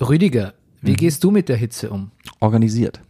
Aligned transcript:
Rüdiger, 0.00 0.54
wie 0.80 0.94
gehst 0.94 1.24
du 1.24 1.30
mit 1.30 1.48
der 1.48 1.56
Hitze 1.56 1.90
um? 1.90 2.10
Organisiert. 2.40 3.00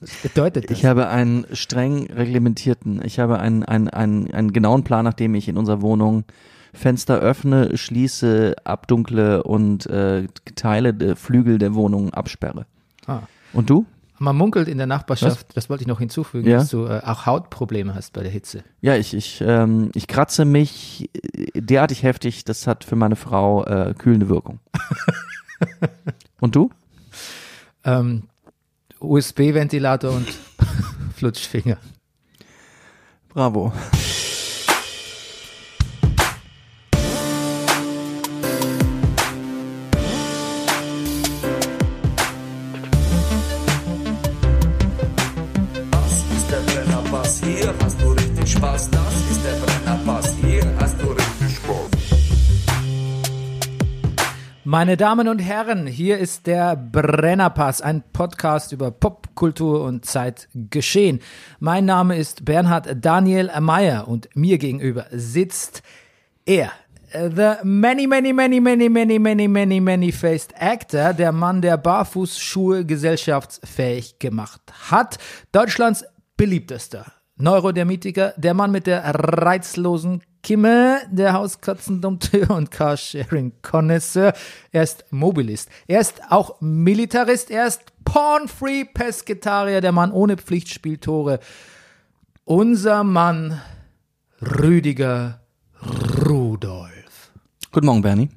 Was 0.00 0.14
bedeutet 0.22 0.70
das? 0.70 0.78
Ich 0.78 0.84
habe 0.84 1.08
einen 1.08 1.44
streng 1.52 2.06
reglementierten, 2.06 3.00
ich 3.04 3.18
habe 3.18 3.38
einen, 3.40 3.64
einen, 3.64 3.88
einen, 3.88 4.30
einen 4.32 4.52
genauen 4.52 4.84
Plan, 4.84 5.04
nachdem 5.04 5.34
ich 5.34 5.48
in 5.48 5.56
unserer 5.56 5.82
Wohnung 5.82 6.24
Fenster 6.72 7.18
öffne, 7.18 7.76
schließe, 7.76 8.54
abdunkle 8.64 9.42
und 9.42 9.86
äh, 9.86 10.28
Teile 10.54 10.94
der 10.94 11.16
Flügel 11.16 11.58
der 11.58 11.74
Wohnung 11.74 12.14
absperre. 12.14 12.66
Ah. 13.06 13.22
Und 13.52 13.70
du? 13.70 13.86
Man 14.20 14.36
munkelt 14.36 14.66
in 14.68 14.78
der 14.78 14.86
Nachbarschaft, 14.88 15.56
das 15.56 15.70
wollte 15.70 15.82
ich 15.82 15.86
noch 15.88 16.00
hinzufügen, 16.00 16.48
Ja. 16.48 16.58
dass 16.58 16.70
du 16.70 16.86
äh, 16.86 17.00
auch 17.04 17.26
Hautprobleme 17.26 17.94
hast 17.94 18.12
bei 18.14 18.22
der 18.22 18.30
Hitze. 18.32 18.64
Ja, 18.80 18.96
ich, 18.96 19.14
ich, 19.14 19.40
ähm, 19.40 19.90
ich 19.94 20.08
kratze 20.08 20.44
mich 20.44 21.08
äh, 21.22 21.60
derartig 21.60 22.02
heftig, 22.02 22.44
das 22.44 22.66
hat 22.66 22.82
für 22.84 22.96
meine 22.96 23.16
Frau 23.16 23.64
äh, 23.64 23.94
kühlende 23.96 24.28
Wirkung. 24.28 24.58
und 26.40 26.56
du? 26.56 26.70
Ähm, 27.84 28.24
USB-Ventilator 29.00 30.10
und 30.12 30.26
Flutschfinger. 31.14 31.78
Bravo. 33.28 33.72
Meine 54.70 54.98
Damen 54.98 55.28
und 55.28 55.38
Herren, 55.38 55.86
hier 55.86 56.18
ist 56.18 56.46
der 56.46 56.76
Brennerpass, 56.76 57.80
ein 57.80 58.02
Podcast 58.12 58.70
über 58.70 58.90
Popkultur 58.90 59.82
und 59.82 60.04
Zeitgeschehen. 60.04 61.20
Mein 61.58 61.86
Name 61.86 62.18
ist 62.18 62.44
Bernhard 62.44 63.02
Daniel 63.02 63.50
Meyer 63.60 64.06
und 64.06 64.28
mir 64.34 64.58
gegenüber 64.58 65.06
sitzt 65.10 65.82
er. 66.44 66.70
The 67.14 67.64
many, 67.64 68.06
many, 68.06 68.34
many, 68.34 68.60
many, 68.60 68.90
many, 68.90 69.18
many, 69.18 69.48
many, 69.48 69.80
many 69.80 70.12
faced 70.12 70.52
actor, 70.60 71.14
der 71.14 71.32
Mann, 71.32 71.62
der 71.62 71.78
Barfußschuhe 71.78 72.84
gesellschaftsfähig 72.84 74.18
gemacht 74.18 74.60
hat. 74.90 75.16
Deutschlands 75.50 76.04
beliebtester 76.36 77.06
Neurodermitiker, 77.36 78.34
der 78.36 78.52
Mann 78.52 78.70
mit 78.70 78.86
der 78.86 79.02
reizlosen 79.02 80.22
Kimme, 80.42 81.00
der 81.10 81.32
Hauskatzendompteur 81.32 82.50
und 82.56 82.70
Carsharing-Connoisseur. 82.70 84.32
Er 84.72 84.82
ist 84.82 85.04
Mobilist. 85.10 85.68
Er 85.86 86.00
ist 86.00 86.20
auch 86.30 86.60
Militarist. 86.60 87.50
Er 87.50 87.66
ist 87.66 87.82
Porn-Free 88.04 88.84
Pesketarier, 88.86 89.80
der 89.80 89.92
Mann 89.92 90.12
ohne 90.12 90.36
Pflichtspieltore. 90.36 91.40
Unser 92.44 93.04
Mann 93.04 93.60
Rüdiger 94.40 95.40
Rudolf. 96.26 97.32
Guten 97.72 97.86
Morgen, 97.86 98.02
Bernie. 98.02 98.30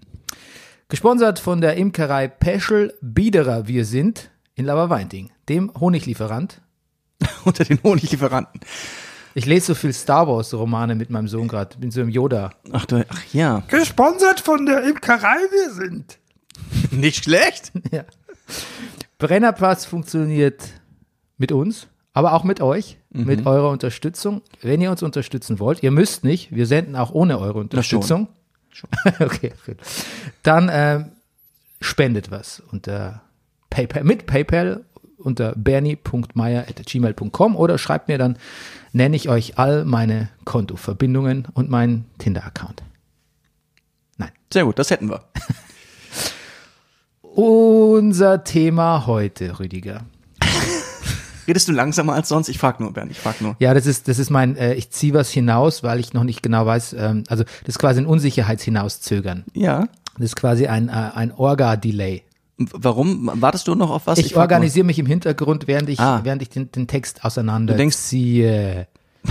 Gesponsert 0.90 1.40
von 1.40 1.62
der 1.62 1.78
Imkerei 1.78 2.28
Peschel 2.28 2.94
Biederer 3.02 3.68
wir 3.68 3.86
sind 3.86 4.30
in 4.56 4.66
Laberweinting, 4.66 5.32
dem 5.48 5.72
Honiglieferant. 5.80 6.62
Unter 7.46 7.64
den 7.64 7.82
Honiglieferanten. 7.82 8.60
Ich 9.34 9.46
lese 9.46 9.68
so 9.68 9.76
viel 9.76 9.94
Star 9.94 10.28
Wars 10.28 10.54
Romane 10.54 10.96
mit 10.96 11.10
meinem 11.10 11.28
Sohn 11.28 11.48
gerade, 11.48 11.78
bin 11.78 11.92
so 11.92 12.02
im 12.02 12.10
Yoda. 12.10 12.52
Ach, 12.72 12.86
du, 12.86 13.06
ach 13.08 13.24
ja. 13.34 13.64
Gesponsert 13.68 14.40
von 14.40 14.66
der 14.66 14.84
Imkerei 14.84 15.38
wir 15.52 15.74
sind. 15.74 16.18
Nicht 16.92 17.24
schlecht. 17.24 17.72
Ja. 17.92 18.06
Brennerpass 19.18 19.86
funktioniert 19.86 20.70
mit 21.38 21.52
uns, 21.52 21.88
aber 22.14 22.34
auch 22.34 22.44
mit 22.44 22.59
euch, 22.59 22.97
mit 23.12 23.46
eurer 23.46 23.69
Unterstützung. 23.69 24.42
Wenn 24.62 24.81
ihr 24.81 24.92
uns 24.92 25.03
unterstützen 25.03 25.59
wollt, 25.59 25.84
ihr 25.84 25.92
müsst 25.92 26.24
nicht, 26.24 26.53
wir 26.53 26.66
senden 26.66 26.96
auch 26.96 27.12
ohne 27.12 27.40
eure 27.40 27.59
Unterstützung. 27.59 28.30
okay, 29.19 29.53
gut. 29.66 29.78
Dann 30.44 30.69
ähm, 30.72 31.12
spendet 31.80 32.31
was 32.31 32.62
unter 32.72 33.22
PayPal, 33.69 34.03
mit 34.03 34.25
PayPal 34.25 34.86
unter 35.22 35.54
bernie.meier.gmail.com 35.56 37.56
oder 37.56 37.78
schreibt 37.78 38.08
mir 38.08 38.18
dann, 38.18 38.38
nenne 38.94 39.16
ich 39.16 39.30
euch 39.30 39.58
all 39.58 39.86
meine 39.86 40.30
Kontoverbindungen 40.46 41.48
und 41.54 41.70
meinen 41.70 42.06
Tinder-Account. 42.18 42.84
Nein. 44.18 44.31
Sehr 44.52 44.66
gut, 44.66 44.80
das 44.80 44.90
hätten 44.90 45.10
wir. 45.10 45.24
Unser 47.22 48.44
Thema 48.44 49.06
heute, 49.08 49.60
Rüdiger. 49.60 50.06
Redest 51.48 51.68
du 51.68 51.72
langsamer 51.72 52.14
als 52.14 52.30
sonst? 52.30 52.50
Ich 52.50 52.58
frag 52.58 52.80
nur, 52.80 52.94
Bernie, 52.94 53.12
ich 53.12 53.20
frag 53.20 53.42
nur. 53.42 53.56
Ja, 53.60 53.74
das 53.74 53.86
ist, 53.86 54.08
das 54.08 54.20
ist 54.20 54.30
mein, 54.30 54.56
äh, 54.58 54.74
ich 54.74 54.92
ziehe 54.92 55.14
was 55.14 55.31
hinaus, 55.31 55.84
weil 55.84 56.00
ich 56.00 56.14
noch 56.14 56.24
nicht 56.24 56.44
genau 56.44 56.66
weiß, 56.66 56.94
ähm, 56.94 57.24
also 57.30 57.44
das 57.44 57.76
ist 57.76 57.80
quasi 57.80 58.02
ein 58.02 58.06
Unsicherheitshinaus-Zögern. 58.06 59.46
Ja. 59.54 59.88
Das 60.16 60.26
ist 60.26 60.36
quasi 60.36 60.68
ein, 60.68 60.90
äh, 60.90 60.92
ein 60.92 61.31
Orga-Delay. 61.31 62.24
Warum? 62.72 63.30
Wartest 63.36 63.68
du 63.68 63.76
noch 63.76 63.90
auf 63.90 64.08
was? 64.08 64.20
Ich, 64.20 64.34
frag 64.34 64.44
organisiere 64.44 64.86
mich 64.86 65.00
im 65.00 65.06
Hintergrund, 65.06 65.68
während 65.68 65.90
ich, 65.90 66.00
Ah. 66.00 66.22
während 66.24 66.42
ich 66.42 66.50
den, 66.50 66.72
den 66.72 66.88
Text 66.88 67.24
auseinander 67.26 67.74
Du 67.74 67.78
denkst- 67.78 67.98
ziehe. 67.98 68.88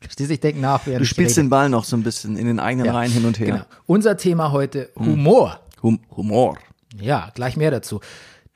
Verstehst 0.00 0.30
du? 0.30 0.34
Ich 0.34 0.40
denke 0.40 0.60
nach, 0.60 0.86
während. 0.86 1.00
Du 1.00 1.04
ich 1.04 1.08
spielst 1.10 1.36
den 1.36 1.48
Ball 1.48 1.68
noch 1.68 1.84
so 1.84 1.96
ein 1.96 2.02
bisschen 2.02 2.36
in 2.36 2.46
den 2.46 2.60
eigenen 2.60 2.86
Ja, 2.86 2.92
Reihen 2.92 3.10
hin 3.10 3.24
und 3.24 3.38
her. 3.38 3.46
Genau. 3.46 3.64
Unser 3.86 4.16
Thema 4.16 4.52
heute, 4.52 4.90
Humor. 4.96 5.60
Hum 5.82 6.00
Humor. 6.16 6.58
Ja, 7.00 7.30
gleich 7.34 7.56
mehr 7.56 7.70
dazu. 7.70 8.00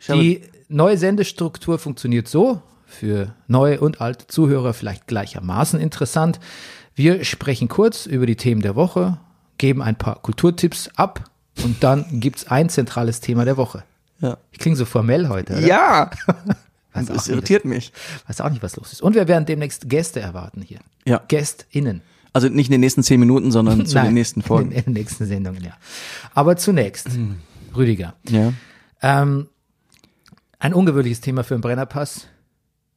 Die 0.09 0.43
neue 0.69 0.97
Sendestruktur 0.97 1.78
funktioniert 1.78 2.28
so, 2.28 2.62
für 2.87 3.34
neue 3.49 3.81
und 3.81 4.00
alte 4.00 4.26
Zuhörer 4.28 4.72
vielleicht 4.75 5.06
gleichermaßen 5.06 5.81
interessant. 5.81 6.38
Wir 6.94 7.25
sprechen 7.25 7.69
kurz 7.69 8.06
über 8.06 8.26
die 8.26 8.37
Themen 8.37 8.60
der 8.62 8.76
Woche, 8.76 9.19
geben 9.56 9.82
ein 9.82 9.97
paar 9.97 10.16
Kulturtipps 10.22 10.88
ab 10.97 11.25
und 11.64 11.82
dann 11.82 12.04
gibt's 12.20 12.46
ein 12.46 12.69
zentrales 12.69 13.20
Thema 13.20 13.44
der 13.44 13.56
Woche. 13.56 13.84
Ja. 14.20 14.38
Ich 14.52 14.58
klinge 14.58 14.76
so 14.76 14.84
formell 14.84 15.28
heute. 15.28 15.54
Oder? 15.54 15.66
Ja. 15.66 16.10
Weiß 16.92 17.06
Das 17.06 17.26
nicht, 17.26 17.28
irritiert 17.28 17.64
mich. 17.64 17.92
Weiß 18.26 18.41
auch 18.41 18.50
nicht, 18.50 18.62
was 18.62 18.76
los 18.76 18.92
ist. 18.92 19.02
Und 19.02 19.14
wir 19.14 19.28
werden 19.28 19.46
demnächst 19.46 19.88
Gäste 19.88 20.20
erwarten 20.20 20.62
hier. 20.62 20.80
Ja. 21.06 21.22
GästInnen. 21.28 22.02
Also 22.32 22.48
nicht 22.48 22.69
in 22.69 22.72
den 22.72 22.80
nächsten 22.80 23.02
zehn 23.02 23.20
Minuten, 23.20 23.50
sondern 23.50 23.86
zu 23.86 24.00
den 24.00 24.14
nächsten 24.14 24.42
Folgen. 24.42 24.72
In, 24.72 24.84
den 24.84 24.92
nächsten 24.94 25.26
Sendungen, 25.26 25.62
ja. 25.64 25.72
Aber 26.34 26.56
zunächst, 26.56 27.08
Rüdiger. 27.76 28.14
Ja. 28.28 28.52
Ähm, 29.02 29.48
ein 30.58 30.75
ungewöhnliches 30.75 31.20
Thema 31.20 31.44
für 31.44 31.54
einen 31.54 31.60
Brennerpass. 31.62 32.26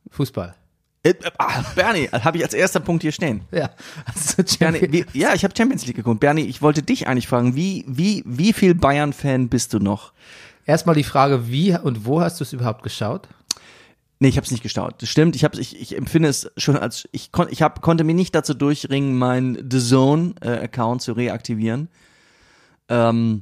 Fußball. 0.10 0.56
Äh, 1.04 1.10
äh, 1.10 1.32
ah, 1.38 1.64
Bernie, 1.76 2.08
habe 2.12 2.38
ich 2.38 2.44
als 2.44 2.54
erster 2.54 2.80
Punkt 2.80 3.02
hier 3.02 3.12
stehen. 3.12 3.42
Ja. 3.52 3.72
Also 4.06 4.44
Bernie, 4.60 4.88
wie, 4.92 5.06
ja, 5.18 5.34
ich 5.34 5.44
habe 5.44 5.54
Champions 5.58 5.86
League 5.86 5.96
geguckt. 5.96 6.20
Bernie, 6.20 6.44
ich 6.44 6.62
wollte 6.62 6.84
dich 6.84 7.08
eigentlich 7.08 7.28
fragen, 7.28 7.56
wie, 7.56 7.84
wie, 7.88 8.24
wie 8.26 8.54
viel 8.54 8.76
Bayern-Fan 8.76 9.50
bist 9.50 9.74
du 9.74 9.80
noch? 9.80 10.14
Erstmal 10.66 10.96
die 10.96 11.04
Frage, 11.04 11.50
wie 11.50 11.76
und 11.76 12.06
wo 12.06 12.22
hast 12.22 12.40
du 12.40 12.44
es 12.44 12.54
überhaupt 12.54 12.84
geschaut? 12.84 13.28
Nee, 14.20 14.28
ich 14.28 14.38
habe 14.38 14.46
es 14.46 14.52
nicht 14.52 14.62
gestaut. 14.62 15.02
Das 15.02 15.10
stimmt. 15.10 15.36
Ich, 15.36 15.44
hab's, 15.44 15.58
ich, 15.58 15.82
ich 15.82 15.98
empfinde 15.98 16.30
es 16.30 16.52
schon 16.56 16.78
als 16.78 17.10
ich, 17.12 17.32
kon, 17.32 17.48
ich 17.50 17.64
hab, 17.64 17.82
konnte 17.82 18.04
mir 18.04 18.14
nicht 18.14 18.36
dazu 18.36 18.54
durchringen, 18.54 19.18
meinen 19.18 19.68
The 19.72 19.80
Zone 19.80 20.36
äh, 20.42 20.50
Account 20.50 21.02
zu 21.02 21.14
reaktivieren. 21.14 21.90
Ähm, 22.88 23.42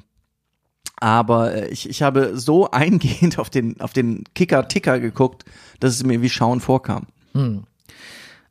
aber 1.02 1.53
äh, 1.53 1.68
ich, 1.68 1.90
ich 1.90 2.02
habe 2.02 2.38
so 2.38 2.72
eingehend 2.72 3.40
auf 3.40 3.50
den 3.50 3.81
auf 3.81 3.92
den 3.92 4.24
Kicker 4.36 4.69
Ticker 4.69 5.02
geguckt, 5.02 5.44
dass 5.81 5.96
es 5.96 6.03
mir 6.06 6.22
wie 6.22 6.30
Schauen 6.30 6.62
vorkam. 6.62 7.08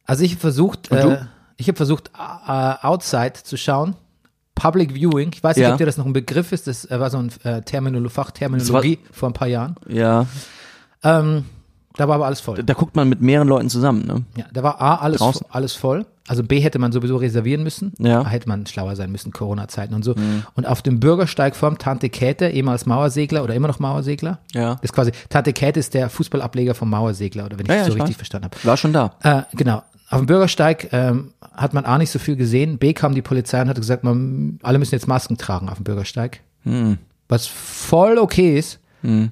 Also 0.05 0.25
ich 0.25 0.33
habe 0.33 0.41
versucht, 0.41 0.91
äh, 0.91 1.19
ich 1.57 1.69
habe 1.69 1.77
versucht, 1.77 2.11
äh, 2.17 2.87
Outside 2.87 3.35
zu 3.43 3.57
schauen. 3.57 3.95
Public 4.55 4.93
Viewing. 4.95 5.31
Ich 5.33 5.43
weiß 5.45 5.57
nicht, 5.57 5.65
Ja. 5.67 5.73
ob 5.73 5.79
dir 5.79 5.87
das 5.87 5.97
noch 5.99 6.07
ein 6.07 6.13
Begriff 6.13 6.51
ist. 6.53 6.67
Das 6.67 6.89
war 6.91 7.11
so 7.11 7.19
ein 7.19 7.31
äh, 7.45 7.63
Terminolo 7.63 8.09
Fachterminologie 8.09 8.99
vor 9.13 9.29
ein 9.31 9.33
paar 9.35 9.49
Jahren. 9.49 9.77
Ja, 9.89 10.27
Ähm, 11.05 11.45
da 11.99 12.09
war 12.09 12.15
aber 12.15 12.27
alles 12.27 12.41
voll. 12.41 12.63
da 12.63 12.73
guckt 12.75 12.97
man 12.97 13.09
mit 13.09 13.21
mehreren 13.21 13.49
Leuten 13.49 13.69
zusammen. 13.69 14.07
Ne? 14.07 14.25
Ja, 14.37 14.47
da 14.53 14.63
war 14.63 14.81
A, 14.81 14.95
alles, 14.97 15.19
Draußen. 15.19 15.47
alles 15.51 15.75
voll. 15.75 16.07
Also 16.27 16.43
B 16.45 16.61
hätte 16.61 16.79
man 16.79 16.93
sowieso 16.93 17.17
reservieren 17.17 17.63
müssen. 17.63 17.93
Ja. 17.99 18.21
Mhm. 18.21 18.25
Da 18.25 18.31
hätte 18.31 18.49
man 18.49 18.67
schlauer 18.67 18.97
sein 18.97 19.11
müssen, 19.11 19.33
Corona-Zeiten 19.33 19.95
und 19.95 20.03
so. 20.05 20.15
Und 20.55 20.67
auf 20.67 20.83
dem 20.83 21.01
Bürgersteig 21.01 21.57
vorm 21.57 21.79
Tante 21.79 22.09
Käthe, 22.11 22.49
ehemals 22.51 22.85
Mauersegler 22.87 23.43
oder 23.43 23.55
immer 23.55 23.69
noch 23.69 23.79
Mauersegler. 23.79 24.39
Ja. 24.55 24.75
Das 24.75 24.83
ist 24.85 24.93
quasi, 24.93 25.11
Tante 25.31 25.53
Käthe 25.53 25.81
ist 25.81 25.95
der 25.95 26.09
Fußballableger 26.11 26.75
vom 26.75 26.91
Mauersegler, 26.91 27.47
oder 27.47 27.59
wenn 27.59 27.65
ich 27.67 27.71
Ja, 27.73 27.79
das 27.79 27.87
so 27.87 27.93
ich 27.93 27.97
richtig 27.97 28.17
weiß. 28.17 28.17
verstanden 28.17 28.45
habe. 28.47 28.57
War 28.63 28.77
schon 28.77 28.93
da. 28.93 29.15
Äh, 29.23 29.43
genau. 29.57 29.83
Auf 30.11 30.19
dem 30.21 30.27
Bürgersteig 30.27 30.89
ähm, 30.93 31.33
hat 31.53 31.73
man 31.75 31.85
A 31.85 31.99
nicht 31.99 32.11
so 32.11 32.19
viel 32.19 32.37
gesehen. 32.37 32.79
B 32.79 32.93
kam 32.93 33.15
die 33.15 33.23
Polizei 33.23 33.61
und 33.61 33.69
hat 33.69 33.77
gesagt, 33.77 34.05
man, 34.05 34.59
alle 34.63 34.79
müssen 34.79 34.95
jetzt 34.95 35.09
Masken 35.09 35.37
tragen 35.39 35.69
auf 35.69 35.77
dem 35.77 35.85
Bürgersteig. 35.85 36.41
Hm. 36.65 36.99
Was 37.29 37.47
voll 37.47 38.17
okay 38.19 38.59
ist, 38.59 38.81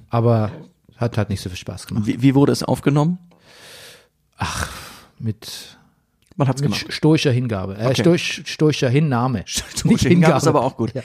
aber 0.09 0.51
hat 0.97 1.17
halt 1.17 1.29
nicht 1.29 1.41
so 1.41 1.49
viel 1.49 1.57
Spaß 1.57 1.87
gemacht. 1.87 2.05
Wie, 2.05 2.21
wie 2.21 2.35
wurde 2.35 2.51
es 2.51 2.63
aufgenommen? 2.63 3.17
Mit, 5.19 5.77
Man 6.35 6.47
hat's 6.47 6.61
mit 6.61 6.71
gemacht. 6.71 6.93
stoischer 6.93 7.31
Hingabe. 7.31 7.75
Äh, 7.77 7.87
Okay. 7.87 8.01
stoisch, 8.01 8.41
stoischer 8.45 8.89
Hinnahme. 8.89 9.43
Stoische 9.45 10.09
Hingabe 10.09 10.37
ist 10.37 10.47
aber 10.47 10.61
auch 10.63 10.77
gut. 10.77 10.93
Ja. 10.93 11.01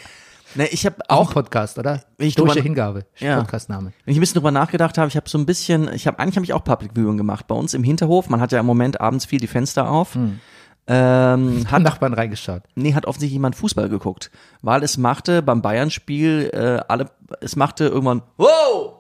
Ne, 0.55 0.67
ich 0.69 0.85
habe 0.85 0.97
Auch 1.09 1.29
auch, 1.31 1.33
Podcast, 1.33 1.79
oder? 1.79 2.03
Ich 2.19 2.35
Dosche 2.35 2.50
drüber- 2.56 2.62
Hingabe, 2.62 3.06
Ja. 3.19 3.39
Podcastname. 3.41 3.93
wenn 4.05 4.12
ich 4.12 4.19
ein 4.19 4.21
bisschen 4.21 4.35
drüber 4.35 4.50
nachgedacht 4.50 4.99
habe, 4.99 5.09
ich 5.09 5.17
habe 5.17 5.27
so 5.27 5.39
ein 5.39 5.47
bisschen, 5.47 5.91
ich 5.94 6.06
habe 6.06 6.19
eigentlich 6.19 6.37
habe 6.37 6.44
ich 6.44 6.53
auch 6.53 6.62
Public 6.62 6.93
Viewing 6.94 7.17
gemacht 7.17 7.47
bei 7.47 7.55
uns 7.55 7.73
im 7.73 7.83
Hinterhof. 7.83 8.29
Man 8.29 8.41
hat 8.43 8.53
ja 8.53 8.61
im 8.61 8.67
Moment 8.67 9.00
abends 9.00 9.25
viel 9.25 9.41
die 9.41 9.47
Fenster 9.47 9.89
auf. 9.91 10.15
Hm. 10.15 10.41
Ähm, 10.89 11.61
Hat 11.67 11.73
hat 11.73 11.83
Nachbarn 11.83 12.12
reingeschaut. 12.12 12.65
Nee, 12.75 12.93
hat 12.93 13.06
offensichtlich 13.06 13.33
jemand 13.35 13.56
Fußball 13.56 13.89
geguckt. 13.89 14.31
Weil 14.61 14.83
es 14.83 14.99
machte 14.99 15.41
beim 15.41 15.62
Bayern-Spiel 15.62 16.50
äh, 16.53 16.83
alle, 16.87 17.09
es 17.41 17.56
machte 17.56 17.87
irgendwann, 17.87 18.21
wow! 18.37 18.94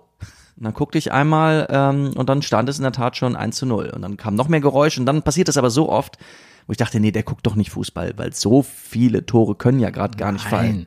Und 0.56 0.64
dann 0.64 0.74
guckte 0.74 0.98
ich 0.98 1.12
einmal 1.12 1.66
ähm, 1.70 2.12
und 2.14 2.28
dann 2.28 2.42
stand 2.42 2.68
es 2.68 2.78
in 2.78 2.82
der 2.82 2.92
Tat 2.92 3.16
schon 3.16 3.36
1 3.36 3.56
zu 3.56 3.66
0. 3.66 3.90
Und 3.94 4.02
dann 4.02 4.16
kam 4.16 4.34
noch 4.34 4.48
mehr 4.48 4.60
Geräusch 4.60 4.98
und 4.98 5.06
dann 5.06 5.22
passiert 5.22 5.48
es 5.48 5.56
aber 5.56 5.70
so 5.70 5.88
oft, 5.88 6.18
wo 6.66 6.72
ich 6.72 6.76
dachte, 6.76 7.00
nee, 7.00 7.10
der 7.10 7.22
guckt 7.22 7.46
doch 7.46 7.56
nicht 7.56 7.70
Fußball, 7.70 8.12
weil 8.16 8.32
so 8.32 8.62
viele 8.62 9.26
Tore 9.26 9.54
können 9.54 9.80
ja 9.80 9.90
gerade 9.90 10.16
gar 10.16 10.32
nicht 10.32 10.44
fallen. 10.44 10.86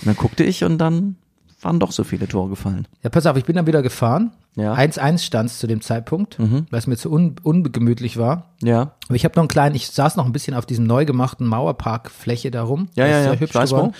Und 0.00 0.06
dann 0.06 0.16
guckte 0.16 0.44
ich 0.44 0.62
und 0.64 0.78
dann 0.78 1.16
waren 1.60 1.80
doch 1.80 1.92
so 1.92 2.04
viele 2.04 2.28
Tore 2.28 2.50
gefallen. 2.50 2.86
Ja, 3.02 3.10
pass 3.10 3.26
auf, 3.26 3.36
ich 3.36 3.44
bin 3.44 3.56
dann 3.56 3.66
wieder 3.66 3.82
gefahren. 3.82 4.32
Ja. 4.54 4.74
1-1 4.74 5.18
stand 5.18 5.50
zu 5.50 5.66
dem 5.66 5.80
Zeitpunkt, 5.80 6.36
weil 6.38 6.78
es 6.78 6.86
mir 6.86 6.96
zu 6.96 7.12
un 7.12 7.36
ungemütlich 7.42 8.16
war. 8.16 8.54
Ja. 8.60 8.92
Aber 9.06 9.14
ich 9.14 9.24
habe 9.24 9.34
noch 9.36 9.42
einen 9.42 9.48
kleinen, 9.48 9.76
ich 9.76 9.88
saß 9.88 10.16
noch 10.16 10.26
ein 10.26 10.32
bisschen 10.32 10.54
auf 10.54 10.66
diesem 10.66 10.84
neu 10.86 11.04
gemachten 11.04 11.46
Mauerparkfläche 11.46 12.50
da 12.50 12.62
rum. 12.62 12.88
Ja, 12.96 13.06
ja, 13.06 13.20
ist 13.20 13.26
ja, 13.26 13.32
hübsch 13.34 13.54
ich 13.54 13.70
geworden. 13.70 13.92
wo. 13.92 13.94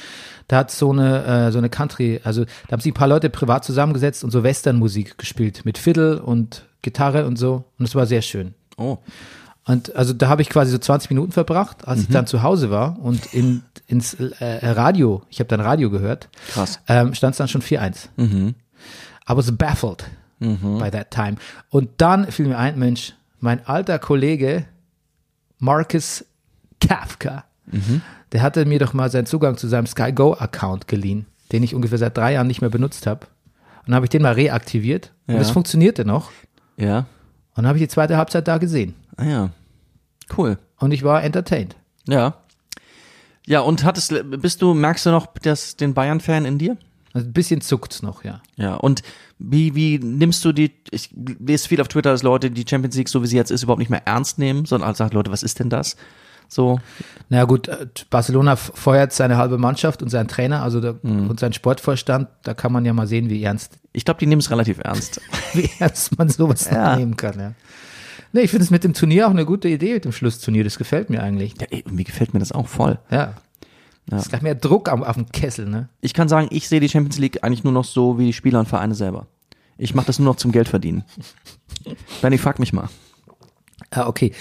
Da 0.49 0.56
hat 0.56 0.70
so 0.70 0.90
eine, 0.90 1.25
äh, 1.25 1.52
so 1.52 1.58
eine 1.58 1.69
Country, 1.69 2.20
also 2.25 2.44
da 2.44 2.72
haben 2.72 2.81
sich 2.81 2.90
ein 2.90 2.94
paar 2.94 3.08
Leute 3.08 3.31
privat 3.31 3.64
zusammengesetzt 3.64 4.25
und 4.25 4.31
so 4.31 4.43
Westernmusik 4.43 5.19
gespielt 5.19 5.64
mit 5.64 5.78
Fiddle 5.78 6.22
und 6.22 6.64
Gitarre 6.82 7.26
und 7.26 7.37
so. 7.37 7.64
Und 7.78 7.84
es 7.87 7.94
war 7.94 8.06
sehr 8.06 8.22
schön. 8.22 8.54
Oh. 8.76 8.99
Und 9.69 9.94
also 9.94 10.12
da 10.15 10.29
habe 10.29 10.43
ich 10.43 10.49
quasi 10.49 10.73
so 10.73 10.79
20 10.79 11.11
Minuten 11.11 11.31
verbracht, 11.31 11.87
als 11.87 11.99
Mhm. 12.00 12.05
ich 12.05 12.11
dann 12.11 12.26
zu 12.26 12.43
Hause 12.43 12.70
war 12.70 12.99
und 13.00 13.32
in, 13.35 13.62
ins 13.87 14.15
äh, 14.15 14.67
Radio, 14.67 15.23
ich 15.29 15.38
habe 15.38 15.49
dann 15.49 15.61
Radio 15.61 15.91
gehört, 15.91 16.29
Krass. 16.49 16.81
ähm, 16.88 17.15
stand 17.15 17.32
es 17.35 17.38
dann 17.38 17.47
schon 17.49 17.62
4-1. 17.62 18.09
Mhm. 18.17 18.55
I 19.31 19.37
was 19.37 19.53
baffled 19.56 20.05
by 20.41 20.91
that 20.91 21.11
time. 21.11 21.37
Und 21.69 21.91
dann 21.99 22.31
fiel 22.32 22.47
mir 22.49 22.56
ein, 22.59 22.79
Mensch, 22.79 23.12
mein 23.41 23.65
alter 23.67 23.99
Kollege 23.99 24.65
Marcus 25.59 26.25
Kafka, 26.81 27.44
der 28.32 28.43
hatte 28.43 28.64
mir 28.64 28.79
doch 28.79 28.93
mal 28.94 29.11
seinen 29.11 29.26
Zugang 29.26 29.56
zu 29.56 29.69
seinem 29.69 29.87
Sky 29.87 30.12
Go 30.12 30.32
Account 30.35 30.87
geliehen, 30.88 31.26
den 31.53 31.62
ich 31.62 31.75
ungefähr 31.75 31.99
seit 31.99 32.17
drei 32.17 32.32
Jahren 32.35 32.47
nicht 32.47 32.61
mehr 32.61 32.71
benutzt 32.71 33.06
habe. 33.06 33.26
Und 33.81 33.88
dann 33.88 33.97
habe 33.97 34.06
ich 34.06 34.11
den 34.11 34.23
mal 34.23 34.32
reaktiviert 34.35 35.12
und 35.26 35.35
Ja. 35.35 35.41
es 35.41 35.50
funktionierte 35.50 36.05
noch. 36.05 36.31
Ja. 36.76 36.99
Und 37.00 37.06
dann 37.56 37.67
habe 37.67 37.79
ich 37.79 37.85
die 37.85 37.88
zweite 37.88 38.17
Halbzeit 38.17 38.47
da 38.47 38.59
gesehen. 38.59 38.94
Ah 39.17 39.25
ja. 39.25 39.50
Cool. 40.36 40.58
Und 40.78 40.92
ich 40.92 41.02
war 41.02 41.22
entertained. 41.22 41.76
Ja. 42.06 42.34
Ja, 43.46 43.60
und 43.60 43.84
hattest, 43.84 44.12
bist 44.42 44.60
du, 44.62 44.75
merkst 44.75 45.06
du 45.06 45.10
noch 45.10 45.26
das, 45.42 45.76
den 45.76 45.94
Bayern-Fan 45.94 46.44
in 46.44 46.58
dir? 46.58 46.76
Also 47.14 47.26
ein 47.26 47.32
bisschen 47.32 47.62
zuckt's 47.62 48.02
noch, 48.02 48.22
ja. 48.22 48.42
Ja, 48.56 48.75
und 48.75 49.02
wie, 49.38 49.75
wie 49.75 49.98
nimmst 49.98 50.44
du 50.44 50.52
die, 50.52 50.72
ich 50.90 51.10
lese 51.14 51.66
viel 51.69 51.80
auf 51.80 51.88
Twitter, 51.88 52.10
dass 52.12 52.22
Leute 52.22 52.50
die 52.50 52.66
Champions 52.69 52.96
League, 52.96 53.08
so 53.08 53.22
wie 53.22 53.26
sie 53.26 53.36
jetzt 53.36 53.50
ist, 53.50 53.62
überhaupt 53.62 53.78
nicht 53.78 53.88
mehr 53.90 54.06
ernst 54.06 54.38
nehmen, 54.38 54.66
sondern 54.66 54.88
also 54.88 54.98
sagen, 54.98 55.14
Leute, 55.14 55.30
was 55.30 55.42
ist 55.42 55.58
denn 55.60 55.70
das? 55.70 55.96
So, 56.50 56.78
Na 57.30 57.44
gut, 57.44 57.69
äh, 57.69 57.86
Barcelona 58.10 58.56
feuert 58.56 59.12
seine 59.12 59.36
halbe 59.36 59.58
Mannschaft 59.58 60.02
und 60.02 60.08
seinen 60.10 60.28
Trainer, 60.28 60.62
also 60.62 60.80
der, 60.80 60.96
Mhm. 61.02 61.28
und 61.28 61.40
seinen 61.40 61.52
Sportvorstand. 61.54 62.28
Da 62.42 62.54
kann 62.54 62.72
man 62.72 62.84
ja 62.86 62.92
mal 62.94 63.06
sehen, 63.06 63.28
wie 63.30 63.42
ernst, 63.42 63.72
ich 63.92 64.04
glaube, 64.04 64.20
die 64.20 64.26
nehmen 64.26 64.40
es 64.40 64.50
relativ 64.50 64.78
ernst. 64.78 65.20
wie 65.54 65.69
ernst 65.78 66.16
man 66.19 66.28
sowas 66.28 66.69
Ja. 66.70 66.96
nehmen 66.96 67.16
kann. 67.16 67.38
Ja. 67.38 67.52
Nee, 68.32 68.42
ich 68.42 68.50
finde 68.50 68.64
es 68.64 68.70
mit 68.70 68.84
dem 68.84 68.94
Turnier 68.94 69.26
auch 69.26 69.30
eine 69.30 69.46
gute 69.46 69.69
Idee 69.69 69.94
mit 69.94 70.04
dem 70.04 70.12
Schlussturnier. 70.12 70.64
Das 70.64 70.78
gefällt 70.78 71.10
mir 71.10 71.22
eigentlich. 71.22 71.54
Ja, 71.60 71.66
ey, 71.70 71.80
irgendwie 71.80 72.04
gefällt 72.04 72.34
mir 72.34 72.40
das 72.40 72.52
auch 72.52 72.69
voll. 72.69 72.98
Ja. 73.10 73.34
Das 74.06 74.22
ist 74.22 74.28
gleich 74.30 74.42
mehr 74.42 74.54
Druck 74.54 74.88
am, 74.88 75.02
auf 75.02 75.16
dem 75.16 75.30
Kessel, 75.30 75.66
ne? 75.66 75.88
Ich 76.00 76.14
kann 76.14 76.28
sagen, 76.28 76.48
ich 76.50 76.69
sehe 76.69 76.80
die 76.80 76.88
Champions 76.88 77.19
League 77.19 77.44
eigentlich 77.44 77.64
nur 77.64 77.72
noch 77.72 77.84
so 77.84 78.19
wie 78.19 78.26
die 78.26 78.32
Spieler 78.32 78.60
und 78.60 78.69
Vereine 78.69 78.94
selber. 78.94 79.26
Ich 79.76 79.94
mache 79.94 80.06
das 80.06 80.19
nur 80.19 80.26
noch 80.26 80.36
zum 80.36 80.50
Geld 80.50 80.69
verdienen. 80.69 81.04
Benny, 82.22 82.38
frag 82.38 82.58
mich 82.58 82.72
mal. 82.72 82.88
Ah, 83.90 84.06
okay. 84.06 84.32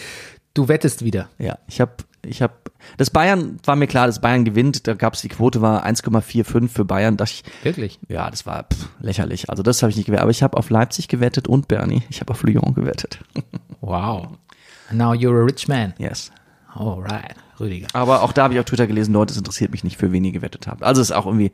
Du 0.53 0.67
wettest 0.67 1.03
wieder. 1.03 1.29
Ja, 1.37 1.59
ich 1.67 1.81
habe, 1.81 1.91
ich 2.25 2.41
habe, 2.41 2.53
das 2.97 3.09
Bayern 3.09 3.59
war 3.65 3.75
mir 3.75 3.87
klar, 3.87 4.07
dass 4.07 4.21
Bayern 4.21 4.45
gewinnt. 4.45 4.87
Da 4.87 4.93
gab's 4.93 5.21
die 5.21 5.27
Quote 5.29 5.61
war 5.61 5.85
1,45 5.85 6.69
für 6.69 6.85
Bayern. 6.85 7.17
Dachte 7.17 7.33
ich, 7.33 7.65
Wirklich? 7.65 7.99
Ja, 8.07 8.29
das 8.29 8.45
war 8.45 8.63
pff, 8.63 8.87
lächerlich. 8.99 9.49
Also 9.49 9.63
das 9.63 9.81
habe 9.83 9.89
ich 9.91 9.97
nicht 9.97 10.05
gewettet. 10.05 10.21
Aber 10.23 10.31
ich 10.31 10.43
habe 10.43 10.57
auf 10.57 10.69
Leipzig 10.69 11.07
gewettet 11.07 11.47
und 11.47 11.67
Bernie. 11.67 12.03
Ich 12.09 12.21
habe 12.21 12.31
auf 12.31 12.43
Lyon 12.43 12.73
gewettet. 12.73 13.19
Wow. 13.79 14.29
Now 14.91 15.13
you're 15.13 15.39
a 15.39 15.43
rich 15.45 15.67
man. 15.67 15.93
Yes. 15.99 16.31
Alright, 16.73 17.35
Rüdiger. 17.59 17.87
Aber 17.93 18.23
auch 18.23 18.33
da 18.33 18.43
habe 18.43 18.55
ich 18.55 18.59
auf 18.59 18.65
Twitter 18.65 18.87
gelesen, 18.87 19.13
Leute, 19.13 19.31
es 19.31 19.37
interessiert 19.37 19.71
mich 19.71 19.83
nicht, 19.83 19.97
für 19.97 20.11
wen 20.11 20.25
ihr 20.25 20.31
gewettet 20.31 20.65
habt. 20.67 20.81
Also 20.83 20.99
es 20.99 21.11
ist 21.11 21.15
auch 21.15 21.27
irgendwie, 21.27 21.51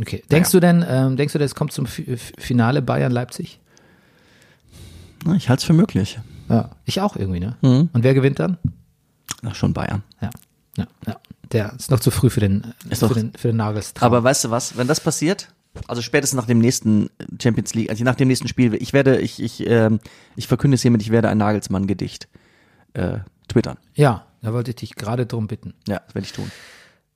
Okay. 0.00 0.22
Denkst 0.30 0.50
du 0.50 0.60
denn, 0.60 0.84
ähm, 0.86 1.16
denkst 1.16 1.32
du, 1.32 1.38
es 1.38 1.54
kommt 1.54 1.72
zum 1.72 1.86
Finale 1.86 2.82
Bayern-Leipzig? 2.82 3.60
ich 5.36 5.48
halte 5.48 5.60
es 5.60 5.64
für 5.64 5.72
möglich. 5.72 6.18
Ja. 6.50 6.70
Ich 6.84 7.00
auch 7.00 7.16
irgendwie, 7.16 7.40
ne? 7.40 7.56
Mhm. 7.62 7.88
Und 7.92 8.02
wer 8.04 8.12
gewinnt 8.12 8.38
dann? 8.38 8.58
Ach, 9.44 9.54
schon 9.54 9.72
Bayern. 9.74 10.02
Ja. 10.20 10.30
Ja. 10.76 10.86
ja. 11.06 11.16
Der 11.52 11.72
ist 11.74 11.90
noch 11.90 12.00
zu 12.00 12.10
früh 12.10 12.30
für 12.30 12.40
den, 12.40 12.74
Ist 12.90 12.98
für 13.00 13.08
doch- 13.08 13.14
den, 13.14 13.32
für 13.34 13.48
den 13.48 13.56
Nagelstraum. 13.58 14.06
Aber 14.06 14.24
weißt 14.24 14.44
du 14.44 14.50
was, 14.50 14.76
wenn 14.76 14.86
das 14.88 15.00
passiert, 15.00 15.48
also 15.88 16.02
spätestens 16.02 16.36
nach 16.36 16.46
dem 16.46 16.58
nächsten 16.58 17.10
Champions 17.40 17.74
League, 17.74 17.90
also 17.90 18.02
nach 18.04 18.14
dem 18.14 18.28
nächsten 18.28 18.48
Spiel, 18.48 18.74
ich 18.74 18.92
werde, 18.92 19.20
ich, 19.20 19.42
ich, 19.42 19.66
ähm, 19.68 20.00
ich 20.36 20.48
verkünde 20.48 20.74
es 20.76 20.82
hiermit, 20.82 21.02
ich 21.02 21.10
werde 21.10 21.28
ein 21.28 21.38
Nagelsmann-Gedicht 21.38 22.28
äh, 22.94 23.18
twittern. 23.48 23.76
Ja, 23.94 24.24
da 24.42 24.52
wollte 24.52 24.70
ich 24.70 24.76
dich 24.76 24.94
gerade 24.96 25.26
drum 25.26 25.46
bitten. 25.48 25.74
Ja, 25.86 26.00
das 26.06 26.14
werde 26.14 26.26
ich 26.26 26.32
tun. 26.32 26.50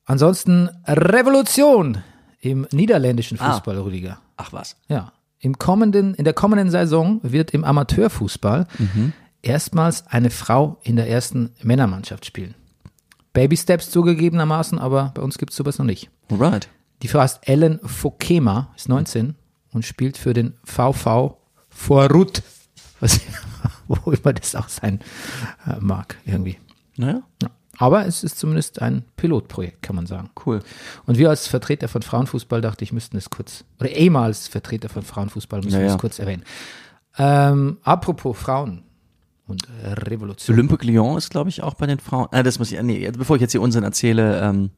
Ansonsten 0.04 0.68
Revolution 0.86 1.98
im 2.40 2.66
niederländischen 2.70 3.38
Ah. 3.40 3.52
Fußball, 3.54 3.78
Rüdiger. 3.78 4.18
Ach 4.36 4.52
was. 4.52 4.76
Ja. 4.88 5.12
Im 5.40 5.58
kommenden, 5.58 6.14
in 6.14 6.24
der 6.24 6.34
kommenden 6.34 6.70
Saison 6.70 7.20
wird 7.22 7.52
im 7.52 7.64
Amateurfußball 7.64 8.66
Mhm. 8.78 9.12
Erstmals 9.42 10.06
eine 10.06 10.30
Frau 10.30 10.78
in 10.82 10.96
der 10.96 11.08
ersten 11.08 11.50
Männermannschaft 11.62 12.26
spielen. 12.26 12.54
Baby 13.32 13.56
Steps 13.56 13.90
zugegebenermaßen, 13.90 14.78
aber 14.78 15.12
bei 15.14 15.22
uns 15.22 15.38
gibt 15.38 15.52
es 15.52 15.56
sowas 15.56 15.78
noch 15.78 15.86
nicht. 15.86 16.10
Alright. 16.30 16.68
Die 17.02 17.08
Frau 17.08 17.20
heißt 17.20 17.48
Ellen 17.48 17.78
Fokema, 17.84 18.72
ist 18.76 18.88
19 18.88 19.36
und 19.72 19.84
spielt 19.84 20.18
für 20.18 20.32
den 20.32 20.54
VV 20.64 21.36
Vorrut. 21.68 22.42
Was, 23.00 23.20
wo 23.88 24.10
immer 24.10 24.32
das 24.32 24.56
auch 24.56 24.68
sein 24.68 25.00
äh, 25.66 25.76
mag, 25.78 26.16
irgendwie. 26.24 26.58
Naja, 26.96 27.22
Ja. 27.42 27.50
Aber 27.80 28.06
es 28.06 28.24
ist 28.24 28.40
zumindest 28.40 28.82
ein 28.82 29.04
Pilotprojekt, 29.16 29.82
kann 29.82 29.94
man 29.94 30.06
sagen. 30.06 30.30
cool. 30.44 30.60
Und 31.06 31.16
wir 31.16 31.30
als 31.30 31.46
Vertreter 31.46 31.86
von 31.86 32.02
Frauenfußball 32.02 32.60
dachte 32.60 32.82
ich, 32.82 32.92
müssten 32.92 33.16
es 33.16 33.30
kurz, 33.30 33.62
oder 33.78 33.90
ehemals 33.90 34.48
Vertreter 34.48 34.88
von 34.88 35.02
Frauenfußball 35.02 35.60
müssen 35.60 35.76
Ja, 35.76 35.86
wir 35.86 35.92
es 35.92 35.98
kurz 35.98 36.18
erwähnen. 36.18 36.42
Ähm, 37.16 37.78
apropos 37.84 38.36
Frauen 38.36 38.82
und 39.48 39.66
äh, 39.82 39.88
Revolution. 39.94 40.54
Olympique 40.56 40.84
Lyon 40.86 41.16
ist, 41.18 41.30
glaube 41.30 41.50
ich, 41.50 41.62
auch 41.62 41.74
bei 41.74 41.86
den 41.86 41.98
Frauen. 41.98 42.28
Äh, 42.32 42.42
das 42.42 42.58
muss 42.58 42.70
ich, 42.70 42.80
nee, 42.82 42.98
jetzt, 42.98 43.18
bevor 43.18 43.36
ich 43.36 43.42
jetzt 43.42 43.52
hier 43.52 43.62
Unsinn 43.62 43.82
erzähle, 43.82 44.40
ähm, 44.40 44.70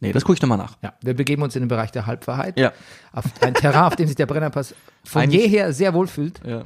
nee, 0.00 0.12
das 0.12 0.24
gucke 0.24 0.36
ich 0.36 0.42
nochmal 0.42 0.58
nach. 0.58 0.76
Ja, 0.82 0.94
wir 1.02 1.14
begeben 1.14 1.42
uns 1.42 1.54
in 1.56 1.62
den 1.62 1.68
Bereich 1.68 1.90
der 1.92 2.06
Halbwahrheit. 2.06 2.58
Ja. 2.58 2.72
Auf 3.12 3.24
ein 3.40 3.54
Terrain, 3.54 3.84
auf 3.84 3.96
dem 3.96 4.06
sich 4.06 4.16
der 4.16 4.26
Brennerpass 4.26 4.74
von 5.04 5.22
Eigentlich- 5.22 5.46
jeher 5.50 5.72
sehr 5.72 5.92
wohl 5.94 6.06
fühlt. 6.06 6.40
Ja, 6.46 6.62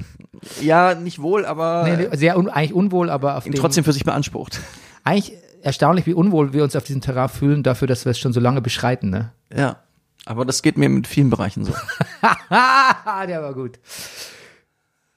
ja 0.61 0.95
nicht 0.95 1.19
wohl, 1.21 1.45
aber 1.45 1.83
Nee, 1.83 2.07
nee, 2.07 2.15
sehr 2.17 2.37
un, 2.37 2.49
eigentlich 2.49 2.73
unwohl, 2.73 3.09
aber 3.09 3.37
auf 3.37 3.45
ihn 3.45 3.51
dem, 3.51 3.59
trotzdem 3.61 3.83
für 3.83 3.93
sich 3.93 4.03
beansprucht. 4.05 4.59
eigentlich 5.03 5.33
erstaunlich, 5.63 6.05
wie 6.05 6.13
unwohl 6.13 6.53
wir 6.53 6.63
uns 6.63 6.75
auf 6.75 6.83
diesem 6.83 7.01
Terrain 7.01 7.29
fühlen, 7.29 7.63
dafür, 7.63 7.87
dass 7.87 8.05
wir 8.05 8.11
es 8.11 8.19
schon 8.19 8.31
so 8.33 8.39
lange 8.39 8.61
beschreiten. 8.61 9.09
Ne? 9.09 9.31
Ja. 9.53 9.77
Aber 10.25 10.45
das 10.45 10.61
geht 10.61 10.77
mir 10.77 10.89
mit 10.89 11.07
vielen 11.07 11.29
Bereichen 11.29 11.65
so. 11.65 11.73
der 12.51 13.41
war 13.41 13.53
gut. 13.53 13.79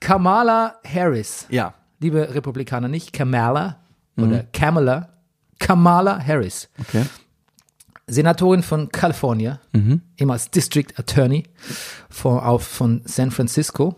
Kamala 0.00 0.76
Harris. 0.86 1.46
Ja. 1.50 1.74
Liebe 2.00 2.34
Republikaner, 2.34 2.88
nicht 2.88 3.12
Kamala 3.12 3.76
oder 4.16 4.44
Kamala, 4.52 5.08
Kamala 5.58 6.18
Harris, 6.24 6.68
Okay. 6.80 7.04
Senatorin 8.06 8.62
von 8.64 8.88
Kalifornien, 8.90 9.58
ehemals 10.18 10.50
District 10.50 10.88
Attorney 10.96 11.44
von, 12.08 12.40
auf, 12.40 12.64
von 12.66 13.02
San 13.04 13.30
Francisco, 13.30 13.94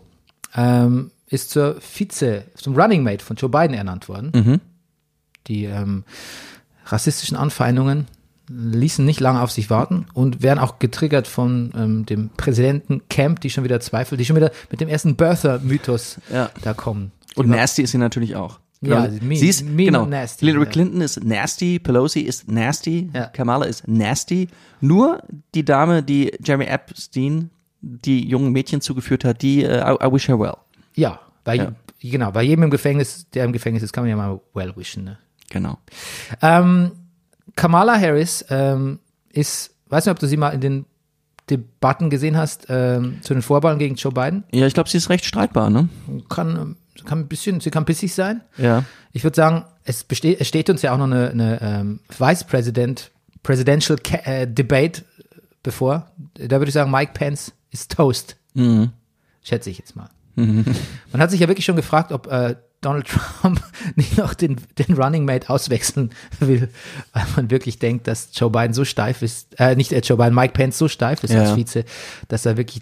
ähm, 0.55 1.09
ist 1.27 1.49
zur 1.49 1.77
Vize, 1.81 2.43
zum 2.55 2.75
Running 2.75 3.01
Mate 3.03 3.25
von 3.25 3.37
Joe 3.37 3.49
Biden 3.49 3.73
ernannt 3.75 4.07
worden. 4.07 4.61
Die 5.47 5.65
ähm, 5.65 6.03
rassistischen 6.85 7.35
Anfeindungen 7.35 8.05
ließen 8.49 9.03
nicht 9.03 9.19
lange 9.19 9.41
auf 9.41 9.51
sich 9.51 9.71
warten 9.71 10.05
und 10.13 10.43
werden 10.43 10.59
auch 10.59 10.77
getriggert 10.77 11.27
von 11.27 11.71
ähm, 11.75 12.05
dem 12.05 12.29
Präsidenten 12.37 13.01
Camp, 13.09 13.39
die 13.41 13.49
schon 13.49 13.63
wieder 13.63 13.79
zweifelt, 13.79 14.19
die 14.21 14.25
schon 14.25 14.35
wieder 14.35 14.51
mit 14.69 14.79
dem 14.79 14.89
ersten 14.89 15.15
Birther-Mythos 15.15 16.19
Ja. 16.31 16.51
da 16.61 16.73
kommen. 16.75 17.11
Und 17.35 17.49
nasty 17.49 17.81
ist 17.83 17.91
sie 17.91 17.97
natürlich 17.97 18.35
auch. 18.35 18.59
Ja, 18.81 19.05
Genau. 19.07 19.23
mean- 19.23 19.37
sie 19.39 19.47
ist, 19.47 19.63
mean 19.63 19.85
genau. 19.93 20.05
nasty, 20.05 20.45
Hillary 20.45 20.65
ja. 20.65 20.71
Clinton 20.71 21.01
ist 21.01 21.23
nasty, 21.23 21.79
Pelosi 21.79 22.19
ist 22.21 22.51
nasty, 22.51 23.09
Ja. 23.13 23.27
Kamala 23.27 23.65
ist 23.65 23.87
nasty. 23.87 24.49
Nur 24.81 25.23
die 25.55 25.63
Dame, 25.63 26.03
die 26.03 26.33
Jeremy 26.43 26.65
Epstein 26.65 27.49
die 27.81 28.27
jungen 28.27 28.51
Mädchen 28.53 28.79
zugeführt 28.81 29.23
hat, 29.25 29.41
die 29.41 29.63
äh, 29.63 29.79
I, 29.81 29.95
I 30.07 30.11
wish 30.11 30.27
her 30.29 30.39
well. 30.39 30.55
Ja, 30.95 31.19
bei, 31.43 31.55
Ja. 31.55 31.73
genau, 32.01 32.31
bei 32.31 32.43
jedem 32.43 32.63
im 32.63 32.69
Gefängnis, 32.69 33.29
der 33.33 33.43
im 33.45 33.51
Gefängnis 33.53 33.83
ist, 33.83 33.91
kann 33.93 34.03
man 34.03 34.09
ja 34.09 34.15
mal 34.15 34.39
well 34.53 34.73
wischen. 34.77 35.03
Ne? 35.05 35.17
Genau. 35.49 35.77
Ähm, 36.41 36.91
Kamala 37.55 37.99
Harris 37.99 38.45
ähm, 38.49 38.99
ist, 39.31 39.71
weiß 39.89 40.05
nicht, 40.05 40.11
ob 40.11 40.19
du 40.19 40.27
sie 40.27 40.37
mal 40.37 40.49
in 40.51 40.61
den 40.61 40.85
Debatten 41.49 42.09
gesehen 42.09 42.37
hast 42.37 42.67
ähm, 42.69 43.17
zu 43.21 43.33
den 43.33 43.41
Vorwahlen 43.41 43.77
gegen 43.79 43.95
Joe 43.95 44.13
Biden. 44.13 44.45
Ja, 44.53 44.65
ich 44.65 44.73
glaube, 44.73 44.89
sie 44.89 44.97
ist 44.97 45.09
recht 45.09 45.25
streitbar, 45.25 45.69
ne? 45.69 45.89
Kann, 46.29 46.77
kann 47.05 47.19
ein 47.19 47.27
bisschen, 47.27 47.59
sie 47.59 47.71
kann 47.71 47.85
bissig 47.85 48.13
sein. 48.13 48.41
Ja. 48.57 48.83
Ich 49.11 49.23
würde 49.23 49.35
sagen, 49.35 49.65
es, 49.83 50.03
besteht, 50.03 50.39
es 50.39 50.47
steht 50.47 50.69
uns 50.69 50.81
ja 50.81 50.93
auch 50.93 50.97
noch 50.97 51.05
eine, 51.05 51.29
eine 51.31 51.61
ähm, 51.61 51.99
Vice 52.17 52.43
President 52.45 53.11
Presidential 53.41 53.97
Ca 53.97 54.17
äh, 54.25 54.47
Debate 54.47 55.03
bevor. 55.63 56.11
Da 56.35 56.59
würde 56.59 56.67
ich 56.69 56.73
sagen, 56.73 56.91
Mike 56.91 57.11
Pence 57.13 57.53
ist 57.71 57.91
Toast. 57.95 58.37
Mhm. 58.53 58.91
Schätze 59.43 59.69
ich 59.69 59.77
jetzt 59.79 59.95
mal. 59.95 60.09
Man 60.35 60.65
hat 61.21 61.31
sich 61.31 61.39
ja 61.41 61.47
wirklich 61.47 61.65
schon 61.65 61.75
gefragt, 61.75 62.11
ob 62.11 62.27
äh, 62.27 62.55
Donald 62.81 63.07
Trump 63.41 63.61
nicht 63.95 64.17
noch 64.17 64.33
den, 64.33 64.57
den 64.77 64.95
Running 64.95 65.25
Mate 65.25 65.49
auswechseln 65.49 66.11
will, 66.39 66.69
weil 67.13 67.25
man 67.35 67.49
wirklich 67.51 67.79
denkt, 67.79 68.07
dass 68.07 68.29
Joe 68.33 68.49
Biden 68.49 68.73
so 68.73 68.83
steif 68.85 69.21
ist, 69.21 69.59
äh, 69.59 69.75
nicht 69.75 69.91
äh, 69.93 69.99
Joe 69.99 70.17
Biden, 70.17 70.35
Mike 70.35 70.53
Pence 70.53 70.77
so 70.77 70.87
steif 70.87 71.23
ist 71.23 71.31
Ja. 71.33 71.41
als 71.43 71.55
Vize, 71.55 71.85
dass 72.27 72.45
er 72.45 72.57
wirklich 72.57 72.81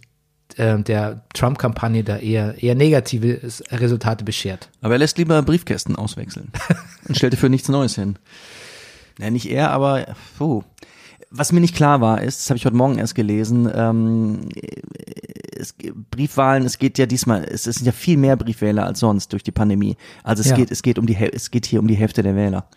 äh, 0.59 0.81
der 0.81 1.23
Trump-Kampagne 1.33 2.03
da 2.03 2.17
eher, 2.17 2.61
eher 2.61 2.75
negative 2.75 3.39
Resultate 3.71 4.23
beschert. 4.23 4.69
Aber 4.81 4.93
er 4.95 4.99
lässt 4.99 5.17
lieber 5.17 5.41
Briefkästen 5.41 5.95
auswechseln 5.95 6.51
und 7.07 7.17
stellte 7.17 7.37
für 7.37 7.49
nichts 7.49 7.69
Neues 7.69 7.95
hin. 7.95 8.17
Ja, 9.19 9.29
nicht 9.29 9.49
er, 9.49 9.71
aber 9.71 10.15
puh. 10.37 10.63
Was 11.29 11.53
mir 11.53 11.61
nicht 11.61 11.75
klar 11.75 12.01
war, 12.01 12.21
ist, 12.21 12.41
das 12.41 12.49
habe 12.49 12.57
ich 12.57 12.65
heute 12.65 12.75
Morgen 12.75 12.97
erst 12.97 13.15
gelesen, 13.15 13.71
ähm, 13.73 14.49
es, 15.55 15.75
Briefwahlen, 16.11 16.65
es 16.65 16.77
geht 16.77 16.97
ja 16.97 17.05
diesmal, 17.05 17.45
es 17.45 17.63
sind 17.63 17.85
ja 17.85 17.93
viel 17.93 18.17
mehr 18.17 18.35
Briefwähler 18.35 18.85
als 18.85 18.99
sonst 18.99 19.31
durch 19.31 19.43
die 19.43 19.51
Pandemie. 19.51 19.95
Also 20.23 20.41
es 20.41 20.49
Ja. 20.49 20.55
geht, 20.57 20.71
es 20.71 20.81
geht 20.81 20.99
um 20.99 21.05
die, 21.05 21.15
es 21.15 21.51
geht 21.51 21.65
hier 21.65 21.79
um 21.79 21.87
die 21.87 21.95
Hälfte 21.95 22.21
der 22.23 22.35
Wähler. 22.35 22.67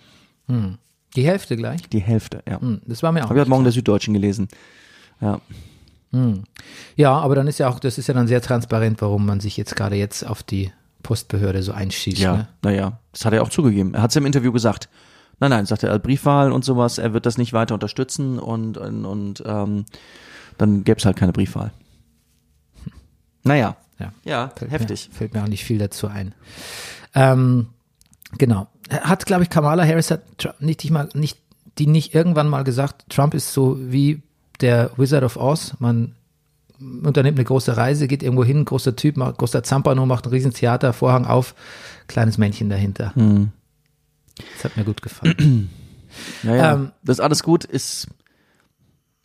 Die 1.17 1.27
Hälfte 1.27 1.57
gleich. 1.57 1.89
Die 1.89 2.01
Hälfte, 2.01 2.43
ja. 2.49 2.61
Hm, 2.61 2.81
das 2.87 3.03
war 3.03 3.11
mir 3.11 3.21
auch. 3.25 3.31
Habe 3.31 3.39
ich 3.39 3.41
heute 3.41 3.51
Morgen 3.51 3.65
der 3.65 3.73
Süddeutschen 3.73 4.15
gelesen. 4.15 4.49
Ja. 5.21 5.41
Ja, 6.97 7.13
aber 7.19 7.35
dann 7.35 7.47
ist 7.47 7.59
ja 7.59 7.69
auch, 7.69 7.79
das 7.79 7.99
ist 7.99 8.07
ja 8.07 8.15
dann 8.15 8.29
sehr 8.29 8.41
transparent, 8.41 9.01
warum 9.03 9.27
man 9.27 9.41
sich 9.41 9.57
jetzt 9.57 9.75
gerade 9.77 9.97
jetzt 9.97 10.25
auf 10.27 10.43
die 10.43 10.71
Postbehörde 11.03 11.63
so 11.63 11.73
einschießt. 11.73 12.19
Ja, 12.19 12.37
Ne? 12.37 12.49
naja, 12.63 12.99
das 13.13 13.25
hat 13.25 13.33
er 13.33 13.43
auch 13.43 13.49
zugegeben. 13.51 13.95
Er 13.95 14.03
hat 14.03 14.11
es 14.11 14.17
im 14.17 14.27
Interview 14.27 14.53
gesagt. 14.53 14.89
Nein, 15.41 15.51
nein, 15.51 15.67
sagt 15.67 15.83
er, 15.83 15.99
Briefwahlen 15.99 16.53
und 16.53 16.65
sowas, 16.65 16.99
er 16.99 17.13
wird 17.13 17.27
das 17.27 17.37
nicht 17.39 17.53
weiter 17.53 17.75
unterstützen 17.75 18.39
und, 18.39 18.79
und, 18.79 19.05
und 19.05 19.43
ähm, 19.45 19.85
dann 20.57 20.85
gäbe 20.85 20.99
es 20.99 21.05
halt 21.05 21.17
keine 21.17 21.33
Briefwahl. 21.33 21.73
Naja, 23.43 23.77
Ja. 23.99 24.13
ja, 24.25 24.53
Fällt 24.57 24.71
heftig. 24.71 25.09
Mir, 25.11 25.17
fällt 25.17 25.35
mir 25.35 25.43
auch 25.43 25.49
nicht 25.49 25.65
viel 25.65 25.79
dazu 25.79 26.07
ein. 26.09 26.35
Ähm, 27.15 27.69
genau. 28.39 28.69
Hat, 28.91 29.27
glaube 29.27 29.43
ich, 29.43 29.51
Kamala 29.51 29.85
Harris 29.87 30.11
hat 30.11 30.23
Tr- 30.39 30.55
nicht, 30.61 30.83
die 30.83 30.91
mal, 30.91 31.09
nicht, 31.15 31.39
die 31.79 31.87
nicht 31.87 32.15
irgendwann 32.15 32.49
mal 32.49 32.65
gesagt, 32.65 33.05
Trump 33.09 33.35
ist 33.35 33.53
so 33.53 33.77
wie 33.81 34.23
der 34.61 34.91
Wizard 34.97 35.25
of 35.25 35.37
Oz. 35.37 35.75
Man 35.79 36.15
unternimmt 36.79 37.39
eine 37.39 37.45
große 37.45 37.77
Reise, 37.77 38.09
geht 38.09 38.23
irgendwo 38.23 38.45
hin, 38.45 38.65
großer 38.65 38.97
Typ, 38.97 39.17
macht, 39.17 39.39
großer 39.39 39.63
Zampano, 39.63 40.07
macht 40.07 40.27
ein 40.27 40.31
Riesentheater, 40.31 40.93
Vorhang 40.93 41.25
auf, 41.27 41.55
kleines 42.09 42.37
Männchen 42.39 42.69
dahinter. 42.69 43.15
Hm. 43.15 43.51
Das 44.55 44.65
hat 44.65 44.77
mir 44.77 44.85
gut 44.85 45.03
gefallen. 45.03 45.71
Naja, 46.45 46.75
Ähm, 46.75 46.93
das 47.03 47.19
alles 47.19 47.43
gut 47.43 47.65
ist 47.65 48.07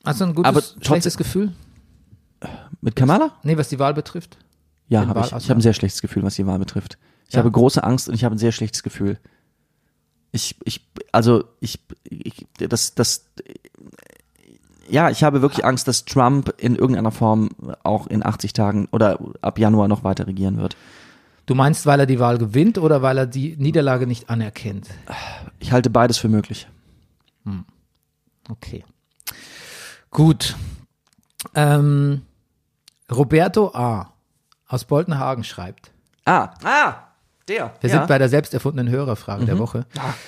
Hast 0.03 0.21
du 0.21 0.25
ein 0.25 0.33
gutes, 0.33 0.49
Aber 0.49 0.61
schlechtes 0.83 1.17
Gefühl? 1.17 1.53
mit 2.81 2.95
Kamala? 2.95 3.33
Nee, 3.43 3.57
was 3.57 3.69
die 3.69 3.77
Wahl 3.77 3.93
betrifft? 3.93 4.37
Ja, 4.87 5.05
habe 5.05 5.19
ich. 5.19 5.27
Ich 5.27 5.49
habe 5.51 5.59
ein 5.59 5.61
sehr 5.61 5.73
schlechtes 5.73 6.01
Gefühl, 6.01 6.23
was 6.23 6.33
die 6.35 6.47
Wahl 6.47 6.57
betrifft. 6.57 6.97
Ich 7.27 7.33
Ja. 7.35 7.39
habe 7.39 7.51
große 7.51 7.83
Angst 7.83 8.07
und 8.09 8.15
ich 8.15 8.23
habe 8.23 8.33
ein 8.33 8.39
sehr 8.39 8.51
schlechtes 8.51 8.81
Gefühl. 8.81 9.19
Ich, 10.31 10.55
ich, 10.63 10.89
also 11.11 11.43
ich, 11.59 11.79
ich 12.05 12.47
das, 12.57 12.95
das, 12.95 13.25
ja, 14.89 15.09
ich 15.09 15.23
habe 15.23 15.41
wirklich 15.41 15.65
Angst, 15.65 15.87
dass 15.87 16.05
Trump 16.05 16.53
in 16.57 16.75
irgendeiner 16.75 17.11
Form 17.11 17.49
auch 17.83 18.07
in 18.07 18.25
80 18.25 18.53
Tagen 18.53 18.87
oder 18.91 19.19
ab 19.41 19.59
Januar 19.59 19.87
noch 19.87 20.03
weiter 20.03 20.27
regieren 20.27 20.57
wird. 20.57 20.75
Du 21.45 21.55
meinst, 21.55 21.85
weil 21.85 21.99
er 21.99 22.05
die 22.05 22.19
Wahl 22.19 22.37
gewinnt 22.37 22.77
oder 22.77 23.01
weil 23.01 23.17
er 23.17 23.25
die 23.25 23.55
Niederlage 23.57 24.05
nicht 24.05 24.29
anerkennt? 24.29 24.87
Ich 25.59 25.71
halte 25.71 25.89
beides 25.89 26.17
für 26.17 26.29
möglich. 26.29 26.67
Okay. 28.49 28.83
Gut. 30.09 30.55
Ähm, 31.53 32.23
Roberto 33.11 33.71
A. 33.73 34.13
aus 34.67 34.85
Boltenhagen 34.85 35.43
schreibt. 35.43 35.91
Ah, 36.25 36.51
ah, 36.63 36.95
der. 37.47 37.73
Wir 37.79 37.89
ja. 37.89 37.97
sind 37.97 38.07
bei 38.07 38.17
der 38.17 38.29
selbst 38.29 38.53
erfundenen 38.53 38.91
Hörerfrage 38.91 39.45
der 39.45 39.59
Woche. 39.59 39.85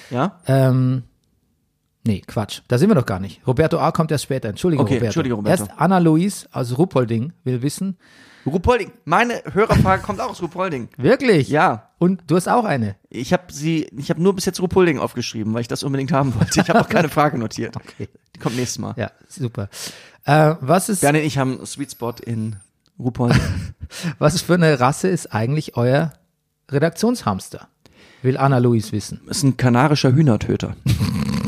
ja. 0.10 0.40
Ähm, 0.46 1.04
nee, 2.06 2.22
Quatsch. 2.26 2.62
Da 2.68 2.78
sind 2.78 2.90
wir 2.90 2.96
doch 2.96 3.06
gar 3.06 3.20
nicht. 3.20 3.42
Roberto 3.46 3.80
A. 3.80 3.92
kommt 3.92 4.12
erst 4.12 4.24
später. 4.26 4.50
Entschuldigung, 4.50 4.86
Okay, 4.86 4.96
Roberto. 4.96 5.06
Entschuldige, 5.08 5.36
Roberto. 5.36 5.64
Erst 5.64 5.74
Anna 5.80 5.98
Luis 6.00 6.48
aus 6.52 6.78
Ruppolding 6.78 7.34
will 7.44 7.62
wissen. 7.62 7.98
Ruhpolding. 8.46 8.92
Meine 9.06 9.42
Hörerfrage 9.54 10.02
kommt 10.02 10.20
auch 10.20 10.32
aus 10.32 10.42
Ruhpolding. 10.42 10.90
Wirklich? 10.98 11.50
Ja. 11.50 11.90
Und 12.00 12.24
du 12.26 12.36
hast 12.36 12.48
auch 12.48 12.66
eine. 12.66 12.96
Ich 13.10 13.34
habe 13.34 13.54
sie, 13.54 13.88
ich 13.96 14.10
habe 14.10 14.22
nur 14.22 14.34
bis 14.34 14.46
jetzt 14.46 14.60
Ruhpolding 14.60 14.98
aufgeschrieben, 14.98 15.54
weil 15.54 15.62
ich 15.62 15.68
das 15.68 15.84
unbedingt 15.84 16.12
haben 16.12 16.34
wollte. 16.34 16.60
Ich 16.60 16.68
habe 16.70 16.82
auch 16.82 16.90
keine 16.90 17.10
Frage 17.10 17.38
notiert. 17.38 17.76
Okay. 17.82 18.10
Die 18.36 18.40
kommt 18.40 18.56
nächstes 18.56 18.80
Mal. 18.80 18.96
Ja, 18.98 19.12
super. 19.28 19.70
Äh, 20.26 20.56
was 20.62 20.90
ist, 20.90 21.02
Bernie 21.02 21.20
und 21.20 21.26
ich 21.26 21.38
haben 21.38 21.58
einen 21.58 21.66
Sweet 21.68 21.92
Spot 21.92 22.14
in 22.26 22.56
Ruhpolding. 22.98 23.40
was 24.18 24.42
für 24.42 24.56
eine 24.56 24.80
Rasse 24.80 25.08
ist 25.10 25.34
eigentlich 25.34 25.78
euer 25.78 26.14
Redaktionshamster? 26.72 27.68
Will 28.24 28.38
Anna 28.38 28.58
Luis 28.60 28.92
wissen. 28.92 29.22
ist 29.30 29.44
ein 29.44 29.58
kanarischer 29.58 30.14
Hühnertöter. 30.14 30.76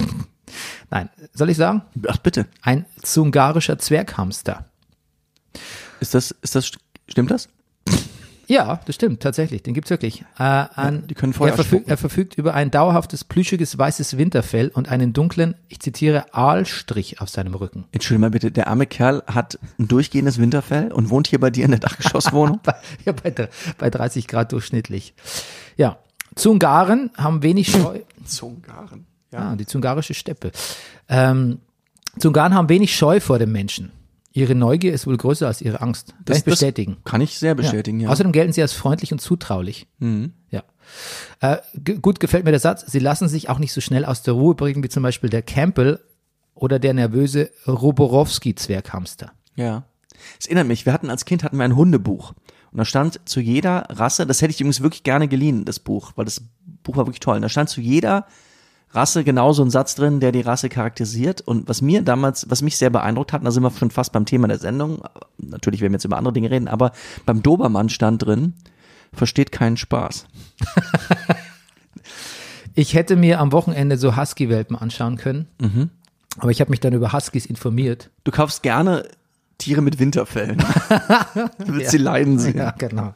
Nein, 0.94 1.10
soll 1.34 1.50
ich 1.50 1.58
sagen? 1.58 1.82
Ach 2.08 2.18
bitte. 2.18 2.46
Ein 2.62 2.86
zungarischer 3.02 3.80
Zwerghamster. 3.80 4.66
Ist 6.00 6.14
das, 6.14 6.30
ist 6.30 6.54
das, 6.54 6.72
stimmt 7.08 7.32
das? 7.32 7.50
Ja, 8.46 8.80
das 8.86 8.94
stimmt, 8.94 9.24
tatsächlich. 9.24 9.64
Den 9.64 9.74
gibt's 9.74 9.90
wirklich. 9.90 10.22
Äh, 10.38 10.44
an, 10.44 11.08
die 11.08 11.16
können 11.16 11.34
Feuer 11.34 11.50
er, 11.50 11.56
verfügt, 11.56 11.82
spucken. 11.82 11.90
er 11.90 11.98
verfügt 11.98 12.38
über 12.38 12.54
ein 12.54 12.70
dauerhaftes, 12.70 13.24
plüschiges, 13.24 13.76
weißes 13.76 14.20
Winterfell 14.20 14.68
und 14.68 14.88
einen 14.88 15.14
dunklen, 15.14 15.56
ich 15.68 15.80
zitiere, 15.80 16.32
Aalstrich 16.32 17.22
auf 17.22 17.30
seinem 17.30 17.56
Rücken. 17.56 17.86
Entschuldigung 17.92 18.22
mal 18.22 18.30
bitte, 18.30 18.52
der 18.52 18.68
arme 18.68 18.86
Kerl 18.86 19.24
hat 19.26 19.58
ein 19.80 19.88
durchgehendes 19.88 20.38
Winterfell 20.38 20.92
und 20.92 21.10
wohnt 21.10 21.26
hier 21.26 21.40
bei 21.40 21.50
dir 21.50 21.66
in 21.66 21.72
der 21.72 21.80
Dachgeschosswohnung? 21.80 22.60
Bei, 22.64 22.76
ja, 23.04 23.14
bei, 23.14 23.34
bei 23.80 23.90
30 23.90 24.28
Grad 24.28 24.52
durchschnittlich. 24.52 25.16
Ja. 25.76 25.98
Zungaren 26.36 27.10
haben 27.18 27.42
wenig 27.42 27.72
Scheu. 27.72 28.02
Zungaren. 28.26 29.08
Ah, 29.34 29.56
die 29.56 29.66
zungarische 29.66 30.14
Steppe. 30.14 30.52
Ähm, 31.10 31.60
Zungaren 32.20 32.54
haben 32.54 32.70
wenig 32.70 32.96
Scheu 32.96 33.20
vor 33.20 33.40
dem 33.40 33.52
Menschen. 33.52 33.92
Ihre 34.32 34.56
Neugier 34.56 34.94
ist 34.94 35.06
wohl 35.06 35.18
größer 35.18 35.46
als 35.48 35.62
ihre 35.62 35.82
Angst. 35.82 36.10
Kann 36.10 36.24
Das- 36.26 36.38
ich 36.40 36.44
bestätigen. 36.44 36.98
Kann 37.04 37.22
ich 37.22 37.38
sehr 37.38 37.54
bestätigen, 37.56 38.00
ja. 38.00 38.10
Außerdem 38.10 38.32
gelten 38.32 38.52
sie 38.54 38.62
als 38.64 38.74
freundlich 38.74 39.12
und 39.12 39.20
zutraulich. 39.20 39.88
Ja. 40.50 40.64
Äh, 41.40 41.58
gut 42.02 42.20
gefällt 42.20 42.44
mir 42.46 42.52
der 42.52 42.60
Satz. 42.60 42.84
Sie 42.92 43.00
lassen 43.00 43.28
sich 43.28 43.50
auch 43.50 43.60
nicht 43.60 43.74
so 43.74 43.82
schnell 43.82 44.06
aus 44.06 44.24
der 44.24 44.34
Ruhe 44.34 44.56
bringen 44.56 44.84
wie 44.84 44.90
zum 44.90 45.04
Beispiel 45.04 45.30
der 45.30 45.42
Campbell 45.44 46.00
oder 46.56 46.80
der 46.80 46.94
nervöse 46.94 47.52
Roborowski-Zwerghamster. 47.68 49.32
Ja. 49.56 49.84
Es 50.40 50.46
erinnert 50.46 50.68
mich, 50.68 50.86
wir 50.86 50.94
hatten 50.94 51.10
als 51.10 51.26
Kind 51.26 51.44
hatten 51.44 51.58
wir 51.58 51.66
ein 51.66 51.76
Hundebuch. 51.76 52.34
Und 52.72 52.78
da 52.78 52.86
stand 52.86 53.20
zu 53.26 53.40
jeder 53.40 53.86
Rasse, 53.90 54.26
das 54.26 54.42
hätte 54.42 54.52
ich 54.52 54.60
übrigens 54.62 54.82
wirklich 54.82 55.04
gerne 55.04 55.28
geliehen, 55.28 55.66
das 55.66 55.80
Buch, 55.80 56.14
weil 56.16 56.26
das 56.26 56.42
Buch 56.84 56.96
war 56.98 57.06
wirklich 57.06 57.20
toll. 57.20 57.36
Und 57.36 57.42
da 57.44 57.50
stand 57.50 57.70
zu 57.70 57.82
jeder 57.82 58.26
Rasse 58.94 59.24
genau 59.24 59.54
so 59.54 59.64
ein 59.64 59.70
Satz 59.70 59.96
drin, 59.96 60.20
der 60.20 60.32
die 60.32 60.42
Rasse 60.42 60.70
charakterisiert. 60.70 61.42
Und 61.42 61.68
was 61.68 61.82
mir 61.82 62.02
damals, 62.02 62.50
was 62.50 62.62
mich 62.62 62.78
sehr 62.78 62.90
beeindruckt 62.90 63.34
hat, 63.34 63.46
da 63.46 63.52
sind 63.52 63.64
wir 63.64 63.72
schon 63.72 63.92
fast 63.92 64.12
beim 64.12 64.26
Thema 64.26 64.48
der 64.48 64.60
Sendung, 64.60 65.02
natürlich 65.38 65.82
werden 65.82 65.94
wir 65.94 65.98
jetzt 65.98 66.06
über 66.06 66.18
andere 66.18 66.34
Dinge 66.34 66.52
reden, 66.52 66.68
aber 66.68 66.92
beim 67.26 67.42
Dobermann 67.42 67.90
stand 67.90 68.26
drin, 68.26 68.54
versteht 69.12 69.52
keinen 69.52 69.78
Spaß. 69.78 70.26
Ich 72.76 72.94
hätte 72.96 73.16
mir 73.16 73.40
am 73.40 73.52
Wochenende 73.52 73.98
so 73.98 74.18
Husky-Welpen 74.18 74.76
anschauen 74.76 75.18
können. 75.18 75.48
Mhm. 75.60 75.90
Aber 76.40 76.50
ich 76.50 76.60
habe 76.60 76.72
mich 76.72 76.80
dann 76.80 76.94
über 76.94 77.14
Huskies 77.14 77.46
informiert. 77.46 78.10
Du 78.24 78.32
kaufst 78.32 78.64
gerne 78.64 79.08
Tiere 79.60 79.82
mit 79.82 80.00
Winterfällen. 80.00 80.58
du 81.68 81.74
willst 81.76 81.92
sie 81.92 82.00
leiden 82.00 82.40
sehen. 82.40 82.58
Ja, 82.58 82.72
genau. 82.72 83.14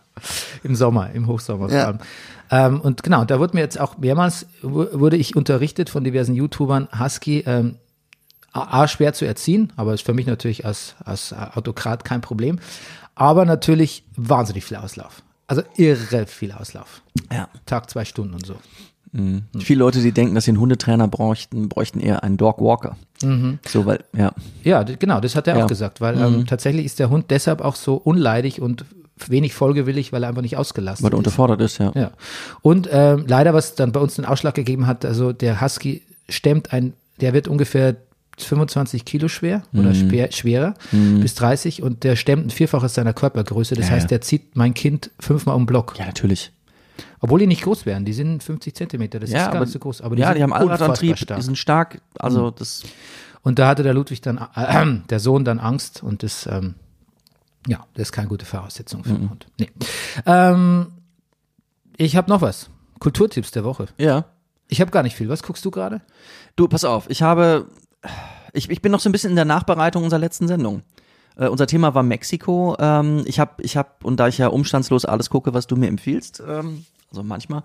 Im 0.63 0.75
Sommer, 0.75 1.11
im 1.11 1.25
Hochsommer 1.25 1.71
Ja. 1.71 1.97
Ähm, 2.49 2.79
und 2.81 3.03
genau, 3.03 3.25
da 3.25 3.39
wurde 3.39 3.55
mir 3.55 3.61
jetzt 3.61 3.79
auch 3.79 3.97
mehrmals, 3.97 4.47
wu- 4.61 4.87
wurde 4.93 5.17
ich 5.17 5.35
unterrichtet 5.35 5.89
von 5.89 6.03
diversen 6.03 6.33
YouTubern, 6.35 6.87
Husky, 6.99 7.43
ähm, 7.45 7.75
A, 8.53 8.87
schwer 8.87 9.13
zu 9.13 9.25
erziehen, 9.25 9.71
aber 9.75 9.93
ist 9.93 10.03
für 10.05 10.13
mich 10.13 10.25
natürlich 10.25 10.65
als, 10.65 10.95
als 11.03 11.31
Autokrat 11.33 12.03
kein 12.05 12.21
Problem. 12.21 12.59
Aber 13.13 13.45
natürlich 13.45 14.03
wahnsinnig 14.15 14.65
viel 14.65 14.77
Auslauf. 14.77 15.21
Also 15.47 15.61
irre 15.75 16.25
viel 16.25 16.51
Auslauf. 16.51 17.01
Ja. 17.31 17.49
Tag, 17.65 17.89
zwei 17.89 18.03
Stunden 18.05 18.33
und 18.33 18.45
so. 18.45 18.55
Viele 19.59 19.79
Leute, 19.79 20.01
die 20.01 20.11
denken, 20.11 20.35
dass 20.35 20.45
sie 20.45 20.51
einen 20.51 20.59
Hundetrainer 20.59 21.07
bräuchten, 21.07 21.69
bräuchten 21.69 21.99
eher 21.99 22.23
einen 22.23 22.37
Dog 22.37 22.59
Walker. 22.59 22.97
So, 23.67 23.85
weil, 23.85 24.03
ja. 24.15 24.31
Ja, 24.63 24.83
genau, 24.83 25.19
das 25.21 25.35
hat 25.35 25.47
er 25.47 25.57
Ja. 25.57 25.63
auch 25.63 25.67
gesagt, 25.67 26.01
weil 26.01 26.19
ähm, 26.21 26.45
tatsächlich 26.45 26.85
ist 26.85 26.99
der 26.99 27.09
Hund 27.09 27.25
deshalb 27.31 27.61
auch 27.61 27.75
so 27.75 27.95
unleidig 27.95 28.61
und 28.61 28.85
wenig 29.27 29.53
folgewillig, 29.53 30.13
weil 30.13 30.23
er 30.23 30.29
einfach 30.29 30.41
nicht 30.41 30.57
ausgelastet 30.57 31.03
Weil 31.03 31.11
er 31.11 31.15
ist. 31.15 31.17
unterfordert 31.19 31.61
ist, 31.61 31.77
ja. 31.79 31.91
Ja. 31.95 32.11
Und 32.61 32.87
ähm, 32.91 33.25
leider, 33.27 33.53
was 33.53 33.75
dann 33.75 33.91
bei 33.91 33.99
uns 33.99 34.15
den 34.15 34.25
Ausschlag 34.25 34.55
gegeben 34.55 34.87
hat, 34.87 35.05
also 35.05 35.33
der 35.33 35.61
Husky 35.61 36.03
stemmt 36.29 36.73
ein, 36.73 36.93
der 37.21 37.33
wird 37.33 37.47
ungefähr 37.47 37.95
25 38.39 39.03
Kilo 39.03 39.27
schwer 39.29 39.63
oder 39.73 39.95
schwer, 39.95 40.31
schwerer 40.31 40.75
bis 40.91 41.33
30 41.35 41.81
und 41.81 42.03
der 42.03 42.15
stemmt 42.15 42.45
ein 42.45 42.49
Vierfaches 42.51 42.93
seiner 42.93 43.13
Körpergröße. 43.13 43.73
Das 43.73 43.87
Ja, 43.89 43.95
heißt, 43.95 44.11
der 44.11 44.21
zieht 44.21 44.55
mein 44.55 44.75
Kind 44.75 45.09
fünfmal 45.19 45.55
um 45.55 45.63
den 45.63 45.65
Block. 45.67 45.95
Ja, 45.97 46.05
natürlich. 46.05 46.51
Obwohl 47.19 47.39
die 47.39 47.47
nicht 47.47 47.63
groß 47.63 47.87
wären. 47.87 48.05
Die 48.05 48.13
sind 48.13 48.43
50 48.43 48.75
Zentimeter. 48.75 49.19
Das 49.19 49.31
ja, 49.31 49.37
ist 49.39 49.45
gar 49.45 49.55
aber, 49.55 49.65
nicht 49.65 49.73
so 49.73 49.79
groß. 49.79 50.01
Aber 50.01 50.15
die, 50.15 50.21
ja, 50.21 50.27
sind 50.27 50.37
die 50.37 50.43
haben 50.43 50.53
Allradantrieb, 50.53 51.17
stark. 51.17 51.39
die 51.39 51.45
sind 51.45 51.57
stark. 51.57 52.01
Also 52.19 52.51
das, 52.51 52.83
Und 53.41 53.57
da 53.57 53.67
hatte 53.67 53.81
der 53.81 53.95
Ludwig 53.95 54.21
dann, 54.21 54.37
äh, 54.55 54.85
der 55.09 55.19
Sohn 55.19 55.43
dann 55.43 55.59
Angst 55.59 56.03
und 56.03 56.21
das, 56.21 56.47
ähm, 56.51 56.75
ja, 57.67 57.85
das 57.93 58.07
ist 58.07 58.11
keine 58.11 58.27
gute 58.27 58.45
Voraussetzung 58.45 59.03
für 59.03 59.13
einen 59.13 59.29
Hund. 59.29 59.47
Nee. 59.59 59.69
Ähm, 60.25 60.87
ich 61.97 62.15
habe 62.15 62.29
noch 62.29 62.41
was. 62.41 62.69
Kulturtipps 62.99 63.51
der 63.51 63.63
Woche. 63.63 63.87
ja. 63.97 64.25
Ich 64.69 64.81
habe 64.81 64.91
gar 64.91 65.01
nicht 65.01 65.15
viel. 65.15 65.29
Was 65.29 65.43
guckst 65.43 65.63
du 65.63 65.71
gerade? 65.71 66.01
Du, 66.57 66.67
pass 66.67 66.83
auf, 66.83 67.09
ich 67.09 67.21
habe, 67.21 67.67
ich, 68.51 68.69
ich 68.69 68.81
bin 68.81 68.91
noch 68.91 68.99
so 68.99 69.07
ein 69.07 69.13
bisschen 69.13 69.29
in 69.29 69.37
der 69.37 69.45
Nachbereitung 69.45 70.03
unserer 70.03 70.19
letzten 70.19 70.49
Sendung. 70.49 70.81
Äh, 71.37 71.47
unser 71.47 71.67
Thema 71.67 71.93
war 71.95 72.03
Mexiko. 72.03 72.75
Ähm, 72.77 73.23
ich 73.27 73.39
habe, 73.39 73.63
ich 73.63 73.77
habe, 73.77 73.91
und 74.03 74.19
da 74.19 74.27
ich 74.27 74.39
ja 74.39 74.47
umstandslos 74.47 75.05
alles 75.05 75.29
gucke, 75.29 75.53
was 75.53 75.67
du 75.67 75.77
mir 75.77 75.87
empfiehlst, 75.87 76.43
ähm, 76.45 76.85
also 77.09 77.23
manchmal, 77.23 77.63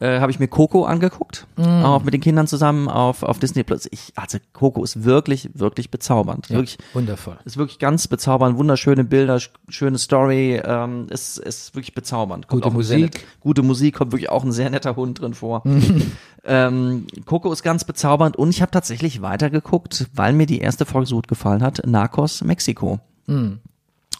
äh, 0.00 0.18
habe 0.20 0.32
ich 0.32 0.38
mir 0.40 0.48
Coco 0.48 0.84
angeguckt, 0.84 1.46
auch 1.56 2.02
mit 2.02 2.12
den 2.14 2.20
Kindern 2.20 2.46
zusammen 2.46 2.88
auf, 2.88 3.22
auf 3.22 3.38
Disney 3.38 3.62
Plus. 3.62 3.86
Ich, 3.90 4.12
also 4.16 4.38
Coco 4.52 4.82
ist 4.82 5.04
wirklich, 5.04 5.50
wirklich 5.54 5.90
bezaubernd. 5.90 6.50
Wirklich, 6.50 6.78
Wundervoll. 6.94 7.38
ist 7.44 7.56
wirklich 7.56 7.78
ganz 7.78 8.08
bezaubernd, 8.08 8.56
wunderschöne 8.58 9.04
Bilder, 9.04 9.36
sch- 9.36 9.50
schöne 9.68 9.98
Story, 9.98 10.60
ähm, 10.64 11.06
ist, 11.10 11.38
ist 11.38 11.74
wirklich 11.74 11.94
bezaubernd. 11.94 12.48
Kommt 12.48 12.62
Gute 12.62 12.74
Musik. 12.74 13.00
Nett, 13.14 13.20
gute 13.40 13.62
Musik, 13.62 13.94
kommt 13.96 14.12
wirklich 14.12 14.30
auch 14.30 14.42
ein 14.44 14.52
sehr 14.52 14.70
netter 14.70 14.96
Hund 14.96 15.20
drin 15.20 15.34
vor. 15.34 15.62
ähm, 16.44 17.06
Coco 17.26 17.52
ist 17.52 17.62
ganz 17.62 17.84
bezaubernd 17.84 18.36
und 18.36 18.50
ich 18.50 18.62
habe 18.62 18.70
tatsächlich 18.72 19.22
weitergeguckt, 19.22 20.08
weil 20.14 20.32
mir 20.32 20.46
die 20.46 20.58
erste 20.60 20.86
Folge 20.86 21.06
so 21.06 21.16
gut 21.16 21.28
gefallen 21.28 21.62
hat, 21.62 21.82
Narcos 21.86 22.42
Mexiko. 22.42 23.00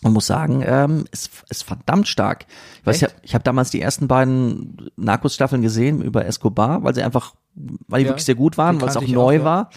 Und 0.03 0.13
muss 0.15 0.27
sagen, 0.27 0.63
ähm, 0.67 1.05
ist, 1.13 1.31
ist 1.51 1.63
verdammt 1.65 2.09
stark. 2.09 2.47
Ich 2.81 2.87
weiß, 2.87 2.97
ich 2.97 3.03
Echt? 3.03 3.13
habe 3.13 3.23
ich 3.25 3.35
hab 3.35 3.45
damals 3.45 3.71
die 3.71 3.83
ersten 3.83 4.09
beiden 4.09 4.91
Narcos-Staffeln 4.97 5.61
gesehen 5.61 6.01
über 6.01 6.25
Escobar, 6.25 6.83
weil 6.83 6.95
sie 6.95 7.03
einfach, 7.03 7.35
weil 7.55 7.99
die 8.01 8.05
Ja, 8.07 8.11
wirklich 8.13 8.25
sehr 8.25 8.35
gut 8.35 8.57
waren, 8.57 8.81
weil 8.81 8.89
es 8.89 8.97
auch 8.97 9.03
ich 9.03 9.13
neu 9.13 9.37
auch, 9.37 9.41
ja. 9.41 9.45
war. 9.45 9.71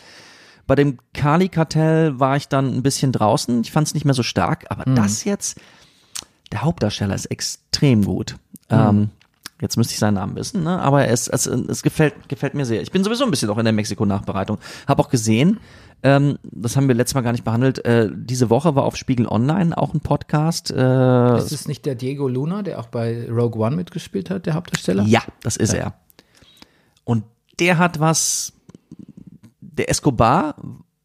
Bei 0.65 0.75
dem 0.75 0.97
Kali-Kartell 1.13 2.21
war 2.21 2.37
ich 2.37 2.47
dann 2.47 2.73
ein 2.73 2.83
bisschen 2.83 3.11
draußen. 3.11 3.61
Ich 3.61 3.71
fand 3.73 3.87
es 3.87 3.93
nicht 3.93 4.05
mehr 4.05 4.13
so 4.13 4.23
stark, 4.23 4.65
aber 4.69 4.89
Mhm. 4.89 4.95
das 4.95 5.25
jetzt, 5.25 5.59
der 6.53 6.61
Hauptdarsteller 6.61 7.15
ist 7.15 7.25
extrem 7.25 8.05
gut. 8.05 8.37
Mhm. 8.71 8.77
Ähm, 8.77 9.09
jetzt 9.63 9.77
müsste 9.77 9.93
ich 9.93 9.99
seinen 9.99 10.15
Namen 10.15 10.35
wissen, 10.35 10.63
ne? 10.63 10.79
aber 10.79 11.07
es, 11.07 11.27
es, 11.27 11.47
es 11.47 11.81
gefällt, 11.81 12.29
gefällt 12.29 12.53
mir 12.53 12.65
sehr. 12.65 12.81
Ich 12.81 12.91
bin 12.91 13.03
sowieso 13.03 13.23
ein 13.23 13.31
bisschen 13.31 13.49
auch 13.49 13.57
in 13.57 13.63
der 13.63 13.73
Mexiko-Nachbereitung. 13.73 14.59
Habe 14.87 15.01
auch 15.01 15.09
gesehen, 15.09 15.59
ähm, 16.03 16.37
das 16.43 16.75
haben 16.75 16.89
wir 16.89 16.95
letztes 16.95 17.15
Mal 17.15 17.21
gar 17.21 17.31
nicht 17.31 17.45
behandelt, 17.45 17.83
äh, 17.85 18.09
diese 18.13 18.49
Woche 18.49 18.75
war 18.75 18.83
auf 18.83 18.97
Spiegel 18.97 19.25
Online 19.25 19.75
auch 19.77 19.93
ein 19.93 20.01
Podcast. 20.01 20.69
Äh, 20.69 21.37
Ist 21.37 21.53
es 21.53 21.67
nicht 21.67 21.85
der 21.85 21.95
Diego 21.95 22.27
Luna, 22.27 22.61
der 22.61 22.77
auch 22.79 22.87
bei 22.87 23.25
Rogue 23.29 23.65
One 23.65 23.77
mitgespielt 23.77 24.29
hat, 24.29 24.45
der 24.45 24.53
Hauptdarsteller? 24.53 25.03
Ja, 25.03 25.21
das 25.41 25.55
ist 25.55 25.73
er. 25.73 25.93
Und 27.05 27.23
der 27.59 27.77
hat 27.77 28.01
was, 28.01 28.51
der 29.61 29.89
Escobar 29.89 30.55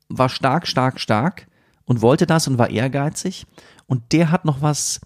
war 0.08 0.28
stark, 0.28 0.66
stark, 0.66 0.98
stark 0.98 1.46
und 1.84 2.02
wollte 2.02 2.26
das 2.26 2.48
und 2.48 2.58
war 2.58 2.70
ehrgeizig. 2.70 3.46
Und 3.86 4.12
der 4.12 4.32
hat 4.32 4.44
noch 4.44 4.62
was, 4.62 5.00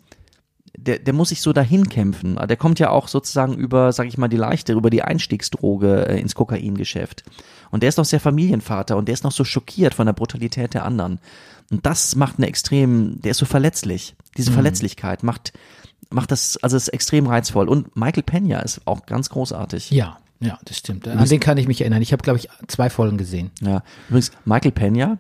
der, 0.82 0.98
der 0.98 1.14
muss 1.14 1.30
sich 1.30 1.40
so 1.40 1.52
dahin 1.52 1.88
kämpfen. 1.88 2.36
Der 2.36 2.56
kommt 2.56 2.78
ja 2.78 2.90
auch 2.90 3.08
sozusagen 3.08 3.54
über, 3.54 3.92
sag 3.92 4.06
ich 4.06 4.18
mal, 4.18 4.28
die 4.28 4.36
leichte, 4.36 4.72
über 4.72 4.90
die 4.90 5.02
Einstiegsdroge 5.02 6.08
äh, 6.08 6.20
ins 6.20 6.34
Kokaingeschäft. 6.34 7.24
Und 7.70 7.82
der 7.82 7.88
ist 7.88 7.98
noch 7.98 8.04
sehr 8.04 8.20
Familienvater 8.20 8.96
und 8.96 9.06
der 9.06 9.14
ist 9.14 9.24
noch 9.24 9.32
so 9.32 9.44
schockiert 9.44 9.94
von 9.94 10.06
der 10.06 10.12
Brutalität 10.12 10.74
der 10.74 10.84
anderen. 10.84 11.20
Und 11.70 11.86
das 11.86 12.16
macht 12.16 12.38
eine 12.38 12.46
extrem, 12.46 13.20
der 13.20 13.30
ist 13.30 13.38
so 13.38 13.46
verletzlich. 13.46 14.14
Diese 14.36 14.52
Verletzlichkeit 14.52 15.22
macht, 15.22 15.52
macht 16.10 16.30
das, 16.30 16.59
also 16.62 16.76
ist 16.76 16.88
extrem 16.88 17.26
reizvoll. 17.26 17.68
Und 17.68 17.96
Michael 17.96 18.22
Pena 18.22 18.61
ist 18.61 18.87
auch 18.87 19.07
ganz 19.07 19.30
großartig. 19.30 19.90
Ja, 19.90 20.18
ja, 20.40 20.59
das 20.64 20.78
stimmt. 20.78 21.07
An 21.09 21.28
den 21.28 21.40
kann 21.40 21.57
ich 21.57 21.68
mich 21.68 21.80
erinnern. 21.80 22.02
Ich 22.02 22.12
habe, 22.12 22.22
glaube 22.22 22.38
ich, 22.38 22.48
zwei 22.66 22.90
Folgen 22.90 23.16
gesehen. 23.16 23.50
Ja. 23.61 23.83
Übrigens, 24.09 24.33
Michael 24.44 24.72
Pena, 24.72 25.18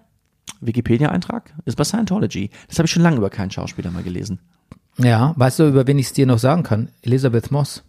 Wikipedia-Eintrag, 0.60 1.54
ist 1.64 1.76
bei 1.76 1.84
Scientology. 1.84 2.50
Das 2.68 2.78
habe 2.78 2.86
ich 2.86 2.92
schon 2.92 3.02
lange 3.02 3.16
über 3.16 3.30
keinen 3.30 3.50
Schauspieler 3.50 3.90
mal 3.90 4.02
gelesen. 4.02 4.40
Ja, 4.98 5.32
weißt 5.36 5.58
du, 5.60 5.68
über 5.68 5.86
wen 5.86 5.98
ich 5.98 6.06
es 6.06 6.12
dir 6.12 6.26
noch 6.26 6.38
sagen 6.38 6.62
kann? 6.62 6.88
Elisabeth 7.02 7.50
Moss. 7.50 7.82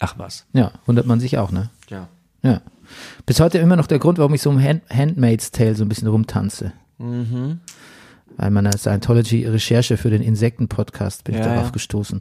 Ach 0.00 0.14
was. 0.18 0.46
Ja, 0.52 0.72
wundert 0.86 1.06
man 1.06 1.20
sich 1.20 1.38
auch, 1.38 1.50
ne? 1.50 1.70
Ja. 1.88 2.08
Ja. 2.42 2.60
Bis 3.26 3.40
heute 3.40 3.58
immer 3.58 3.76
noch 3.76 3.86
der 3.86 3.98
Grund, 3.98 4.18
warum 4.18 4.34
ich 4.34 4.42
so 4.42 4.50
um 4.50 4.62
Hand 4.62 4.82
Handmaid's 4.90 5.50
Tale 5.50 5.74
so 5.74 5.84
ein 5.84 5.88
bisschen 5.88 6.08
rumtanze. 6.08 6.72
Mhm. 6.98 7.60
Bei 8.36 8.50
meiner 8.50 8.76
Scientology-Recherche 8.76 9.96
für 9.96 10.10
den 10.10 10.22
Insekten-Podcast 10.22 11.24
bin 11.24 11.34
ich 11.34 11.40
Ja, 11.40 11.46
darauf 11.48 11.66
ja. 11.66 11.70
gestoßen. 11.72 12.20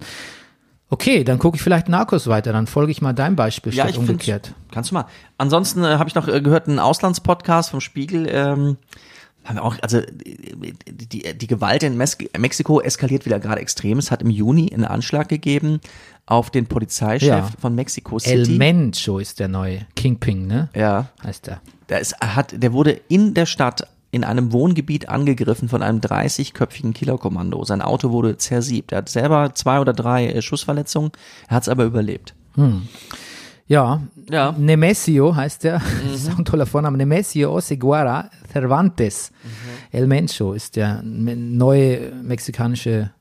Okay, 0.89 1.23
dann 1.25 1.37
gucke 1.37 1.57
ich 1.57 1.61
vielleicht 1.61 1.89
Narcos 1.89 2.27
weiter, 2.27 2.53
dann 2.53 2.65
folge 2.65 2.91
ich 2.91 3.01
mal 3.01 3.13
deinem 3.13 3.35
Beispiel 3.35 3.73
Ja, 3.73 3.83
statt 3.83 3.95
ich 3.95 3.99
umgekehrt. 3.99 4.53
Kannst 4.71 4.91
du 4.91 4.95
mal. 4.95 5.05
Ansonsten 5.37 5.83
äh, 5.83 5.97
habe 5.97 6.07
ich 6.09 6.15
noch 6.15 6.27
äh, 6.29 6.41
gehört, 6.41 6.67
einen 6.69 6.79
Auslandspodcast 6.79 7.71
vom 7.71 7.81
Spiegel. 7.81 8.27
Ähm, 8.31 8.77
haben 9.47 9.55
wir 9.55 9.63
auch, 9.63 9.75
also 9.81 10.01
die, 10.01 11.37
die, 11.37 11.47
Gewalt 11.47 11.83
in 11.83 11.95
Mes 11.97 12.17
Mexiko 12.37 12.81
eskaliert 12.81 13.25
wieder 13.25 13.39
gerade 13.39 13.61
extrem. 13.61 13.97
Es 13.97 14.11
hat 14.11 14.21
im 14.21 14.29
Juni 14.29 14.71
einen 14.73 14.85
Anschlag 14.85 15.29
gegeben 15.29 15.79
auf 16.25 16.49
den 16.49 16.67
Polizeichef 16.67 17.27
Ja. 17.27 17.49
von 17.59 17.73
Mexico 17.73 18.15
El 18.17 18.45
City. 18.45 18.57
Mencho 18.57 19.19
ist 19.19 19.39
der 19.39 19.47
neue 19.47 19.85
Kingpin, 19.95 20.47
ne? 20.47 20.69
ja. 20.75 21.09
Heißt 21.23 21.47
er. 21.47 21.61
Der, 21.89 22.01
ist, 22.01 22.19
hat, 22.19 22.61
der 22.61 22.73
wurde 22.73 22.99
in 23.07 23.33
der 23.33 23.45
Stadt 23.45 23.87
in 24.11 24.23
einem 24.23 24.51
Wohngebiet 24.51 25.09
angegriffen 25.09 25.69
von 25.69 25.81
einem 25.81 25.99
30-köpfigen 25.99 26.93
Killerkommando. 26.93 27.63
Sein 27.63 27.81
Auto 27.81 28.11
wurde 28.11 28.37
zersiebt. 28.37 28.91
Er 28.91 28.99
hat 28.99 29.09
selber 29.09 29.53
zwei 29.53 29.79
oder 29.79 29.93
drei 29.93 30.27
äh, 30.27 30.41
Schussverletzungen. 30.41 31.11
Er 31.47 31.57
hat 31.57 31.63
es 31.63 31.69
aber 31.69 31.85
überlebt. 31.85 32.33
Ja, 33.67 34.01
Ja. 34.29 34.53
Nemesio 34.57 35.35
heißt 35.35 35.65
er. 35.65 35.81
Das 36.11 36.13
ist 36.23 36.31
auch 36.33 36.37
ein 36.39 36.45
toller 36.45 36.65
Vorname. 36.65 36.97
Nemesio 36.97 37.53
Oseguara 37.55 38.29
Cervantes. 38.51 39.31
El 39.91 40.07
Mencho 40.07 40.53
ist 40.53 40.75
der 40.75 41.01
neue 41.03 42.11
mexikanische 42.23 43.11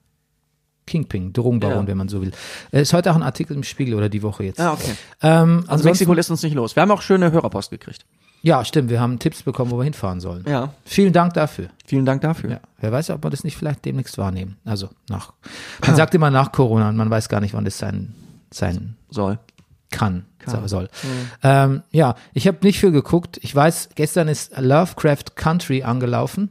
Kingpin, 0.87 1.33
Drogenbaron, 1.33 1.83
Ja. 1.85 1.87
wenn 1.89 1.97
man 1.99 2.09
so 2.09 2.23
will. 2.23 2.31
Äh, 2.71 2.83
Ist 2.83 2.93
heute 2.93 3.11
auch 3.11 3.17
ein 3.17 3.23
Artikel 3.25 3.57
im 3.57 3.65
Spiegel 3.65 3.95
oder 3.95 4.09
die 4.09 4.23
Woche 4.23 4.45
jetzt. 4.45 4.59
Ja, 4.61 4.73
okay. 4.73 4.93
Ähm, 5.21 5.65
Also 5.67 5.83
Mexiko 5.85 6.13
lässt 6.15 6.31
uns 6.31 6.43
nicht 6.45 6.55
los. 6.55 6.77
Wir 6.77 6.83
haben 6.83 6.93
auch 6.93 7.03
schöne 7.03 7.33
Hörerpost 7.33 7.71
gekriegt. 7.71 8.07
Ja, 8.43 8.65
stimmt. 8.65 8.89
Wir 8.91 9.01
haben 9.01 9.19
Tipps 9.19 9.43
bekommen, 9.43 9.73
wo 9.73 9.79
wir 9.79 9.85
hinfahren 9.85 10.21
sollen. 10.21 10.45
Ja. 10.49 10.73
Vielen 10.85 11.13
Dank 11.13 11.35
dafür. 11.35 11.71
Vielen 11.85 12.05
Dank 12.07 12.21
dafür. 12.21 12.51
Ja, 12.51 12.61
wer 12.79 12.93
weiß, 12.93 13.11
ob 13.11 13.25
wir 13.25 13.31
das 13.31 13.43
nicht 13.43 13.57
vielleicht 13.57 13.85
demnächst 13.85 14.17
wahrnehmen. 14.19 14.59
Also 14.65 14.89
nach, 15.09 15.33
man 15.85 15.97
sagt 15.97 16.15
immer 16.15 16.31
nach 16.31 16.53
Corona 16.53 16.89
und 16.89 16.97
man 16.97 17.11
weiß 17.11 17.29
gar 17.29 17.41
nicht, 17.41 17.55
wann 17.55 17.65
das 17.65 17.79
sein, 17.79 18.15
sein 18.53 18.97
Soll. 19.11 19.41
Kann, 19.97 20.27
so- 20.47 20.67
soll. 20.67 20.89
Ähm, 21.43 21.83
ja, 21.91 22.15
ich 22.35 22.47
habe 22.47 22.59
nicht 22.63 22.79
viel 22.79 22.93
geguckt. 22.93 23.39
Ich 23.43 23.55
weiß, 23.55 23.91
gestern 23.95 24.29
ist 24.29 24.53
Lovecraft 24.59 25.35
Country 25.35 25.83
angelaufen, 25.83 26.51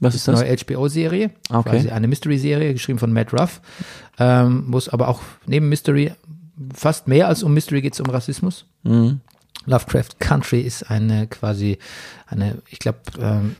Was 0.00 0.14
ist 0.14 0.28
eine 0.28 0.38
das? 0.38 0.46
neue 0.46 0.56
HBO-Serie, 0.56 1.30
Okay. 1.50 1.70
quasi 1.70 1.90
eine 1.90 2.08
Mystery-Serie, 2.08 2.72
geschrieben 2.72 2.98
von 2.98 3.12
Matt 3.12 3.32
Ruff, 3.32 3.60
ähm, 4.18 4.64
wo 4.68 4.78
es 4.78 4.88
aber 4.88 5.08
auch 5.08 5.20
neben 5.46 5.68
Mystery 5.68 6.12
fast 6.74 7.08
mehr 7.08 7.28
als 7.28 7.42
um 7.42 7.54
Mystery 7.54 7.82
geht 7.82 7.94
es 7.94 8.00
um 8.00 8.06
Rassismus. 8.10 8.66
Mhm. 8.82 9.20
Lovecraft 9.66 10.18
Country 10.18 10.60
ist 10.60 10.90
eine 10.90 11.26
quasi 11.28 11.78
eine, 12.26 12.58
ich 12.68 12.78
glaube, 12.80 12.98
ähm, 13.20 13.56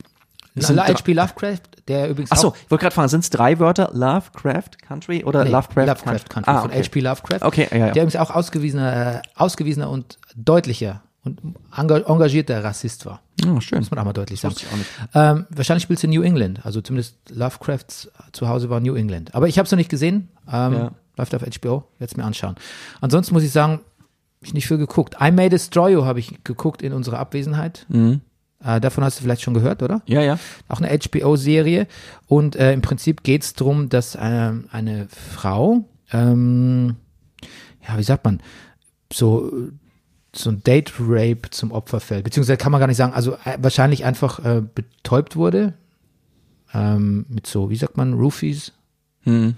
Es 0.55 0.67
sind 0.67 0.79
H.P. 0.79 1.13
Lovecraft, 1.13 1.61
der 1.87 2.09
übrigens 2.09 2.31
Ach 2.31 2.37
so, 2.37 2.47
auch 2.49 2.55
ich 2.55 2.71
wollte 2.71 2.83
gerade 2.83 2.95
fragen, 2.95 3.09
sind 3.09 3.23
es 3.23 3.29
drei 3.29 3.59
Wörter? 3.59 3.89
Lovecraft 3.93 4.77
Country 4.87 5.23
oder 5.23 5.43
Nee, 5.43 5.51
Lovecraft, 5.51 5.85
Lovecraft 5.87 6.29
Country 6.29 6.51
Ah, 6.51 6.61
von 6.61 6.71
okay. 6.71 6.83
H.P. 6.83 6.99
Lovecraft. 7.01 7.41
Okay, 7.41 7.67
ja, 7.71 7.77
ja. 7.77 7.85
Der 7.91 8.03
übrigens 8.03 8.15
auch 8.15 8.31
ausgewiesener, 8.31 9.15
äh, 9.17 9.21
ausgewiesener 9.35 9.89
und 9.89 10.17
deutlicher 10.35 11.01
und 11.23 11.39
enga- 11.73 12.05
engagierter 12.05 12.63
Rassist 12.63 13.05
war. 13.05 13.21
Ja, 13.43 13.59
schön. 13.61 13.79
Muss 13.79 13.89
man 13.91 13.99
auch 13.99 14.05
mal 14.05 14.13
deutlich 14.13 14.41
sagen. 14.41 14.55
ich 14.57 14.67
auch 14.67 14.77
nicht. 14.77 14.89
Ähm, 15.13 15.45
wahrscheinlich 15.49 15.83
spielt 15.83 15.97
es 15.99 16.03
in 16.03 16.09
New 16.11 16.21
England. 16.21 16.65
Also 16.65 16.81
zumindest 16.81 17.15
Lovecrafts 17.29 18.09
Zuhause 18.33 18.69
war 18.69 18.79
New 18.79 18.95
England. 18.95 19.33
Aber 19.33 19.47
ich 19.47 19.57
habe 19.57 19.65
es 19.65 19.71
noch 19.71 19.77
nicht 19.77 19.89
gesehen. 19.89 20.29
Ähm, 20.51 20.73
Ja. 20.73 20.91
Läuft 21.15 21.35
auf 21.35 21.43
HBO. 21.43 21.83
Es 21.99 22.17
mir 22.17 22.23
anschauen. 22.23 22.55
Ansonsten 22.99 23.33
muss 23.35 23.43
ich 23.43 23.51
sagen, 23.51 23.81
ich 24.41 24.53
nicht 24.53 24.67
viel 24.67 24.77
geguckt. 24.79 25.15
I 25.21 25.31
May 25.31 25.47
Destroy 25.47 25.91
You 25.93 26.05
habe 26.05 26.19
ich 26.19 26.43
geguckt 26.43 26.81
in 26.81 26.91
unserer 26.91 27.19
Abwesenheit. 27.19 27.85
Mhm. 27.87 28.21
Äh, 28.63 28.79
davon 28.79 29.03
hast 29.03 29.19
du 29.19 29.23
vielleicht 29.23 29.41
schon 29.41 29.53
gehört, 29.53 29.83
oder? 29.83 30.01
Ja, 30.05 30.21
ja. 30.21 30.39
auch 30.69 30.79
eine 30.79 30.97
HBO-Serie. 30.97 31.87
Und 32.27 32.55
äh, 32.55 32.73
im 32.73 32.81
Prinzip 32.81 33.23
geht 33.23 33.43
es 33.43 33.53
darum, 33.53 33.89
dass 33.89 34.15
eine, 34.15 34.63
eine 34.71 35.07
Frau, 35.09 35.85
ähm, 36.11 36.95
ja, 37.87 37.97
wie 37.97 38.03
sagt 38.03 38.25
man, 38.25 38.41
so, 39.11 39.51
so 40.35 40.49
ein 40.49 40.63
Date-Rape 40.63 41.49
zum 41.51 41.71
Opfer 41.71 41.99
fällt. 41.99 42.23
Beziehungsweise 42.23 42.57
kann 42.57 42.71
man 42.71 42.79
gar 42.79 42.87
nicht 42.87 42.97
sagen, 42.97 43.13
also 43.13 43.33
äh, 43.43 43.57
wahrscheinlich 43.59 44.05
einfach 44.05 44.43
äh, 44.43 44.61
betäubt 44.61 45.35
wurde. 45.35 45.73
Ähm, 46.73 47.25
mit 47.29 47.45
so, 47.45 47.69
wie 47.69 47.75
sagt 47.75 47.97
man, 47.97 48.13
Roofies. 48.13 48.71
Hm. 49.23 49.55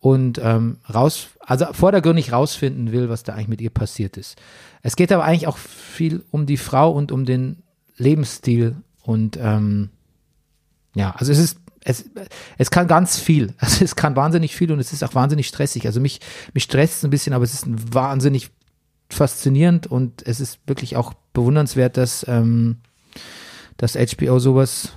Und 0.00 0.40
ähm, 0.42 0.78
raus, 0.92 1.28
also 1.40 1.66
vordergründig 1.72 2.32
rausfinden 2.32 2.90
will, 2.90 3.08
was 3.08 3.22
da 3.22 3.34
eigentlich 3.34 3.48
mit 3.48 3.60
ihr 3.60 3.70
passiert 3.70 4.16
ist. 4.16 4.40
Es 4.82 4.96
geht 4.96 5.12
aber 5.12 5.24
eigentlich 5.24 5.46
auch 5.46 5.58
viel 5.58 6.24
um 6.30 6.46
die 6.46 6.56
Frau 6.56 6.90
und 6.90 7.12
um 7.12 7.26
den 7.26 7.62
Lebensstil 8.00 8.76
Und 9.02 9.38
ähm, 9.40 9.90
ja, 10.94 11.14
also 11.16 11.30
es 11.32 11.38
ist, 11.38 11.58
es, 11.84 12.04
es 12.58 12.70
kann 12.70 12.88
ganz 12.88 13.18
viel. 13.18 13.54
Also 13.58 13.84
es 13.84 13.94
kann 13.96 14.16
wahnsinnig 14.16 14.54
viel 14.56 14.72
und 14.72 14.80
es 14.80 14.92
ist 14.92 15.04
auch 15.04 15.14
wahnsinnig 15.14 15.46
stressig. 15.46 15.86
Also 15.86 16.00
mich, 16.00 16.20
mich 16.54 16.64
stresst 16.64 16.98
es 16.98 17.04
ein 17.04 17.10
bisschen, 17.10 17.32
aber 17.32 17.44
es 17.44 17.54
ist 17.54 17.66
wahnsinnig 17.94 18.50
faszinierend 19.08 19.86
und 19.86 20.26
es 20.26 20.40
ist 20.40 20.58
wirklich 20.66 20.96
auch 20.96 21.14
bewundernswert, 21.32 21.96
dass, 21.96 22.24
ähm, 22.28 22.76
dass 23.76 23.94
HBO 23.96 24.38
sowas, 24.38 24.92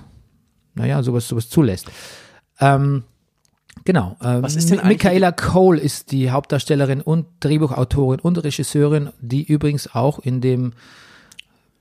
naja, 0.74 1.02
sowas, 1.02 1.26
sowas 1.26 1.48
zulässt. 1.48 1.86
Ähm, 2.60 3.02
genau. 3.84 4.16
Ähm, 4.22 4.42
Was 4.42 4.54
ist 4.54 4.70
denn 4.70 4.78
Mi- 4.80 4.88
Michaela 4.88 5.32
Cole 5.32 5.80
ist 5.80 6.12
die 6.12 6.30
Hauptdarstellerin 6.30 7.00
und 7.00 7.26
Drehbuchautorin 7.40 8.20
und 8.20 8.38
Regisseurin, 8.44 9.10
die 9.20 9.42
übrigens 9.42 9.92
auch 9.94 10.20
in 10.20 10.40
dem 10.40 10.74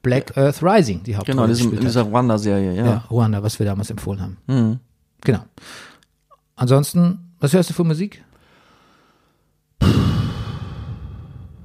Black 0.04 0.38
Earth 0.38 0.62
Rising 0.62 1.02
die 1.04 1.16
Hauptrolle 1.16 1.36
Genau, 1.36 1.46
in, 1.46 1.54
diesem, 1.56 1.74
in 1.74 1.80
dieser 1.80 2.04
Rwanda-Serie, 2.04 2.74
ja. 2.76 2.86
Ja, 2.86 2.98
Ruanda, 3.10 3.42
was 3.42 3.58
wir 3.58 3.66
damals 3.66 3.90
empfohlen 3.90 4.22
haben. 4.22 4.38
Mhm. 4.48 4.80
Genau. 5.22 5.40
Ansonsten, 6.56 7.32
was 7.40 7.54
hörst 7.54 7.70
du 7.70 7.74
für 7.74 7.84
Musik? 7.84 8.24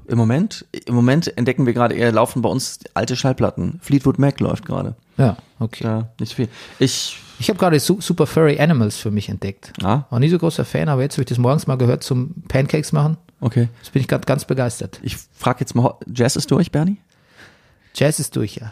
Im 0.07 0.17
Moment, 0.17 0.65
im 0.87 0.95
Moment 0.95 1.37
entdecken 1.37 1.67
wir 1.67 1.75
gerade 1.75 1.95
eher, 1.95 2.11
laufen 2.13 2.41
bei 2.41 2.49
uns 2.49 2.79
alte 2.95 3.15
Schallplatten. 3.15 3.79
Fleetwood 3.83 4.19
Mac 4.19 4.41
läuft 4.41 4.65
gerade. 4.65 4.95
Ja, 5.19 5.37
okay. 5.59 5.85
Ja, 5.85 6.09
nicht 6.19 6.33
viel. 6.35 6.49
Ich, 6.79 7.19
Ich 7.39 7.51
habe 7.51 7.59
gerade 7.59 7.79
Su 7.79 8.01
Super 8.01 8.27
Furry 8.27 8.59
Animals 8.59 8.97
für 8.97 9.11
mich 9.11 9.29
entdeckt. 9.29 9.73
ah, 9.83 10.05
War 10.09 10.19
nie 10.19 10.31
so 10.31 10.39
großer 10.39 10.65
Fan, 10.65 10.89
aber 10.89 11.03
jetzt 11.03 11.15
habe 11.17 11.23
ich 11.23 11.29
das 11.29 11.37
morgens 11.37 11.67
mal 11.67 11.77
gehört 11.77 12.03
zum 12.05 12.43
Pancakes 12.49 12.93
machen. 12.93 13.19
okay. 13.43 13.69
Jetzt 13.83 13.93
bin 13.93 14.01
ich 14.01 14.09
gerade 14.09 14.25
ganz 14.25 14.47
begeistert. 14.47 14.99
Ich 15.03 15.17
frage 15.33 15.61
jetzt 15.61 15.75
mal, 15.75 15.95
Jazz 16.07 16.37
ist 16.37 16.51
durch, 16.51 16.73
Bernie? 16.73 16.97
Jazz 17.99 18.21
ist 18.21 18.37
durch, 18.37 18.57
ja. 18.57 18.71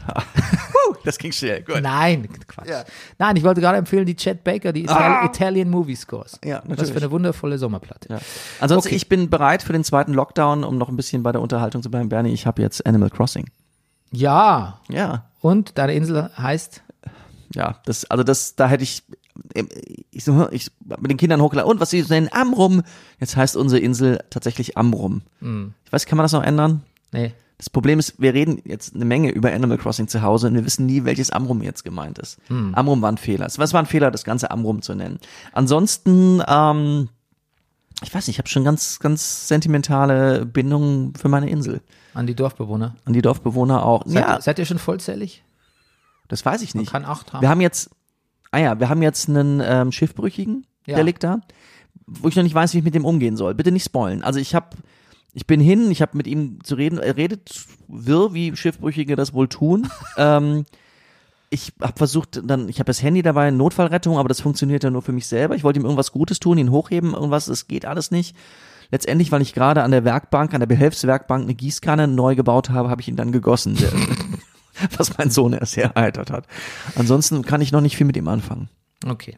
das 1.04 1.18
ging 1.18 1.32
schnell, 1.32 1.62
gut. 1.62 1.80
Nein, 1.82 2.28
Quatsch. 2.46 2.68
Ja. 2.68 2.84
Nein, 3.18 3.36
ich 3.36 3.42
wollte 3.42 3.60
gerade 3.60 3.76
empfehlen, 3.78 4.06
die 4.06 4.14
Chet 4.14 4.44
Baker, 4.44 4.72
die 4.72 4.84
Ital 4.84 5.26
Italian 5.26 5.68
Movie 5.68 5.96
Scores. 5.96 6.38
Ja, 6.44 6.62
natürlich. 6.64 6.92
für 6.92 6.98
eine 6.98 7.10
wundervolle 7.10 7.58
Sommerplatte. 7.58 8.08
Ja. 8.08 8.18
Ansonsten, 8.60 8.88
Okay. 8.88 8.96
ich 8.96 9.08
bin 9.08 9.28
bereit 9.28 9.62
für 9.64 9.72
den 9.72 9.82
zweiten 9.84 10.14
Lockdown, 10.14 10.62
um 10.64 10.78
noch 10.78 10.88
ein 10.88 10.96
bisschen 10.96 11.22
bei 11.24 11.32
der 11.32 11.40
Unterhaltung 11.40 11.82
zu 11.82 11.90
bleiben. 11.90 12.08
Bernie, 12.08 12.32
ich 12.32 12.46
habe 12.46 12.62
jetzt 12.62 12.86
Animal 12.86 13.10
Crossing. 13.10 13.50
Ja, 14.12 14.80
Ja, 14.88 15.26
und 15.40 15.76
deine 15.78 15.94
Insel 15.94 16.30
heißt? 16.38 16.82
ja, 17.52 17.80
das, 17.84 18.04
also 18.10 18.22
das, 18.22 18.54
da 18.54 18.68
hätte 18.68 18.84
ich, 18.84 19.02
ich, 20.10 20.24
so, 20.24 20.48
ich 20.50 20.70
mit 20.98 21.10
den 21.10 21.16
Kindern 21.18 21.40
hochgeladen. 21.42 21.70
Und 21.70 21.80
was 21.80 21.90
sie 21.90 22.02
nennen, 22.02 22.28
Amrum. 22.32 22.82
Jetzt 23.18 23.36
heißt 23.36 23.56
unsere 23.56 23.80
Insel 23.80 24.20
tatsächlich 24.30 24.76
Amrum. 24.78 25.22
Ich 25.84 25.92
weiß, 25.92 26.06
kann 26.06 26.16
man 26.16 26.24
das 26.24 26.32
noch 26.32 26.42
ändern? 26.44 26.82
Nee. 27.12 27.32
Das 27.58 27.70
Problem 27.70 27.98
ist, 27.98 28.20
wir 28.20 28.34
reden 28.34 28.60
jetzt 28.66 28.94
eine 28.94 29.04
Menge 29.06 29.30
über 29.30 29.50
Animal 29.52 29.78
Crossing 29.78 30.08
zu 30.08 30.20
Hause 30.22 30.48
und 30.48 30.54
wir 30.54 30.64
wissen 30.66 30.84
nie, 30.84 31.04
welches 31.04 31.30
Amrum 31.30 31.62
jetzt 31.62 31.84
gemeint 31.84 32.18
ist. 32.18 32.38
Amrum 32.50 33.00
war 33.00 33.10
ein 33.10 33.16
Fehler. 33.18 33.46
Es 33.46 33.58
war 33.58 33.80
ein 33.80 33.86
Fehler, 33.86 34.10
das 34.10 34.24
ganze 34.24 34.50
Amrum 34.50 34.82
zu 34.82 34.94
nennen. 34.94 35.18
Ansonsten, 35.52 36.42
ähm, 36.46 37.08
ich 38.02 38.14
weiß 38.14 38.26
nicht, 38.26 38.34
ich 38.34 38.38
habe 38.38 38.48
schon 38.48 38.62
ganz, 38.64 38.98
ganz 38.98 39.48
sentimentale 39.48 40.44
Bindungen 40.44 41.14
für 41.14 41.28
meine 41.28 41.48
Insel. 41.48 41.80
An 42.12 42.26
die 42.26 42.34
Dorfbewohner. 42.34 42.94
An 43.06 43.14
die 43.14 43.22
Dorfbewohner 43.22 43.84
auch. 43.86 44.02
Seid, 44.04 44.22
ja, 44.22 44.40
seid 44.40 44.58
ihr 44.58 44.66
schon 44.66 44.78
vollzählig? 44.78 45.42
das 46.28 46.44
weiß 46.44 46.60
ich 46.62 46.74
Man 46.74 46.80
nicht. 46.82 46.92
kann 46.92 47.04
acht 47.04 47.32
haben. 47.32 47.40
Wir 47.40 47.48
haben 47.48 47.60
jetzt, 47.60 47.88
ah 48.50 48.58
ja, 48.58 48.80
wir 48.80 48.88
haben 48.88 49.00
jetzt 49.00 49.28
einen 49.28 49.62
ähm, 49.64 49.92
Schiffbrüchigen, 49.92 50.66
Ja. 50.86 50.96
der 50.96 51.04
liegt 51.04 51.22
da, 51.24 51.40
wo 52.06 52.28
ich 52.28 52.34
noch 52.36 52.42
nicht 52.42 52.54
weiß, 52.54 52.74
wie 52.74 52.78
ich 52.78 52.84
mit 52.84 52.94
dem 52.96 53.04
umgehen 53.04 53.36
soll. 53.36 53.54
Bitte 53.54 53.70
nicht 53.72 53.84
spoilen. 53.84 54.22
Also 54.24 54.40
ich 54.40 54.54
habe, 54.54 54.66
ich 55.36 55.46
bin 55.46 55.60
hin, 55.60 55.90
ich 55.90 56.00
habe 56.00 56.16
mit 56.16 56.26
ihm 56.26 56.64
zu 56.64 56.76
reden, 56.76 56.98
er 56.98 57.18
redet 57.18 57.66
wirr, 57.88 58.32
wie 58.32 58.56
Schiffbrüchige 58.56 59.16
das 59.16 59.34
wohl 59.34 59.48
tun. 59.48 59.86
ähm, 60.16 60.64
ich 61.50 61.74
habe 61.78 61.92
versucht, 61.94 62.40
dann, 62.42 62.70
ich 62.70 62.78
habe 62.78 62.86
das 62.86 63.02
Handy 63.02 63.20
dabei, 63.20 63.50
Notfallrettung, 63.50 64.16
aber 64.16 64.30
das 64.30 64.40
funktioniert 64.40 64.82
ja 64.82 64.88
nur 64.88 65.02
für 65.02 65.12
mich 65.12 65.26
selber. 65.26 65.54
Ich 65.54 65.62
wollte 65.62 65.78
ihm 65.78 65.84
irgendwas 65.84 66.10
Gutes 66.10 66.40
tun, 66.40 66.56
ihn 66.56 66.70
hochheben, 66.70 67.12
irgendwas, 67.12 67.44
das 67.44 67.68
geht 67.68 67.84
alles 67.84 68.10
nicht. 68.10 68.34
Letztendlich, 68.90 69.30
weil 69.30 69.42
ich 69.42 69.52
gerade 69.52 69.82
an 69.82 69.90
der 69.90 70.06
Werkbank, 70.06 70.54
an 70.54 70.60
der 70.60 70.68
Behelfswerkbank 70.68 71.42
eine 71.42 71.54
Gießkanne 71.54 72.08
neu 72.08 72.34
gebaut 72.34 72.70
habe, 72.70 72.88
habe 72.88 73.02
ich 73.02 73.08
ihn 73.08 73.16
dann 73.16 73.30
gegossen. 73.30 73.76
Was 74.96 75.18
mein 75.18 75.28
Sohn 75.28 75.52
erst 75.52 75.72
sehr 75.72 75.90
erheitert 75.94 76.30
hat. 76.30 76.46
Ansonsten 76.94 77.42
kann 77.42 77.60
ich 77.60 77.72
noch 77.72 77.82
nicht 77.82 77.98
viel 77.98 78.06
mit 78.06 78.16
ihm 78.16 78.28
anfangen. 78.28 78.70
Okay. 79.04 79.36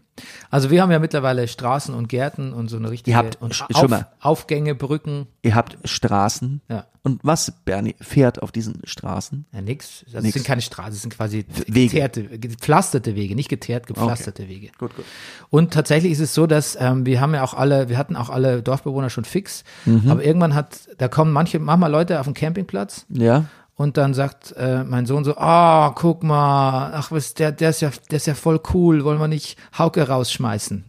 Also 0.50 0.70
wir 0.70 0.82
haben 0.82 0.90
ja 0.92 0.98
mittlerweile 1.00 1.48
Straßen 1.48 1.94
und 1.94 2.08
Gärten 2.08 2.52
und 2.52 2.68
so 2.68 2.76
eine 2.76 2.90
richtige 2.90 3.10
Ihr 3.12 3.16
habt- 3.18 3.42
Auf, 3.42 3.54
schon 3.54 3.90
mal. 3.90 4.06
Aufgänge, 4.20 4.74
Brücken. 4.74 5.26
Ihr 5.42 5.54
habt 5.56 5.78
Straßen. 5.84 6.60
Ja. 6.68 6.86
Und 7.02 7.20
was, 7.24 7.52
Bernie, 7.64 7.96
fährt 8.00 8.42
auf 8.42 8.52
diesen 8.52 8.80
Straßen? 8.84 9.46
Ja, 9.52 9.60
nix. 9.62 10.04
Das 10.12 10.22
Nix. 10.22 10.34
sind 10.34 10.46
keine 10.46 10.60
Straßen, 10.62 10.92
das 10.92 11.00
sind 11.02 11.14
quasi 11.14 11.44
Wege. 11.66 11.88
geteerte, 11.92 12.38
gepflasterte 12.38 13.14
Wege, 13.16 13.34
nicht 13.34 13.48
geteert, 13.48 13.86
gepflasterte 13.86 14.48
Wege. 14.48 14.68
Gut, 14.78 14.94
gut. 14.94 15.04
Und 15.50 15.72
tatsächlich 15.72 16.12
ist 16.12 16.20
es 16.20 16.34
so, 16.34 16.46
dass 16.46 16.76
ähm, 16.80 17.04
wir 17.06 17.20
haben 17.20 17.34
ja 17.34 17.42
auch 17.42 17.54
alle, 17.54 17.88
wir 17.88 17.98
hatten 17.98 18.14
auch 18.14 18.28
alle 18.30 18.62
Dorfbewohner 18.62 19.10
schon 19.10 19.24
fix, 19.24 19.64
Mhm. 19.86 20.10
aber 20.10 20.24
irgendwann 20.24 20.54
hat, 20.54 20.88
da 20.98 21.08
kommen 21.08 21.32
manche, 21.32 21.58
manchmal 21.58 21.90
Leute 21.90 22.20
auf 22.20 22.26
den 22.26 22.34
Campingplatz 22.34 23.06
Ja. 23.08 23.44
Und 23.78 23.96
dann 23.96 24.12
sagt 24.12 24.52
äh, 24.58 24.84
mein 24.84 25.06
Sohn 25.06 25.24
so, 25.24 25.36
ah, 25.38 25.92
guck 25.94 26.22
mal, 26.22 26.92
ach 26.94 27.10
was, 27.10 27.32
der, 27.32 27.52
der 27.52 27.70
ist 27.70 27.80
ja, 27.80 27.90
der 28.10 28.16
ist 28.16 28.26
ja 28.26 28.34
voll 28.34 28.60
cool, 28.74 29.04
wollen 29.04 29.18
wir 29.20 29.28
nicht 29.28 29.56
Hauke 29.78 30.06
rausschmeißen? 30.06 30.84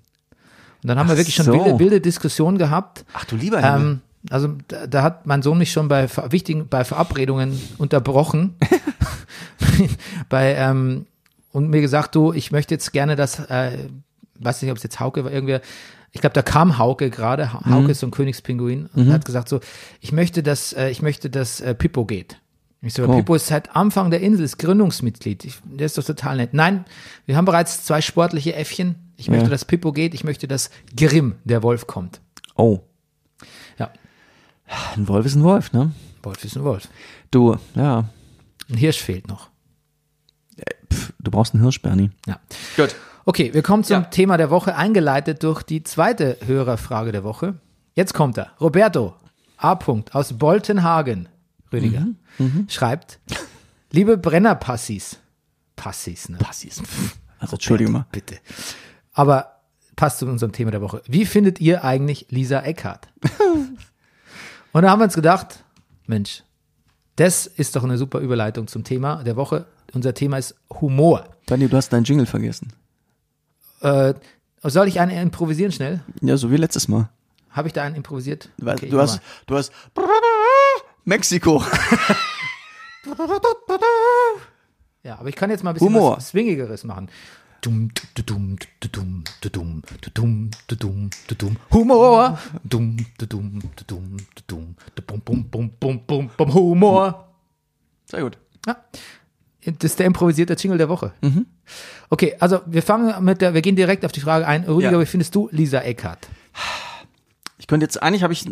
Und 0.81 0.87
dann 0.87 0.97
haben 0.99 1.07
wir 1.07 1.13
Ach 1.13 1.17
wirklich 1.17 1.35
schon 1.35 1.45
so. 1.45 1.53
wilde, 1.53 1.77
wilde 1.79 2.01
Diskussionen 2.01 2.57
gehabt. 2.57 3.05
Ach 3.13 3.23
du 3.25 3.35
lieber 3.37 3.61
Himmel. 3.61 3.81
Ähm, 3.91 4.01
also 4.29 4.49
da, 4.67 4.87
da 4.87 5.03
hat 5.03 5.25
mein 5.27 5.41
Sohn 5.41 5.57
mich 5.57 5.71
schon 5.71 5.87
bei 5.87 6.09
wichtigen, 6.29 6.67
bei 6.67 6.83
Verabredungen 6.83 7.57
unterbrochen. 7.77 8.55
bei 10.29 10.55
ähm, 10.55 11.05
und 11.51 11.69
mir 11.69 11.81
gesagt, 11.81 12.15
du, 12.15 12.31
ich 12.33 12.51
möchte 12.51 12.73
jetzt 12.75 12.91
gerne 12.93 13.15
das, 13.15 13.39
äh, 13.49 13.71
weiß 14.39 14.61
nicht, 14.61 14.71
ob 14.71 14.77
es 14.77 14.83
jetzt 14.83 14.99
Hauke 14.99 15.23
war, 15.23 15.31
irgendwer, 15.31 15.61
ich 16.11 16.21
glaube, 16.21 16.33
da 16.33 16.41
kam 16.41 16.77
Hauke 16.77 17.09
gerade, 17.09 17.53
Ha- 17.53 17.61
Mhm. 17.65 17.73
Hauke 17.73 17.91
ist 17.91 17.99
so 17.99 18.07
ein 18.07 18.11
Königspinguin 18.11 18.89
und 18.93 19.07
er 19.07 19.13
hat 19.13 19.25
gesagt 19.25 19.49
so, 19.49 19.59
ich 20.01 20.11
möchte, 20.11 20.43
dass, 20.43 20.73
äh, 20.73 20.89
ich 20.89 21.01
möchte, 21.01 21.29
dass 21.29 21.59
äh, 21.61 21.73
Pippo 21.75 22.05
geht. 22.05 22.37
Ich 22.81 22.93
so, 22.93 23.03
Oh. 23.05 23.13
Pippo 23.15 23.35
ist 23.35 23.47
seit 23.47 23.75
Anfang 23.75 24.09
der 24.09 24.21
Insel, 24.21 24.45
ist 24.45 24.57
Gründungsmitglied. 24.57 25.43
Ich, 25.43 25.59
der 25.65 25.85
ist 25.85 25.97
doch 25.97 26.03
total 26.03 26.37
nett. 26.37 26.53
Nein, 26.53 26.85
wir 27.25 27.35
haben 27.35 27.45
bereits 27.45 27.83
zwei 27.83 27.99
sportliche 28.01 28.55
Äffchen. 28.55 28.95
Ich 29.17 29.27
möchte, 29.29 29.45
Ja. 29.45 29.49
dass 29.49 29.65
Pippo 29.65 29.91
geht. 29.91 30.13
Ich 30.13 30.23
möchte, 30.23 30.47
dass 30.47 30.69
Grimm, 30.95 31.35
der 31.43 31.61
Wolf, 31.61 31.87
kommt. 31.87 32.21
Oh. 32.55 32.79
Ja, 33.77 33.91
Ein 34.95 35.07
Wolf 35.09 35.25
ist 35.25 35.35
ein 35.35 35.43
Wolf, 35.43 35.73
ne? 35.73 35.91
Wolf 36.23 36.43
ist 36.45 36.55
ein 36.55 36.63
Wolf. 36.63 36.87
Du, 37.31 37.57
ja. 37.75 38.05
Ein 38.69 38.77
Hirsch 38.77 38.99
fehlt 38.99 39.27
noch. 39.27 39.49
Pff, 40.93 41.13
du 41.19 41.31
brauchst 41.31 41.53
einen 41.53 41.63
Hirsch, 41.63 41.81
Bernie. 41.81 42.11
Ja. 42.27 42.39
Gut. 42.77 42.95
Okay, 43.25 43.53
wir 43.53 43.61
kommen 43.61 43.83
zum 43.83 44.01
Ja. 44.03 44.07
Thema 44.07 44.37
der 44.37 44.49
Woche, 44.49 44.75
eingeleitet 44.75 45.43
durch 45.43 45.63
die 45.63 45.83
zweite 45.83 46.37
Hörerfrage 46.45 47.11
der 47.11 47.23
Woche. 47.23 47.55
Jetzt 47.95 48.13
kommt 48.13 48.37
er. 48.37 48.51
Roberto 48.61 49.15
A. 49.57 49.77
Aus 50.13 50.33
Boltenhagen, 50.33 51.27
Rüdiger, 51.71 52.07
Mhm. 52.37 52.65
schreibt, 52.69 53.19
liebe 53.91 54.17
Brennerpassis, 54.17 55.19
Passis, 55.75 56.29
ne? 56.29 56.37
Passis. 56.37 56.81
Also, 57.39 57.53
Entschuldigung 57.55 57.93
mal. 57.93 58.05
Bitte. 58.11 58.37
Aber 59.13 59.61
passt 59.95 60.19
zu 60.19 60.25
unserem 60.25 60.51
Thema 60.51 60.71
der 60.71 60.81
Woche. 60.81 61.01
Wie 61.07 61.25
findet 61.25 61.59
ihr 61.61 61.83
eigentlich 61.83 62.27
Lisa 62.29 62.59
Eckhardt? 62.61 63.07
Und 64.71 64.83
da 64.83 64.89
haben 64.91 64.99
wir 64.99 65.05
uns 65.05 65.15
gedacht, 65.15 65.63
Mensch, 66.05 66.43
das 67.15 67.47
ist 67.47 67.75
doch 67.75 67.83
eine 67.83 67.97
super 67.97 68.19
Überleitung 68.19 68.67
zum 68.67 68.83
Thema 68.83 69.23
der 69.23 69.35
Woche. 69.35 69.65
Unser 69.93 70.13
Thema 70.13 70.37
ist 70.37 70.55
Humor. 70.81 71.27
Bernie, 71.47 71.67
du 71.67 71.75
hast 71.77 71.89
deinen 71.91 72.03
Jingle 72.03 72.25
vergessen. 72.25 72.71
Äh, 73.81 74.13
soll 74.63 74.87
ich 74.87 74.99
einen 74.99 75.11
improvisieren 75.17 75.71
schnell? 75.71 76.01
Ja, 76.21 76.37
so 76.37 76.51
wie 76.51 76.57
letztes 76.57 76.87
Mal. 76.87 77.09
Habe 77.49 77.67
ich 77.67 77.73
da 77.73 77.83
einen 77.83 77.95
improvisiert? 77.95 78.49
Du, 78.57 78.69
Okay, 78.69 78.89
du 78.89 78.99
hast, 78.99 79.21
du 79.47 79.57
hast 79.57 79.71
Mexiko. 81.09 81.63
Ja, 85.03 85.17
aber 85.19 85.29
ich 85.29 85.35
kann 85.35 85.49
jetzt 85.49 85.63
mal 85.63 85.71
ein 85.71 85.73
bisschen 85.73 85.87
Humor. 85.89 86.17
was 86.17 86.29
Swingigeres 86.29 86.83
machen. 86.83 87.09
Dum, 87.61 87.89
du, 88.15 88.23
dum, 88.23 88.57
du, 88.79 88.87
dum, 88.87 89.23
du, 89.41 89.49
dum, 89.49 89.81
du, 90.01 90.09
dum, 90.11 90.51
du, 90.67 90.75
dum, 90.75 91.09
du, 91.27 91.35
dum. 91.35 91.57
Humor. 91.73 92.37
Dum, 92.63 92.97
du, 93.17 93.25
dum, 93.25 93.59
du, 93.75 93.83
dum, 93.85 94.17
du, 94.17 94.41
dum, 94.47 94.75
du, 94.95 95.01
bum, 95.01 95.21
bum, 95.21 95.43
bum, 95.49 95.69
bum, 95.79 95.99
bum, 96.05 96.29
bum, 96.37 96.53
Humor. 96.53 97.27
Sehr 98.05 98.21
gut. 98.21 98.37
Ja. 98.67 98.77
Das 99.65 99.91
ist 99.91 99.99
der 99.99 100.05
improvisierte 100.05 100.53
Jingle 100.53 100.77
der 100.77 100.89
Woche. 100.89 101.11
Okay, 102.09 102.35
also 102.39 102.61
wir 102.65 102.81
fangen 102.81 103.23
mit 103.25 103.41
der, 103.41 103.53
wir 103.53 103.61
gehen 103.61 103.75
direkt 103.75 104.05
auf 104.05 104.11
die 104.13 104.21
Frage 104.21 104.47
ein. 104.47 104.63
Rüdiger, 104.63 104.93
Ja. 104.93 104.99
wie 105.01 105.05
findest 105.05 105.35
du 105.35 105.49
Lisa 105.51 105.79
Eckhardt? 105.79 106.27
Ich 107.59 107.67
könnte 107.67 107.83
jetzt, 107.83 108.01
eigentlich 108.01 108.23
habe 108.23 108.33
ich 108.33 108.45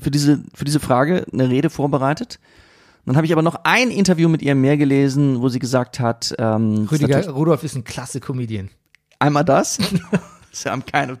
für 0.00 0.10
diese, 0.10 0.42
für 0.54 0.64
diese 0.64 0.80
Frage 0.80 1.26
eine 1.32 1.48
Rede 1.48 1.70
vorbereitet. 1.70 2.40
Dann 3.04 3.14
habe 3.14 3.26
ich 3.26 3.32
aber 3.32 3.42
noch 3.42 3.60
ein 3.62 3.90
Interview 3.90 4.28
mit 4.28 4.42
ihr 4.42 4.56
mehr 4.56 4.76
gelesen, 4.76 5.40
wo 5.40 5.48
sie 5.48 5.60
gesagt 5.60 6.00
hat, 6.00 6.34
ähm, 6.38 6.84
ist 6.84 6.92
Rüdiger 6.92 7.18
natürlich 7.18 7.36
Rudolf 7.36 7.62
ist 7.62 7.76
ein 7.76 7.84
klasse 7.84 8.18
Comedian. 8.18 8.68
einmal 9.20 9.44
das. 9.44 9.78
so 10.52 10.70
I'm 10.70 10.82
kind 10.82 11.12
of 11.12 11.18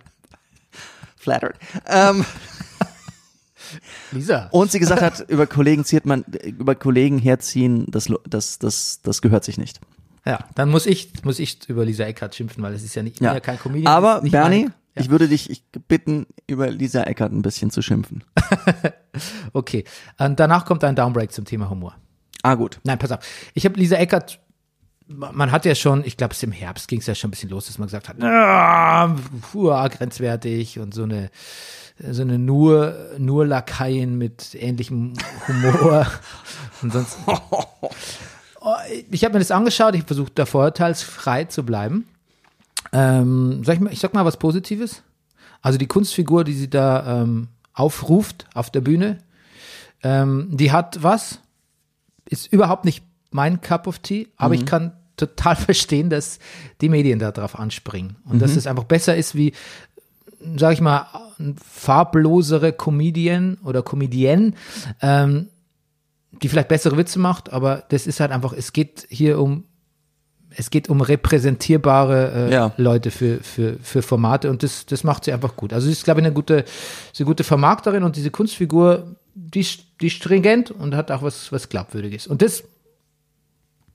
flattered. 1.16 1.54
Ähm, 1.86 2.24
Lisa. 4.12 4.48
und 4.50 4.70
sie 4.70 4.78
gesagt 4.78 5.02
hat, 5.02 5.28
über 5.28 5.46
Kollegen 5.46 5.84
zieht 5.84 6.06
man, 6.06 6.24
über 6.44 6.74
Kollegen 6.74 7.18
herziehen, 7.18 7.86
das, 7.88 8.12
das, 8.28 8.58
das, 8.58 9.00
das 9.02 9.22
gehört 9.22 9.44
sich 9.44 9.58
nicht. 9.58 9.80
Ja, 10.24 10.40
dann 10.54 10.70
muss 10.70 10.86
ich, 10.86 11.12
muss 11.24 11.38
ich 11.38 11.68
über 11.68 11.84
Lisa 11.84 12.04
Eckert 12.04 12.34
schimpfen, 12.34 12.62
weil 12.62 12.74
es 12.74 12.82
ist 12.82 12.94
ja 12.96 13.02
nicht, 13.02 13.20
Ja. 13.20 13.34
ja 13.34 13.40
kein 13.40 13.58
Comedian. 13.58 13.92
Aber 13.92 14.22
ist 14.24 14.30
Bernie, 14.32 14.70
ja. 14.96 15.02
ich 15.02 15.10
würde 15.10 15.28
dich 15.28 15.62
bitten, 15.88 16.26
über 16.46 16.70
Lisa 16.70 17.02
Eckert 17.02 17.32
ein 17.32 17.42
bisschen 17.42 17.70
zu 17.70 17.82
schimpfen. 17.82 18.24
Okay. 19.54 19.84
Und 20.18 20.38
danach 20.38 20.66
kommt 20.66 20.84
ein 20.84 20.94
Downbreak 20.94 21.32
zum 21.32 21.46
Thema 21.46 21.70
Humor. 21.70 21.96
Ah, 22.42 22.54
gut. 22.54 22.80
Nein, 22.84 22.98
pass 22.98 23.12
auf. 23.12 23.20
Ich 23.54 23.64
habe 23.64 23.78
Lisa 23.78 23.96
Eckert, 23.96 24.40
man 25.08 25.52
hat 25.52 25.64
ja 25.64 25.74
schon, 25.74 26.04
ich 26.04 26.16
glaube, 26.16 26.34
es 26.34 26.42
im 26.42 26.52
Herbst 26.52 26.88
ging 26.88 26.98
es 27.00 27.06
ja 27.06 27.14
schon 27.14 27.28
ein 27.28 27.30
bisschen 27.30 27.50
los, 27.50 27.66
dass 27.66 27.78
man 27.78 27.86
gesagt 27.86 28.08
hat, 28.08 28.22
ah, 28.22 29.16
puh, 29.52 29.68
grenzwertig 29.88 30.78
und 30.78 30.94
so 30.94 31.04
eine 31.04 31.30
so 31.98 32.22
eine 32.22 32.38
nur 32.38 32.94
nur 33.18 33.46
Lakaien 33.46 34.18
mit 34.18 34.54
ähnlichem 34.54 35.14
Humor 35.48 36.06
und 36.82 36.92
sonst. 36.92 37.16
Oh, 38.60 38.74
Ich 39.10 39.24
habe 39.24 39.34
mir 39.34 39.38
das 39.38 39.50
angeschaut, 39.50 39.94
ich 39.94 40.04
versuche 40.04 40.30
da 40.34 40.44
vorurteilsfrei 40.44 41.44
zu 41.44 41.64
bleiben. 41.64 42.06
Ähm, 42.92 43.62
sag 43.64 43.74
ich, 43.74 43.80
mal, 43.80 43.92
ich 43.92 44.00
sag 44.00 44.14
mal 44.14 44.24
was 44.24 44.38
Positives. 44.38 45.02
Also 45.62 45.78
die 45.78 45.86
Kunstfigur, 45.86 46.44
die 46.44 46.52
sie 46.52 46.70
da 46.70 47.22
ähm, 47.22 47.48
aufruft 47.72 48.46
auf 48.54 48.70
der 48.70 48.80
Bühne, 48.80 49.18
ähm, 50.02 50.48
die 50.52 50.72
hat 50.72 51.02
was, 51.02 51.40
ist 52.28 52.52
überhaupt 52.52 52.84
nicht 52.84 53.04
mein 53.30 53.60
Cup 53.60 53.86
of 53.86 53.98
Tea, 53.98 54.28
aber 54.36 54.54
ich 54.54 54.64
kann 54.66 54.92
total 55.16 55.56
verstehen, 55.56 56.10
dass 56.10 56.38
die 56.80 56.88
Medien 56.88 57.18
da 57.18 57.32
drauf 57.32 57.58
anspringen. 57.58 58.16
Und 58.24 58.40
dass 58.40 58.56
es 58.56 58.66
einfach 58.66 58.84
besser 58.84 59.16
ist 59.16 59.34
wie, 59.34 59.52
sag 60.56 60.74
ich 60.74 60.80
mal, 60.80 61.06
farblosere 61.62 62.72
Comedian 62.72 63.58
oder 63.64 63.82
Comedienne, 63.82 64.52
ähm, 65.00 65.48
die 66.42 66.48
vielleicht 66.48 66.68
bessere 66.68 66.96
Witze 66.96 67.18
macht, 67.18 67.52
aber 67.52 67.84
das 67.88 68.06
ist 68.06 68.20
halt 68.20 68.30
einfach, 68.30 68.52
es 68.52 68.72
geht 68.72 69.06
hier 69.08 69.40
um 69.40 69.64
es 70.58 70.70
geht 70.70 70.88
um 70.88 71.00
repräsentierbare 71.02 72.48
äh, 72.48 72.52
Ja. 72.52 72.72
Leute 72.78 73.10
für, 73.10 73.42
für, 73.42 73.78
für 73.82 74.00
Formate 74.02 74.48
und 74.50 74.62
das, 74.62 74.86
das 74.86 75.04
macht 75.04 75.24
sie 75.24 75.32
einfach 75.32 75.54
gut. 75.56 75.72
Also 75.72 75.86
sie 75.86 75.92
ist, 75.92 76.04
glaube 76.04 76.20
ich, 76.20 76.26
eine 76.26 76.34
gute, 76.34 76.64
eine 77.18 77.26
gute 77.26 77.44
Vermarkterin 77.44 78.02
und 78.02 78.16
diese 78.16 78.30
Kunstfigur, 78.30 79.16
die, 79.34 79.60
ist- 79.60 79.84
die 80.00 80.10
stringent 80.10 80.70
und 80.70 80.94
hat 80.94 81.10
auch 81.10 81.22
was, 81.22 81.52
was 81.52 81.68
Glaubwürdiges. 81.68 82.26
Und 82.26 82.40
das, 82.42 82.64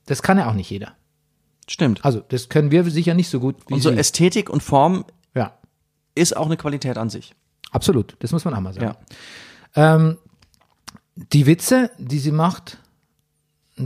das 0.06 0.22
kann 0.22 0.38
ja 0.38 0.50
auch 0.50 0.54
nicht 0.54 0.70
jeder. 0.70 0.94
Stimmt. 1.68 2.04
Also, 2.06 2.22
das 2.30 2.50
können 2.50 2.70
wir 2.72 2.84
sicher 2.90 3.14
nicht 3.14 3.30
so 3.30 3.40
gut 3.40 3.56
wie 3.68 3.76
Und 3.76 3.82
so 3.82 3.90
sie. 3.90 3.98
Ästhetik 3.98 4.50
und 4.50 4.62
Form 4.62 5.06
Ja, 5.34 5.54
ist 6.16 6.36
auch 6.36 6.46
eine 6.48 6.58
Qualität 6.58 6.98
an 6.98 7.10
sich. 7.10 7.34
absolut. 7.72 8.16
Das 8.20 8.32
muss 8.32 8.44
man 8.46 8.54
auch 8.54 8.60
mal 8.60 8.74
sagen. 8.74 8.96
Ja. 9.76 9.96
Ähm, 9.96 10.18
die 11.16 11.46
Witze, 11.46 11.90
die 11.98 12.20
sie 12.20 12.32
macht, 12.32 12.78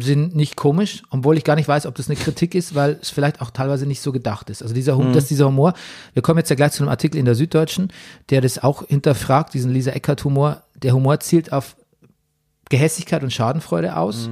sind 0.01 0.35
nicht 0.35 0.55
komisch, 0.55 1.03
obwohl 1.09 1.37
ich 1.37 1.43
gar 1.43 1.55
nicht 1.55 1.67
weiß, 1.67 1.85
ob 1.85 1.95
das 1.95 2.09
eine 2.09 2.17
Kritik 2.17 2.55
ist, 2.55 2.75
weil 2.75 2.97
es 3.01 3.09
vielleicht 3.09 3.41
auch 3.41 3.51
teilweise 3.51 3.85
nicht 3.85 4.01
so 4.01 4.11
gedacht 4.11 4.49
ist. 4.49 4.61
Also 4.61 4.73
dieser, 4.73 4.97
Hum 4.97 5.13
dass 5.13 5.27
dieser 5.27 5.47
Humor, 5.47 5.73
wir 6.13 6.21
kommen 6.21 6.39
jetzt 6.39 6.49
ja 6.49 6.55
gleich 6.55 6.71
zu 6.71 6.83
einem 6.83 6.89
Artikel 6.89 7.17
in 7.17 7.25
der 7.25 7.35
Süddeutschen, 7.35 7.91
der 8.29 8.41
das 8.41 8.61
auch 8.61 8.87
hinterfragt, 8.87 9.53
diesen 9.53 9.71
Lisa 9.71 9.91
Eckert 9.91 10.23
Humor. 10.23 10.63
Der 10.75 10.93
Humor 10.93 11.19
zielt 11.19 11.51
auf 11.51 11.75
Gehässigkeit 12.69 13.23
und 13.23 13.31
Schadenfreude 13.31 13.95
aus. 13.97 14.29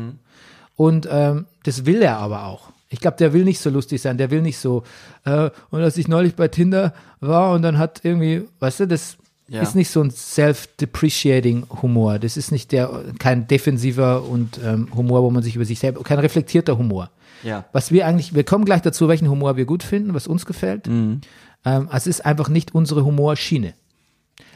Und 0.75 1.07
ähm, 1.11 1.45
das 1.63 1.85
will 1.85 2.01
er 2.01 2.17
aber 2.17 2.45
auch. 2.45 2.69
Ich 2.89 2.99
glaube, 2.99 3.17
der 3.17 3.33
will 3.33 3.43
nicht 3.43 3.59
so 3.59 3.69
lustig 3.69 4.01
sein, 4.01 4.17
der 4.17 4.29
will 4.29 4.41
nicht 4.41 4.59
so, 4.59 4.83
äh, 5.25 5.49
und 5.71 5.81
als 5.81 5.97
ich 5.97 6.07
neulich 6.07 6.35
bei 6.35 6.47
Tinder 6.47 6.93
war 7.19 7.53
und 7.53 7.63
dann 7.63 7.79
hat 7.79 8.01
irgendwie, 8.03 8.43
weißt 8.59 8.81
du, 8.81 8.87
das 8.87 9.17
Ja. 9.53 9.61
ist 9.61 9.75
nicht 9.75 9.89
so 9.89 10.01
ein 10.01 10.11
self-depreciating 10.11 11.65
Humor. 11.81 12.19
Das 12.19 12.37
ist 12.37 12.51
nicht 12.51 12.71
der, 12.71 12.89
kein 13.19 13.47
defensiver 13.47 14.23
und 14.23 14.59
ähm, 14.63 14.89
Humor, 14.95 15.23
wo 15.23 15.29
man 15.29 15.43
sich 15.43 15.55
über 15.55 15.65
sich 15.65 15.79
selber, 15.79 16.03
kein 16.03 16.19
reflektierter 16.19 16.77
Humor. 16.77 17.09
Ja. 17.43 17.65
Was 17.71 17.91
wir 17.91 18.07
eigentlich, 18.07 18.33
wir 18.33 18.43
kommen 18.43 18.65
gleich 18.65 18.81
dazu, 18.81 19.07
welchen 19.07 19.29
Humor 19.29 19.57
wir 19.57 19.65
gut 19.65 19.83
finden, 19.83 20.13
was 20.13 20.27
uns 20.27 20.45
gefällt. 20.45 20.87
Mhm. 20.87 21.21
Ähm, 21.65 21.89
es 21.93 22.07
ist 22.07 22.25
einfach 22.25 22.49
nicht 22.49 22.73
unsere 22.73 23.05
Humorschiene. 23.05 23.73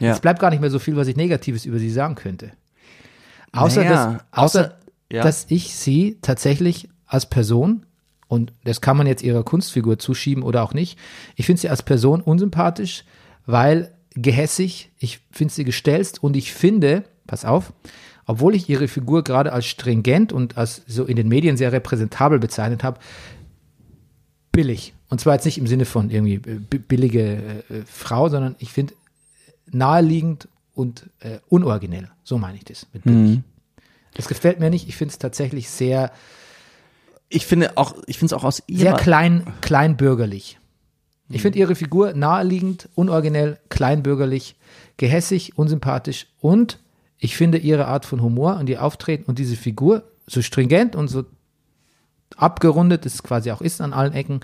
Ja. 0.00 0.12
Es 0.12 0.20
bleibt 0.20 0.40
gar 0.40 0.50
nicht 0.50 0.60
mehr 0.60 0.70
so 0.70 0.78
viel, 0.78 0.96
was 0.96 1.06
ich 1.08 1.16
Negatives 1.16 1.64
über 1.64 1.78
sie 1.78 1.90
sagen 1.90 2.14
könnte. 2.14 2.50
Außer, 3.52 3.84
Naja, 3.84 3.90
dass, 3.90 4.24
außer, 4.32 4.60
außer- 4.66 4.72
ja. 5.12 5.22
dass 5.22 5.46
ich 5.48 5.74
sie 5.74 6.18
tatsächlich 6.22 6.88
als 7.06 7.26
Person, 7.26 7.86
und 8.26 8.52
das 8.64 8.80
kann 8.80 8.96
man 8.96 9.06
jetzt 9.06 9.22
ihrer 9.22 9.42
Kunstfigur 9.42 9.98
zuschieben 9.98 10.42
oder 10.42 10.62
auch 10.62 10.74
nicht, 10.74 10.98
ich 11.36 11.46
finde 11.46 11.60
sie 11.60 11.68
als 11.68 11.82
Person 11.82 12.20
unsympathisch, 12.20 13.04
weil 13.46 13.90
gehässig, 14.14 14.90
ich 14.98 15.20
finde 15.30 15.52
sie 15.54 15.64
gestelzt 15.64 16.22
und 16.22 16.36
ich 16.36 16.52
finde, 16.52 17.04
pass 17.26 17.44
auf, 17.44 17.72
obwohl 18.26 18.54
ich 18.54 18.68
ihre 18.68 18.88
Figur 18.88 19.24
gerade 19.24 19.52
als 19.52 19.66
stringent 19.66 20.32
und 20.32 20.56
als 20.58 20.82
so 20.86 21.04
in 21.04 21.16
den 21.16 21.28
Medien 21.28 21.56
sehr 21.56 21.72
repräsentabel 21.72 22.38
bezeichnet 22.38 22.84
habe, 22.84 22.98
billig. 24.52 24.94
Und 25.08 25.20
zwar 25.20 25.34
jetzt 25.34 25.44
nicht 25.44 25.58
im 25.58 25.66
Sinne 25.66 25.84
von 25.84 26.10
irgendwie 26.10 26.34
äh, 26.34 26.58
bi- 26.58 26.78
billige 26.78 27.22
äh, 27.70 27.78
äh, 27.78 27.82
Frau, 27.86 28.28
sondern 28.28 28.56
ich 28.58 28.72
finde 28.72 28.94
naheliegend 29.70 30.48
und 30.74 31.08
äh, 31.20 31.38
unoriginell. 31.48 32.10
So 32.24 32.38
meine 32.38 32.56
ich 32.58 32.64
das 32.64 32.86
mit 32.92 33.04
billig. 33.04 33.40
Das 34.14 34.28
gefällt 34.28 34.60
mir 34.60 34.70
nicht. 34.70 34.88
Ich 34.88 34.96
finde 34.96 35.12
es 35.12 35.18
tatsächlich 35.18 35.70
sehr, 35.70 36.10
Ich 37.28 37.46
finde 37.46 37.76
auch, 37.76 37.94
ich 38.06 38.18
finde 38.18 38.34
es 38.34 38.40
auch 38.40 38.44
aus 38.44 38.56
sehr 38.56 38.64
ihrer, 38.68 38.96
klein, 38.96 39.46
kleinbürgerlich. 39.60 40.58
Ich 41.30 41.42
finde 41.42 41.58
ihre 41.58 41.74
Figur 41.74 42.14
naheliegend, 42.14 42.88
unoriginell, 42.94 43.58
kleinbürgerlich, 43.68 44.56
gehässig, 44.96 45.58
unsympathisch 45.58 46.26
und 46.40 46.78
ich 47.18 47.36
finde 47.36 47.58
ihre 47.58 47.86
Art 47.86 48.06
von 48.06 48.22
Humor 48.22 48.56
und 48.56 48.68
ihr 48.68 48.82
Auftreten 48.82 49.24
und 49.24 49.38
diese 49.38 49.56
Figur 49.56 50.04
so 50.26 50.40
stringent 50.40 50.96
und 50.96 51.08
so 51.08 51.24
abgerundet, 52.36 53.04
das 53.04 53.14
es 53.14 53.22
quasi 53.22 53.50
auch 53.50 53.60
ist 53.60 53.80
an 53.80 53.92
allen 53.92 54.12
Ecken, 54.12 54.40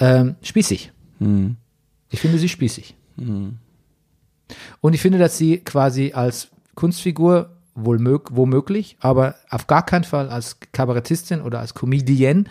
ähm, 0.00 0.36
spießig. 0.42 0.92
Ich 2.10 2.20
finde 2.20 2.38
sie 2.38 2.48
spießig. 2.48 2.94
Und 4.80 4.94
ich 4.94 5.00
finde, 5.00 5.18
dass 5.18 5.38
sie 5.38 5.58
quasi 5.58 6.12
als 6.14 6.48
Kunstfigur 6.74 7.50
wohl 7.74 7.98
mög 7.98 8.36
womöglich, 8.36 8.96
aber 9.00 9.36
auf 9.50 9.66
gar 9.66 9.84
keinen 9.84 10.04
Fall 10.04 10.28
als 10.28 10.58
Kabarettistin 10.72 11.40
oder 11.40 11.60
als 11.60 11.74
Comedienne 11.74 12.44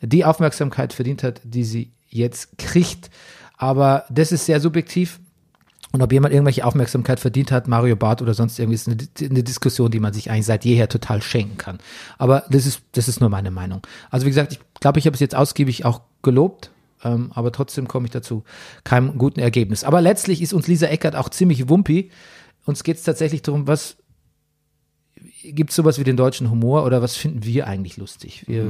die 0.00 0.24
Aufmerksamkeit 0.24 0.92
verdient 0.92 1.22
hat, 1.22 1.40
die 1.44 1.64
sie 1.64 1.92
jetzt 2.08 2.58
kriegt. 2.58 3.10
Aber 3.56 4.04
das 4.10 4.32
ist 4.32 4.46
sehr 4.46 4.60
subjektiv. 4.60 5.20
Und 5.90 6.02
ob 6.02 6.12
jemand 6.12 6.34
irgendwelche 6.34 6.66
Aufmerksamkeit 6.66 7.18
verdient 7.18 7.50
hat, 7.50 7.66
Mario 7.66 7.96
Barth 7.96 8.20
oder 8.20 8.34
sonst 8.34 8.58
irgendwie, 8.58 8.74
ist 8.74 8.88
eine, 8.88 8.98
eine 9.20 9.42
Diskussion, 9.42 9.90
die 9.90 10.00
man 10.00 10.12
sich 10.12 10.30
eigentlich 10.30 10.44
seit 10.44 10.64
jeher 10.64 10.88
total 10.88 11.22
schenken 11.22 11.56
kann. 11.56 11.78
Aber 12.18 12.44
das 12.50 12.66
ist, 12.66 12.82
das 12.92 13.08
ist 13.08 13.20
nur 13.20 13.30
meine 13.30 13.50
Meinung. 13.50 13.80
Also 14.10 14.26
wie 14.26 14.30
gesagt, 14.30 14.52
ich 14.52 14.60
glaube, 14.80 14.98
ich 14.98 15.06
habe 15.06 15.14
es 15.14 15.20
jetzt 15.20 15.34
ausgiebig 15.34 15.86
auch 15.86 16.02
gelobt, 16.22 16.70
ähm, 17.02 17.30
aber 17.34 17.52
trotzdem 17.52 17.88
komme 17.88 18.06
ich 18.06 18.10
dazu 18.10 18.44
keinem 18.84 19.16
guten 19.16 19.40
Ergebnis. 19.40 19.82
Aber 19.82 20.02
letztlich 20.02 20.42
ist 20.42 20.52
uns 20.52 20.66
Lisa 20.66 20.86
Eckert 20.86 21.16
auch 21.16 21.30
ziemlich 21.30 21.70
wumpi. 21.70 22.10
Uns 22.66 22.84
geht 22.84 22.98
es 22.98 23.02
tatsächlich 23.02 23.40
darum, 23.40 23.66
was 23.66 23.96
gibt 25.42 25.70
es 25.70 25.76
sowas 25.76 25.98
wie 25.98 26.04
den 26.04 26.18
deutschen 26.18 26.50
Humor 26.50 26.84
oder 26.84 27.00
was 27.00 27.16
finden 27.16 27.44
wir 27.44 27.66
eigentlich 27.66 27.96
lustig? 27.96 28.44
Wir, 28.46 28.66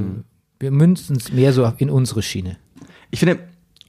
wir 0.59 0.71
münzen 0.71 1.17
es 1.17 1.33
mehr 1.33 1.51
so 1.51 1.71
in 1.77 1.89
unsere 1.89 2.21
Schiene. 2.21 2.57
Ich 3.11 3.19
finde, 3.19 3.39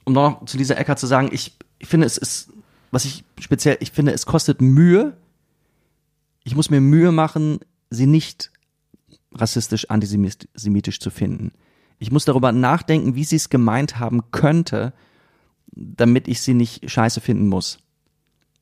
um 0.04 0.12
noch 0.12 0.44
zu 0.46 0.56
dieser 0.56 0.78
Eckart 0.78 0.98
zu 0.98 1.06
sagen, 1.06 1.28
ich, 1.32 1.56
ich 1.78 1.88
finde, 1.88 2.06
es 2.06 2.16
ist, 2.16 2.50
was 2.90 3.04
ich 3.04 3.24
speziell, 3.40 3.76
ich 3.80 3.92
finde, 3.92 4.12
es 4.12 4.26
kostet 4.26 4.60
Mühe. 4.60 5.16
Ich 6.44 6.54
muss 6.56 6.70
mir 6.70 6.80
Mühe 6.80 7.12
machen, 7.12 7.58
sie 7.90 8.06
nicht 8.06 8.50
rassistisch, 9.34 9.88
antisemitisch 9.90 10.98
zu 11.00 11.10
finden. 11.10 11.52
Ich 11.98 12.10
muss 12.10 12.24
darüber 12.24 12.50
nachdenken, 12.50 13.14
wie 13.14 13.24
sie 13.24 13.36
es 13.36 13.50
gemeint 13.50 13.98
haben 13.98 14.30
könnte, 14.30 14.92
damit 15.72 16.28
ich 16.28 16.40
sie 16.40 16.54
nicht 16.54 16.90
scheiße 16.90 17.20
finden 17.20 17.46
muss. 17.46 17.78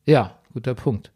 Ja, 0.07 0.38
guter 0.53 0.75
Punkt. 0.75 1.12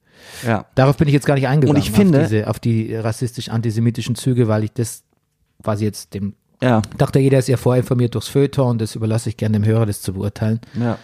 Ja. 0.46 0.66
Darauf 0.76 0.96
bin 0.96 1.08
ich 1.08 1.14
jetzt 1.14 1.26
gar 1.26 1.34
nicht 1.34 1.48
eingegangen. 1.48 1.76
Und 1.76 1.82
ich 1.82 1.90
finde- 1.90 2.20
auf, 2.22 2.28
diese, 2.28 2.48
auf 2.48 2.60
die 2.60 2.94
rassistisch-antisemitischen 2.94 4.14
Züge, 4.14 4.46
weil 4.46 4.64
ich 4.64 4.72
das 4.72 5.02
quasi 5.62 5.84
jetzt 5.84 6.14
dem, 6.14 6.34
Ja. 6.62 6.80
dachte 6.96 7.18
jeder 7.18 7.38
ist 7.38 7.48
ja 7.48 7.56
vorinformiert 7.56 8.14
durchs 8.14 8.28
Feuilleton 8.28 8.70
und 8.70 8.80
das 8.80 8.94
überlasse 8.94 9.28
ich 9.28 9.36
gerne 9.36 9.58
dem 9.58 9.64
Hörer, 9.66 9.84
das 9.84 10.00
zu 10.00 10.12
beurteilen. 10.14 10.60
Ja. 10.78 10.98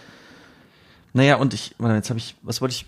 Naja, 1.13 1.35
und 1.35 1.53
ich, 1.53 1.75
warte, 1.77 1.95
jetzt 1.95 2.09
habe 2.09 2.17
ich, 2.19 2.35
was 2.41 2.61
wollte 2.61 2.73
ich, 2.75 2.85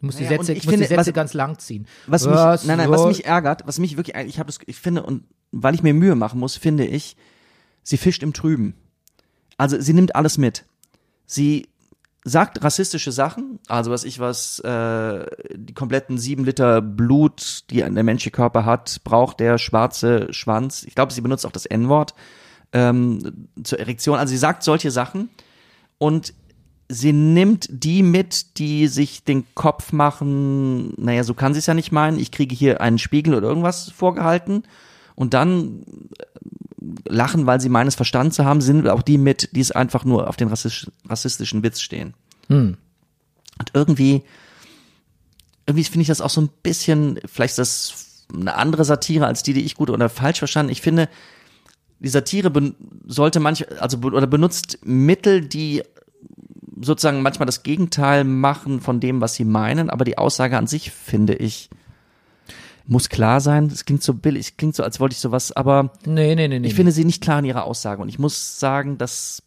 Du 0.00 0.06
musst 0.06 0.18
Naja, 0.18 0.30
die 0.30 0.36
Sätze, 0.38 0.52
ich 0.52 0.56
musst 0.58 0.66
die 0.66 0.70
finde, 0.70 0.86
Sätze 0.88 0.98
was- 1.10 1.14
ganz 1.14 1.32
lang 1.32 1.58
ziehen. 1.60 1.86
was 2.08 2.26
mich, 2.26 2.34
Was 2.34 2.64
nein, 2.64 2.78
nein, 2.78 2.90
was 2.90 3.06
mich 3.06 3.24
ärgert, 3.24 3.62
was 3.66 3.78
mich 3.78 3.96
wirklich, 3.96 4.16
ich 4.26 4.38
habe 4.40 4.48
das, 4.48 4.58
ich 4.66 4.76
finde, 4.76 5.04
und 5.04 5.22
weil 5.52 5.74
ich 5.76 5.82
mir 5.84 5.94
Mühe 5.94 6.16
machen 6.16 6.40
muss, 6.40 6.56
finde 6.56 6.84
ich, 6.84 7.16
sie 7.84 7.96
fischt 7.96 8.22
im 8.24 8.32
Trüben. 8.32 8.74
Also 9.58 9.80
sie 9.80 9.92
nimmt 9.92 10.16
alles 10.16 10.38
mit. 10.38 10.64
Sie 11.24 11.68
sagt 12.24 12.62
rassistische 12.62 13.10
Sachen, 13.10 13.58
also 13.66 13.90
was 13.90 14.04
ich 14.04 14.20
was, 14.20 14.60
äh, 14.60 15.26
die 15.54 15.74
kompletten 15.74 16.18
sieben 16.18 16.44
Liter 16.44 16.80
Blut, 16.80 17.64
die 17.70 17.78
der 17.78 17.90
menschliche 17.90 18.30
Körper 18.30 18.64
hat, 18.64 19.00
braucht 19.04 19.40
der 19.40 19.58
schwarze 19.58 20.32
Schwanz. 20.32 20.84
Ich 20.84 20.94
glaube, 20.94 21.12
sie 21.12 21.20
benutzt 21.20 21.44
auch 21.44 21.52
das 21.52 21.66
N-Wort 21.66 22.14
ähm, 22.72 23.48
zur 23.64 23.80
Erektion. 23.80 24.18
Also 24.18 24.30
sie 24.30 24.38
sagt 24.38 24.62
solche 24.62 24.90
Sachen 24.90 25.30
und 25.98 26.32
sie 26.88 27.12
nimmt 27.12 27.66
die 27.70 28.02
mit, 28.02 28.58
die 28.58 28.86
sich 28.86 29.24
den 29.24 29.44
Kopf 29.54 29.92
machen, 29.92 30.94
naja, 30.96 31.24
so 31.24 31.34
kann 31.34 31.54
sie 31.54 31.58
es 31.58 31.66
ja 31.66 31.74
nicht 31.74 31.90
meinen, 31.90 32.18
ich 32.18 32.30
kriege 32.30 32.54
hier 32.54 32.80
einen 32.80 32.98
Spiegel 32.98 33.34
oder 33.34 33.48
irgendwas 33.48 33.90
vorgehalten 33.90 34.62
und 35.14 35.34
dann 35.34 35.84
lachen, 37.06 37.46
weil 37.46 37.60
sie 37.60 37.68
meines 37.68 37.94
Verstand 37.94 38.34
zu 38.34 38.44
haben, 38.44 38.60
sind 38.60 38.88
auch 38.88 39.02
die 39.02 39.18
mit, 39.18 39.50
die 39.54 39.60
es 39.60 39.72
einfach 39.72 40.04
nur 40.04 40.28
auf 40.28 40.36
den 40.36 40.48
rassistisch, 40.48 40.90
rassistischen 41.08 41.62
Witz 41.62 41.80
stehen. 41.80 42.14
Hm. 42.48 42.76
Und 43.58 43.70
irgendwie, 43.74 44.22
irgendwie 45.66 45.84
finde 45.84 46.02
ich 46.02 46.08
das 46.08 46.20
auch 46.20 46.30
so 46.30 46.40
ein 46.40 46.50
bisschen, 46.62 47.20
vielleicht 47.26 47.58
ist 47.58 47.58
das 47.58 48.26
eine 48.34 48.54
andere 48.56 48.84
Satire 48.84 49.26
als 49.26 49.42
die, 49.42 49.52
die 49.52 49.64
ich 49.64 49.74
gut 49.74 49.90
oder 49.90 50.08
falsch 50.08 50.38
verstanden. 50.38 50.72
Ich 50.72 50.80
finde, 50.80 51.08
die 52.00 52.08
Satire 52.08 52.50
sollte 53.06 53.40
manch, 53.40 53.66
also 53.80 53.98
oder 53.98 54.26
benutzt 54.26 54.78
Mittel, 54.84 55.42
die 55.42 55.82
sozusagen 56.80 57.22
manchmal 57.22 57.46
das 57.46 57.62
Gegenteil 57.62 58.24
machen 58.24 58.80
von 58.80 58.98
dem, 58.98 59.20
was 59.20 59.34
sie 59.34 59.44
meinen, 59.44 59.88
aber 59.88 60.04
die 60.04 60.18
Aussage 60.18 60.58
an 60.58 60.66
sich, 60.66 60.90
finde 60.90 61.34
ich, 61.34 61.70
muss 62.86 63.08
klar 63.08 63.40
sein. 63.40 63.66
Es 63.66 63.84
klingt 63.84 64.02
so 64.02 64.14
billig, 64.14 64.46
es 64.48 64.56
klingt 64.56 64.74
so, 64.74 64.82
als 64.82 65.00
wollte 65.00 65.14
ich 65.14 65.20
sowas, 65.20 65.52
aber 65.52 65.92
Nee, 66.04 66.34
nee, 66.34 66.48
nee, 66.48 66.58
nee. 66.58 66.66
ich 66.68 66.74
finde 66.74 66.92
sie 66.92 67.04
nicht 67.04 67.22
klar 67.22 67.38
in 67.38 67.44
ihrer 67.44 67.64
Aussage 67.64 68.02
und 68.02 68.08
ich 68.08 68.18
muss 68.18 68.58
sagen, 68.58 68.98
das 68.98 69.42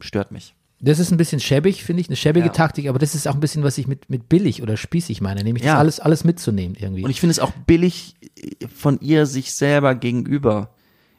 stört 0.00 0.30
mich. 0.32 0.54
Das 0.78 0.98
ist 0.98 1.10
ein 1.10 1.16
bisschen 1.16 1.40
schäbig, 1.40 1.82
finde 1.84 2.02
ich, 2.02 2.08
eine 2.08 2.16
schäbige 2.16 2.46
Ja. 2.46 2.52
Taktik, 2.52 2.86
aber 2.88 2.98
das 2.98 3.14
ist 3.14 3.26
auch 3.26 3.34
ein 3.34 3.40
bisschen, 3.40 3.62
was 3.62 3.78
ich 3.78 3.86
mit, 3.86 4.10
mit 4.10 4.28
billig 4.28 4.62
oder 4.62 4.76
spießig 4.76 5.22
meine, 5.22 5.42
nämlich 5.42 5.64
Ja. 5.64 5.72
das 5.72 5.80
alles, 5.80 6.00
alles 6.00 6.24
mitzunehmen 6.24 6.76
irgendwie. 6.78 7.02
Und 7.02 7.10
ich 7.10 7.20
finde 7.20 7.30
es 7.30 7.38
auch 7.38 7.50
billig 7.66 8.14
äh, 8.60 8.68
von 8.68 9.00
ihr 9.00 9.24
sich 9.26 9.54
selber 9.54 9.94
gegenüber. 9.94 10.70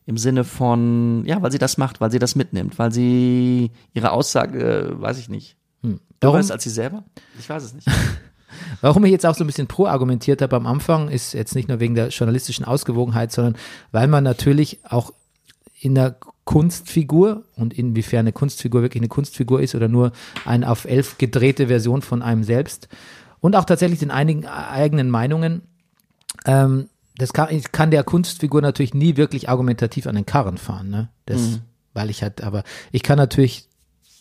Im 0.06 0.18
Sinne 0.18 0.46
von, 0.46 1.24
ja, 1.26 1.42
weil 1.42 1.52
sie 1.52 1.58
das 1.58 1.78
macht, 1.78 2.00
weil 2.00 2.12
sie 2.12 2.20
das 2.20 2.36
mitnimmt, 2.36 2.80
weil 2.80 2.94
sie 2.94 3.72
ihre 3.94 4.12
Aussage, 4.12 4.60
äh, 4.94 5.02
weiß 5.02 5.18
ich 5.20 5.28
nicht. 5.28 5.58
Du 5.82 5.98
Warum, 6.22 6.38
weißt 6.40 6.52
als 6.52 6.64
sie 6.64 6.70
selber? 6.70 7.04
Ich 7.38 7.50
weiß 7.50 7.62
es 7.64 7.74
nicht. 7.74 7.88
warum 8.82 9.06
ich 9.06 9.12
jetzt 9.12 9.26
auch 9.26 9.36
so 9.36 9.44
ein 9.44 9.48
bisschen 9.48 9.68
pro 9.68 9.86
argumentiert 9.86 10.42
habe 10.42 10.56
am 10.56 10.68
Anfang, 10.68 11.10
ist 11.10 11.34
jetzt 11.34 11.56
nicht 11.56 11.68
nur 11.68 11.80
wegen 11.80 11.96
der 11.96 12.10
journalistischen 12.10 12.66
Ausgewogenheit, 12.66 13.32
sondern 13.32 13.56
weil 13.92 14.08
man 14.08 14.24
natürlich 14.24 14.80
auch 14.88 15.14
in 15.80 15.96
der 15.96 16.16
Kunstfigur 16.46 17.44
und 17.56 17.78
inwiefern 17.78 18.20
eine 18.20 18.32
Kunstfigur 18.32 18.82
wirklich 18.82 19.02
eine 19.02 19.10
Kunstfigur 19.10 19.62
ist 19.62 19.76
oder 19.76 19.88
nur 19.88 20.12
eine 20.46 20.70
auf 20.70 20.86
elf 20.86 21.18
gedrehte 21.18 21.68
Version 21.68 22.02
von 22.02 22.22
einem 22.22 22.44
selbst 22.44 22.88
und 23.40 23.56
auch 23.56 23.66
tatsächlich 23.66 24.00
den 24.00 24.12
einigen 24.12 24.46
eigenen 24.46 25.10
Meinungen, 25.10 25.62
ähm, 26.46 26.90
das 27.18 27.34
kann, 27.34 27.50
ich 27.52 27.72
kann 27.72 27.92
der 27.92 28.04
Kunstfigur 28.04 28.62
natürlich 28.62 28.94
nie 28.94 29.18
wirklich 29.18 29.50
argumentativ 29.50 30.08
an 30.08 30.16
den 30.16 30.26
Karren 30.26 30.58
fahren, 30.58 30.90
ne? 30.90 31.10
Das, 31.26 31.60
weil 31.94 32.10
ich 32.10 32.22
halt, 32.24 32.44
aber 32.44 32.64
ich 32.92 33.04
kann 33.04 33.18
natürlich, 33.18 33.68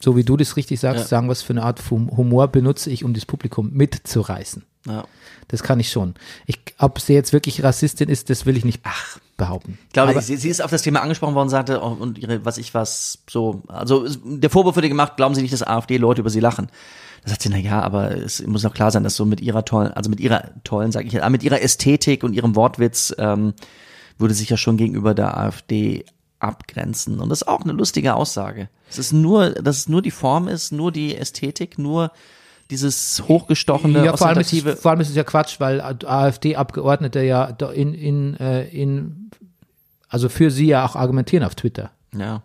so 0.02 0.16
wie 0.16 0.24
du 0.24 0.36
das 0.36 0.56
richtig 0.56 0.80
sagst, 0.80 1.02
Ja. 1.02 1.06
sagen, 1.08 1.28
was 1.28 1.42
für 1.42 1.52
eine 1.52 1.62
Art 1.62 1.78
von 1.80 2.14
Humor 2.16 2.48
benutze 2.48 2.90
ich, 2.90 3.04
um 3.04 3.14
das 3.14 3.26
Publikum 3.26 3.72
mitzureißen. 3.72 4.64
Ja. 4.86 5.04
Das 5.48 5.62
kann 5.62 5.80
ich 5.80 5.90
schon. 5.90 6.14
Ich, 6.46 6.58
ob 6.78 7.00
sie 7.00 7.14
jetzt 7.14 7.32
wirklich 7.32 7.62
Rassistin 7.62 8.08
ist, 8.08 8.30
das 8.30 8.46
will 8.46 8.56
ich 8.56 8.64
nicht 8.64 8.82
behaupten. 9.36 9.78
Ich 9.86 9.92
glaube, 9.92 10.20
sie, 10.20 10.36
sie 10.36 10.48
ist 10.48 10.60
auf 10.62 10.70
das 10.70 10.82
Thema 10.82 11.02
angesprochen 11.02 11.34
worden, 11.34 11.48
sagte, 11.48 11.80
oh, 11.82 11.88
und 11.98 12.18
ihre, 12.18 12.44
was 12.44 12.58
ich 12.58 12.74
was, 12.74 13.18
so, 13.28 13.62
also 13.68 14.06
der 14.24 14.50
Vorwurf 14.50 14.76
wurde 14.76 14.88
gemacht, 14.88 15.16
glauben 15.16 15.34
Sie 15.34 15.42
nicht, 15.42 15.52
dass 15.52 15.62
AfD-Leute 15.62 16.20
über 16.20 16.30
sie 16.30 16.40
lachen. 16.40 16.68
Da 17.22 17.30
sagt 17.30 17.42
sie, 17.42 17.48
na 17.48 17.58
ja, 17.58 17.80
aber 17.80 18.12
es 18.16 18.44
muss 18.46 18.64
auch 18.64 18.74
klar 18.74 18.90
sein, 18.90 19.02
dass 19.04 19.16
so 19.16 19.24
mit 19.24 19.40
ihrer 19.40 19.64
tollen, 19.64 19.92
also 19.92 20.10
mit 20.10 20.20
ihrer 20.20 20.50
tollen, 20.64 20.92
sage 20.92 21.06
ich 21.08 21.28
mit 21.30 21.42
ihrer 21.42 21.60
Ästhetik 21.60 22.22
und 22.22 22.32
ihrem 22.32 22.54
Wortwitz 22.54 23.14
ähm, 23.18 23.54
würde 24.18 24.34
sich 24.34 24.48
ja 24.48 24.56
schon 24.56 24.76
gegenüber 24.76 25.14
der 25.14 25.36
AfD 25.36 26.04
abgrenzen. 26.38 27.20
Und 27.20 27.28
das 27.28 27.42
ist 27.42 27.48
auch 27.48 27.62
eine 27.62 27.72
lustige 27.72 28.14
Aussage. 28.14 28.68
Es 28.88 28.98
ist 28.98 29.12
nur, 29.12 29.50
dass 29.50 29.78
es 29.78 29.88
nur 29.88 30.02
die 30.02 30.10
Form 30.10 30.48
ist, 30.48 30.72
nur 30.72 30.92
die 30.92 31.16
Ästhetik, 31.16 31.78
nur 31.78 32.12
dieses 32.70 33.22
hochgestochene, 33.28 34.04
ja, 34.04 34.16
vor 34.16 34.28
allem, 34.28 34.40
ist 34.40 34.52
es, 34.52 34.80
vor 34.80 34.90
allem 34.90 35.00
ist 35.00 35.10
es 35.10 35.16
ja 35.16 35.24
Quatsch, 35.24 35.60
weil 35.60 35.80
AfD-Abgeordnete 35.80 37.22
ja 37.22 37.44
in, 37.44 37.94
in, 37.94 38.36
äh, 38.38 38.66
in, 38.68 39.30
also 40.08 40.28
für 40.28 40.50
sie 40.50 40.66
ja 40.66 40.84
auch 40.84 40.96
argumentieren 40.96 41.44
auf 41.44 41.54
Twitter. 41.54 41.90
ja. 42.16 42.42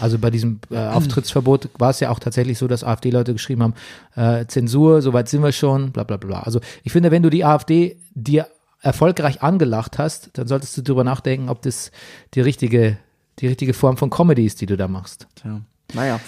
Also 0.00 0.18
bei 0.18 0.30
diesem 0.30 0.60
äh, 0.70 0.76
Auftrittsverbot 0.76 1.70
war 1.76 1.90
es 1.90 2.00
ja 2.00 2.10
auch 2.10 2.20
tatsächlich 2.20 2.56
so, 2.56 2.68
dass 2.68 2.84
AfD-Leute 2.84 3.32
geschrieben 3.32 3.62
haben, 3.64 3.74
äh, 4.14 4.46
Zensur, 4.46 5.02
soweit 5.02 5.28
sind 5.28 5.42
wir 5.42 5.50
schon, 5.52 5.90
bla 5.90 6.04
bla 6.04 6.16
bla. 6.16 6.40
Also 6.40 6.60
ich 6.84 6.92
finde, 6.92 7.10
wenn 7.10 7.22
du 7.22 7.30
die 7.30 7.44
AfD 7.44 7.96
dir 8.14 8.46
erfolgreich 8.80 9.42
angelacht 9.42 9.98
hast, 9.98 10.30
dann 10.34 10.46
solltest 10.46 10.76
du 10.76 10.82
drüber 10.82 11.04
nachdenken, 11.04 11.48
ob 11.48 11.62
das 11.62 11.90
die 12.34 12.40
richtige, 12.40 12.98
die 13.40 13.46
richtige 13.48 13.74
Form 13.74 13.96
von 13.96 14.10
Comedy 14.10 14.44
ist, 14.46 14.60
die 14.60 14.66
du 14.66 14.76
da 14.76 14.88
machst. 14.88 15.26
Tja. 15.36 15.60
Naja. 15.94 16.20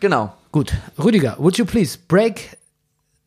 Genau. 0.00 0.32
Gut, 0.52 0.72
Rüdiger, 0.98 1.36
would 1.38 1.58
you 1.58 1.64
please 1.64 1.98
break 2.08 2.56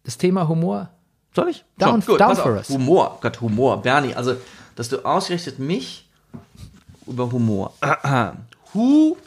das 0.04 0.18
Thema 0.18 0.48
Humor? 0.48 0.90
Soll 1.36 1.50
ich? 1.50 1.64
Down- 1.78 2.02
gut, 2.02 2.20
down 2.20 2.36
for 2.36 2.54
us. 2.54 2.70
Humor, 2.70 3.18
Gott, 3.22 3.40
Humor. 3.42 3.82
Bernie, 3.82 4.14
also, 4.14 4.36
dass 4.76 4.90
du 4.90 5.04
ausgerechnet 5.06 5.60
mich 5.60 6.10
über 7.08 7.32
Humor. 7.32 7.74
Humor 8.74 9.18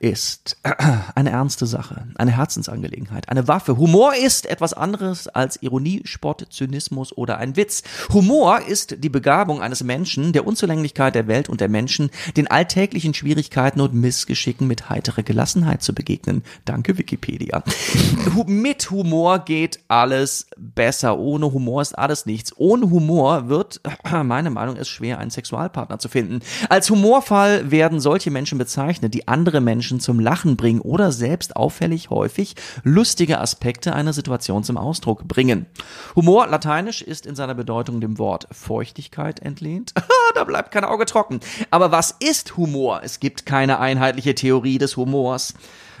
ist 0.00 0.56
eine 1.14 1.30
ernste 1.30 1.66
Sache, 1.66 2.06
eine 2.16 2.32
Herzensangelegenheit, 2.32 3.28
eine 3.28 3.46
Waffe. 3.46 3.76
Humor 3.76 4.14
ist 4.14 4.46
etwas 4.46 4.72
anderes 4.72 5.28
als 5.28 5.62
Ironie, 5.62 6.02
Spott, 6.04 6.46
Zynismus 6.50 7.16
oder 7.16 7.38
ein 7.38 7.54
Witz. 7.56 7.82
Humor 8.12 8.62
ist 8.66 9.04
die 9.04 9.08
Begabung 9.08 9.60
eines 9.60 9.84
Menschen, 9.84 10.32
der 10.32 10.46
Unzulänglichkeit 10.46 11.14
der 11.14 11.28
Welt 11.28 11.48
und 11.48 11.60
der 11.60 11.68
Menschen, 11.68 12.10
den 12.36 12.48
alltäglichen 12.48 13.14
Schwierigkeiten 13.14 13.80
und 13.80 13.94
Missgeschicken 13.94 14.66
mit 14.66 14.88
heiterer 14.88 15.22
Gelassenheit 15.22 15.82
zu 15.82 15.94
begegnen. 15.94 16.42
Danke 16.64 16.98
Wikipedia. 16.98 17.62
Mit 18.46 18.90
Humor 18.90 19.40
geht 19.40 19.80
alles 19.88 20.46
besser. 20.56 21.18
Ohne 21.18 21.52
Humor 21.52 21.82
ist 21.82 21.96
alles 21.96 22.26
nichts. 22.26 22.54
Ohne 22.56 22.90
Humor 22.90 23.48
wird, 23.48 23.80
meine 24.24 24.50
Meinung 24.50 24.76
ist, 24.76 24.88
schwer, 24.88 25.18
einen 25.18 25.30
Sexualpartner 25.30 25.98
zu 25.98 26.08
finden. 26.08 26.40
Als 26.68 26.88
Humorfall 26.90 27.70
werden 27.70 28.00
solche 28.00 28.30
Menschen 28.30 28.58
bezeichnet, 28.58 29.14
die 29.14 29.28
andere 29.28 29.60
Menschen 29.60 29.89
zum 29.98 30.20
Lachen 30.20 30.56
bringen 30.56 30.80
oder 30.80 31.10
selbst 31.10 31.56
auffällig 31.56 32.10
häufig 32.10 32.54
lustige 32.84 33.40
Aspekte 33.40 33.94
einer 33.94 34.12
Situation 34.12 34.62
zum 34.62 34.76
Ausdruck 34.76 35.26
bringen. 35.26 35.66
Humor, 36.14 36.46
lateinisch, 36.46 37.02
ist 37.02 37.26
in 37.26 37.34
seiner 37.34 37.54
Bedeutung 37.54 38.00
dem 38.00 38.18
Wort 38.18 38.46
Feuchtigkeit 38.52 39.40
entlehnt. 39.40 39.94
da 40.34 40.44
bleibt 40.44 40.70
kein 40.70 40.84
Auge 40.84 41.06
trocken. 41.06 41.40
Aber 41.70 41.90
was 41.90 42.14
ist 42.20 42.56
Humor? 42.56 43.00
Es 43.02 43.18
gibt 43.18 43.46
keine 43.46 43.80
einheitliche 43.80 44.34
Theorie 44.34 44.78
des 44.78 44.96
Humors. 44.96 45.54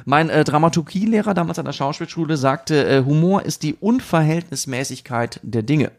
Mein 0.04 0.30
äh, 0.30 0.44
Dramaturgielehrer 0.44 1.34
damals 1.34 1.58
an 1.58 1.64
der 1.64 1.72
Schauspielschule 1.72 2.36
sagte, 2.36 2.86
äh, 2.86 3.04
Humor 3.04 3.42
ist 3.42 3.62
die 3.62 3.74
Unverhältnismäßigkeit 3.74 5.40
der 5.42 5.62
Dinge 5.62 5.92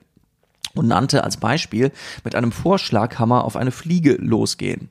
und 0.75 0.87
nannte 0.87 1.23
als 1.23 1.37
Beispiel 1.37 1.91
mit 2.23 2.35
einem 2.35 2.51
Vorschlaghammer 2.51 3.43
auf 3.43 3.55
eine 3.55 3.71
Fliege 3.71 4.13
losgehen. 4.13 4.89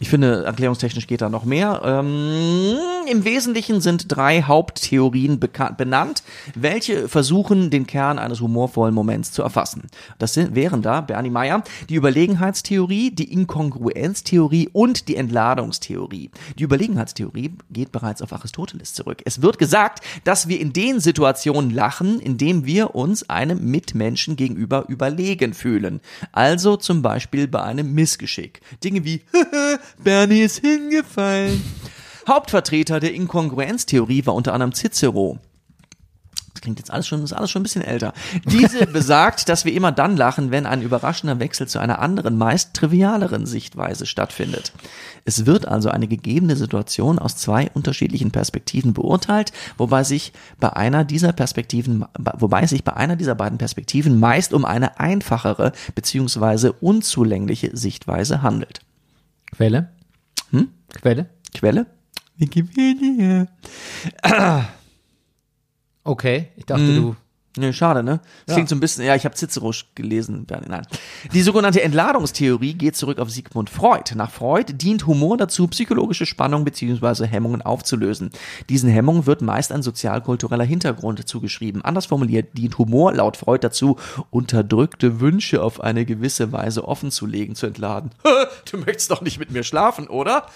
Ich 0.00 0.08
finde, 0.08 0.44
erklärungstechnisch 0.44 1.06
geht 1.06 1.20
da 1.20 1.28
noch 1.28 1.44
mehr. 1.44 1.80
Ähm, 1.84 2.76
Im 3.08 3.24
Wesentlichen 3.24 3.80
sind 3.80 4.06
drei 4.08 4.42
Haupttheorien 4.42 5.38
benannt, 5.38 6.24
welche 6.56 7.08
versuchen, 7.08 7.70
den 7.70 7.86
Kern 7.86 8.18
eines 8.18 8.40
humorvollen 8.40 8.94
Moments 8.94 9.30
zu 9.30 9.42
erfassen. 9.42 9.84
Das 10.18 10.34
sind, 10.34 10.56
wären 10.56 10.82
da, 10.82 11.00
Bernie 11.02 11.30
Meyer, 11.30 11.62
die 11.88 11.94
Überlegenheitstheorie, 11.94 13.12
die 13.12 13.32
Inkongruenztheorie 13.32 14.70
und 14.72 15.06
die 15.06 15.16
Entladungstheorie. 15.16 16.30
Die 16.58 16.62
Überlegenheitstheorie 16.64 17.52
geht 17.70 17.92
bereits 17.92 18.22
auf 18.22 18.32
Aristoteles 18.32 18.92
zurück. 18.92 19.22
Es 19.24 19.40
wird 19.40 19.58
gesagt, 19.58 20.02
dass 20.24 20.48
wir 20.48 20.58
in 20.58 20.72
den 20.72 20.98
Situationen 20.98 21.70
lachen, 21.70 22.18
in 22.18 22.38
denen 22.38 22.66
wir 22.66 22.96
uns 22.96 23.30
einem 23.30 23.70
Mitmenschen 23.70 24.34
gegenüber 24.34 24.86
überlegen 24.88 25.54
fühlen. 25.54 26.00
Also 26.32 26.76
zum 26.76 27.02
Beispiel 27.02 27.46
bei 27.46 27.62
einem 27.62 27.94
Missgeschick. 27.94 28.60
Dinge 28.82 29.04
wie, 29.04 29.22
Bernie 30.02 30.40
ist 30.40 30.58
hingefallen. 30.58 31.62
Hauptvertreter 32.26 33.00
der 33.00 33.14
Inkongruenztheorie 33.14 34.24
war 34.26 34.34
unter 34.34 34.54
anderem 34.54 34.72
Cicero. 34.72 35.38
Das 36.54 36.60
klingt 36.60 36.78
jetzt 36.78 36.90
alles 36.90 37.06
schon, 37.06 37.22
ist 37.22 37.32
alles 37.32 37.50
schon 37.50 37.60
ein 37.60 37.64
bisschen 37.64 37.82
älter. 37.82 38.14
Diese 38.46 38.86
besagt, 38.92 39.48
dass 39.48 39.64
wir 39.64 39.74
immer 39.74 39.90
dann 39.92 40.16
lachen, 40.16 40.52
wenn 40.52 40.66
ein 40.66 40.82
überraschender 40.82 41.40
Wechsel 41.40 41.66
zu 41.66 41.80
einer 41.80 41.98
anderen, 41.98 42.38
meist 42.38 42.74
trivialeren 42.74 43.44
Sichtweise 43.44 44.06
stattfindet. 44.06 44.72
Es 45.24 45.46
wird 45.46 45.66
also 45.66 45.90
eine 45.90 46.06
gegebene 46.06 46.54
Situation 46.54 47.18
aus 47.18 47.36
zwei 47.36 47.70
unterschiedlichen 47.74 48.30
Perspektiven 48.30 48.94
beurteilt, 48.94 49.52
wobei 49.76 50.04
sich 50.04 50.32
bei 50.60 50.72
einer 50.72 51.04
dieser 51.04 51.32
Perspektiven, 51.32 52.04
wobei 52.16 52.62
es 52.62 52.70
sich 52.70 52.84
bei 52.84 52.94
einer 52.94 53.16
dieser 53.16 53.34
beiden 53.34 53.58
Perspektiven 53.58 54.20
meist 54.20 54.54
um 54.54 54.64
eine 54.64 55.00
einfachere 55.00 55.72
beziehungsweise 55.94 56.72
unzulängliche 56.72 57.76
Sichtweise 57.76 58.42
handelt. 58.42 58.80
Quelle? 59.56 59.88
Hm? 60.52 60.68
Quelle? 61.02 61.30
Quelle? 61.52 61.86
Wikipedia. 62.36 63.46
Okay, 66.06 66.48
ich 66.56 66.66
dachte, 66.66 66.82
Mhm. 66.82 66.96
du 66.96 67.16
Nee, 67.56 67.72
schade, 67.72 68.02
ne? 68.02 68.20
Das 68.46 68.56
klingt 68.56 68.68
so 68.68 68.74
ein 68.74 68.80
bisschen, 68.80 69.04
ja, 69.04 69.14
ich 69.14 69.24
habe 69.24 69.36
Cicero 69.36 69.70
gelesen. 69.94 70.44
Nein. 70.66 70.86
Die 71.32 71.42
sogenannte 71.42 71.82
Entladungstheorie 71.82 72.74
geht 72.74 72.96
zurück 72.96 73.20
auf 73.20 73.30
Sigmund 73.30 73.70
Freud. 73.70 74.12
Nach 74.16 74.30
Freud 74.30 74.72
dient 74.72 75.06
Humor 75.06 75.36
dazu, 75.36 75.68
psychologische 75.68 76.26
Spannung 76.26 76.64
bzw. 76.64 77.26
Hemmungen 77.26 77.62
aufzulösen. 77.62 78.30
Diesen 78.68 78.90
Hemmungen 78.90 79.26
wird 79.26 79.40
meist 79.40 79.70
ein 79.70 79.84
sozialkultureller 79.84 80.64
Hintergrund 80.64 81.28
zugeschrieben. 81.28 81.82
Anders 81.82 82.06
formuliert 82.06 82.58
dient 82.58 82.76
Humor 82.78 83.12
laut 83.12 83.36
Freud 83.36 83.60
dazu, 83.62 83.98
unterdrückte 84.30 85.20
Wünsche 85.20 85.62
auf 85.62 85.80
eine 85.80 86.04
gewisse 86.04 86.50
Weise 86.50 86.88
offenzulegen, 86.88 87.54
zu 87.54 87.66
entladen. 87.66 88.10
Du 88.70 88.78
möchtest 88.78 89.10
doch 89.10 89.20
nicht 89.20 89.38
mit 89.38 89.50
mir 89.50 89.62
schlafen, 89.62 90.08
oder? 90.08 90.46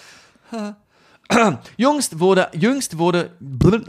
Jüngst 1.76 2.20
wurde, 2.20 2.49
jüngst 2.55 2.99
wurde 2.99 3.31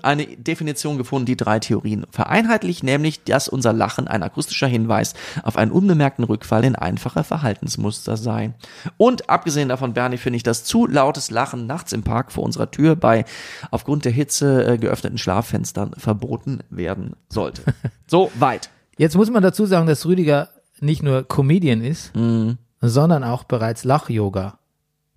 eine 0.03 0.25
Definition 0.27 0.97
gefunden, 0.97 1.25
die 1.25 1.37
drei 1.37 1.59
Theorien 1.59 2.05
vereinheitlicht, 2.11 2.83
nämlich, 2.83 3.23
dass 3.23 3.47
unser 3.47 3.71
Lachen 3.71 4.07
ein 4.09 4.23
akustischer 4.23 4.67
Hinweis 4.67 5.13
auf 5.43 5.55
einen 5.55 5.71
unbemerkten 5.71 6.25
Rückfall 6.25 6.65
in 6.65 6.75
einfache 6.75 7.23
Verhaltensmuster 7.23 8.17
sei. 8.17 8.53
Und 8.97 9.29
abgesehen 9.29 9.69
davon, 9.69 9.93
Bernie, 9.93 10.17
finde 10.17 10.37
ich, 10.37 10.43
dass 10.43 10.65
zu 10.65 10.85
lautes 10.85 11.31
Lachen 11.31 11.65
nachts 11.65 11.93
im 11.93 12.03
Park 12.03 12.31
vor 12.33 12.43
unserer 12.43 12.71
Tür 12.71 12.97
bei 12.97 13.23
aufgrund 13.71 14.03
der 14.03 14.11
Hitze 14.11 14.65
äh, 14.73 14.77
geöffneten 14.77 15.17
Schlaffenstern 15.17 15.93
verboten 15.97 16.59
werden 16.69 17.15
sollte. 17.29 17.63
So 18.07 18.31
weit. 18.39 18.69
Jetzt 18.97 19.15
muss 19.15 19.29
man 19.29 19.43
dazu 19.43 19.65
sagen, 19.65 19.85
dass 19.87 20.05
Rüdiger 20.05 20.49
nicht 20.81 21.03
nur 21.03 21.27
Comedian 21.27 21.81
ist, 21.81 22.13
Mhm. 22.15 22.57
sondern 22.81 23.23
auch 23.23 23.43
bereits 23.43 23.83
Lach-Yoga 23.83 24.58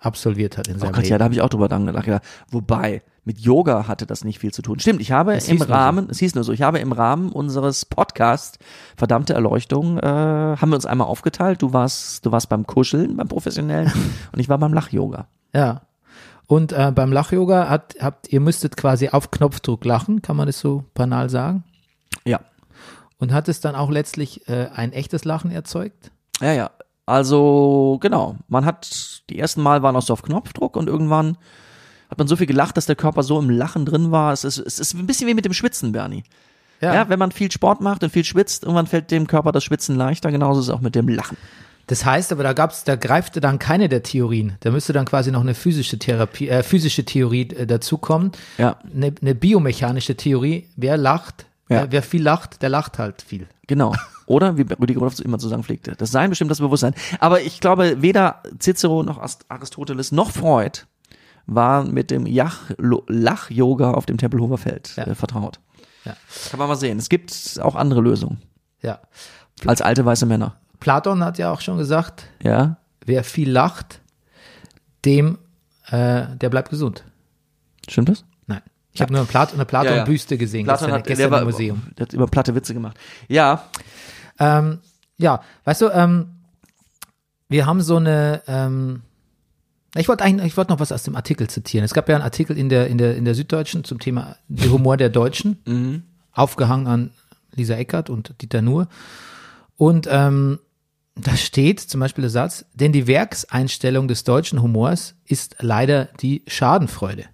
absolviert 0.05 0.59
hat 0.59 0.68
in 0.68 0.76
Oh 0.76 0.80
seinem 0.80 0.92
Gott, 0.92 1.03
Leben. 1.05 1.11
ja, 1.12 1.18
da 1.18 1.24
habe 1.24 1.34
ich 1.34 1.40
auch 1.40 1.48
drüber 1.48 1.68
nachgedacht. 1.68 2.07
Ja. 2.07 2.20
Wobei, 2.50 3.03
mit 3.24 3.38
Yoga 3.38 3.86
hatte 3.86 4.05
das 4.07 4.24
nicht 4.24 4.38
viel 4.40 4.53
zu 4.53 4.62
tun. 4.62 4.78
Stimmt, 4.80 5.00
ich 5.00 5.12
habe 5.12 5.34
Es 5.34 5.48
im 5.48 5.62
Rahmen, 5.62 6.09
es 6.11 6.18
hieß 6.18 6.34
nur 6.34 6.44
so, 6.44 6.53
ich 6.53 6.62
habe 6.62 6.78
im 6.80 6.92
Rahmen 6.92 7.30
unseres 7.30 7.84
Podcasts 7.84 8.59
Verdammte 8.96 9.34
Erleuchtung, 9.34 9.98
äh, 9.98 10.03
haben 10.03 10.70
wir 10.70 10.74
uns 10.76 10.86
einmal 10.86 11.07
aufgeteilt. 11.07 11.62
Du 11.62 11.72
warst, 11.72 12.26
du 12.26 12.32
warst 12.32 12.48
beim 12.48 12.66
Kuscheln, 12.66 13.16
beim 13.16 13.28
Professionellen 13.28 13.92
und 14.32 14.38
ich 14.40 14.48
war 14.48 14.59
beim 14.59 14.72
Lach-Yoga. 14.72 15.26
Ja. 15.55 15.82
Und 16.48 16.72
äh, 16.72 16.90
beim 16.94 17.12
Lach-Yoga 17.12 17.68
hat, 17.68 17.94
habt, 18.00 18.32
ihr 18.32 18.40
müsstet 18.40 18.76
quasi 18.76 19.09
auf 19.09 19.30
Knopfdruck 19.30 19.84
lachen, 19.84 20.20
kann 20.20 20.36
man 20.36 20.46
das 20.46 20.59
so 20.59 20.84
banal 20.94 21.30
sagen? 21.30 21.64
Ja. 22.24 22.40
Und 23.18 23.32
hat 23.32 23.48
es 23.48 23.61
dann 23.61 23.76
auch 23.76 23.90
letztlich 23.90 24.48
äh, 24.48 24.66
ein 24.74 24.92
echtes 24.92 25.24
Lachen 25.24 25.53
erzeugt? 25.53 26.11
Ja, 26.40 26.53
ja. 26.53 26.70
Also, 27.07 27.98
genau. 28.00 28.36
Man 28.48 28.64
hat, 28.64 29.22
die 29.30 29.38
ersten 29.38 29.62
Mal 29.62 29.82
war 29.82 29.92
noch 29.92 30.03
so 30.03 30.12
auf 30.12 30.22
Knopfdruck 30.22 30.76
und 30.76 30.88
irgendwann 30.88 31.36
hat 32.11 32.18
man 32.18 32.28
so 32.28 32.36
viel 32.36 32.46
gelacht, 32.46 32.76
dass 32.76 32.86
der 32.86 32.96
Körper 32.96 33.22
so 33.22 33.38
im 33.38 33.50
Lachen 33.50 33.84
drin 33.86 34.11
war. 34.11 34.32
Es 34.32 34.44
ist, 34.44 34.59
es 34.59 34.78
ist 34.78 34.94
ein 34.94 35.07
bisschen 35.07 35.26
wie 35.28 35.34
mit 35.34 35.44
dem 35.44 35.53
Schwitzen, 35.55 35.92
Bernie. 35.92 36.24
Ja. 36.80 37.09
wenn 37.09 37.18
man 37.20 37.30
viel 37.30 37.50
Sport 37.53 37.80
macht 37.80 38.03
und 38.03 38.11
viel 38.11 38.24
schwitzt, 38.24 38.64
irgendwann 38.64 38.88
fällt 38.88 39.12
dem 39.12 39.28
Körper 39.28 39.53
das 39.53 39.62
Schwitzen 39.62 39.94
leichter. 39.94 40.32
Genauso 40.32 40.59
ist 40.61 40.66
es 40.66 40.74
auch 40.74 40.80
mit 40.80 40.96
dem 40.96 41.07
Lachen. 41.09 41.36
Das 41.86 42.05
heißt 42.05 42.32
aber, 42.32 42.42
da 42.42 42.55
gab's, 42.55 42.82
da 42.82 42.96
greifte 42.96 43.40
dann 43.40 43.61
keine 43.61 43.88
der 43.88 44.03
Theorien. 44.03 44.57
Da 44.61 44.70
müsste 44.72 44.92
dann 44.92 45.05
quasi 45.05 45.30
noch 45.30 45.42
eine 45.42 45.55
physische 45.55 45.98
Therapie, 46.00 46.48
äh, 46.48 46.62
physische 46.64 47.05
Theorie 47.05 47.48
äh, 47.50 47.66
dazukommen. 47.68 48.32
Ja. 48.59 48.78
Eine, 48.94 49.14
eine 49.20 49.34
biomechanische 49.36 50.16
Theorie. 50.16 50.68
Wer 50.76 50.96
lacht, 50.96 51.46
Ja. 51.68 51.82
äh, 51.84 51.86
wer 51.90 52.03
viel 52.03 52.22
lacht, 52.22 52.62
der 52.62 52.68
lacht 52.68 52.98
halt 52.98 53.22
viel. 53.22 53.46
Genau. 53.68 53.94
Oder, 54.32 54.56
wie 54.56 54.62
Rüdiger 54.62 55.00
Rudolph 55.00 55.20
immer 55.20 55.38
zu 55.38 55.46
sagen 55.48 55.62
pflegte, 55.62 55.94
das 55.94 56.10
Sein 56.10 56.30
bestimmt 56.30 56.50
das 56.50 56.58
Bewusstsein. 56.60 56.94
Aber 57.20 57.42
ich 57.42 57.60
glaube, 57.60 58.00
weder 58.00 58.42
Cicero 58.58 59.02
noch 59.02 59.18
Aristoteles 59.48 60.10
noch 60.10 60.30
Freud 60.30 60.80
waren 61.44 61.92
mit 61.92 62.10
dem 62.10 62.24
Lach-Yoga 62.26 63.90
auf 63.90 64.06
dem 64.06 64.16
Tempelhofer 64.16 64.56
Feld 64.56 64.96
Ja. 64.96 65.04
äh, 65.04 65.14
vertraut. 65.14 65.60
Ja. 66.06 66.16
Kann 66.50 66.58
man 66.58 66.68
mal 66.68 66.76
sehen. 66.76 66.98
Es 66.98 67.10
gibt 67.10 67.60
auch 67.60 67.74
andere 67.76 68.00
Lösungen 68.00 68.40
Ja. 68.80 69.00
als 69.66 69.82
alte 69.82 70.04
weiße 70.06 70.24
Männer. 70.24 70.56
Platon 70.80 71.22
hat 71.22 71.36
ja 71.36 71.52
auch 71.52 71.60
schon 71.60 71.76
gesagt, 71.76 72.24
Ja. 72.42 72.78
wer 73.04 73.24
viel 73.24 73.50
lacht, 73.50 74.00
dem, 75.04 75.36
äh, 75.88 76.24
der 76.36 76.48
bleibt 76.48 76.70
gesund. 76.70 77.04
Stimmt 77.86 78.08
das? 78.08 78.24
Nein. 78.46 78.62
Ich 78.94 79.02
habe 79.02 79.12
nur 79.12 79.20
eine, 79.20 79.28
Plat 79.28 79.52
eine 79.52 79.64
Platon-Büste 79.66 80.38
gesehen 80.38 80.64
Platon 80.64 80.86
gestern, 80.86 80.98
hat, 81.00 81.06
gestern 81.06 81.32
im 81.34 81.44
Museum. 81.44 81.82
Der 81.98 82.06
hat 82.06 82.12
über 82.14 82.26
platte 82.26 82.54
Witze 82.54 82.72
gemacht. 82.74 82.96
Ja. 83.28 83.64
Ähm, 84.38 84.80
ja, 85.18 85.42
weißt 85.64 85.82
du, 85.82 85.88
ähm, 85.88 86.28
wir 87.48 87.66
haben 87.66 87.80
so 87.80 87.96
eine, 87.96 88.42
ähm, 88.46 89.02
ich 89.94 90.08
wollte 90.08 90.24
eigentlich, 90.24 90.46
ich 90.46 90.56
wollte 90.56 90.72
noch 90.72 90.80
was 90.80 90.92
aus 90.92 91.02
dem 91.02 91.16
Artikel 91.16 91.48
zitieren. 91.48 91.84
Es 91.84 91.94
gab 91.94 92.08
ja 92.08 92.14
einen 92.14 92.24
Artikel 92.24 92.56
in 92.56 92.68
der, 92.68 92.86
in 92.86 92.98
der, 92.98 93.16
in 93.16 93.24
der 93.24 93.34
Süddeutschen 93.34 93.84
zum 93.84 93.98
Thema 93.98 94.36
der 94.48 94.70
Humor 94.70 94.96
der 94.96 95.10
Deutschen, 95.10 95.58
aufgehangen 96.32 96.86
an 96.86 97.10
Lisa 97.54 97.74
Eckert 97.74 98.08
und 98.08 98.34
Dieter 98.40 98.62
Nuhr. 98.62 98.88
Und 99.76 100.08
ähm, 100.10 100.58
da 101.14 101.36
steht 101.36 101.80
zum 101.80 102.00
Beispiel 102.00 102.22
der 102.22 102.30
Satz, 102.30 102.64
denn 102.72 102.92
die 102.92 103.06
Werkseinstellung 103.06 104.08
des 104.08 104.24
deutschen 104.24 104.62
Humors 104.62 105.14
ist 105.26 105.56
leider 105.60 106.06
die 106.20 106.42
Schadenfreude. 106.46 107.26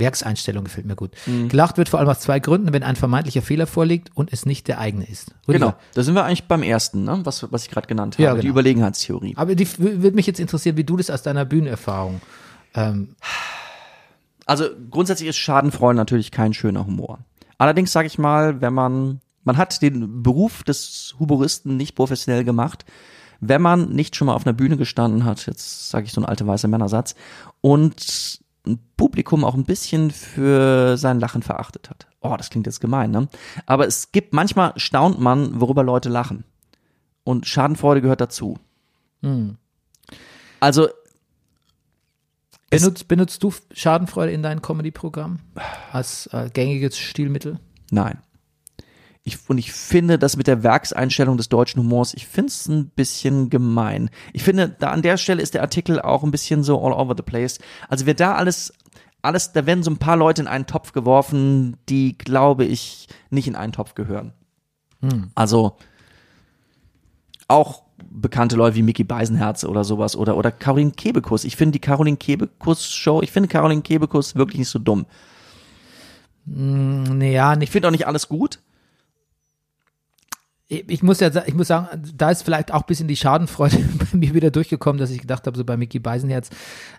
Werkseinstellung 0.00 0.64
gefällt 0.64 0.86
mir 0.86 0.96
gut. 0.96 1.12
Gelacht 1.48 1.76
wird 1.76 1.88
vor 1.88 2.00
allem 2.00 2.08
aus 2.08 2.18
zwei 2.20 2.40
Gründen, 2.40 2.72
wenn 2.72 2.82
ein 2.82 2.96
vermeintlicher 2.96 3.42
Fehler 3.42 3.66
vorliegt 3.68 4.10
und 4.14 4.32
es 4.32 4.46
nicht 4.46 4.66
der 4.66 4.80
eigene 4.80 5.08
ist. 5.08 5.32
Rüdiger, 5.46 5.66
Genau. 5.66 5.78
Da 5.94 6.02
sind 6.02 6.14
wir 6.14 6.24
eigentlich 6.24 6.44
beim 6.48 6.62
ersten, 6.64 7.04
ne? 7.04 7.20
was, 7.24 7.46
was 7.52 7.64
ich 7.64 7.70
gerade 7.70 7.86
genannt 7.86 8.14
habe. 8.16 8.22
Ja, 8.24 8.34
Die 8.34 8.40
genau. 8.40 8.50
Überlegenheitstheorie. 8.52 9.34
Aber 9.36 9.54
die 9.54 9.68
würde 9.78 10.16
mich 10.16 10.26
jetzt 10.26 10.40
interessieren, 10.40 10.76
wie 10.76 10.84
du 10.84 10.96
das 10.96 11.10
aus 11.10 11.22
deiner 11.22 11.44
Bühnenerfahrung. 11.44 12.20
Ähm, 12.74 13.14
Also 14.46 14.64
grundsätzlich 14.90 15.28
ist 15.28 15.36
Schadenfreude 15.36 15.96
natürlich 15.96 16.32
kein 16.32 16.52
schöner 16.54 16.84
Humor. 16.86 17.20
Allerdings 17.58 17.92
sage 17.92 18.06
ich 18.08 18.18
mal, 18.18 18.60
wenn 18.60 18.74
man, 18.74 19.20
man 19.44 19.56
hat 19.56 19.80
den 19.82 20.22
Beruf 20.22 20.64
des 20.64 21.14
Humoristen 21.20 21.76
nicht 21.76 21.94
professionell 21.94 22.42
gemacht, 22.42 22.84
wenn 23.40 23.62
man 23.62 23.90
nicht 23.90 24.16
schon 24.16 24.26
mal 24.26 24.34
auf 24.34 24.46
einer 24.46 24.52
Bühne 24.52 24.76
gestanden 24.76 25.24
hat, 25.24 25.46
jetzt 25.46 25.88
sage 25.90 26.06
ich 26.06 26.12
so 26.12 26.20
einen 26.20 26.26
alte 26.28 26.46
weiße 26.46 26.68
Männersatz, 26.68 27.14
und 27.60 28.40
Publikum 28.96 29.44
auch 29.44 29.54
ein 29.54 29.64
bisschen 29.64 30.10
für 30.10 30.96
sein 30.96 31.18
Lachen 31.20 31.42
verachtet 31.42 31.90
hat. 31.90 32.06
Oh, 32.20 32.34
das 32.36 32.50
klingt 32.50 32.66
jetzt 32.66 32.80
gemein, 32.80 33.10
ne? 33.10 33.28
Aber 33.66 33.86
es 33.86 34.12
gibt, 34.12 34.32
manchmal 34.32 34.72
staunt 34.76 35.18
man, 35.20 35.60
worüber 35.60 35.82
Leute 35.82 36.08
lachen. 36.08 36.44
Und 37.24 37.46
Schadenfreude 37.46 38.00
gehört 38.02 38.20
dazu. 38.20 38.58
Also 40.60 40.88
Es- 42.70 42.80
benutzt, 42.82 43.08
benutzt 43.08 43.42
du 43.42 43.52
Schadenfreude 43.72 44.32
in 44.32 44.42
deinem 44.42 44.62
Comedy-Programm 44.62 45.40
als 45.92 46.26
äh, 46.32 46.50
gängiges 46.52 46.98
Stilmittel? 46.98 47.58
Nein. 47.90 48.18
Ich, 49.22 49.38
und 49.48 49.58
ich 49.58 49.72
finde 49.72 50.18
das 50.18 50.36
mit 50.36 50.46
der 50.46 50.62
Werkseinstellung 50.62 51.36
des 51.36 51.50
deutschen 51.50 51.80
Humors, 51.80 52.14
ich 52.14 52.26
finde 52.26 52.48
es 52.48 52.66
ein 52.68 52.88
bisschen 52.88 53.50
gemein. 53.50 54.08
Ich 54.32 54.42
finde, 54.42 54.68
da 54.70 54.90
an 54.90 55.02
der 55.02 55.18
Stelle 55.18 55.42
ist 55.42 55.52
der 55.54 55.60
Artikel 55.62 56.00
auch 56.00 56.22
ein 56.22 56.30
bisschen 56.30 56.62
so 56.62 56.82
all 56.82 56.92
over 56.92 57.14
the 57.16 57.22
place. 57.22 57.58
Also 57.88 58.06
wer 58.06 58.14
da 58.14 58.34
alles, 58.34 58.72
alles, 59.20 59.52
da 59.52 59.66
werden 59.66 59.82
so 59.82 59.90
ein 59.90 59.98
paar 59.98 60.16
Leute 60.16 60.40
in 60.40 60.48
einen 60.48 60.66
Topf 60.66 60.92
geworfen, 60.92 61.76
die, 61.90 62.16
glaube 62.16 62.64
ich, 62.64 63.08
nicht 63.28 63.46
in 63.46 63.56
einen 63.56 63.72
Topf 63.72 63.94
gehören. 63.94 64.32
Also 65.34 65.76
auch 67.48 67.82
bekannte 68.10 68.56
Leute 68.56 68.76
wie 68.76 68.82
Mickey 68.82 69.04
Beisenherz 69.04 69.64
oder 69.64 69.84
sowas 69.84 70.16
oder, 70.16 70.36
oder 70.36 70.50
Caroline 70.50 70.92
Kebekus. 70.92 71.44
Ich 71.44 71.56
finde 71.56 71.72
die 71.72 71.80
Caroline 71.80 72.16
Kebekus 72.16 72.90
Show, 72.90 73.20
ich 73.22 73.32
finde 73.32 73.48
Caroline 73.48 73.82
Kebekus 73.82 74.34
wirklich 74.34 74.58
nicht 74.60 74.68
so 74.68 74.78
dumm. 74.78 75.06
Naja, 76.46 77.56
Ich 77.60 77.70
finde 77.70 77.88
auch 77.88 77.92
nicht 77.92 78.06
alles 78.06 78.28
gut. 78.28 78.60
Ich 80.72 81.02
muss 81.02 81.18
ja, 81.18 81.30
ich 81.46 81.54
muss 81.54 81.66
sagen, 81.66 81.88
da 82.16 82.30
ist 82.30 82.42
vielleicht 82.42 82.72
auch 82.72 82.82
ein 82.82 82.86
bisschen 82.86 83.08
die 83.08 83.16
Schadenfreude 83.16 83.76
bei 84.12 84.16
mir 84.16 84.34
wieder 84.34 84.52
durchgekommen, 84.52 85.00
dass 85.00 85.10
ich 85.10 85.20
gedacht 85.20 85.46
habe, 85.46 85.56
so 85.56 85.64
bei 85.64 85.76
Mickey 85.76 85.98
Beisenherz, 85.98 86.48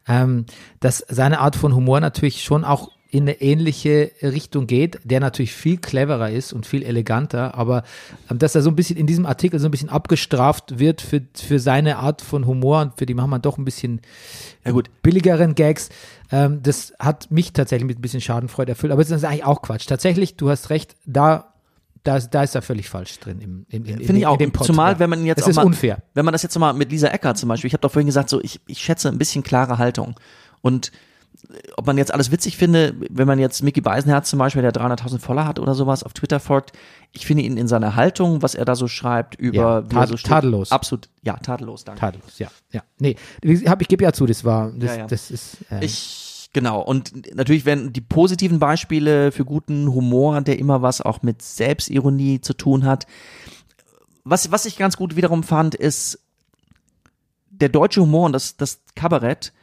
ähm, 0.07 0.45
dass 0.81 1.05
seine 1.07 1.39
Art 1.39 1.55
von 1.55 1.73
Humor 1.73 2.01
natürlich 2.01 2.43
schon 2.43 2.65
auch 2.65 2.91
in 3.11 3.23
eine 3.23 3.41
ähnliche 3.41 4.11
Richtung 4.21 4.67
geht, 4.67 4.99
der 5.03 5.19
natürlich 5.19 5.53
viel 5.53 5.77
cleverer 5.77 6.31
ist 6.31 6.53
und 6.53 6.65
viel 6.65 6.83
eleganter, 6.83 7.55
aber 7.55 7.83
ähm, 8.29 8.39
dass 8.39 8.55
er 8.55 8.61
so 8.61 8.69
ein 8.69 8.75
bisschen 8.75 8.95
in 8.97 9.05
diesem 9.05 9.25
Artikel 9.25 9.59
so 9.59 9.67
ein 9.67 9.71
bisschen 9.71 9.89
abgestraft 9.89 10.79
wird 10.79 11.01
für, 11.01 11.21
für 11.33 11.59
seine 11.59 11.97
Art 11.97 12.21
von 12.21 12.45
Humor 12.47 12.81
und 12.81 12.97
für 12.97 13.05
die 13.05 13.13
machen 13.13 13.29
wir 13.29 13.39
doch 13.39 13.57
ein 13.57 13.65
bisschen 13.65 14.01
Ja 14.63 14.71
gut, 14.71 14.89
billigeren 15.01 15.55
Gags. 15.55 15.89
Ähm, 16.31 16.61
das 16.63 16.93
hat 16.99 17.31
mich 17.31 17.51
tatsächlich 17.51 17.87
mit 17.87 17.99
ein 17.99 18.01
bisschen 18.01 18.21
Schadenfreude 18.21 18.71
erfüllt. 18.71 18.93
Aber 18.93 19.03
das 19.03 19.11
ist 19.11 19.25
eigentlich 19.25 19.45
auch 19.45 19.61
Quatsch. 19.61 19.87
Tatsächlich, 19.87 20.37
du 20.37 20.49
hast 20.49 20.69
recht, 20.69 20.95
da, 21.05 21.50
da, 22.03 22.17
ist- 22.17 22.29
da 22.31 22.43
ist 22.43 22.55
er 22.55 22.61
völlig 22.61 22.89
falsch 22.89 23.19
drin. 23.19 23.39
Im, 23.41 23.65
im, 23.69 23.85
im, 23.85 23.97
Finde 23.99 24.17
ich 24.17 24.25
auch. 24.25 24.37
Pod, 24.37 24.65
Zumal, 24.65 24.99
wenn 24.99 25.09
man 25.09 25.25
jetzt 25.25 25.39
Es 25.39 25.45
auch 25.45 25.49
ist 25.49 25.55
mal, 25.57 25.65
unfair. 25.65 25.99
Wenn 26.13 26.25
man 26.25 26.31
das 26.31 26.43
jetzt 26.43 26.57
mal 26.57 26.73
mit 26.73 26.91
Lisa 26.91 27.07
Eckert 27.09 27.37
zum 27.37 27.49
Beispiel, 27.49 27.67
ich 27.67 27.73
habe 27.73 27.81
doch 27.81 27.91
vorhin 27.91 28.07
gesagt, 28.07 28.29
so 28.29 28.41
ich, 28.41 28.59
ich 28.67 28.79
schätze 28.79 29.07
ein 29.09 29.17
bisschen 29.17 29.43
klare 29.43 29.77
Haltung. 29.77 30.15
Und 30.61 30.91
äh, 31.49 31.57
ob 31.77 31.85
man 31.87 31.97
jetzt 31.97 32.13
alles 32.13 32.31
witzig 32.31 32.57
finde, 32.57 32.95
wenn 33.09 33.27
man 33.27 33.39
jetzt 33.39 33.63
Mickey 33.63 33.81
Beisenherz 33.81 34.29
zum 34.29 34.39
Beispiel, 34.39 34.61
der 34.61 34.73
300.000 34.73 35.19
Follower 35.19 35.45
hat 35.45 35.59
oder 35.59 35.73
sowas, 35.75 36.03
auf 36.03 36.13
Twitter 36.13 36.39
folgt, 36.39 36.71
ich 37.13 37.25
finde 37.25 37.43
ihn 37.43 37.57
in 37.57 37.67
seiner 37.67 37.95
Haltung, 37.95 38.41
was 38.41 38.55
er 38.55 38.65
da 38.65 38.75
so 38.75 38.87
schreibt, 38.87 39.35
über 39.35 39.55
Ja, 39.57 39.81
tad- 39.81 40.09
so 40.09 40.17
steht, 40.17 40.29
tadellos. 40.31 40.71
Absolut, 40.71 41.09
ja, 41.23 41.37
tadellos, 41.37 41.83
danke. 41.83 41.99
Tadellos, 42.01 42.39
ja. 42.39 42.49
ja. 42.71 42.81
Nee, 42.99 43.15
hab, 43.67 43.81
ich 43.81 43.87
gebe 43.87 44.03
ja 44.03 44.11
zu, 44.13 44.25
das 44.25 44.43
war, 44.45 44.71
das, 44.71 44.89
Ja, 44.91 44.97
ja. 44.97 45.07
das 45.07 45.29
ist, 45.31 45.57
äh, 45.71 45.83
Ich 45.85 46.30
Genau, 46.53 46.81
und 46.81 47.33
natürlich 47.33 47.65
werden 47.65 47.93
die 47.93 48.01
positiven 48.01 48.59
Beispiele 48.59 49.31
für 49.31 49.45
guten 49.45 49.93
Humor, 49.93 50.41
der 50.41 50.59
immer 50.59 50.81
was 50.81 51.01
auch 51.01 51.21
mit 51.21 51.41
Selbstironie 51.41 52.41
zu 52.41 52.53
tun 52.53 52.85
hat. 52.85 53.07
Was, 54.25 54.51
was 54.51 54.65
ich 54.65 54.77
ganz 54.77 54.97
gut 54.97 55.15
wiederum 55.15 55.43
fand, 55.43 55.75
ist 55.75 56.19
der 57.49 57.69
deutsche 57.69 58.01
Humor 58.01 58.25
und 58.25 58.33
das, 58.33 58.57
das 58.57 58.81
Kabarett. 58.95 59.53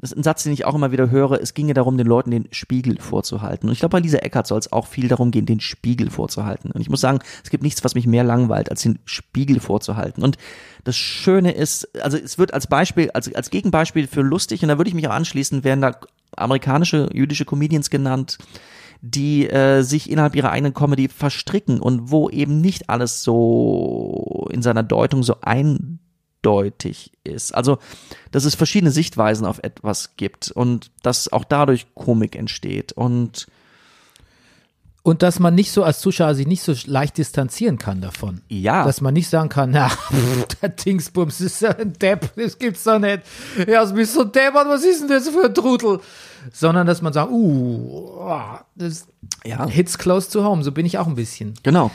Das 0.00 0.12
ist 0.12 0.16
ein 0.16 0.22
Satz, 0.22 0.44
den 0.44 0.52
ich 0.52 0.64
auch 0.64 0.76
immer 0.76 0.92
wieder 0.92 1.10
höre. 1.10 1.40
Es 1.40 1.54
ginge 1.54 1.74
darum, 1.74 1.98
den 1.98 2.06
Leuten 2.06 2.30
den 2.30 2.48
Spiegel 2.52 3.00
vorzuhalten. 3.00 3.66
Und 3.66 3.72
ich 3.72 3.80
glaube, 3.80 3.94
bei 3.94 4.00
Lisa 4.00 4.18
Eckert 4.18 4.46
soll 4.46 4.60
es 4.60 4.72
auch 4.72 4.86
viel 4.86 5.08
darum 5.08 5.32
gehen, 5.32 5.44
den 5.44 5.58
Spiegel 5.58 6.08
vorzuhalten. 6.08 6.70
Und 6.70 6.80
ich 6.80 6.88
muss 6.88 7.00
sagen, 7.00 7.18
es 7.42 7.50
gibt 7.50 7.64
nichts, 7.64 7.82
was 7.82 7.96
mich 7.96 8.06
mehr 8.06 8.22
langweilt, 8.22 8.70
als 8.70 8.82
den 8.82 9.00
Spiegel 9.06 9.58
vorzuhalten. 9.58 10.22
Und 10.22 10.38
das 10.84 10.96
Schöne 10.96 11.50
ist, 11.50 11.96
also 12.00 12.16
es 12.16 12.38
wird 12.38 12.54
als 12.54 12.68
Beispiel, 12.68 13.10
als, 13.10 13.34
als 13.34 13.50
Gegenbeispiel 13.50 14.06
für 14.06 14.22
lustig, 14.22 14.62
und 14.62 14.68
da 14.68 14.78
würde 14.78 14.88
ich 14.88 14.94
mich 14.94 15.08
auch 15.08 15.14
anschließen, 15.14 15.64
werden 15.64 15.82
da 15.82 15.98
amerikanische 16.40 17.08
jüdische 17.12 17.44
Comedians 17.44 17.90
genannt, 17.90 18.38
die 19.00 19.48
äh, 19.48 19.82
sich 19.82 20.10
innerhalb 20.10 20.34
ihrer 20.34 20.50
eigenen 20.50 20.74
Comedy 20.74 21.08
verstricken 21.08 21.80
und 21.80 22.10
wo 22.10 22.28
eben 22.30 22.60
nicht 22.60 22.90
alles 22.90 23.22
so 23.22 24.48
in 24.50 24.62
seiner 24.62 24.82
Deutung 24.82 25.22
so 25.22 25.36
eindeutig 25.40 27.12
ist. 27.22 27.54
Also, 27.54 27.78
dass 28.32 28.44
es 28.44 28.54
verschiedene 28.54 28.90
Sichtweisen 28.90 29.46
auf 29.46 29.60
etwas 29.62 30.16
gibt 30.16 30.50
und 30.50 30.90
dass 31.02 31.32
auch 31.32 31.44
dadurch 31.44 31.86
Komik 31.94 32.34
entsteht 32.34 32.92
und 32.92 33.46
Und 35.08 35.22
dass 35.22 35.38
man 35.38 35.54
nicht 35.54 35.72
so 35.72 35.84
als 35.84 36.00
Zuschauer 36.00 36.34
sich 36.34 36.46
nicht 36.46 36.62
so 36.62 36.74
leicht 36.84 37.16
distanzieren 37.16 37.78
kann 37.78 38.02
davon. 38.02 38.42
Ja. 38.48 38.84
Dass 38.84 39.00
man 39.00 39.14
nicht 39.14 39.30
sagen 39.30 39.48
kann, 39.48 39.70
na, 39.72 39.90
der 40.60 40.68
Dingsbums 40.68 41.40
ist 41.40 41.62
ja 41.62 41.70
ein 41.70 41.94
Depp, 41.94 42.30
das 42.36 42.58
gibt's 42.58 42.84
doch 42.84 42.98
nicht. 42.98 43.20
Ja, 43.66 43.86
du 43.86 43.94
bist 43.94 44.12
so 44.12 44.24
deppert, 44.24 44.68
was 44.68 44.84
ist 44.84 45.00
denn 45.00 45.08
das 45.08 45.30
für 45.30 45.46
ein 45.46 45.54
Trudel? 45.54 46.00
Sondern, 46.52 46.86
dass 46.86 47.00
man 47.00 47.14
sagt, 47.14 47.30
uh, 47.30 48.18
oh, 48.20 48.40
das 48.74 49.06
Ja. 49.46 49.66
hits 49.66 49.96
close 49.96 50.30
to 50.30 50.44
home, 50.44 50.62
so 50.62 50.72
bin 50.72 50.84
ich 50.84 50.98
auch 50.98 51.06
ein 51.06 51.14
bisschen. 51.14 51.54
genau. 51.62 51.90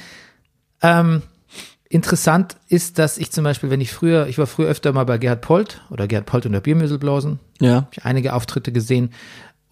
Ähm, 0.82 1.22
interessant 1.90 2.56
ist, 2.68 2.98
dass 2.98 3.20
ich 3.20 3.32
zum 3.32 3.44
Beispiel, 3.44 3.70
wenn 3.70 3.80
ich 3.80 3.92
früher, 3.94 4.26
ich 4.28 4.40
war 4.40 4.48
früher 4.48 4.68
öfter 4.70 4.92
mal 4.92 5.06
bei 5.06 5.20
Gerhard 5.20 5.42
Polt 5.42 5.82
oder 5.92 6.08
Gerhard 6.08 6.26
Polt 6.26 6.46
und 6.48 6.52
der 6.54 6.62
Biermüsselblasen, 6.62 7.40
Ja. 7.62 7.76
habe 7.76 7.88
ich 7.92 8.06
einige 8.06 8.34
Auftritte 8.34 8.72
gesehen. 8.72 9.12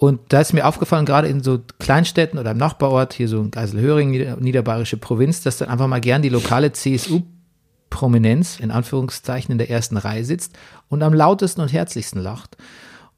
Und 0.02 0.20
da 0.30 0.42
ist 0.42 0.52
mir 0.52 0.66
aufgefallen, 0.66 1.06
gerade 1.06 1.28
in 1.28 1.44
so 1.44 1.60
Kleinstädten 1.78 2.40
oder 2.40 2.50
im 2.50 2.58
Nachbarort, 2.58 3.14
hier 3.14 3.28
so 3.28 3.40
in 3.40 3.52
Geiselhöring, 3.52 4.10
Nieder 4.10 4.36
niederbayerische 4.38 4.98
Provinz, 4.98 5.44
dass 5.44 5.60
dann 5.60 5.70
einfach 5.70 5.86
mal 5.86 6.02
gern 6.02 6.24
die 6.24 6.30
lokale 6.30 6.72
CSU-Prominenz, 6.72 8.60
in 8.60 8.72
Anführungszeichen, 8.72 9.52
in 9.52 9.60
der 9.60 9.70
ersten 9.70 9.98
Reihe 9.98 10.26
sitzt 10.26 10.58
und 10.90 11.04
am 11.04 11.14
lautesten 11.14 11.62
und 11.62 11.72
herzlichsten 11.72 12.20
lacht. 12.20 12.58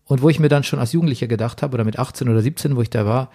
Und 0.04 0.22
wo 0.22 0.28
ich 0.28 0.42
mir 0.42 0.50
dann 0.50 0.66
schon 0.66 0.80
als 0.80 0.92
Jugendlicher 0.92 1.28
gedacht 1.28 1.62
habe, 1.62 1.74
oder 1.76 1.86
mit 1.86 2.00
18 2.00 2.28
oder 2.28 2.42
17, 2.42 2.76
wo 2.76 2.82
ich 2.82 2.90
da 2.90 3.06
war, 3.06 3.32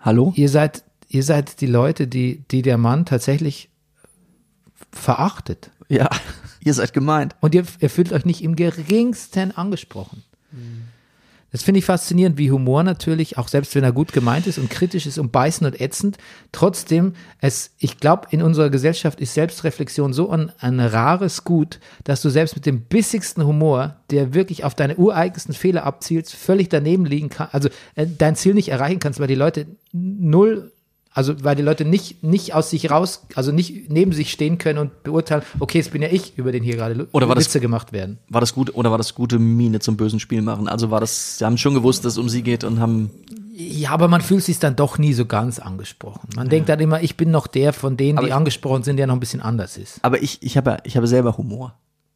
Hallo? 0.00 0.32
ihr 0.34 0.48
seid, 0.48 0.82
ihr 1.08 1.24
seid 1.24 1.60
die 1.60 1.66
Leute, 1.66 2.06
die, 2.06 2.42
die 2.50 2.62
der 2.62 2.78
Mann 2.78 3.04
tatsächlich 3.04 3.68
verachtet. 4.92 5.70
Ja. 5.90 6.08
Ihr 6.64 6.72
seid 6.72 6.94
gemeint. 6.94 7.36
Und 7.40 7.54
ihr, 7.54 7.64
ihr 7.80 7.88
fühlt 7.88 8.12
euch 8.12 8.24
nicht 8.24 8.42
im 8.42 8.56
geringsten 8.56 9.56
angesprochen. 9.56 10.24
Das 11.50 11.62
finde 11.62 11.78
ich 11.78 11.86
faszinierend, 11.86 12.36
wie 12.36 12.50
Humor 12.50 12.82
natürlich, 12.82 13.38
auch 13.38 13.48
selbst 13.48 13.74
wenn 13.74 13.84
er 13.84 13.92
gut 13.92 14.12
gemeint 14.12 14.46
ist 14.46 14.58
und 14.58 14.68
kritisch 14.68 15.06
ist 15.06 15.18
und 15.18 15.32
beißend 15.32 15.72
und 15.72 15.80
ätzend, 15.80 16.18
trotzdem, 16.52 17.14
es, 17.40 17.70
ich 17.78 17.98
glaube, 17.98 18.28
in 18.30 18.42
unserer 18.42 18.68
Gesellschaft 18.68 19.18
ist 19.20 19.32
Selbstreflexion 19.32 20.12
so 20.12 20.28
ein, 20.30 20.52
ein 20.58 20.78
rares 20.78 21.44
Gut, 21.44 21.80
dass 22.04 22.20
du 22.20 22.28
selbst 22.28 22.54
mit 22.54 22.66
dem 22.66 22.82
bissigsten 22.82 23.46
Humor, 23.46 23.96
der 24.10 24.34
wirklich 24.34 24.64
auf 24.64 24.74
deine 24.74 24.96
ureigensten 24.96 25.54
Fehler 25.54 25.84
abzielt, 25.84 26.28
völlig 26.28 26.68
daneben 26.68 27.06
liegen 27.06 27.30
kann, 27.30 27.48
also 27.52 27.70
äh, 27.94 28.06
dein 28.06 28.36
Ziel 28.36 28.52
nicht 28.52 28.68
erreichen 28.68 29.00
kannst, 29.00 29.18
weil 29.18 29.28
die 29.28 29.34
Leute 29.34 29.66
null 29.92 30.72
also 31.12 31.42
weil 31.42 31.56
die 31.56 31.62
Leute 31.62 31.84
nicht, 31.84 32.22
nicht 32.22 32.54
aus 32.54 32.70
sich 32.70 32.90
raus, 32.90 33.26
also 33.34 33.50
nicht 33.50 33.90
neben 33.90 34.12
sich 34.12 34.30
stehen 34.30 34.58
können 34.58 34.78
und 34.78 35.02
beurteilen, 35.02 35.42
okay, 35.58 35.78
es 35.80 35.88
bin 35.88 36.02
ja 36.02 36.08
ich, 36.10 36.36
über 36.38 36.52
den 36.52 36.62
hier 36.62 36.76
gerade 36.76 37.08
Oder 37.12 37.28
war 37.28 37.34
das- 37.34 37.46
Witze 37.46 37.60
gemacht 37.60 37.92
werden. 37.92 38.18
War 38.28 38.40
das 38.40 38.54
gut 38.54 38.74
oder 38.74 38.90
war 38.90 38.98
das 38.98 39.14
gute 39.14 39.38
Miene 39.38 39.80
zum 39.80 39.96
bösen 39.96 40.20
Spiel 40.20 40.42
machen? 40.42 40.68
Also 40.68 40.90
war 40.90 41.00
das, 41.00 41.38
sie 41.38 41.44
haben 41.44 41.58
schon 41.58 41.74
gewusst, 41.74 42.04
dass 42.04 42.12
es 42.14 42.18
um 42.18 42.28
sie 42.28 42.42
geht 42.42 42.62
und 42.62 42.78
haben, 42.78 43.10
Ja, 43.54 43.90
aber 43.90 44.06
man 44.06 44.20
fühlt 44.20 44.44
sich 44.44 44.58
dann 44.60 44.76
doch 44.76 44.98
nie 44.98 45.12
so 45.14 45.24
ganz 45.26 45.58
angesprochen. 45.58 46.28
Man 46.36 46.48
denkt 46.48 46.68
dann 46.68 46.78
immer, 46.78 47.02
ich 47.02 47.16
bin 47.16 47.30
noch 47.32 47.46
der 47.48 47.72
von 47.72 47.96
denen, 47.96 48.18
Aber 48.18 48.26
die 48.26 48.30
ich- 48.30 48.36
angesprochen 48.36 48.82
sind, 48.84 48.98
der 48.98 49.06
noch 49.08 49.14
ein 49.16 49.20
bisschen 49.20 49.40
anders 49.40 49.76
ist. 49.76 49.98
aber 50.02 50.22
ich, 50.22 50.38
ich 50.42 50.56
habe, 50.56 50.76
ich 50.84 50.96
habe 50.96 51.06
selber 51.08 51.36
Humor. 51.38 51.74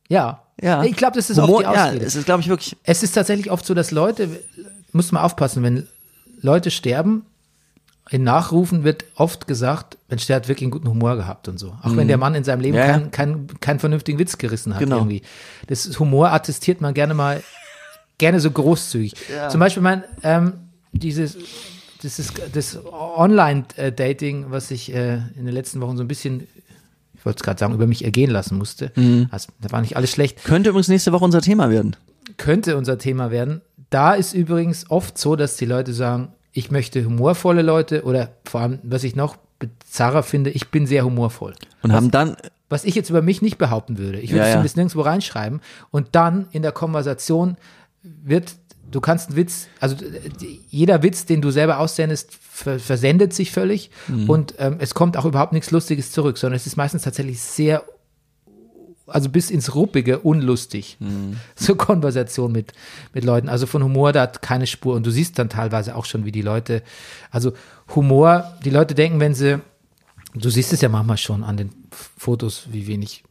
Ja. 0.09 0.43
Ja. 0.61 0.85
Ich 0.85 0.95
glaube, 0.97 1.17
das 1.17 1.31
ist 1.31 1.41
Humor, 1.41 1.61
oft 1.61 1.69
die 1.71 1.75
ja, 1.75 1.87
Ausrede. 1.87 2.05
es 2.05 2.15
ist, 2.15 2.27
glaube 2.27 2.43
ich, 2.43 2.49
wirklich, 2.49 2.77
Es 2.85 3.03
ist 3.03 3.13
tatsächlich 3.13 3.51
oft 3.51 3.65
so, 3.65 3.73
dass 3.75 3.91
Leute, 3.91 4.29
muss 4.93 5.11
man 5.11 5.23
aufpassen, 5.25 5.63
wenn 5.63 5.89
Leute 6.43 6.71
sterben, 6.71 7.25
in 8.13 8.25
Nachrufen 8.25 8.85
wird 8.85 9.07
oft 9.17 9.47
gesagt, 9.49 9.97
Mensch, 10.09 10.27
der 10.27 10.37
hat 10.37 10.47
wirklich 10.47 10.65
einen 10.65 10.71
guten 10.71 10.89
Humor 10.89 11.17
gehabt 11.17 11.49
und 11.49 11.59
so. 11.59 11.75
Auch 11.83 11.97
wenn 11.97 12.09
der 12.09 12.19
Mann 12.19 12.35
in 12.35 12.45
seinem 12.45 12.61
Leben 12.61 12.75
Mhm. 12.77 12.81
Ja, 12.81 12.87
ja. 12.87 12.93
keinen 12.99 13.11
kein, 13.11 13.47
keinen 13.61 13.79
vernünftigen 13.81 14.19
Witz 14.19 14.37
gerissen 14.39 14.75
hat 14.75 14.81
Genau. 14.81 14.99
irgendwie. 14.99 15.23
Das 15.67 15.99
Humor 15.99 16.31
attestiert 16.33 16.81
man 16.83 16.93
gerne 16.93 17.15
mal, 17.15 17.43
gerne 18.19 18.39
so 18.39 18.51
großzügig. 18.51 19.15
Zum 19.49 19.59
Beispiel 19.61 19.83
mein, 19.83 20.05
ähm, 20.23 20.53
dieses, 20.93 21.39
das 22.03 22.19
ist 22.19 22.35
das 22.53 22.79
Online-Dating, 22.85 24.47
was 24.51 24.71
ich 24.71 24.93
äh, 24.95 25.15
in 25.37 25.45
den 25.47 25.55
letzten 25.55 25.81
Wochen 25.81 25.97
so 25.97 26.05
ein 26.05 26.09
bisschen, 26.09 26.47
ich 27.15 27.25
wollte 27.25 27.39
es 27.39 27.43
gerade 27.43 27.59
sagen, 27.59 27.75
über 27.75 27.87
mich 27.87 28.05
ergehen 28.05 28.31
lassen 28.31 28.59
musste. 28.59 28.93
Mhm. 28.95 29.29
Also, 29.31 29.49
da 29.61 29.71
war 29.73 29.81
nicht 29.81 29.97
alles 29.97 30.11
schlecht 30.11 30.45
könnte 30.45 30.71
übrigens 30.71 30.89
nächste 30.89 31.13
Woche 31.13 31.25
unser 31.25 31.41
Thema 31.41 31.71
werden. 31.71 31.97
könnte 32.37 32.77
unser 32.77 32.99
Thema 32.99 33.31
werden. 33.31 33.63
Da 33.91 34.15
ist 34.15 34.35
übrigens 34.35 34.91
oft 34.91 35.19
so, 35.19 35.37
dass 35.37 35.57
die 35.57 35.67
Leute 35.67 35.93
sagen, 35.93 36.29
ich 36.53 36.71
möchte 36.71 37.05
humorvolle 37.05 37.63
Leute 37.63 38.05
oder 38.05 38.31
vor 38.45 38.61
allem, 38.61 38.79
was 38.83 39.05
ich 39.05 39.17
noch 39.17 39.37
bizarrer 39.59 40.23
finde, 40.23 40.51
ich 40.51 40.69
bin 40.69 40.87
sehr 40.87 41.05
humorvoll. 41.05 41.55
Und 41.83 41.93
haben 41.93 42.11
dann, 42.11 42.37
Was 42.69 42.85
ich 42.85 42.95
jetzt 42.95 43.11
über 43.11 43.23
mich 43.23 43.43
nicht 43.43 43.59
behaupten 43.59 43.99
würde. 43.99 44.19
Ich 44.19 44.31
würde 44.31 44.39
Ja, 44.39 44.45
es 44.45 44.49
ja. 44.49 44.53
zumindest 44.55 44.77
nirgendwo 44.77 45.01
reinschreiben. 45.03 45.61
Und 45.91 46.09
dann 46.13 46.47
in 46.53 46.63
der 46.63 46.73
Konversation 46.73 47.57
wird, 48.03 48.57
du 48.91 49.01
kannst 49.01 49.29
einen 49.29 49.37
Witz, 49.37 49.69
also 49.79 49.95
jeder 50.69 51.03
Witz, 51.03 51.27
den 51.27 51.43
du 51.43 51.51
selber 51.51 51.79
aussendest, 51.79 52.31
ver 52.33 52.79
versendet 52.79 53.35
sich 53.35 53.51
völlig. 53.51 53.91
Mhm. 54.09 54.29
Und 54.29 54.55
ähm, 54.59 54.77
es 54.79 54.95
kommt 54.95 55.17
auch 55.17 55.27
überhaupt 55.27 55.53
nichts 55.53 55.71
Lustiges 55.71 56.13
zurück, 56.13 56.39
sondern 56.39 56.57
es 56.57 56.67
ist 56.67 56.77
meistens 56.77 57.03
tatsächlich 57.03 57.41
sehr, 57.41 57.85
also 59.07 59.29
bis 59.29 59.51
ins 59.51 59.75
Ruppige 59.75 60.21
unlustig. 60.21 60.97
Mhm. 61.01 61.37
So 61.57 61.75
Konversation 61.75 62.53
mit, 62.53 62.73
mit 63.13 63.25
Leuten. 63.25 63.49
Also 63.49 63.67
von 63.67 63.83
Humor, 63.83 64.13
da 64.13 64.23
hat 64.23 64.43
keine 64.43 64.67
Spur. 64.67 64.95
Und 64.95 65.07
du 65.07 65.11
siehst 65.11 65.39
dann 65.39 65.49
teilweise 65.49 65.97
auch 65.97 66.05
schon, 66.05 66.25
wie 66.25 66.33
die 66.33 66.43
Leute, 66.43 66.83
also 67.31 67.53
Humor, 67.95 68.53
die 68.65 68.71
Leute 68.71 68.95
denken, 68.95 69.21
wenn 69.21 69.35
sie, 69.35 69.61
du 70.35 70.51
siehst 70.51 70.73
es 70.73 70.81
ja 70.81 70.89
manchmal 70.89 71.19
schon 71.19 71.45
an 71.45 71.57
den 71.57 71.71
Fotos, 72.17 72.69
wie 72.71 72.87
wenig 72.87 73.23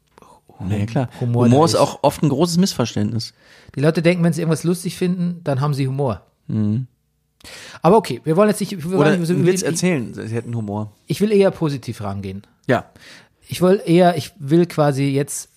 nee, 0.64 0.86
klar, 0.86 1.10
Humor 1.20 1.46
Humor, 1.46 1.66
ist 1.66 1.74
ist. 1.74 1.80
auch 1.80 2.00
oft 2.04 2.22
ein 2.22 2.30
großes 2.30 2.58
Missverständnis. 2.58 3.34
Die 3.76 3.80
Leute 3.80 4.02
denken, 4.02 4.24
wenn 4.24 4.34
sie 4.34 4.42
irgendwas 4.42 4.64
lustig 4.64 4.96
finden, 4.96 5.42
dann 5.44 5.60
haben 5.62 5.74
sie 5.74 5.88
Humor. 5.88 6.22
Mhm. 6.48 6.88
Aber 7.82 7.98
okay, 7.98 8.22
wir 8.24 8.36
wollen 8.38 8.50
jetzt 8.50 8.60
nicht, 8.60 8.72
wir 8.78 8.86
Oder 9.00 9.10
wollen 9.10 9.20
nicht 9.22 9.28
so- 9.28 9.46
Witz 9.46 9.62
ich, 9.62 9.68
erzählen, 9.68 10.14
sie 10.14 10.28
hätten 10.36 10.56
Humor. 10.56 10.92
ich 11.08 11.22
will 11.22 11.32
eher 11.32 11.50
positiv 11.52 12.02
rangehen. 12.02 12.44
Ja. 12.68 12.86
Ich 13.48 13.62
will 13.62 13.82
eher, 13.84 14.16
ich 14.16 14.34
will 14.38 14.66
quasi 14.68 15.06
jetzt, 15.06 15.50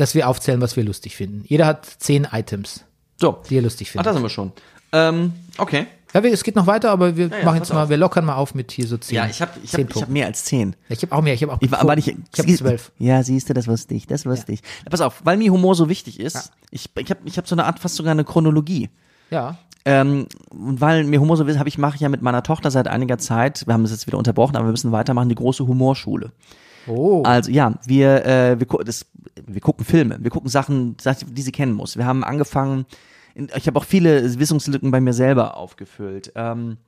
dass 0.00 0.14
wir 0.14 0.28
aufzählen, 0.28 0.60
was 0.60 0.76
wir 0.76 0.84
lustig 0.84 1.16
finden. 1.16 1.44
Jeder 1.46 1.66
hat 1.66 1.86
zehn 1.98 2.26
Items, 2.32 2.84
So. 3.20 3.38
die 3.50 3.56
er 3.58 3.62
lustig 3.62 3.88
Ach, 3.88 3.92
findet. 3.92 4.06
da 4.06 4.12
sind 4.14 4.22
wir 4.22 4.28
schon. 4.30 4.52
Ähm, 4.92 5.32
okay. 5.58 5.86
ja, 6.14 6.22
wir, 6.22 6.32
es 6.32 6.42
geht 6.44 6.56
noch 6.56 6.66
weiter, 6.66 6.90
aber 6.90 7.16
wir 7.16 7.26
ja, 7.26 7.30
machen 7.44 7.44
pass 7.44 7.68
jetzt 7.68 7.72
mal, 7.74 7.82
auf. 7.84 7.88
wir 7.90 7.96
lockern 7.98 8.24
mal 8.24 8.36
auf 8.36 8.54
mit 8.54 8.72
hier 8.72 8.86
so 8.86 8.96
zehn. 8.96 9.16
Ja, 9.16 9.26
ich 9.26 9.42
habe 9.42 9.52
ich 9.62 9.74
hab, 9.74 9.80
ich 9.94 10.02
hab 10.02 10.08
mehr 10.08 10.26
als 10.26 10.44
zehn. 10.44 10.74
Ja, 10.88 10.94
ich 10.96 11.02
habe 11.02 11.14
auch 11.14 11.20
mehr, 11.20 11.34
ich 11.34 11.42
habe 11.42 11.52
auch 11.52 11.58
Ich 11.60 11.70
war, 11.70 11.80
aber 11.80 11.94
nicht, 11.96 12.08
ich 12.08 12.38
habe 12.38 12.54
zwölf. 12.54 12.92
Ja, 12.98 13.22
siehst 13.22 13.50
du, 13.50 13.54
das 13.54 13.66
wusste 13.66 13.94
ich, 13.94 14.06
das 14.06 14.24
wusste 14.24 14.52
ich. 14.52 14.62
Pass 14.88 15.00
auf, 15.02 15.20
weil 15.24 15.36
mir 15.36 15.52
Humor 15.52 15.74
so 15.74 15.88
wichtig 15.88 16.20
ist, 16.20 16.34
Ja. 16.36 16.42
ich, 16.70 16.88
ich 16.96 17.10
habe 17.10 17.20
ich 17.24 17.36
hab 17.36 17.46
so 17.48 17.54
eine 17.54 17.64
Art, 17.66 17.78
fast 17.80 17.96
sogar 17.96 18.12
eine 18.12 18.24
Chronologie. 18.24 18.88
Ja. 19.30 19.58
Ähm, 19.84 20.26
und 20.50 20.80
weil 20.80 21.04
mir 21.04 21.20
Humor 21.20 21.36
so 21.36 21.46
wichtig 21.46 21.58
habe 21.58 21.68
ich 21.68 21.76
mache 21.78 21.96
ich 21.96 22.00
ja 22.02 22.08
mit 22.08 22.22
meiner 22.22 22.42
Tochter 22.42 22.70
seit 22.70 22.88
einiger 22.88 23.18
Zeit, 23.18 23.66
wir 23.66 23.74
haben 23.74 23.82
das 23.82 23.92
jetzt 23.92 24.06
wieder 24.06 24.18
unterbrochen, 24.18 24.56
aber 24.56 24.66
wir 24.66 24.70
müssen 24.70 24.92
weitermachen, 24.92 25.28
die 25.28 25.34
große 25.34 25.66
Humorschule. 25.66 26.32
Oh. 26.88 27.22
Also 27.22 27.50
ja, 27.50 27.74
wir, 27.86 28.24
äh, 28.24 28.58
wir, 28.58 28.66
gu 28.66 28.78
das, 28.78 29.06
wir 29.46 29.60
gucken 29.60 29.84
Filme, 29.84 30.18
wir 30.20 30.30
gucken 30.30 30.48
Sachen, 30.48 30.96
die 30.96 31.42
sie 31.42 31.52
kennen 31.52 31.72
muss. 31.72 31.96
Wir 31.96 32.06
haben 32.06 32.24
angefangen, 32.24 32.86
ich 33.34 33.66
habe 33.66 33.78
auch 33.78 33.84
viele 33.84 34.38
Wissungslücken 34.38 34.90
bei 34.90 35.00
mir 35.00 35.12
selber 35.12 35.56
aufgefüllt. 35.56 36.32
Ähm, 36.34 36.78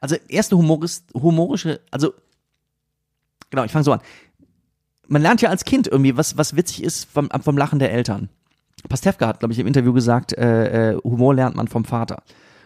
also 0.00 0.16
erste 0.28 0.56
humorist, 0.56 1.04
humorische, 1.14 1.80
also 1.90 2.12
genau, 3.50 3.64
ich 3.64 3.72
fange 3.72 3.84
so 3.84 3.92
an. 3.92 4.00
Man 5.06 5.22
lernt 5.22 5.40
ja 5.40 5.50
als 5.50 5.64
Kind 5.64 5.86
irgendwie, 5.86 6.16
was, 6.16 6.36
was 6.36 6.56
witzig 6.56 6.82
ist 6.82 7.04
vom, 7.04 7.28
vom 7.42 7.56
Lachen 7.56 7.78
der 7.78 7.92
Eltern. 7.92 8.28
Pastewka 8.88 9.26
hat, 9.26 9.38
glaube 9.38 9.52
ich, 9.52 9.58
im 9.58 9.66
Interview 9.66 9.92
gesagt, 9.92 10.36
äh, 10.36 10.92
äh, 10.92 10.96
Humor 11.02 11.34
lernt 11.34 11.56
man 11.56 11.68
vom 11.68 11.84
Vater. 11.84 12.22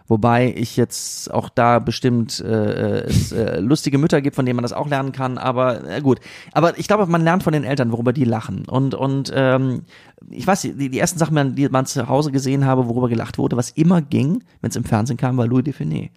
Wobei 0.08 0.54
ich 0.56 0.76
jetzt 0.78 1.32
auch 1.32 1.50
da 1.50 1.78
bestimmt 1.80 2.40
äh, 2.40 3.02
es 3.02 3.30
äh, 3.30 3.60
lustige 3.60 3.98
Mütter 3.98 4.22
gibt, 4.22 4.36
von 4.36 4.46
denen 4.46 4.56
man 4.56 4.62
das 4.62 4.72
auch 4.72 4.88
lernen 4.88 5.12
kann. 5.12 5.36
Aber 5.36 5.86
äh, 5.86 6.00
gut. 6.00 6.18
Aber 6.52 6.78
ich 6.78 6.88
glaube, 6.88 7.06
man 7.06 7.22
lernt 7.22 7.42
von 7.42 7.52
den 7.52 7.62
Eltern, 7.64 7.92
worüber 7.92 8.14
die 8.14 8.24
lachen. 8.24 8.64
Und 8.66 8.94
und 8.94 9.30
ähm, 9.34 9.82
ich 10.30 10.46
weiß, 10.46 10.62
die, 10.62 10.88
die 10.88 10.98
ersten 10.98 11.18
Sachen, 11.18 11.54
die 11.54 11.68
man 11.68 11.84
zu 11.84 12.08
Hause 12.08 12.32
gesehen 12.32 12.64
habe, 12.64 12.88
worüber 12.88 13.10
gelacht 13.10 13.36
wurde, 13.36 13.58
was 13.58 13.70
immer 13.70 14.00
ging, 14.00 14.42
wenn 14.62 14.70
es 14.70 14.76
im 14.76 14.84
Fernsehen 14.84 15.18
kam, 15.18 15.36
war 15.36 15.46
Louis 15.46 15.64
Define. 15.64 16.08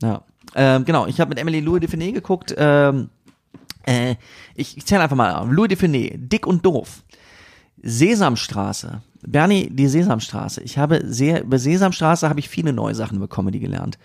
Ja, 0.00 0.22
ähm, 0.54 0.86
genau. 0.86 1.06
Ich 1.06 1.20
habe 1.20 1.28
mit 1.28 1.38
Emily 1.38 1.60
Louis 1.60 1.80
Define 1.80 2.12
geguckt. 2.12 2.54
Ähm, 2.56 3.10
äh, 3.86 4.14
ich 4.54 4.78
ich 4.78 4.86
zähle 4.86 5.02
einfach 5.02 5.16
mal 5.16 5.34
auf. 5.34 5.48
Louis 5.50 5.68
Define, 5.68 6.12
dick 6.16 6.46
und 6.46 6.64
doof. 6.64 7.02
Sesamstraße. 7.84 9.02
Bernie, 9.26 9.68
die 9.70 9.88
Sesamstraße. 9.88 10.62
Ich 10.62 10.78
habe 10.78 11.02
sehr, 11.06 11.42
über 11.42 11.58
Sesamstraße 11.58 12.28
habe 12.28 12.40
ich 12.40 12.48
viele 12.48 12.72
neue 12.72 12.94
Sachen 12.94 13.16
über 13.16 13.28
Comedy 13.28 13.58
gelernt. 13.58 13.98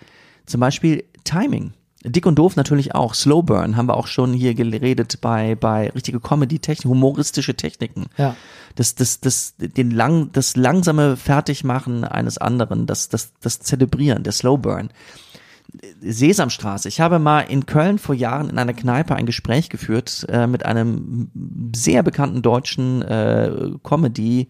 Zum 0.46 0.60
Beispiel 0.60 1.04
Timing. 1.24 1.72
Dick 2.02 2.24
und 2.24 2.36
doof 2.36 2.56
natürlich 2.56 2.94
auch. 2.94 3.14
Slow 3.14 3.42
Burn 3.42 3.76
haben 3.76 3.86
wir 3.86 3.96
auch 3.96 4.06
schon 4.06 4.32
hier 4.32 4.54
geredet 4.54 5.20
bei, 5.20 5.54
bei 5.54 5.90
richtige 5.90 6.18
Comedy-Technik, 6.18 6.88
humoristische 6.88 7.54
Techniken. 7.54 8.06
Ja. 8.16 8.36
Das, 8.74 8.94
das, 8.94 9.20
das, 9.20 9.54
den 9.58 9.90
lang, 9.90 10.30
das 10.32 10.56
langsame 10.56 11.18
Fertigmachen 11.18 12.04
eines 12.04 12.38
anderen, 12.38 12.86
das, 12.86 13.10
das, 13.10 13.32
das 13.40 13.60
Zelebrieren, 13.60 14.22
der 14.22 14.32
Slow 14.32 14.56
Burn. 14.56 14.90
Sesamstraße. 16.00 16.88
Ich 16.88 17.00
habe 17.00 17.18
mal 17.18 17.40
in 17.42 17.66
Köln 17.66 17.98
vor 17.98 18.14
Jahren 18.14 18.50
in 18.50 18.58
einer 18.58 18.72
Kneipe 18.74 19.14
ein 19.14 19.26
Gespräch 19.26 19.68
geführt 19.68 20.26
äh, 20.28 20.46
mit 20.46 20.64
einem 20.66 21.30
sehr 21.74 22.02
bekannten 22.02 22.42
deutschen 22.42 23.02
äh, 23.02 23.70
Comedy- 23.82 24.48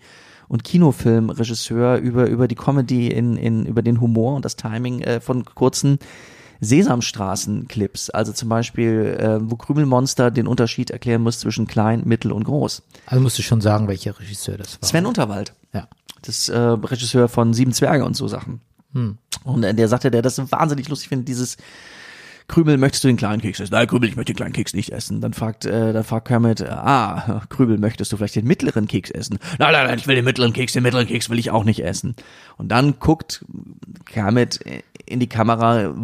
und 0.49 0.65
Kinofilmregisseur 0.65 1.97
über 1.99 2.29
über 2.29 2.49
die 2.49 2.55
Comedy 2.57 3.09
in, 3.09 3.37
in 3.37 3.67
über 3.67 3.83
den 3.83 4.01
Humor 4.01 4.35
und 4.35 4.45
das 4.45 4.57
Timing 4.57 5.01
äh, 5.03 5.21
von 5.21 5.45
kurzen 5.45 5.99
Sesamstraßen-Clips. 6.61 8.11
Also 8.11 8.33
zum 8.33 8.49
Beispiel, 8.49 9.17
äh, 9.19 9.39
wo 9.51 9.57
Krümelmonster 9.57 10.31
den 10.31 10.47
Unterschied 10.47 10.91
erklären 10.91 11.23
muss 11.23 11.39
zwischen 11.41 11.67
klein, 11.67 12.03
mittel 12.05 12.33
und 12.33 12.45
groß. 12.45 12.83
Also 13.07 13.23
musst 13.23 13.39
du 13.39 13.43
schon 13.43 13.61
sagen, 13.61 13.89
welcher 13.89 14.19
Regisseur 14.19 14.59
das 14.59 14.81
war. 14.81 14.89
Sven 14.89 15.07
Unterwald 15.07 15.55
Ja. 15.73 15.89
das 16.23 16.49
äh, 16.49 16.59
Regisseur 16.59 17.29
von 17.29 17.55
Sieben 17.55 17.73
Zwerge 17.73 18.05
und 18.05 18.15
so 18.17 18.29
Sachen. 18.29 18.61
Und 19.45 19.65
äh, 19.65 19.75
der 19.75 19.89
sagte, 19.89 20.11
der 20.11 20.23
das 20.23 20.39
wahnsinnig 20.51 20.89
lustig 20.89 21.09
findet, 21.09 21.29
dieses 21.29 21.57
Krümel, 22.49 22.79
möchtest 22.79 23.05
du 23.05 23.09
den 23.09 23.17
kleinen 23.17 23.41
Keks 23.41 23.61
essen? 23.61 23.73
Nein, 23.73 23.87
Krümel, 23.87 24.09
ich 24.09 24.17
möchte 24.17 24.33
den 24.33 24.37
kleinen 24.37 24.53
Keks 24.53 24.75
nicht 24.75 24.91
essen. 24.93 25.21
Dann 25.21 25.33
fragt, 25.35 25.67
äh, 25.67 25.93
dann 25.93 26.03
fragt 26.03 26.27
Kermit, 26.27 26.61
äh, 26.61 26.69
ah, 26.69 27.43
Krümel, 27.49 27.79
möchtest 27.79 28.11
du 28.13 28.17
vielleicht 28.17 28.35
den 28.35 28.47
mittleren 28.47 28.89
Keks 28.89 29.11
essen? 29.11 29.39
Nein, 29.59 29.73
nein, 29.73 29.87
nein, 29.87 29.99
ich 29.99 30.09
will 30.09 30.17
den 30.17 30.25
mittleren 30.25 30.53
Keks, 30.53 30.73
den 30.73 30.83
mittleren 30.83 31.07
Keks 31.07 31.31
will 31.31 31.39
ich 31.39 31.53
auch 31.53 31.63
nicht 31.63 31.85
essen. 31.85 32.17
Und 32.57 32.69
dann 32.69 32.99
guckt 32.99 33.45
Kermit 34.07 34.61
in 35.11 35.21
die 35.21 35.29
Kamera, 35.29 35.95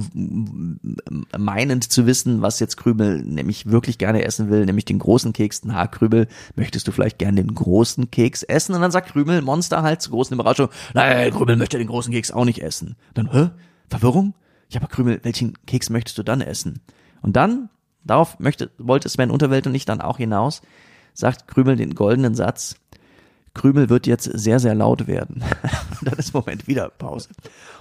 meinend 1.39 1.91
zu 1.91 2.07
wissen, 2.07 2.43
was 2.43 2.61
jetzt 2.61 2.77
Krümel 2.77 3.23
nämlich 3.23 3.67
wirklich 3.67 3.99
gerne 3.99 4.25
essen 4.25 4.51
will, 4.51 4.67
nämlich 4.67 4.85
den 4.85 4.99
großen 4.99 5.33
Keks. 5.33 5.65
Na, 5.65 5.87
Krümel, 5.87 6.29
möchtest 6.55 6.89
du 6.89 6.93
vielleicht 6.93 7.19
gerne 7.19 7.43
den 7.43 7.55
großen 7.55 8.11
Keks 8.11 8.43
essen? 8.43 8.75
Und 8.75 8.81
dann 8.81 8.91
sagt 8.91 9.13
Krümel, 9.13 9.43
Monster 9.43 9.83
halt 9.83 10.03
zur 10.03 10.13
großen 10.13 10.35
Überraschung, 10.35 10.69
nein, 10.95 11.33
Krümel 11.33 11.57
möchte 11.57 11.79
den 11.79 11.87
großen 11.87 12.13
Keks 12.13 12.31
auch 12.31 12.45
nicht 12.45 12.63
essen. 12.63 12.97
Dann, 13.15 13.33
hä? 13.33 13.51
Verwirrung? 13.89 14.35
Ja, 14.69 14.81
aber 14.81 14.89
Krümel, 14.89 15.21
welchen 15.23 15.55
Keks 15.67 15.91
möchtest 15.91 16.19
du 16.19 16.23
dann 16.23 16.41
essen? 16.41 16.81
Und 17.23 17.37
dann, 17.37 17.69
darauf 18.05 18.39
möchte, 18.41 18.71
wollte 18.79 19.09
Sven 19.09 19.31
Unterwelt 19.31 19.67
und 19.67 19.75
ich 19.75 19.85
dann 19.85 20.01
auch 20.01 20.19
hinaus, 20.19 20.63
sagt 21.15 21.49
Krümel 21.49 21.77
den 21.77 21.95
goldenen 21.95 22.35
Satz, 22.35 22.77
Krümel 23.57 23.89
wird 23.89 24.07
jetzt 24.07 24.25
sehr, 24.25 24.61
sehr 24.61 24.75
laut 24.75 25.07
werden. 25.07 25.43
Und 26.01 26.03
dann 26.09 26.15
ist 26.19 26.33
Moment 26.35 26.69
wieder 26.69 26.91
Pause. 26.91 27.29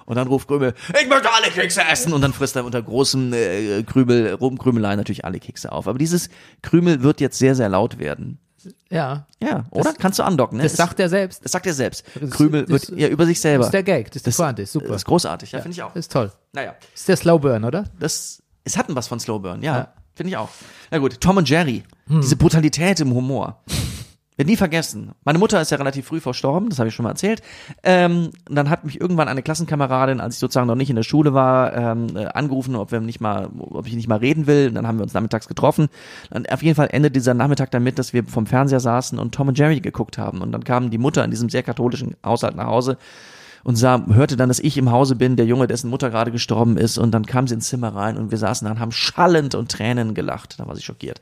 Und 0.05 0.15
dann 0.15 0.27
ruft 0.27 0.47
Krümel, 0.47 0.73
ich 1.01 1.07
möchte 1.09 1.29
alle 1.31 1.51
Kekse 1.51 1.81
essen. 1.83 2.13
Und 2.13 2.21
dann 2.21 2.33
frisst 2.33 2.55
er 2.55 2.65
unter 2.65 2.81
großem 2.81 3.33
äh, 3.33 3.83
Krümel, 3.83 4.33
Rumkrümelei 4.33 4.95
natürlich 4.95 5.25
alle 5.25 5.39
Kekse 5.39 5.71
auf. 5.71 5.87
Aber 5.87 5.99
dieses 5.99 6.29
Krümel 6.61 7.03
wird 7.03 7.19
jetzt 7.21 7.37
sehr, 7.37 7.55
sehr 7.55 7.69
laut 7.69 7.99
werden. 7.99 8.39
Ja. 8.89 9.27
Ja, 9.39 9.65
oder? 9.69 9.93
Kannst 9.93 10.17
du 10.17 10.23
andocken, 10.23 10.57
ne? 10.57 10.63
Das 10.63 10.75
sagt 10.75 10.99
er 10.99 11.07
selbst. 11.09 11.43
das 11.45 11.51
sagt 11.51 11.67
er 11.67 11.73
selbst. 11.75 12.03
Das- 12.19 12.31
Krümel 12.31 12.65
das- 12.65 12.89
wird 12.89 12.99
ja 12.99 13.09
über 13.09 13.25
sich 13.27 13.39
selber. 13.39 13.59
Das 13.59 13.67
ist 13.67 13.73
der 13.73 13.83
Gag, 13.83 14.07
das 14.11 14.23
ist 14.23 14.39
Das- 14.39 14.59
ist 14.59 14.71
super. 14.73 14.87
Das 14.87 14.95
ist 14.97 15.05
großartig, 15.05 15.51
ja, 15.51 15.59
finde 15.59 15.73
ich 15.75 15.83
auch. 15.83 15.89
Das 15.93 15.99
ist 16.05 16.11
toll. 16.11 16.31
Naja, 16.53 16.73
Das 16.79 17.01
ist 17.01 17.07
der 17.09 17.17
Slow 17.17 17.37
Burn, 17.39 17.63
oder? 17.63 17.83
das, 17.99 18.41
es 18.63 18.75
hatten 18.77 18.95
was 18.95 19.07
von 19.07 19.19
Slow 19.19 19.39
Burn, 19.39 19.61
ja. 19.61 19.77
Ja. 19.77 19.93
Finde 20.15 20.29
ich 20.31 20.37
auch. 20.37 20.49
Na 20.91 20.97
gut, 20.99 21.19
Tom 21.19 21.37
und 21.37 21.47
Jerry. 21.49 21.83
Diese 22.07 22.37
Brutalität 22.37 23.01
im 23.01 23.13
Humor. 23.13 23.61
Wird 24.37 24.49
nie 24.49 24.57
vergessen. 24.57 25.13
Meine 25.23 25.39
Mutter 25.39 25.61
ist 25.61 25.71
ja 25.71 25.77
relativ 25.77 26.07
früh 26.07 26.19
verstorben, 26.19 26.69
das 26.69 26.79
habe 26.79 26.89
ich 26.89 26.95
schon 26.95 27.03
mal 27.03 27.11
erzählt. 27.11 27.41
Ähm, 27.83 28.31
dann 28.49 28.69
hat 28.69 28.83
mich 28.83 28.99
irgendwann 28.99 29.29
eine 29.29 29.41
Klassenkameradin, 29.41 30.19
als 30.19 30.35
ich 30.35 30.39
sozusagen 30.39 30.67
noch 30.67 30.75
nicht 30.75 30.89
in 30.89 30.97
der 30.97 31.03
Schule 31.03 31.33
war, 31.33 31.73
ähm, 31.73 32.07
äh, 32.15 32.25
angerufen, 32.25 32.75
ob 32.75 32.91
wir 32.91 32.99
nicht 32.99 33.21
mal, 33.21 33.49
ob 33.57 33.87
ich 33.87 33.95
nicht 33.95 34.09
mal 34.09 34.17
reden 34.17 34.45
will. 34.45 34.67
Und 34.67 34.75
dann 34.75 34.87
haben 34.87 34.97
wir 34.97 35.03
uns 35.03 35.13
nachmittags 35.13 35.47
getroffen. 35.47 35.87
Und 36.31 36.51
auf 36.51 36.61
jeden 36.63 36.75
Fall 36.75 36.89
endet 36.91 37.15
dieser 37.15 37.33
Nachmittag 37.33 37.71
damit, 37.71 37.97
dass 37.97 38.11
wir 38.11 38.25
vom 38.25 38.45
Fernseher 38.45 38.81
saßen 38.81 39.19
und 39.19 39.33
Tom 39.33 39.47
und 39.47 39.57
Jerry 39.57 39.79
geguckt 39.79 40.17
haben. 40.17 40.41
Und 40.41 40.51
dann 40.51 40.65
kam 40.65 40.89
die 40.89 40.97
Mutter 40.97 41.23
in 41.23 41.31
diesem 41.31 41.49
sehr 41.49 41.63
katholischen 41.63 42.17
Haushalt 42.25 42.57
nach 42.57 42.67
Hause 42.67 42.97
und 43.65 43.77
sah, 43.77 44.05
hörte 44.13 44.37
dann, 44.37 44.47
dass 44.47 44.59
ich 44.59 44.77
im 44.77 44.91
Hause 44.91 45.15
bin, 45.15 45.37
der 45.37 45.47
Junge, 45.47 45.65
dessen 45.65 45.89
Mutter 45.89 46.11
gerade 46.11 46.29
gestorben 46.31 46.77
ist. 46.77 46.99
Und 46.99 47.09
dann 47.11 47.25
kam 47.25 47.47
sie 47.47 47.55
ins 47.55 47.67
Zimmer 47.67 47.95
rein 47.95 48.15
und 48.15 48.29
wir 48.29 48.37
saßen 48.37 48.63
da 48.63 48.71
und 48.71 48.79
haben 48.79 48.91
schallend 48.91 49.55
und 49.55 49.71
Tränen 49.71 50.13
gelacht. 50.13 50.59
Da 50.59 50.67
war 50.67 50.75
sie 50.75 50.83
schockiert. 50.83 51.19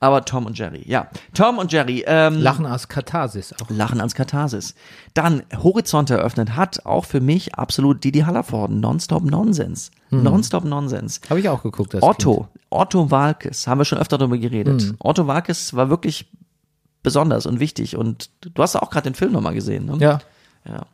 Aber 0.00 0.24
Tom 0.24 0.46
und 0.46 0.58
Jerry, 0.58 0.82
ja. 0.86 1.06
Tom 1.34 1.56
und 1.58 1.70
Jerry, 1.70 2.02
ähm, 2.08 2.40
Lachen 2.40 2.66
aus 2.66 2.88
Katharsis 2.88 3.52
auch. 3.52 3.70
Lachen 3.70 4.00
als 4.00 4.16
Katharsis. 4.16 4.74
Dann 5.14 5.44
Horizont 5.62 6.10
eröffnet 6.10 6.56
hat 6.56 6.84
auch 6.84 7.04
für 7.04 7.20
mich 7.20 7.54
absolut 7.54 8.02
Didi 8.02 8.22
Hallervorden. 8.22 8.80
Nonstop 8.80 9.22
Nonsens. 9.22 9.92
Nonstop 10.10 10.64
Nonsens. 10.64 11.20
Habe 11.30 11.38
ich 11.38 11.48
auch 11.48 11.62
geguckt. 11.62 11.94
als 11.94 12.02
Otto, 12.02 12.48
Otto 12.70 13.12
Walkes, 13.12 13.68
haben 13.68 13.78
wir 13.78 13.84
schon 13.84 13.98
öfter 13.98 14.18
darüber 14.18 14.38
geredet. 14.38 14.94
Otto 14.98 15.28
Walkes 15.28 15.74
war 15.74 15.90
wirklich 15.90 16.28
besonders 17.04 17.46
und 17.46 17.60
wichtig 17.60 17.96
und 17.96 18.30
du 18.40 18.62
hast 18.62 18.74
auch 18.74 18.90
gerade 18.90 19.08
den 19.08 19.14
Film 19.14 19.30
nochmal 19.30 19.54
gesehen. 19.54 19.84
Ne? 19.84 19.92
Kind. 19.92 20.02
Ja. 20.02 20.20
ja. 20.66 20.86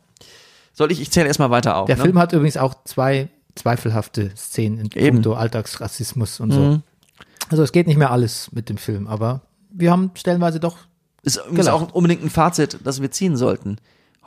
Soll 0.81 0.91
ich, 0.93 1.03
ich 1.03 1.11
zähle 1.11 1.27
erstmal 1.27 1.51
weiter 1.51 1.77
auf. 1.77 1.85
Der 1.85 1.99
ne? 1.99 2.03
Film 2.05 2.19
hat 2.19 2.33
übrigens 2.33 2.57
auch 2.57 2.75
zwei 2.85 3.29
zweifelhafte 3.55 4.35
Szenen 4.35 4.79
in 4.79 4.91
Eben. 4.95 5.17
puncto 5.17 5.35
Alltagsrassismus 5.35 6.41
und 6.41 6.53
so. 6.53 6.61
Mhm. 6.61 6.83
Also 7.51 7.63
es 7.63 7.73
geht 7.73 7.87
nicht 7.87 7.99
mehr 7.99 8.11
alles 8.11 8.51
mit 8.53 8.71
dem 8.71 8.79
Film, 8.79 9.07
aber 9.07 9.43
wir 9.71 9.91
haben 9.91 10.11
stellenweise 10.15 10.59
doch 10.59 10.79
ist 11.23 11.39
Gelacht. 11.51 11.69
auch 11.69 11.93
unbedingt 11.93 12.25
ein 12.25 12.31
Fazit, 12.31 12.79
das 12.83 13.03
wir 13.03 13.11
ziehen 13.11 13.37
sollten. 13.37 13.77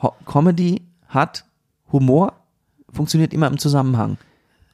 Ho 0.00 0.12
Comedy 0.26 0.82
hat 1.08 1.44
Humor, 1.90 2.34
funktioniert 2.92 3.34
immer 3.34 3.48
im 3.48 3.58
Zusammenhang. 3.58 4.16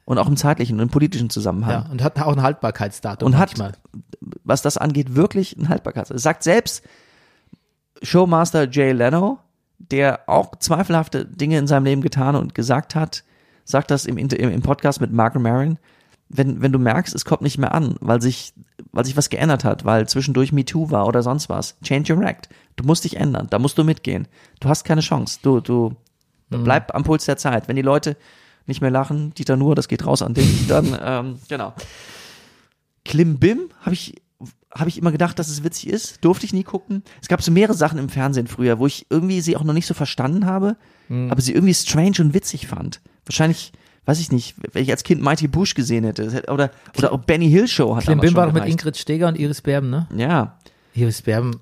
Und 0.05 0.19
auch 0.19 0.27
im 0.27 0.37
zeitlichen 0.37 0.75
und 0.75 0.83
im 0.83 0.89
politischen 0.89 1.31
Zusammenhang. 1.31 1.85
ja, 1.85 1.91
und 1.91 2.03
hat 2.03 2.21
auch 2.21 2.31
ein 2.31 2.43
Haltbarkeitsdatum 2.43 3.25
und 3.25 3.39
hat, 3.39 3.57
manchmal. 3.57 3.71
was 4.43 4.61
das 4.61 4.77
angeht, 4.77 5.15
wirklich 5.15 5.57
ein 5.57 5.67
Haltbarkeits. 5.67 6.11
Es 6.11 6.21
sagt 6.21 6.43
selbst 6.43 6.83
Showmaster 8.03 8.69
Jay 8.69 8.91
Leno, 8.91 9.39
der 9.89 10.21
auch 10.27 10.55
zweifelhafte 10.59 11.25
Dinge 11.25 11.57
in 11.57 11.67
seinem 11.67 11.85
Leben 11.85 12.01
getan 12.01 12.35
und 12.35 12.55
gesagt 12.55 12.95
hat, 12.95 13.23
sagt 13.65 13.91
das 13.91 14.05
im, 14.05 14.17
im, 14.17 14.61
Podcast 14.61 15.01
mit 15.01 15.11
Mark 15.11 15.35
Maron, 15.35 15.77
wenn, 16.29 16.61
wenn 16.61 16.71
du 16.71 16.79
merkst, 16.79 17.13
es 17.13 17.25
kommt 17.25 17.41
nicht 17.41 17.57
mehr 17.57 17.73
an, 17.73 17.95
weil 17.99 18.21
sich, 18.21 18.53
weil 18.91 19.05
sich 19.05 19.17
was 19.17 19.29
geändert 19.29 19.63
hat, 19.63 19.83
weil 19.83 20.07
zwischendurch 20.07 20.51
MeToo 20.51 20.89
war 20.91 21.07
oder 21.07 21.23
sonst 21.23 21.49
was. 21.49 21.77
Change 21.83 22.13
your 22.13 22.23
act. 22.23 22.49
Du 22.77 22.85
musst 22.85 23.03
dich 23.03 23.17
ändern, 23.17 23.47
da 23.49 23.59
musst 23.59 23.77
du 23.77 23.83
mitgehen. 23.83 24.27
Du 24.59 24.69
hast 24.69 24.85
keine 24.85 25.01
Chance. 25.01 25.39
Du, 25.41 25.59
du 25.59 25.95
bleib 26.49 26.95
am 26.95 27.03
Puls 27.03 27.25
der 27.25 27.37
Zeit. 27.37 27.67
Wenn 27.67 27.75
die 27.75 27.81
Leute 27.81 28.15
nicht 28.65 28.81
mehr 28.81 28.91
lachen, 28.91 29.33
Dieter 29.33 29.57
Nuhr, 29.57 29.75
das 29.75 29.87
geht 29.87 30.05
raus 30.05 30.21
an 30.21 30.33
dich, 30.33 30.67
dann, 30.67 30.97
ähm, 31.01 31.39
genau. 31.49 31.73
Klimbim 33.03 33.69
habe 33.81 33.93
ich 33.93 34.21
habe 34.73 34.89
ich 34.89 34.97
immer 34.97 35.11
gedacht, 35.11 35.37
dass 35.39 35.49
es 35.49 35.63
witzig 35.63 35.89
ist. 35.89 36.23
Durfte 36.23 36.45
ich 36.45 36.53
nie 36.53 36.63
gucken. 36.63 37.03
Es 37.21 37.27
gab 37.27 37.41
so 37.41 37.51
mehrere 37.51 37.73
Sachen 37.73 37.99
im 37.99 38.09
Fernsehen 38.09 38.47
früher, 38.47 38.79
wo 38.79 38.87
ich 38.87 39.05
irgendwie 39.09 39.41
sie 39.41 39.57
auch 39.57 39.63
noch 39.63 39.73
nicht 39.73 39.87
so 39.87 39.93
verstanden 39.93 40.45
habe, 40.45 40.77
aber 41.09 41.41
sie 41.41 41.53
irgendwie 41.53 41.73
strange 41.73 42.15
und 42.19 42.33
witzig 42.33 42.67
fand. 42.67 43.01
Wahrscheinlich, 43.25 43.73
weiß 44.05 44.19
ich 44.19 44.31
nicht, 44.31 44.55
wenn 44.71 44.83
ich 44.83 44.91
als 44.91 45.03
Kind 45.03 45.21
Mighty 45.21 45.47
Bush 45.47 45.73
gesehen 45.73 46.05
hätte. 46.05 46.43
Oder, 46.47 46.71
oder 46.97 47.11
auch 47.11 47.19
Benny 47.19 47.49
Hill 47.49 47.67
Show 47.67 47.95
hat 47.95 48.03
Klim 48.03 48.17
damals 48.17 48.29
Bim 48.29 48.37
war 48.37 48.45
doch 48.47 48.53
mit. 48.53 48.65
Ingrid 48.65 48.97
Steger 48.97 49.27
und 49.27 49.37
Iris 49.37 49.61
Berben, 49.61 49.89
ne? 49.89 50.07
Ja, 50.15 50.57
Iris 50.93 51.21
Berben 51.21 51.59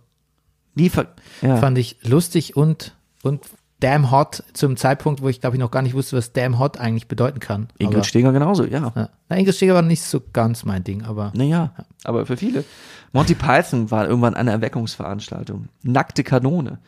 ver 0.90 1.08
ja. 1.42 1.58
fand 1.58 1.78
ich 1.78 1.98
lustig 2.04 2.56
und, 2.56 2.96
und 3.24 3.42
damn 3.80 4.12
hot 4.12 4.44
zum 4.54 4.78
Zeitpunkt, 4.78 5.22
wo 5.22 5.30
ich 5.30 5.42
glaube 5.42 5.56
ich 5.56 5.60
noch 5.60 5.72
gar 5.72 5.82
nicht 5.82 5.94
wusste, 5.94 6.16
was 6.16 6.32
damn 6.32 6.60
hot 6.60 6.80
eigentlich 6.80 7.08
bedeuten 7.08 7.40
kann. 7.40 7.70
Ingrid 7.78 7.98
aber, 7.98 8.04
Steger 8.04 8.32
genauso, 8.32 8.66
ja. 8.66 8.92
ja. 8.96 9.10
Na, 9.30 9.38
Ingrid 9.38 9.56
Steger 9.56 9.74
war 9.74 9.82
nicht 9.82 10.04
so 10.04 10.22
ganz 10.34 10.64
mein 10.64 10.84
Ding, 10.84 11.04
aber 11.04 11.32
Naja, 11.36 11.74
aber 12.04 12.26
für 12.26 12.38
viele. 12.38 12.64
Monty 13.12 13.36
Python 13.36 13.90
war 13.92 14.08
irgendwann 14.08 14.36
eine 14.36 14.52
Erweckungsveranstaltung. 14.52 15.70
Nackte 15.84 16.24
Kanone. 16.24 16.80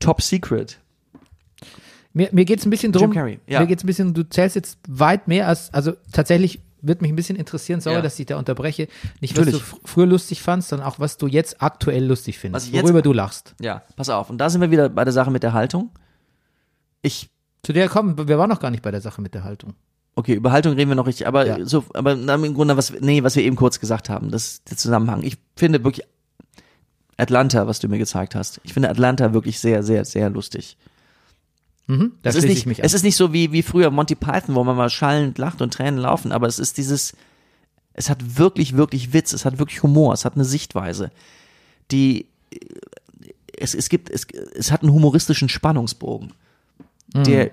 Top 0.00 0.20
Secret. 0.22 0.78
Mir, 2.14 2.28
mir 2.32 2.44
geht 2.44 2.58
es 2.58 2.66
ein 2.66 2.70
bisschen 2.70 2.92
drum, 2.92 3.12
Carrey, 3.12 3.40
ja. 3.46 3.60
mir 3.60 3.66
geht's 3.66 3.84
ein 3.84 3.86
bisschen, 3.86 4.12
du 4.12 4.22
zählst 4.28 4.54
jetzt 4.54 4.78
weit 4.86 5.28
mehr 5.28 5.48
als, 5.48 5.72
also 5.72 5.92
tatsächlich 6.12 6.60
wird 6.82 7.00
mich 7.00 7.10
ein 7.10 7.16
bisschen 7.16 7.36
interessieren, 7.36 7.80
sorry, 7.80 7.96
Ja. 7.96 8.02
dass 8.02 8.18
ich 8.18 8.26
da 8.26 8.36
unterbreche, 8.36 8.88
nicht 9.20 9.34
was 9.38 9.46
Natürlich. 9.46 9.62
du 9.66 9.76
fr- 9.76 9.80
früher 9.84 10.06
lustig 10.06 10.42
fandst, 10.42 10.68
sondern 10.68 10.86
auch 10.88 10.98
was 10.98 11.16
du 11.16 11.26
jetzt 11.26 11.62
aktuell 11.62 12.04
lustig 12.04 12.38
findest, 12.38 12.66
ich 12.66 12.72
jetzt- 12.74 12.82
worüber 12.84 13.00
du 13.00 13.12
lachst. 13.14 13.54
Ja, 13.60 13.82
pass 13.96 14.10
auf. 14.10 14.28
Und 14.28 14.38
da 14.38 14.50
sind 14.50 14.60
wir 14.60 14.70
wieder 14.70 14.88
bei 14.90 15.04
der 15.04 15.12
Sache 15.14 15.30
mit 15.30 15.42
der 15.42 15.52
Haltung. 15.54 15.90
Ich 17.02 17.30
Zu 17.62 17.72
der 17.72 17.88
kommen, 17.88 18.18
wir 18.28 18.36
waren 18.38 18.50
noch 18.50 18.58
gar 18.60 18.70
nicht 18.72 18.82
bei 18.82 18.90
der 18.90 19.00
Sache 19.00 19.22
mit 19.22 19.32
der 19.34 19.44
Haltung. 19.44 19.74
Okay, 20.16 20.34
über 20.34 20.50
Haltung 20.52 20.74
reden 20.74 20.90
wir 20.90 20.96
noch 20.96 21.06
richtig, 21.06 21.26
aber 21.28 21.46
Ja. 21.46 21.64
so, 21.64 21.84
aber 21.94 22.12
im 22.12 22.54
Grunde, 22.54 22.76
was, 22.76 22.92
nee, 23.00 23.22
was 23.22 23.36
wir 23.36 23.44
eben 23.44 23.56
kurz 23.56 23.78
gesagt 23.80 24.10
haben, 24.10 24.30
das 24.30 24.44
ist 24.54 24.70
der 24.70 24.76
Zusammenhang. 24.76 25.22
Ich 25.22 25.38
finde 25.56 25.82
wirklich 25.84 26.06
Atlanta, 27.16 27.66
was 27.66 27.78
du 27.78 27.88
mir 27.88 27.98
gezeigt 27.98 28.34
hast. 28.34 28.60
Ich 28.64 28.72
finde 28.72 28.90
Atlanta 28.90 29.32
wirklich 29.32 29.58
sehr, 29.60 29.82
sehr, 29.82 30.04
sehr 30.04 30.30
lustig. 30.30 30.76
Mhm, 31.86 32.12
da 32.22 32.30
es 32.30 32.36
ist 32.36 32.44
nicht, 32.44 32.58
ich 32.58 32.66
mich 32.66 32.82
es 32.82 32.94
ist 32.94 33.02
nicht 33.02 33.16
so 33.16 33.32
wie, 33.32 33.52
wie 33.52 33.62
früher 33.62 33.90
Monty 33.90 34.14
Python, 34.14 34.54
wo 34.54 34.64
man 34.64 34.76
mal 34.76 34.90
schallend 34.90 35.36
lacht 35.38 35.60
und 35.60 35.74
Tränen 35.74 35.98
laufen, 35.98 36.32
aber 36.32 36.46
es 36.46 36.58
ist 36.58 36.78
dieses, 36.78 37.14
es 37.92 38.08
hat 38.08 38.38
wirklich, 38.38 38.76
wirklich 38.76 39.12
Witz, 39.12 39.32
es 39.32 39.44
hat 39.44 39.58
wirklich 39.58 39.82
Humor, 39.82 40.14
es 40.14 40.24
hat 40.24 40.36
eine 40.36 40.44
Sichtweise, 40.44 41.10
die, 41.90 42.26
es, 43.56 43.74
es 43.74 43.88
gibt, 43.88 44.10
es, 44.10 44.26
es 44.54 44.70
hat 44.70 44.82
einen 44.82 44.92
humoristischen 44.92 45.48
Spannungsbogen, 45.48 46.32
der 47.14 47.50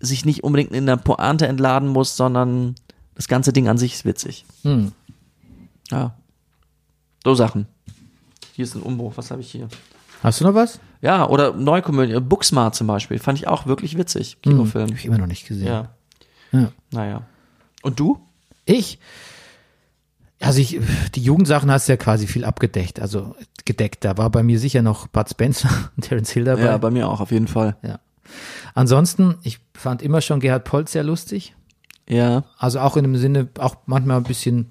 sich 0.00 0.24
nicht 0.24 0.42
unbedingt 0.42 0.72
in 0.72 0.86
der 0.86 0.96
Pointe 0.96 1.46
entladen 1.46 1.88
muss, 1.88 2.16
sondern 2.16 2.74
das 3.14 3.28
ganze 3.28 3.52
Ding 3.52 3.68
an 3.68 3.78
sich 3.78 3.94
ist 3.94 4.04
witzig. 4.04 4.44
Hm. 4.62 4.92
Ja. 5.90 6.16
So 7.24 7.34
Sachen. 7.34 7.66
Hier 8.54 8.64
ist 8.64 8.74
ein 8.74 8.82
Umbruch, 8.82 9.12
was 9.16 9.30
habe 9.30 9.40
ich 9.40 9.50
hier? 9.50 9.68
Hast 10.22 10.40
du 10.40 10.44
noch 10.44 10.54
was? 10.54 10.78
Ja, 11.00 11.28
oder 11.28 11.52
Neukomödie, 11.52 12.20
Booksmart 12.20 12.74
zum 12.74 12.86
Beispiel, 12.86 13.18
fand 13.18 13.38
ich 13.38 13.48
auch 13.48 13.66
wirklich 13.66 13.96
witzig, 13.98 14.40
Kinofilm. 14.42 14.88
Hab 14.90 14.96
ich 14.96 15.04
immer 15.06 15.18
noch 15.18 15.26
nicht 15.26 15.46
gesehen. 15.46 15.66
Ja, 15.66 15.88
Ja. 16.52 16.70
naja. 16.92 17.22
Und 17.82 17.98
du? 17.98 18.20
Ich? 18.64 18.98
Also 20.40 20.60
ich, 20.60 20.80
die 21.14 21.22
Jugendsachen 21.22 21.70
hast 21.70 21.88
du 21.88 21.92
ja 21.92 21.96
quasi 21.96 22.26
viel 22.26 22.44
abgedeckt, 22.44 23.00
also 23.00 23.34
gedeckt. 23.64 24.04
Da 24.04 24.16
war 24.18 24.28
bei 24.30 24.42
mir 24.42 24.58
sicher 24.58 24.82
noch 24.82 25.06
Bud 25.08 25.28
Spencer 25.28 25.68
und 25.96 26.02
Terence 26.04 26.30
Hill 26.30 26.44
dabei. 26.44 26.64
Ja, 26.64 26.78
bei 26.78 26.90
mir 26.90 27.08
auch, 27.08 27.20
auf 27.20 27.30
jeden 27.30 27.48
Fall. 27.48 27.76
Ja. 27.82 27.98
Ansonsten, 28.74 29.36
ich 29.42 29.60
fand 29.74 30.02
immer 30.02 30.20
schon 30.20 30.40
Gerhard 30.40 30.64
Polt 30.64 30.88
sehr 30.88 31.04
lustig. 31.04 31.54
Ja, 32.08 32.44
Also 32.58 32.80
auch 32.80 32.96
in 32.96 33.04
dem 33.04 33.16
Sinne, 33.16 33.48
auch 33.58 33.76
manchmal 33.86 34.16
ein 34.16 34.24
bisschen, 34.24 34.70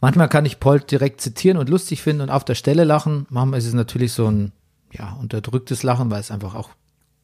manchmal 0.00 0.28
kann 0.28 0.44
ich 0.44 0.60
Polt 0.60 0.90
direkt 0.90 1.20
zitieren 1.20 1.56
und 1.58 1.68
lustig 1.68 2.02
finden 2.02 2.22
und 2.22 2.30
auf 2.30 2.44
der 2.44 2.54
Stelle 2.54 2.84
lachen. 2.84 3.26
Manchmal 3.30 3.58
ist 3.58 3.66
es 3.66 3.74
natürlich 3.74 4.12
so 4.12 4.26
ein, 4.26 4.52
ja, 4.92 5.16
unterdrücktes 5.20 5.82
Lachen, 5.82 6.10
weil 6.10 6.20
es 6.20 6.30
einfach 6.30 6.54
auch 6.54 6.70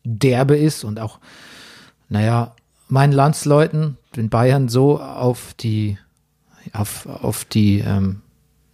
derbe 0.05 0.57
ist 0.57 0.84
und 0.84 1.01
auch, 1.01 1.18
naja, 2.09 2.55
meinen 2.89 3.12
Landsleuten, 3.12 3.99
den 4.16 4.30
Bayern 4.30 4.68
so 4.68 5.01
auf 5.01 5.55
die, 5.61 5.99
auf, 6.72 7.07
auf 7.07 7.45
die, 7.45 7.80
ähm, 7.80 8.22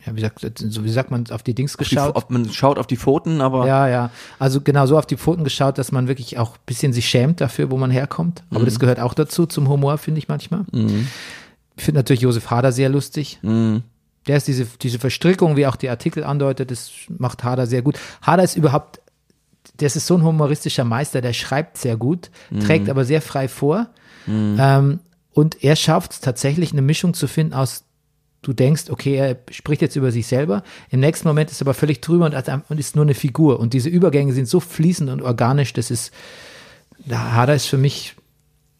ja, 0.06 0.14
wie 0.14 0.20
sagt, 0.20 0.40
so 0.58 0.84
wie 0.84 0.90
sagt 0.90 1.10
man, 1.10 1.24
auf 1.30 1.42
die 1.42 1.54
Dings 1.54 1.72
die, 1.72 1.78
geschaut. 1.78 2.14
auf, 2.14 2.28
man 2.28 2.50
schaut 2.50 2.78
auf 2.78 2.86
die 2.86 2.96
Pfoten, 2.96 3.40
aber 3.40 3.66
Ja, 3.66 3.88
ja. 3.88 4.10
Also 4.38 4.60
genau 4.60 4.86
so 4.86 4.98
auf 4.98 5.06
die 5.06 5.16
Pfoten 5.16 5.44
geschaut, 5.44 5.78
dass 5.78 5.92
man 5.92 6.08
wirklich 6.08 6.38
auch 6.38 6.52
ein 6.52 6.60
bisschen 6.66 6.92
sich 6.92 7.08
schämt 7.08 7.40
dafür, 7.40 7.70
wo 7.70 7.76
man 7.76 7.90
herkommt. 7.90 8.44
Aber 8.50 8.64
das 8.64 8.78
gehört 8.78 9.00
auch 9.00 9.14
dazu, 9.14 9.46
zum 9.46 9.68
Humor, 9.68 9.98
finde 9.98 10.18
ich 10.18 10.28
manchmal. 10.28 10.64
Ich 10.72 11.06
finde 11.76 12.00
natürlich 12.00 12.22
Josef 12.22 12.50
Hader 12.50 12.72
sehr 12.72 12.88
lustig. 12.88 13.38
Der 14.26 14.36
ist 14.36 14.48
diese, 14.48 14.66
diese 14.80 14.98
Verstrickung, 14.98 15.56
wie 15.56 15.66
auch 15.66 15.76
die 15.76 15.90
Artikel 15.90 16.24
andeutet, 16.24 16.70
das 16.70 16.92
macht 17.18 17.44
Hader 17.44 17.66
sehr 17.66 17.82
gut. 17.82 17.98
Hader 18.22 18.42
ist 18.42 18.56
überhaupt, 18.56 19.00
das 19.76 19.96
ist 19.96 20.06
so 20.06 20.16
ein 20.16 20.22
humoristischer 20.22 20.84
Meister, 20.84 21.20
der 21.20 21.32
schreibt 21.32 21.76
sehr 21.76 21.96
gut, 21.96 22.30
trägt 22.60 22.88
aber 22.88 23.04
sehr 23.04 23.20
frei 23.20 23.48
vor. 23.48 23.88
Ähm, 24.58 25.00
und 25.32 25.62
er 25.62 25.76
schafft 25.76 26.12
es 26.12 26.20
tatsächlich, 26.20 26.72
eine 26.72 26.82
Mischung 26.82 27.12
zu 27.12 27.26
finden 27.26 27.54
aus 27.54 27.84
du 28.44 28.52
denkst, 28.52 28.90
okay, 28.90 29.16
er 29.16 29.38
spricht 29.50 29.82
jetzt 29.82 29.96
über 29.96 30.12
sich 30.12 30.26
selber. 30.26 30.62
Im 30.90 31.00
nächsten 31.00 31.26
Moment 31.26 31.50
ist 31.50 31.60
er 31.60 31.66
aber 31.66 31.74
völlig 31.74 32.00
drüber 32.00 32.26
und, 32.26 32.34
und 32.68 32.78
ist 32.78 32.94
nur 32.94 33.04
eine 33.04 33.14
Figur. 33.14 33.58
Und 33.58 33.72
diese 33.72 33.88
Übergänge 33.88 34.32
sind 34.32 34.48
so 34.48 34.60
fließend 34.60 35.10
und 35.10 35.22
organisch, 35.22 35.72
das 35.72 35.90
ist, 35.90 36.12
Hader 37.10 37.54
ist 37.54 37.66
für 37.66 37.78
mich, 37.78 38.14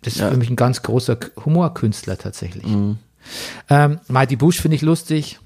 das 0.05 0.15
ist 0.15 0.21
Ja. 0.21 0.31
für 0.31 0.37
mich 0.37 0.51
ein 0.51 0.57
ganz 0.57 0.83
großer 0.83 1.19
Humorkünstler 1.45 2.17
tatsächlich. 2.19 2.65
Ähm, 3.71 3.99
Mighty 4.09 4.37
Bush 4.37 4.61
finde 4.61 4.77
ich 4.77 4.83
lustig, 4.83 5.39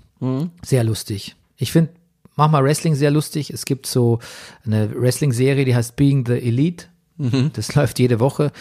sehr 0.65 0.85
lustig. 0.85 1.37
Ich 1.57 1.73
finde 1.73 1.91
manchmal 2.37 2.65
Wrestling 2.65 2.95
sehr 2.95 3.11
lustig. 3.11 3.51
Es 3.51 3.65
gibt 3.65 3.87
so 3.87 4.19
eine 4.67 4.91
Wrestling-Serie, 4.95 5.65
die 5.65 5.75
heißt 5.75 5.97
Being 5.97 6.25
the 6.27 6.35
Elite. 6.35 6.87
Das 7.53 7.75
läuft 7.77 7.99
jede 7.99 8.21
Woche. 8.21 8.53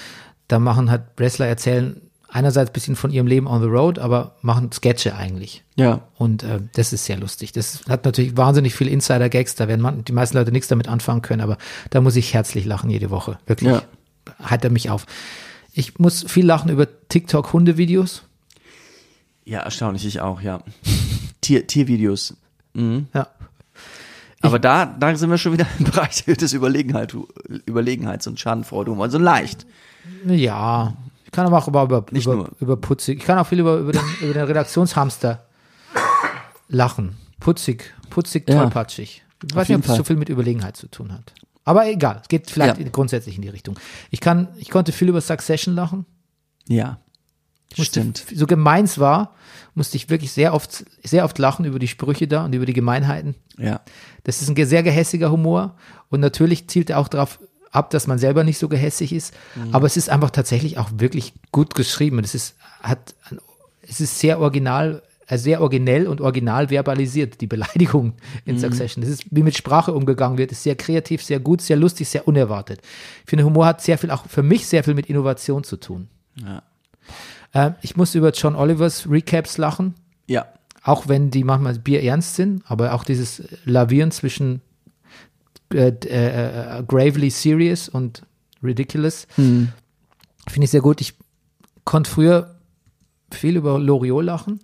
Da 0.48 0.60
machen 0.60 0.90
halt 0.92 1.04
Wrestler 1.18 1.48
erzählen 1.48 2.02
einerseits 2.30 2.70
ein 2.70 2.74
bisschen 2.74 2.96
von 2.98 3.10
ihrem 3.12 3.26
Leben 3.26 3.48
on 3.48 3.62
the 3.62 3.68
road, 3.70 4.00
aber 4.00 4.36
machen 4.42 4.72
Sketche 4.74 5.16
eigentlich. 5.16 5.64
ja, 5.78 6.02
Und 6.18 6.44
äh, 6.44 6.60
das 6.74 6.92
ist 6.92 7.06
sehr 7.06 7.18
lustig. 7.18 7.54
Das 7.54 7.84
hat 7.88 8.04
natürlich 8.04 8.36
wahnsinnig 8.36 8.76
viele 8.76 8.90
Insider-Gags, 8.92 9.56
da 9.56 9.68
werden 9.70 9.82
man, 9.82 10.04
die 10.04 10.12
meisten 10.12 10.36
Leute 10.38 10.52
nichts 10.52 10.68
damit 10.68 10.90
anfangen 10.90 11.22
können, 11.22 11.40
aber 11.42 11.58
da 11.90 12.02
muss 12.02 12.18
ich 12.18 12.34
herzlich 12.34 12.66
lachen 12.66 12.90
jede 12.90 13.10
Woche. 13.12 13.40
Wirklich. 13.48 13.72
Ja. 13.72 13.82
Heitert 14.44 14.74
mich 14.74 14.90
auf. 14.90 15.06
Ich 15.78 16.00
muss 16.00 16.26
viel 16.28 16.44
lachen 16.44 16.72
über 16.72 16.88
TikTok-Hundevideos. 17.08 18.24
ja, 19.46 19.60
erstaunlich, 19.60 20.08
ich 20.08 20.22
auch, 20.22 20.42
ja. 20.42 20.64
Tier, 21.42 21.68
Tiervideos. 21.68 22.36
Ja. 22.74 23.28
Aber 24.42 24.58
da, 24.58 24.86
da 24.88 25.16
sind 25.16 25.30
wir 25.30 25.38
schon 25.38 25.54
wieder 25.54 25.68
im 25.78 25.86
Bereich 25.86 26.24
des 26.26 26.54
Überlegenheit, 26.54 27.16
Überlegenheits- 27.68 28.28
und 28.28 28.40
Schadenfreude, 28.40 28.92
also 29.00 29.20
leicht. 29.20 29.68
Ja. 30.26 30.98
Ich 31.26 31.32
kann 31.32 31.46
aber 31.46 31.60
auch 31.60 31.68
über, 31.68 31.84
über, 31.84 32.06
Nicht 32.10 32.26
über, 32.26 32.36
nur. 32.36 32.52
über 32.60 32.76
putzig. 32.78 33.20
Ich 33.20 33.26
kann 33.26 33.38
auch 33.38 33.46
viel 33.46 33.60
über, 33.60 33.78
über, 33.78 33.92
den, 33.92 34.02
über 34.22 34.34
den 34.34 34.46
Redaktionshamster 34.46 35.46
lachen. 36.70 37.18
Putzig, 37.40 37.94
putzig, 38.10 38.48
tollpatschig. 38.48 39.24
Ich 39.48 39.56
weiß 39.56 39.70
nicht, 39.70 39.78
ob 39.78 39.86
Fall. 39.86 39.98
so 39.98 40.04
viel 40.04 40.16
mit 40.16 40.30
Überlegenheit 40.30 40.76
zu 40.76 40.88
tun 40.88 41.14
hat. 41.14 41.34
Aber 41.68 41.86
egal, 41.88 42.20
es 42.22 42.30
geht 42.30 42.50
vielleicht 42.50 42.80
Ja. 42.80 42.90
grundsätzlich 42.90 43.36
in 43.36 43.42
die 43.42 43.50
Richtung. 43.50 43.78
Ich 44.10 44.22
kann, 44.22 44.48
ich 44.58 44.70
konnte 44.70 44.92
viel 44.94 45.10
über 45.10 45.20
Succession 45.22 45.76
lachen. 45.76 46.06
Ja. 46.68 47.00
musste, 47.76 48.00
Stimmt. 48.00 48.24
so 48.34 48.48
gemeins 48.48 48.98
war, 49.00 49.36
musste 49.76 49.98
ich 49.98 50.10
wirklich 50.10 50.32
sehr 50.32 50.54
oft, 50.54 50.86
sehr 51.04 51.26
oft 51.26 51.38
lachen 51.38 51.66
über 51.66 51.80
die 51.80 51.90
Sprüche 51.90 52.26
da 52.28 52.46
und 52.46 52.54
über 52.56 52.66
die 52.66 52.72
Gemeinheiten. 52.74 53.36
Ja. 53.58 53.82
Das 54.24 54.42
ist 54.42 54.50
ein 54.50 54.66
sehr 54.66 54.82
gehässiger 54.84 55.30
Humor 55.30 55.76
und 56.10 56.22
natürlich 56.22 56.70
zielt 56.70 56.90
er 56.90 57.00
auch 57.00 57.10
darauf 57.10 57.40
ab, 57.72 57.90
dass 57.90 58.08
man 58.08 58.18
selber 58.20 58.46
nicht 58.46 58.58
so 58.58 58.70
gehässig 58.70 59.12
ist. 59.12 59.34
Aber 59.74 59.86
es 59.86 59.98
ist 59.98 60.10
einfach 60.10 60.30
tatsächlich 60.32 60.78
auch 60.78 60.90
wirklich 60.96 61.34
gut 61.52 61.76
geschrieben. 61.76 62.20
Es 62.20 62.34
ist, 62.34 62.56
hat, 62.82 63.14
es 63.82 64.00
ist 64.00 64.18
sehr 64.20 64.40
original, 64.40 65.04
sehr 65.30 65.62
originell 65.62 66.08
und 66.08 66.22
original 66.22 66.70
verbalisiert, 66.70 67.42
die 67.42 67.48
Beleidigung 67.48 68.14
in 68.46 68.58
Succession. 68.60 69.02
Das 69.02 69.12
ist, 69.12 69.26
wie 69.30 69.44
mit 69.44 69.58
Sprache 69.58 69.94
umgegangen 69.94 70.38
wird, 70.38 70.52
ist 70.54 70.64
sehr 70.64 70.76
kreativ, 70.76 71.22
sehr 71.24 71.40
gut, 71.40 71.62
sehr 71.62 71.76
lustig, 71.76 72.08
sehr 72.08 72.28
unerwartet. 72.28 72.80
Ich 73.26 73.30
finde, 73.30 73.44
Humor 73.44 73.66
hat 73.66 73.82
sehr 73.82 73.98
viel, 73.98 74.12
auch 74.12 74.26
für 74.28 74.44
mich 74.44 74.68
sehr 74.68 74.84
viel 74.84 74.94
mit 74.94 75.08
Innovation 75.08 75.64
zu 75.66 75.76
tun. 75.78 76.08
Ja. 76.42 76.64
Ähm, 77.54 77.76
ich 77.82 77.98
muss 77.98 78.16
über 78.16 78.32
John 78.32 78.56
Olivers 78.56 79.10
Recaps 79.10 79.58
lachen, 79.58 79.96
Ja. 80.28 80.46
auch 80.84 81.08
wenn 81.10 81.30
die 81.32 81.44
manchmal 81.44 81.78
bierernst 81.78 82.36
sind, 82.36 82.64
aber 82.68 82.94
auch 82.94 83.04
dieses 83.04 83.44
Lavieren 83.66 84.12
zwischen 84.12 84.62
äh, 85.74 85.90
äh, 86.06 86.80
äh, 86.80 86.84
gravely 86.88 87.30
serious 87.30 87.90
und 87.90 88.22
ridiculous 88.64 89.28
Hm. 89.36 89.70
finde 90.48 90.64
ich 90.66 90.72
sehr 90.72 90.80
gut. 90.82 91.02
Ich 91.02 91.14
konnte 91.84 92.10
früher 92.10 92.56
viel 93.32 93.58
über 93.58 93.78
Loriot 93.78 94.24
lachen. 94.24 94.60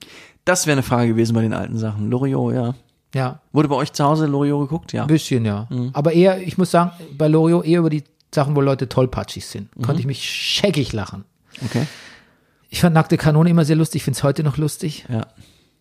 Das 0.45 0.65
wäre 0.67 0.73
eine 0.73 0.83
Frage 0.83 1.07
gewesen 1.09 1.33
bei 1.33 1.41
den 1.41 1.53
alten 1.53 1.77
Sachen. 1.77 2.09
Loriot, 2.09 2.53
ja. 2.53 2.73
Ja, 3.15 3.39
Wurde 3.51 3.67
bei 3.69 3.75
euch 3.75 3.93
zu 3.93 4.03
Hause 4.03 4.25
Loriot 4.25 4.61
geguckt? 4.69 4.91
Ja. 4.93 5.03
ein 5.03 5.07
bisschen, 5.07 5.45
ja. 5.45 5.67
Mhm. 5.69 5.91
Aber 5.93 6.13
eher, 6.13 6.41
ich 6.41 6.57
muss 6.57 6.71
sagen, 6.71 6.91
bei 7.17 7.27
Loriot 7.27 7.65
eher 7.65 7.79
über 7.79 7.89
die 7.91 8.03
Sachen, 8.33 8.55
wo 8.55 8.61
Leute 8.61 8.89
tollpatschig 8.89 9.45
sind. 9.45 9.75
Mhm. 9.77 9.83
Konnte 9.83 9.99
ich 10.01 10.07
mich 10.07 10.23
scheckig 10.27 10.91
lachen. 10.93 11.23
Okay. 11.63 11.85
Ich 12.69 12.81
fand 12.81 12.95
Nackte 12.95 13.17
Kanone 13.17 13.49
immer 13.51 13.65
sehr 13.65 13.75
lustig, 13.75 14.03
finde 14.03 14.17
es 14.17 14.23
heute 14.23 14.43
noch 14.43 14.57
lustig. 14.57 15.05
Ja. 15.09 15.27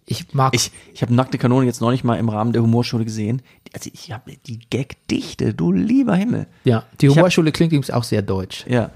Ich 0.05 0.35
mag 0.35 0.53
Ich, 0.55 0.71
ich 0.93 1.01
habe 1.01 1.15
Nackte 1.15 1.39
Kanone 1.39 1.65
jetzt 1.65 1.81
noch 1.81 1.91
nicht 1.91 2.05
mal 2.05 2.17
im 2.19 2.29
Rahmen 2.29 2.53
der 2.53 2.61
Humorschule 2.63 3.05
gesehen. 3.07 3.41
Also 3.73 3.89
ich 3.93 4.13
habe 4.13 4.33
die 4.47 4.61
Gagdichte, 4.69 5.55
du 5.55 5.73
lieber 5.73 6.15
Himmel. 6.15 6.47
Ja, 6.65 6.85
die 7.01 7.07
Ich 7.07 7.13
hab- 7.13 7.17
Humorschule 7.17 7.51
klingt 7.53 7.73
übrigens 7.73 7.91
auch 7.91 8.05
sehr 8.05 8.21
deutsch. 8.21 8.67
Ja. 8.69 8.91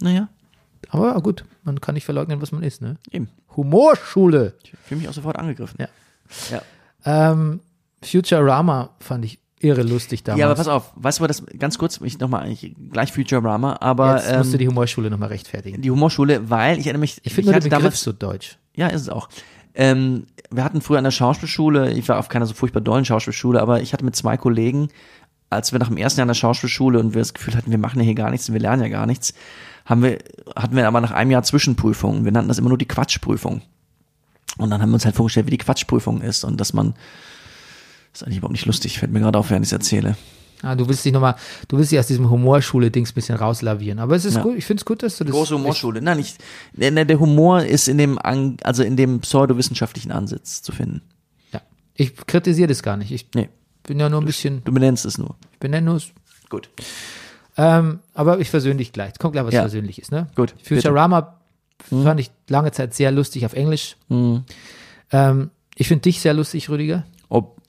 Naja, 0.00 0.28
Aber 0.90 1.20
gut, 1.22 1.44
man 1.64 1.80
kann 1.80 1.94
nicht 1.94 2.04
verleugnen, 2.04 2.40
was 2.40 2.52
man 2.52 2.62
ist, 2.62 2.82
ne? 2.82 2.96
eben. 3.10 3.28
Humorschule. 3.56 4.54
Ich 4.62 4.72
fühle 4.84 5.00
mich 5.00 5.08
auch 5.08 5.14
sofort 5.14 5.36
angegriffen. 5.38 5.78
Ja. 5.80 5.88
Ja. 6.50 6.62
Ähm, 7.32 7.60
Futurama 8.02 8.90
fand 9.00 9.24
ich 9.24 9.38
irre 9.60 9.82
lustig 9.82 10.22
damals. 10.24 10.40
Ja, 10.40 10.46
aber 10.46 10.54
pass 10.56 10.68
auf, 10.68 10.92
weißt 10.96 11.18
du, 11.20 11.22
was 11.24 11.28
das 11.38 11.58
ganz 11.58 11.78
kurz, 11.78 12.00
ich 12.02 12.18
nochmal, 12.18 12.50
ich, 12.50 12.74
gleich 12.92 13.12
Futurama, 13.12 13.76
aber 13.80 14.16
Jetzt 14.16 14.36
musst 14.36 14.50
du 14.50 14.54
ähm, 14.54 14.58
die 14.58 14.68
Humorschule 14.68 15.10
nochmal 15.10 15.30
rechtfertigen. 15.30 15.80
die 15.80 15.90
Humorschule, 15.90 16.50
weil 16.50 16.78
ich 16.78 16.86
erinnere 16.86 17.00
mich, 17.00 17.20
Ich 17.24 17.34
finde 17.34 17.52
den 17.52 17.62
Begriff 17.62 17.70
damals, 17.70 18.02
so 18.02 18.12
deutsch. 18.12 18.58
ja, 18.74 18.88
ist 18.88 19.02
es 19.02 19.08
auch. 19.08 19.28
Ähm, 19.74 20.26
wir 20.50 20.62
hatten 20.64 20.80
früher 20.82 20.98
an 20.98 21.04
der 21.04 21.10
Schauspielschule, 21.10 21.92
ich 21.92 22.08
war 22.08 22.18
auf 22.18 22.28
keiner 22.28 22.46
so 22.46 22.54
furchtbar 22.54 22.80
dollen 22.80 23.04
Schauspielschule, 23.04 23.60
aber 23.60 23.80
ich 23.80 23.92
hatte 23.92 24.04
mit 24.04 24.14
zwei 24.14 24.36
Kollegen, 24.36 24.88
als 25.50 25.72
wir 25.72 25.78
nach 25.78 25.88
dem 25.88 25.96
ersten 25.96 26.20
Jahr 26.20 26.24
an 26.24 26.28
der 26.28 26.34
Schauspielschule 26.34 26.98
und 27.00 27.14
wir 27.14 27.20
das 27.20 27.34
Gefühl 27.34 27.54
hatten, 27.56 27.70
wir 27.70 27.78
machen 27.78 27.98
ja 27.98 28.04
hier 28.04 28.14
gar 28.14 28.30
nichts 28.30 28.48
und 28.48 28.54
wir 28.54 28.60
lernen 28.60 28.82
ja 28.82 28.88
gar 28.88 29.06
nichts, 29.06 29.34
haben 29.84 30.02
wir, 30.02 30.18
hatten 30.56 30.76
wir 30.76 30.86
aber 30.88 31.00
nach 31.00 31.10
einem 31.10 31.30
Jahr 31.30 31.42
Zwischenprüfungen. 31.42 32.24
Wir 32.24 32.32
nannten 32.32 32.48
das 32.48 32.58
immer 32.58 32.68
nur 32.70 32.78
die 32.78 32.88
Quatschprüfung. 32.88 33.62
Und 34.58 34.70
dann 34.70 34.80
haben 34.80 34.90
wir 34.90 34.94
uns 34.94 35.04
halt 35.04 35.16
vorgestellt, 35.16 35.46
wie 35.46 35.50
die 35.50 35.58
Quatschprüfung 35.58 36.20
ist 36.22 36.44
und 36.44 36.60
dass 36.60 36.72
man, 36.72 36.94
das 38.12 38.20
ist 38.20 38.26
eigentlich 38.26 38.38
überhaupt 38.38 38.52
nicht 38.52 38.66
lustig, 38.66 38.98
fällt 38.98 39.12
mir 39.12 39.20
gerade 39.20 39.38
auf, 39.38 39.50
während 39.50 39.64
ich 39.66 39.68
es 39.68 39.72
erzähle. 39.72 40.16
Ja, 40.62 40.74
du 40.76 40.88
willst 40.88 41.04
dich 41.04 41.12
nochmal, 41.12 41.34
du 41.68 41.76
willst 41.76 41.92
dich 41.92 41.98
aus 41.98 42.06
diesem 42.06 42.30
Humorschule-Dings 42.30 43.10
ein 43.10 43.14
bisschen 43.14 43.36
rauslavieren. 43.36 43.98
Aber 43.98 44.14
es 44.16 44.24
ist 44.24 44.36
Ja. 44.36 44.42
gut, 44.42 44.56
ich 44.56 44.64
finde 44.64 44.80
es 44.80 44.84
gut, 44.86 45.02
dass 45.02 45.18
du 45.18 45.24
das. 45.24 45.32
Große 45.34 45.54
Humorschule. 45.56 46.00
Nein, 46.00 46.16
nicht, 46.18 46.38
der, 46.72 47.04
der 47.04 47.20
Humor 47.20 47.62
ist 47.64 47.88
in 47.88 47.98
dem, 47.98 48.18
also 48.62 48.82
in 48.82 48.96
dem 48.96 49.20
pseudowissenschaftlichen 49.20 50.10
Ansatz 50.12 50.62
zu 50.62 50.72
finden. 50.72 51.02
Ja. 51.52 51.60
Ich 51.94 52.16
kritisiere 52.16 52.68
das 52.68 52.82
gar 52.82 52.96
nicht. 52.96 53.10
Ich 53.12 53.26
Nee, 53.34 53.50
bin 53.82 54.00
ja 54.00 54.08
nur 54.08 54.20
ein 54.22 54.24
bisschen, 54.26 54.62
du 54.64 54.72
benennst 54.72 55.04
es 55.04 55.18
nur. 55.18 55.36
ich 55.62 55.68
ja 55.70 55.80
nur, 55.80 56.00
Gut. 56.48 56.70
Ähm, 57.56 58.00
aber 58.14 58.40
ich 58.40 58.50
versöhne 58.50 58.76
dich 58.76 58.92
gleich. 58.92 59.14
Kommt 59.18 59.32
gleich 59.34 59.44
was 59.46 59.54
Ja. 59.54 59.60
Versöhnliches, 59.62 60.10
ne? 60.10 60.26
Gut, 60.34 60.54
Futurama 60.62 61.38
fand 61.88 62.18
ich 62.20 62.30
lange 62.48 62.72
Zeit 62.72 62.94
sehr 62.94 63.10
lustig 63.12 63.44
auf 63.46 63.52
Englisch. 63.52 63.96
Mhm. 64.08 64.44
Ähm, 65.12 65.50
ich 65.76 65.86
finde 65.88 66.02
dich 66.02 66.20
sehr 66.20 66.34
lustig, 66.34 66.68
Rüdiger. 66.70 67.04
Ob, 67.28 67.60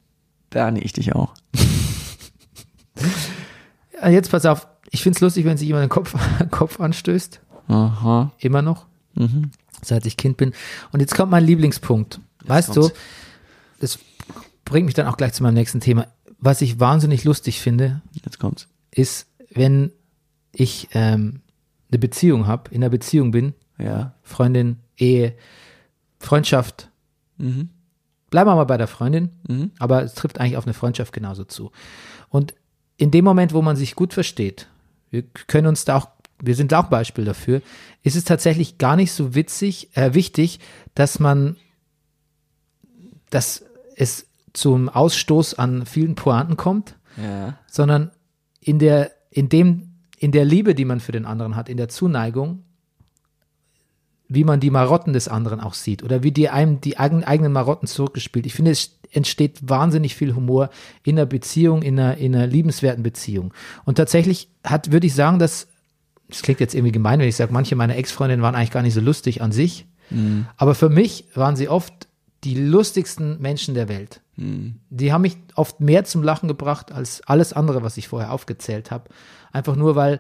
Bernie, 0.49 0.81
ich 0.81 0.93
dich 0.93 1.13
auch. 1.15 1.33
Jetzt 4.09 4.31
pass 4.31 4.45
auf, 4.45 4.67
ich 4.91 5.03
finde 5.03 5.17
es 5.17 5.21
lustig, 5.21 5.45
wenn 5.45 5.57
sich 5.57 5.67
jemand 5.67 5.83
den 5.85 5.89
Kopf, 5.89 6.15
Kopf 6.51 6.79
anstößt. 6.79 7.41
Aha. 7.67 8.31
Immer 8.39 8.61
noch. 8.61 8.85
Mhm. 9.15 9.51
Seit 9.81 10.05
ich 10.05 10.17
Kind 10.17 10.37
bin. 10.37 10.53
Und 10.91 10.99
jetzt 10.99 11.15
kommt 11.15 11.31
mein 11.31 11.43
Lieblingspunkt. 11.43 12.19
weißt 12.45 12.73
kommt's. 12.73 12.89
du, 12.89 12.93
das 13.79 13.99
bringt 14.63 14.85
mich 14.85 14.95
dann 14.95 15.07
auch 15.07 15.17
gleich 15.17 15.33
zu 15.33 15.43
meinem 15.43 15.55
nächsten 15.55 15.79
Thema. 15.79 16.07
Was 16.39 16.61
ich 16.61 16.79
wahnsinnig 16.79 17.23
lustig 17.23 17.61
finde, 17.61 18.01
Jetzt 18.13 18.39
kommt's. 18.39 18.67
ist, 18.91 19.27
wenn 19.55 19.91
ich 20.51 20.89
ähm, 20.93 21.41
eine 21.89 21.97
Beziehung 21.99 22.45
habe, 22.45 22.69
in 22.71 22.83
einer 22.83 22.89
Beziehung 22.91 23.31
bin, 23.31 23.53
Ja. 23.79 24.13
Freundin, 24.21 24.77
Ehe, 24.97 25.35
Freundschaft. 26.19 26.89
Mhm. 27.37 27.69
Bleiben 28.29 28.49
wir 28.49 28.55
mal 28.55 28.63
bei 28.65 28.77
der 28.77 28.87
Freundin, 28.87 29.29
Mhm. 29.47 29.71
aber 29.79 30.03
es 30.03 30.13
trifft 30.13 30.39
eigentlich 30.39 30.57
auf 30.57 30.65
eine 30.65 30.73
Freundschaft 30.73 31.11
genauso 31.13 31.43
zu. 31.43 31.71
Und 32.29 32.53
in 32.97 33.11
dem 33.11 33.25
Moment, 33.25 33.53
wo 33.53 33.61
man 33.61 33.75
sich 33.75 33.95
gut 33.95 34.13
versteht, 34.13 34.67
wir 35.09 35.23
können 35.47 35.67
uns 35.67 35.83
da 35.85 35.97
auch, 35.97 36.09
wir 36.41 36.55
sind 36.55 36.73
auch 36.73 36.87
Beispiel 36.87 37.25
dafür, 37.25 37.61
ist 38.03 38.15
es 38.15 38.23
tatsächlich 38.25 38.77
gar 38.77 38.95
nicht 38.95 39.11
so 39.11 39.35
witzig, 39.35 39.95
äh, 39.97 40.13
wichtig, 40.13 40.59
dass 40.93 41.19
man, 41.19 41.55
dass 43.29 43.63
es 43.95 44.27
zum 44.53 44.89
Ausstoß 44.89 45.55
an 45.55 45.85
vielen 45.85 46.15
Pointen 46.15 46.55
kommt, 46.57 46.95
Ja. 47.21 47.57
sondern 47.67 48.11
in 48.61 48.79
der, 48.79 49.11
in 49.35 49.49
dem, 49.49 49.91
in 50.17 50.31
der 50.31 50.45
Liebe, 50.45 50.75
die 50.75 50.85
man 50.85 51.01
für 51.01 51.11
den 51.11 51.25
anderen 51.25 51.57
hat, 51.57 51.67
in 51.67 51.75
der 51.75 51.89
Zuneigung, 51.89 52.63
wie 54.27 54.45
man 54.45 54.59
die 54.59 54.71
Marotten 54.71 55.13
des 55.13 55.27
anderen 55.27 55.59
auch 55.59 55.73
sieht 55.73 56.01
oder 56.03 56.23
wie 56.23 56.31
die 56.31 56.49
einem 56.49 56.79
die 56.81 56.97
eigen, 56.97 57.23
eigenen 57.23 57.51
Marotten 57.51 57.87
zurückgespielt. 57.87 58.45
Ich 58.45 58.55
finde, 58.55 58.71
es 58.71 58.97
entsteht 59.11 59.59
wahnsinnig 59.69 60.15
viel 60.15 60.33
Humor 60.33 60.69
in 61.03 61.17
einer 61.17 61.27
Beziehung, 61.27 61.83
in 61.83 61.99
einer, 61.99 62.17
in 62.17 62.33
einer 62.33 62.47
liebenswerten 62.47 63.03
Beziehung. 63.03 63.53
Und 63.83 63.95
tatsächlich 63.95 64.49
hat, 64.63 64.91
würde 64.91 65.05
ich 65.05 65.13
sagen, 65.13 65.37
dass, 65.37 65.67
das 66.29 66.41
klingt 66.41 66.61
jetzt 66.61 66.73
irgendwie 66.73 66.93
gemein, 66.93 67.19
wenn 67.19 67.27
ich 67.27 67.35
sage, 67.35 67.53
manche 67.53 67.75
meiner 67.75 67.97
Ex-Freundinnen 67.97 68.41
waren 68.41 68.55
eigentlich 68.55 68.71
gar 68.71 68.81
nicht 68.81 68.95
so 68.95 69.01
lustig 69.01 69.41
an 69.41 69.51
sich, 69.51 69.85
aber 70.57 70.75
für 70.75 70.89
mich 70.89 71.25
waren 71.33 71.55
sie 71.55 71.67
oft 71.67 72.04
die 72.45 72.55
lustigsten 72.55 73.41
Menschen 73.41 73.73
der 73.75 73.89
Welt. 73.89 74.21
Die 74.37 75.11
haben 75.13 75.21
mich 75.23 75.37
oft 75.55 75.79
mehr 75.79 76.03
zum 76.05 76.21
Lachen 76.23 76.47
gebracht 76.47 76.91
als 76.91 77.21
alles 77.27 77.53
andere, 77.53 77.83
was 77.83 77.97
ich 77.97 78.07
vorher 78.07 78.31
aufgezählt 78.31 78.91
habe. 78.91 79.05
Einfach 79.51 79.75
nur, 79.75 79.95
weil, 79.95 80.19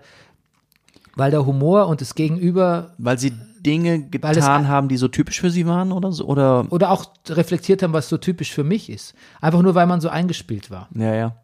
weil 1.15 1.31
der 1.31 1.45
Humor 1.45 1.87
und 1.87 2.01
das 2.01 2.15
Gegenüber 2.15 2.93
Weil 2.97 3.19
sie 3.19 3.33
Dinge 3.65 4.07
Weil 4.21 4.31
es- 4.31 4.37
getan 4.37 4.67
haben, 4.67 4.87
die 4.89 4.97
so 4.97 5.07
typisch 5.07 5.39
für 5.41 5.49
sie 5.51 5.65
waren 5.65 5.91
oder 5.91 6.11
so? 6.11 6.25
Oder? 6.25 6.65
oder 6.71 6.91
auch 6.91 7.05
reflektiert 7.27 7.83
haben, 7.83 7.93
was 7.93 8.09
so 8.09 8.17
typisch 8.17 8.51
für 8.53 8.63
mich 8.63 8.89
ist. 8.89 9.15
Einfach 9.41 9.61
nur, 9.61 9.75
weil 9.75 9.87
man 9.87 10.01
so 10.01 10.09
eingespielt 10.09 10.71
war. 10.71 10.87
Ja, 10.95 11.13
ja. 11.13 11.35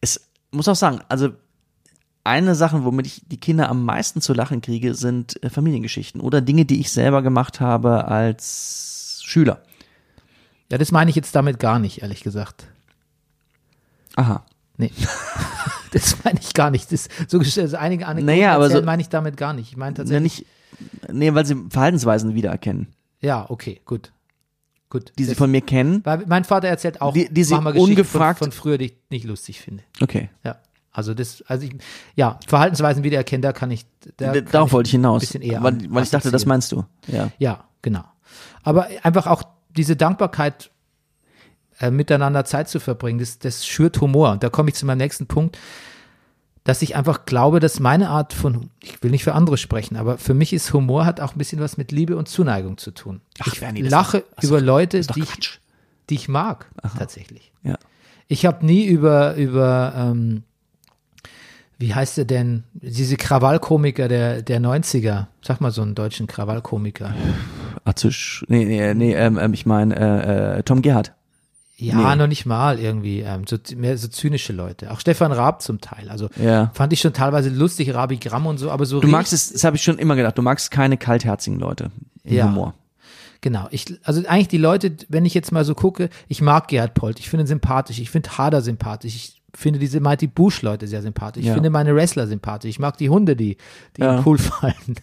Es 0.00 0.28
muss 0.52 0.68
auch 0.68 0.76
sagen, 0.76 1.00
also 1.08 1.30
eine 2.24 2.54
Sache, 2.54 2.84
womit 2.84 3.06
ich 3.06 3.22
die 3.26 3.38
Kinder 3.40 3.68
am 3.68 3.84
meisten 3.84 4.20
zu 4.20 4.32
lachen 4.32 4.60
kriege, 4.60 4.94
sind 4.94 5.42
äh, 5.42 5.50
Familiengeschichten 5.50 6.20
oder 6.20 6.40
Dinge, 6.40 6.64
die 6.64 6.80
ich 6.80 6.90
selber 6.92 7.22
gemacht 7.22 7.60
habe 7.60 8.06
als 8.08 9.20
Schüler. 9.24 9.62
Ja, 10.70 10.78
das 10.78 10.90
meine 10.92 11.10
ich 11.10 11.16
jetzt 11.16 11.34
damit 11.34 11.58
gar 11.58 11.78
nicht, 11.78 12.02
ehrlich 12.02 12.22
gesagt. 12.22 12.66
Aha. 14.16 14.44
Nee. 14.78 14.90
das 15.92 16.22
meine 16.24 16.38
ich 16.40 16.52
gar 16.54 16.70
nicht. 16.70 16.90
Das, 16.92 17.08
so 17.28 17.38
also 17.38 17.76
einige 17.76 18.06
Anekdoten 18.06 18.26
Naja, 18.26 18.54
aber 18.54 18.70
so- 18.70 18.82
meine 18.82 19.02
ich 19.02 19.08
damit 19.08 19.36
gar 19.36 19.52
nicht. 19.52 19.70
Ich 19.70 19.76
meine 19.76 19.94
tatsächlich. 19.94 20.40
nicht, 20.40 20.46
nee, 21.12 21.32
weil 21.34 21.46
sie 21.46 21.56
Verhaltensweisen 21.70 22.34
wiedererkennen, 22.34 22.88
Ja, 23.20 23.46
okay, 23.48 23.80
gut. 23.84 24.12
Gut. 24.88 25.12
die 25.18 25.24
sie 25.24 25.30
Das- 25.30 25.38
von 25.38 25.50
mir 25.50 25.62
kennen. 25.62 26.00
weil 26.04 26.24
mein 26.26 26.44
Vater 26.44 26.68
erzählt 26.68 27.00
auch 27.00 27.12
Die- 27.14 27.28
die 27.32 27.44
sie 27.44 27.54
ungefragt- 27.54 28.38
von, 28.38 28.52
von 28.52 28.52
früher, 28.52 28.78
die 28.78 28.86
ich 28.86 28.94
nicht 29.10 29.24
lustig 29.24 29.60
finde. 29.60 29.82
Okay. 30.00 30.30
Ja. 30.44 30.56
Also 30.92 31.12
das, 31.12 31.42
also 31.46 31.66
ich, 31.66 31.74
ja, 32.14 32.38
Verhaltensweisen 32.46 33.02
wiedererkennen, 33.04 33.42
da 33.42 33.52
kann 33.52 33.70
ich, 33.70 33.84
da 34.16 34.32
Darauf 34.40 34.72
wollte 34.72 34.86
ich 34.88 34.92
hinaus. 34.92 35.18
ein 35.22 35.26
bisschen 35.26 35.42
eher 35.42 35.62
weil, 35.62 35.78
weil 35.90 36.02
ich 36.04 36.10
dachte, 36.10 36.30
das 36.30 36.46
meinst 36.46 36.72
du. 36.72 36.84
Ja. 37.06 37.30
Ja, 37.38 37.64
genau. 37.82 38.04
Aber 38.62 38.88
einfach 39.02 39.26
auch 39.26 39.42
diese 39.76 39.96
Dankbarkeit, 39.96 40.70
äh, 41.80 41.90
miteinander 41.90 42.44
Zeit 42.44 42.68
zu 42.68 42.80
verbringen, 42.80 43.18
das, 43.18 43.38
das 43.38 43.66
schürt 43.66 44.00
Humor. 44.00 44.32
Und 44.32 44.42
da 44.42 44.48
komme 44.48 44.70
ich 44.70 44.74
zu 44.74 44.86
meinem 44.86 44.98
nächsten 44.98 45.26
Punkt, 45.26 45.58
dass 46.64 46.82
ich 46.82 46.96
einfach 46.96 47.26
glaube, 47.26 47.60
dass 47.60 47.78
meine 47.78 48.08
Art 48.08 48.32
von, 48.32 48.70
ich 48.82 49.00
will 49.02 49.10
nicht 49.12 49.22
für 49.24 49.34
andere 49.34 49.56
sprechen, 49.56 49.96
aber 49.96 50.18
für 50.18 50.34
mich 50.34 50.52
ist 50.52 50.72
Humor 50.72 51.04
hat 51.06 51.20
auch 51.20 51.34
ein 51.34 51.38
bisschen 51.38 51.60
was 51.60 51.76
mit 51.76 51.92
Liebe 51.92 52.16
und 52.16 52.28
Zuneigung 52.28 52.76
zu 52.76 52.90
tun. 52.90 53.20
Ach, 53.40 53.46
ich 53.52 53.60
Bernie, 53.60 53.82
lache 53.82 54.24
doch- 54.36 54.42
über 54.42 54.60
Leute, 54.60 55.00
die 55.02 55.20
ich, 55.20 55.60
die 56.10 56.14
ich 56.16 56.28
mag, 56.28 56.66
tatsächlich. 56.98 57.52
Ja. 57.62 57.78
Ich 58.26 58.46
habe 58.46 58.66
nie 58.66 58.84
über, 58.86 59.34
über 59.36 59.92
ähm, 59.96 60.42
wie 61.78 61.94
heißt 61.94 62.18
er 62.18 62.24
denn, 62.24 62.64
diese 62.72 63.16
Krawallkomiker 63.16 64.08
der, 64.08 64.42
der 64.42 64.60
90er, 64.60 65.26
sag 65.42 65.60
mal 65.60 65.70
so 65.70 65.82
einen 65.82 65.94
deutschen 65.94 66.26
Krawallkomiker. 66.26 67.14
Azisch, 67.86 68.44
nee, 68.48 68.64
nee, 68.64 68.94
nee, 68.94 69.14
ähm, 69.14 69.38
ähm, 69.38 69.52
ich 69.54 69.64
meine 69.64 69.96
äh, 69.96 70.58
äh, 70.58 70.62
Tom 70.62 70.82
Gerhardt. 70.82 71.12
Ja, 71.78 71.94
Nee. 71.96 72.16
noch 72.16 72.26
nicht 72.26 72.46
mal 72.46 72.78
irgendwie, 72.80 73.20
ähm, 73.20 73.42
so, 73.46 73.58
mehr 73.76 73.98
so 73.98 74.08
zynische 74.08 74.52
Leute. 74.54 74.90
Auch 74.90 74.98
Stefan 75.00 75.30
Raab 75.30 75.60
zum 75.60 75.80
Teil. 75.80 76.08
Also 76.08 76.28
Ja. 76.42 76.70
fand 76.74 76.92
ich 76.94 77.00
schon 77.00 77.12
teilweise 77.12 77.50
lustig, 77.50 77.92
Rabi 77.94 78.16
Gramm 78.16 78.46
und 78.46 78.56
so, 78.58 78.70
aber 78.70 78.86
so 78.86 79.00
Du 79.00 79.08
magst 79.08 79.32
es, 79.34 79.52
das 79.52 79.62
habe 79.62 79.76
ich 79.76 79.82
schon 79.82 79.98
immer 79.98 80.16
gedacht, 80.16 80.38
du 80.38 80.42
magst 80.42 80.70
keine 80.70 80.96
kaltherzigen 80.96 81.58
Leute 81.58 81.90
im 82.24 82.34
Ja. 82.34 82.44
Humor. 82.46 82.74
Genau. 83.42 83.68
Ich, 83.70 83.84
also 84.04 84.26
eigentlich 84.26 84.48
die 84.48 84.56
Leute, 84.58 84.96
wenn 85.10 85.26
ich 85.26 85.34
jetzt 85.34 85.52
mal 85.52 85.64
so 85.66 85.74
gucke, 85.74 86.08
ich 86.28 86.40
mag 86.40 86.68
Gerhard 86.68 86.94
Polt, 86.94 87.18
ich 87.20 87.28
finde 87.28 87.44
ihn 87.44 87.48
sympathisch, 87.48 87.98
ich 87.98 88.10
finde 88.10 88.30
Hader 88.38 88.62
sympathisch, 88.62 89.14
ich 89.14 89.42
finde 89.54 89.78
diese 89.78 90.00
Mighty 90.00 90.26
Bush 90.26 90.62
Leute 90.62 90.86
sehr 90.88 91.02
sympathisch, 91.02 91.42
ich 91.42 91.48
Ja. 91.48 91.54
finde 91.54 91.68
meine 91.70 91.94
Wrestler 91.94 92.26
sympathisch, 92.26 92.70
ich 92.70 92.78
mag 92.78 92.96
die 92.96 93.10
Hunde, 93.10 93.36
die, 93.36 93.58
die 93.96 94.00
Ja. 94.00 94.16
ihm 94.18 94.22
cool 94.26 94.38
fallen. 94.38 94.96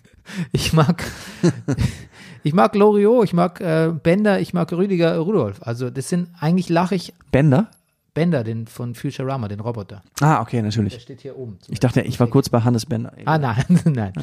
Ich 0.51 0.73
mag, 0.73 1.03
ich 2.43 2.53
mag 2.53 2.75
Loriot, 2.75 3.25
ich 3.25 3.33
mag 3.33 3.61
äh, 3.61 3.91
Bender, 3.91 4.39
ich 4.39 4.53
mag 4.53 4.71
Rüdiger 4.71 5.17
Rudolf. 5.17 5.61
Also 5.61 5.89
das 5.89 6.09
sind, 6.09 6.29
eigentlich 6.39 6.69
lache 6.69 6.95
ich 6.95 7.13
Bender? 7.31 7.69
Bender, 8.13 8.43
den 8.43 8.67
von 8.67 8.93
Futurama, 8.93 9.47
den 9.47 9.59
Roboter. 9.59 10.03
Ah, 10.19 10.41
okay, 10.41 10.57
Der 10.57 10.63
natürlich. 10.63 11.01
steht 11.01 11.21
hier 11.21 11.37
oben. 11.37 11.57
Ich 11.67 11.79
dachte, 11.79 12.01
ich 12.01 12.19
war 12.19 12.27
kurz 12.27 12.49
bei 12.49 12.61
Hannes 12.61 12.85
Bender. 12.85 13.13
Ah, 13.25 13.37
nein, 13.37 13.65
nein. 13.85 14.13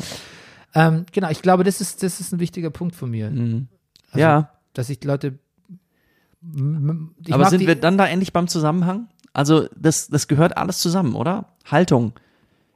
Ähm, 0.74 1.06
genau, 1.10 1.28
ich 1.30 1.42
glaube, 1.42 1.64
das 1.64 1.80
ist, 1.80 2.02
das 2.02 2.20
ist 2.20 2.32
ein 2.32 2.38
wichtiger 2.38 2.70
Punkt 2.70 2.94
von 2.94 3.10
mir. 3.10 3.30
Mhm. 3.30 3.66
Also, 4.12 4.18
ja, 4.20 4.50
Dass 4.74 4.90
ich 4.90 5.00
die 5.00 5.08
Leute. 5.08 5.38
Ich 7.24 7.34
aber 7.34 7.46
sind 7.46 7.66
wir 7.66 7.74
dann 7.74 7.98
da 7.98 8.06
endlich 8.06 8.32
beim 8.32 8.48
Zusammenhang? 8.48 9.08
Also, 9.32 9.66
das, 9.76 10.08
das 10.08 10.28
gehört 10.28 10.56
alles 10.56 10.78
zusammen, 10.78 11.14
oder? 11.14 11.56
Haltung, 11.66 12.12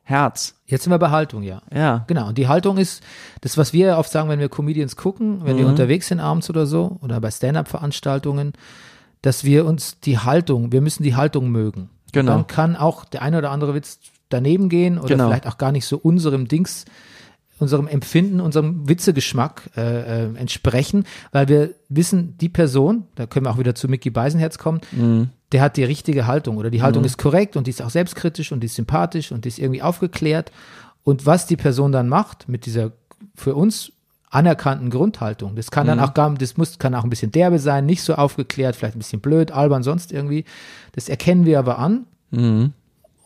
Herz, 0.04 0.54
Jetzt 0.66 0.84
sind 0.84 0.92
wir 0.92 0.98
bei 0.98 1.10
Haltung, 1.10 1.42
ja. 1.42 1.60
ja. 1.74 2.04
Genau, 2.06 2.28
und 2.28 2.38
die 2.38 2.48
Haltung 2.48 2.78
ist, 2.78 3.02
das, 3.42 3.58
was 3.58 3.72
wir 3.72 3.98
oft 3.98 4.10
sagen, 4.10 4.28
wenn 4.30 4.38
wir 4.40 4.48
Comedians 4.48 4.96
gucken, 4.96 5.40
wenn 5.44 5.56
Mhm. 5.56 5.60
wir 5.60 5.66
unterwegs 5.66 6.08
sind 6.08 6.20
abends 6.20 6.48
oder 6.50 6.66
so, 6.66 6.96
oder 7.02 7.20
bei 7.20 7.30
Stand-Up-Veranstaltungen, 7.30 8.52
dass 9.22 9.44
wir 9.44 9.66
uns 9.66 10.00
die 10.00 10.18
Haltung, 10.18 10.72
wir 10.72 10.80
müssen 10.80 11.02
die 11.02 11.14
Haltung 11.16 11.50
mögen. 11.50 11.90
Genau. 12.12 12.32
Dann 12.32 12.46
kann 12.46 12.76
auch 12.76 13.04
der 13.04 13.22
eine 13.22 13.38
oder 13.38 13.50
andere 13.50 13.74
Witz 13.74 13.98
daneben 14.30 14.68
gehen 14.68 14.98
oder 14.98 15.08
Genau. 15.08 15.26
vielleicht 15.28 15.46
auch 15.46 15.58
gar 15.58 15.70
nicht 15.72 15.86
so 15.86 15.96
unserem 15.98 16.48
Dings, 16.48 16.84
unserem 17.58 17.86
Empfinden, 17.86 18.40
unserem 18.40 18.88
Witzegeschmack 18.88 19.70
äh, 19.76 20.24
äh, 20.24 20.36
entsprechen, 20.36 21.04
weil 21.32 21.48
wir 21.48 21.70
wissen, 21.88 22.36
die 22.38 22.48
Person, 22.48 23.04
da 23.14 23.26
können 23.26 23.46
wir 23.46 23.50
auch 23.50 23.58
wieder 23.58 23.74
zu 23.74 23.88
Mickey 23.88 24.10
Beisenherz 24.10 24.58
kommen, 24.58 24.80
Mhm. 24.92 25.28
der 25.52 25.62
hat 25.62 25.76
die 25.76 25.84
richtige 25.84 26.26
Haltung 26.26 26.56
oder 26.56 26.70
die 26.70 26.82
Haltung 26.82 27.04
ist 27.04 27.16
korrekt 27.18 27.56
und 27.56 27.66
die 27.66 27.70
ist 27.70 27.80
auch 27.82 27.90
selbstkritisch 27.90 28.50
und 28.52 28.60
die 28.60 28.66
ist 28.66 28.74
sympathisch 28.74 29.30
und 29.30 29.44
die 29.44 29.48
ist 29.48 29.58
irgendwie 29.58 29.82
aufgeklärt. 29.82 30.50
Und 31.04 31.26
was 31.26 31.46
die 31.46 31.56
Person 31.56 31.92
dann 31.92 32.08
macht 32.08 32.48
mit 32.48 32.66
dieser 32.66 32.92
für 33.36 33.54
uns 33.54 33.92
anerkannten 34.30 34.90
Grundhaltung, 34.90 35.54
das 35.54 35.70
kann 35.70 35.86
dann 35.86 36.00
auch 36.00 36.12
gar, 36.12 36.34
das 36.34 36.56
muss, 36.56 36.78
kann 36.80 36.94
auch 36.96 37.04
ein 37.04 37.10
bisschen 37.10 37.30
derbe 37.30 37.60
sein, 37.60 37.86
nicht 37.86 38.02
so 38.02 38.14
aufgeklärt, 38.14 38.74
vielleicht 38.74 38.96
ein 38.96 38.98
bisschen 38.98 39.20
blöd, 39.20 39.52
albern, 39.52 39.84
sonst 39.84 40.10
irgendwie. 40.12 40.44
Das 40.92 41.08
erkennen 41.08 41.44
wir 41.46 41.58
aber 41.60 41.78
an 41.78 42.06
Mhm. 42.32 42.72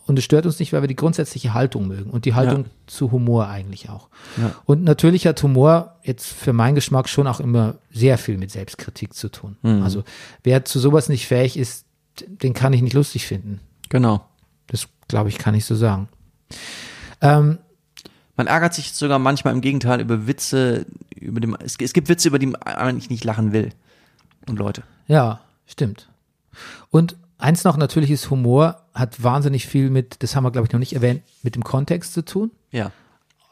Und 0.08 0.18
es 0.18 0.24
stört 0.24 0.46
uns 0.46 0.58
nicht, 0.58 0.72
weil 0.72 0.80
wir 0.82 0.88
die 0.88 0.96
grundsätzliche 0.96 1.54
Haltung 1.54 1.86
mögen 1.86 2.10
und 2.10 2.24
die 2.24 2.34
Haltung 2.34 2.64
Ja. 2.64 2.70
zu 2.86 3.12
Humor 3.12 3.46
eigentlich 3.48 3.88
auch. 3.90 4.08
Ja. 4.36 4.54
Und 4.64 4.82
natürlich 4.82 5.26
hat 5.26 5.42
Humor 5.42 5.96
jetzt 6.02 6.26
für 6.26 6.52
meinen 6.52 6.74
Geschmack 6.74 7.08
schon 7.08 7.26
auch 7.26 7.40
immer 7.40 7.74
sehr 7.92 8.18
viel 8.18 8.38
mit 8.38 8.50
Selbstkritik 8.50 9.14
zu 9.14 9.28
tun. 9.28 9.56
Mhm. 9.62 9.82
Also 9.82 10.04
wer 10.42 10.64
zu 10.64 10.78
sowas 10.80 11.08
nicht 11.08 11.26
fähig 11.26 11.56
ist, 11.56 11.84
den 12.26 12.54
kann 12.54 12.72
ich 12.72 12.82
nicht 12.82 12.94
lustig 12.94 13.26
finden. 13.26 13.60
Genau. 13.90 14.24
Das 14.66 14.88
glaube 15.06 15.28
ich, 15.28 15.38
kann 15.38 15.54
ich 15.54 15.64
so 15.64 15.74
sagen. 15.76 16.08
Ähm, 17.20 17.58
Man 18.36 18.46
ärgert 18.46 18.72
sich 18.74 18.92
sogar 18.92 19.18
manchmal 19.18 19.52
im 19.52 19.60
Gegenteil 19.60 20.00
über 20.00 20.26
Witze, 20.28 20.86
über 21.16 21.40
dem, 21.40 21.56
es, 21.60 21.76
es 21.80 21.92
gibt 21.92 22.08
Witze, 22.08 22.28
über 22.28 22.38
die 22.38 22.46
man 22.46 22.62
eigentlich 22.62 23.10
nicht 23.10 23.24
lachen 23.24 23.52
will. 23.52 23.70
Und 24.48 24.58
Leute. 24.58 24.82
ja, 25.08 25.40
stimmt. 25.66 26.08
Und 26.90 27.16
eins 27.36 27.64
noch, 27.64 27.76
natürlich 27.76 28.10
ist 28.10 28.30
Humor, 28.30 28.82
hat 28.98 29.22
wahnsinnig 29.22 29.66
viel 29.66 29.90
mit, 29.90 30.22
das 30.22 30.34
haben 30.36 30.44
wir, 30.44 30.50
glaube 30.50 30.66
ich, 30.66 30.72
noch 30.72 30.80
nicht 30.80 30.94
erwähnt, 30.94 31.22
mit 31.42 31.54
dem 31.54 31.64
Kontext 31.64 32.12
zu 32.14 32.24
tun, 32.24 32.50
Ja. 32.72 32.90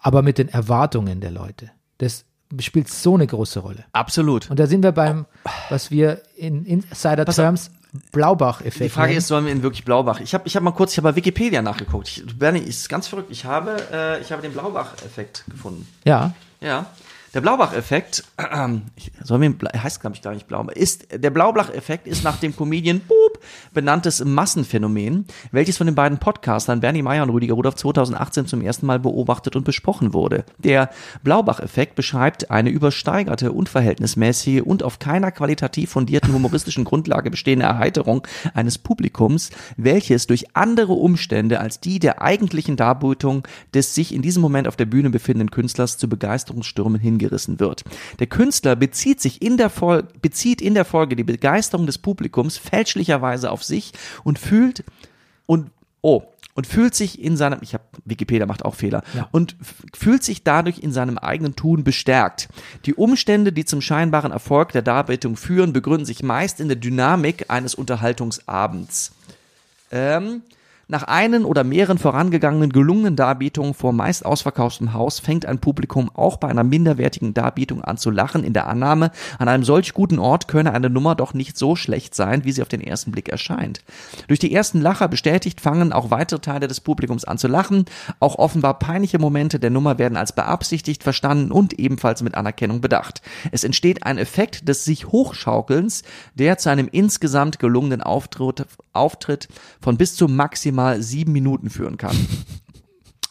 aber 0.03 0.23
mit 0.23 0.39
den 0.39 0.49
Erwartungen 0.49 1.21
der 1.21 1.31
Leute. 1.31 1.71
Das 1.99 2.25
spielt 2.61 2.89
so 2.89 3.15
eine 3.15 3.27
große 3.27 3.61
Rolle. 3.61 3.85
Absolut. 3.93 4.51
Und 4.51 4.59
da 4.59 4.67
sind 4.67 4.83
wir 4.83 4.93
beim, 4.93 5.27
was 5.69 5.91
wir 5.91 6.23
in 6.37 6.65
Insider-Terms 6.65 7.71
Blaubach-Effekt 8.13 8.85
Die 8.85 8.89
Frage 8.91 9.09
nennen. 9.09 9.19
ist, 9.19 9.29
sollen 9.29 9.47
wir 9.47 9.53
ihn 9.53 9.63
wirklich 9.63 9.85
Blaubach? 9.85 10.21
Ich 10.21 10.35
habe 10.35 10.47
ich 10.47 10.55
hab 10.55 10.63
mal 10.63 10.73
kurz, 10.73 10.93
ich 10.93 10.99
habe 10.99 11.09
bei 11.11 11.17
Wikipedia 11.17 11.63
nachgeguckt. 11.63 12.09
Ich, 12.09 12.39
Bernie, 12.39 12.59
ist 12.61 12.89
ganz 12.89 13.07
verrückt. 13.09 13.29
Ich 13.31 13.45
habe, 13.47 13.75
äh, 13.93 14.21
ich 14.21 14.31
habe 14.33 14.43
den 14.43 14.53
Blaubach-Effekt 14.53 15.45
gefunden. 15.49 15.87
Ja, 16.05 16.35
Ja. 16.61 16.87
Der 17.37 17.43
Blaubach-Effekt, 17.43 18.25
äh, 18.39 18.69
soll 19.23 19.39
mir, 19.39 19.55
heißt 19.77 20.01
glaube 20.01 20.17
ich 20.17 20.23
gar 20.23 20.33
nicht 20.33 20.49
Blaubach, 20.49 20.73
ist, 20.73 21.09
der 21.13 21.29
Blaubach-Effekt 21.29 22.07
ist 22.07 22.25
nach 22.25 22.39
dem 22.39 22.57
Comedian 22.57 23.01
Boop 23.01 23.39
benanntes 23.75 24.25
Massenphänomen, 24.25 25.27
welches 25.53 25.77
von 25.77 25.87
den 25.87 25.95
beiden 25.95 26.17
Podcastern 26.17 26.81
Bernie 26.81 27.03
Meyer 27.03 27.25
und 27.25 27.29
Rüdiger 27.29 27.53
Rudolph 27.53 27.75
2018 27.75 28.47
zum 28.47 28.63
ersten 28.63 28.87
Mal 28.87 29.01
beobachtet 29.01 29.55
und 29.55 29.65
besprochen 29.65 30.15
wurde. 30.15 30.47
Der 30.57 30.89
Blaubach-Effekt 31.25 31.95
beschreibt 31.95 32.51
eine 32.51 32.71
übersteigerte, 32.71 33.53
unverhältnismäßige 33.53 34.63
und 34.63 34.83
auf 34.83 34.99
keiner 34.99 35.31
qualitativ 35.31 35.91
fundierten 35.91 36.33
humoristischen 36.33 36.85
Grundlage 36.87 37.31
bestehende 37.31 37.67
Erheiterung 37.67 38.27
eines 38.55 38.79
Publikums, 38.79 39.51
welches 39.77 40.27
durch 40.27 40.57
andere 40.57 40.95
Umstände 40.95 41.61
als 41.61 41.81
die 41.81 41.99
der 41.99 42.23
eigentlichen 42.23 42.77
Darbietung 42.77 43.47
des 43.75 43.95
sich 43.95 44.15
in 44.15 44.23
diesem 44.23 44.41
Moment 44.41 44.67
auf 44.69 44.77
der 44.77 44.87
Bühne 44.87 45.11
befindenden 45.11 45.51
Künstlers 45.51 45.99
zu 45.99 46.09
Begeisterungsstürmen 46.09 46.99
hingerissen 47.27 47.61
wird. 47.61 47.85
Der 48.19 48.27
Künstler 48.27 48.77
bezieht 48.77 49.21
sich 49.21 49.43
in 49.43 49.57
der 49.57 49.71
Folge, 49.71 50.09
bezieht 50.23 50.61
in 50.63 50.75
der 50.75 50.85
Folge 50.85 51.17
die 51.17 51.25
Begeisterung 51.25 51.87
des 51.87 51.99
Publikums 51.99 52.57
fälschlicherweise 52.57 53.51
auf 53.51 53.65
sich 53.65 53.93
und 54.25 54.39
fühlt 54.39 54.85
und 55.47 55.71
oh 56.03 56.23
und 56.55 56.67
fühlt 56.67 56.95
sich 56.95 57.23
in 57.23 57.37
seinem, 57.37 57.59
ich 57.61 57.75
habe 57.75 57.85
Wikipedia 58.07 58.47
macht 58.47 58.65
auch 58.65 58.75
Fehler 58.75 59.03
Ja. 59.15 59.29
und 59.31 59.57
fühlt 59.95 60.23
sich 60.23 60.43
dadurch 60.43 60.79
in 60.79 60.91
seinem 60.91 61.19
eigenen 61.19 61.55
Tun 61.55 61.85
bestärkt. 61.85 62.49
Die 62.87 62.95
Umstände, 62.95 63.53
die 63.53 63.67
zum 63.67 63.83
scheinbaren 63.83 64.33
Erfolg 64.33 64.73
der 64.73 64.81
Darbietung 64.81 65.37
führen, 65.37 65.75
begründen 65.75 66.07
sich 66.07 66.23
meist 66.23 66.61
in 66.61 66.69
der 66.69 66.79
Dynamik 66.79 67.51
eines 67.51 67.75
Unterhaltungsabends. 67.75 69.13
Ähm, 69.93 70.43
nach 70.89 71.03
einen 71.03 71.45
oder 71.45 71.65
mehreren 71.65 71.99
vorangegangenen 71.99 72.71
gelungenen 72.71 73.17
Darbietungen 73.17 73.75
vor 73.75 73.93
meist 73.93 74.25
ausverkauftem 74.25 74.93
Haus 74.93 75.19
fängt 75.19 75.45
ein 75.45 75.59
Publikum 75.59 76.11
auch 76.15 76.37
bei 76.37 76.49
einer 76.49 76.63
minderwertigen 76.63 77.35
Darbietung 77.35 77.83
an 77.83 77.99
zu 77.99 78.11
lachen, 78.11 78.45
in 78.45 78.53
der 78.53 78.69
Annahme, 78.69 79.11
an 79.39 79.49
einem 79.49 79.65
solch 79.65 79.95
guten 79.95 80.21
Ort 80.21 80.47
könne 80.47 80.73
eine 80.73 80.89
Nummer 80.89 81.17
doch 81.17 81.35
nicht 81.35 81.59
so 81.59 81.75
schlecht 81.75 82.15
sein, 82.15 82.45
wie 82.45 82.53
sie 82.53 82.63
auf 82.63 82.69
den 82.69 82.81
ersten 82.81 83.11
Blick 83.11 83.29
erscheint. 83.29 83.83
Durch 84.29 84.39
die 84.39 84.55
ersten 84.55 84.81
Lacher 84.81 85.09
bestätigt 85.09 85.61
fangen 85.61 85.93
auch 85.93 86.11
weitere 86.13 86.39
Teile 86.39 86.69
des 86.69 86.81
Publikums 86.81 87.25
an 87.25 87.39
zu 87.39 87.49
lachen. 87.49 87.87
Auch 88.21 88.37
offenbar 88.37 88.79
peinliche 88.79 89.19
Momente 89.19 89.59
der 89.59 89.71
Nummer 89.71 89.99
werden 89.99 90.17
als 90.17 90.33
beabsichtigt 90.33 91.03
verstanden 91.03 91.51
und 91.51 91.79
ebenfalls 91.79 92.23
mit 92.23 92.37
Anerkennung 92.37 92.81
bedacht. 92.81 93.23
Es 93.51 93.65
entsteht 93.65 94.05
ein 94.05 94.19
Effekt 94.19 94.69
des 94.69 94.85
sich 94.85 95.09
Hochschaukelns, 95.09 96.05
der 96.35 96.59
zu 96.59 96.71
einem 96.71 96.89
insgesamt 96.91 97.59
gelungenen 97.59 98.03
Auftritt, 98.03 98.67
Auftritt 98.97 99.49
von 99.81 99.97
bis 99.97 100.15
zu 100.17 100.29
maximal 100.29 101.03
sieben 101.03 101.33
Minuten 101.33 101.71
führen 101.71 101.97
kann. 101.97 102.17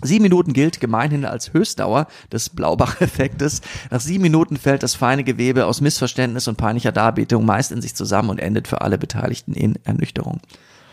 Sieben 0.03 0.23
Minuten 0.23 0.51
gilt 0.51 0.81
gemeinhin 0.81 1.23
als 1.25 1.53
Höchstdauer 1.53 2.07
des 2.31 2.49
Blaubach-Effektes. 2.49 3.61
Nach 3.89 4.01
sieben 4.01 4.23
Minuten 4.23 4.57
fällt 4.57 4.83
das 4.83 4.93
feine 4.93 5.23
Gewebe 5.23 5.65
aus 5.65 5.79
Missverständnis 5.79 6.47
und 6.49 6.57
peinlicher 6.57 6.91
Darbietung 6.91 7.45
meist 7.45 7.71
in 7.71 7.81
sich 7.81 7.95
zusammen 7.95 8.29
und 8.29 8.39
endet 8.39 8.67
für 8.67 8.81
alle 8.81 8.97
Beteiligten 8.97 9.53
in 9.53 9.79
Ernüchterung. 9.85 10.41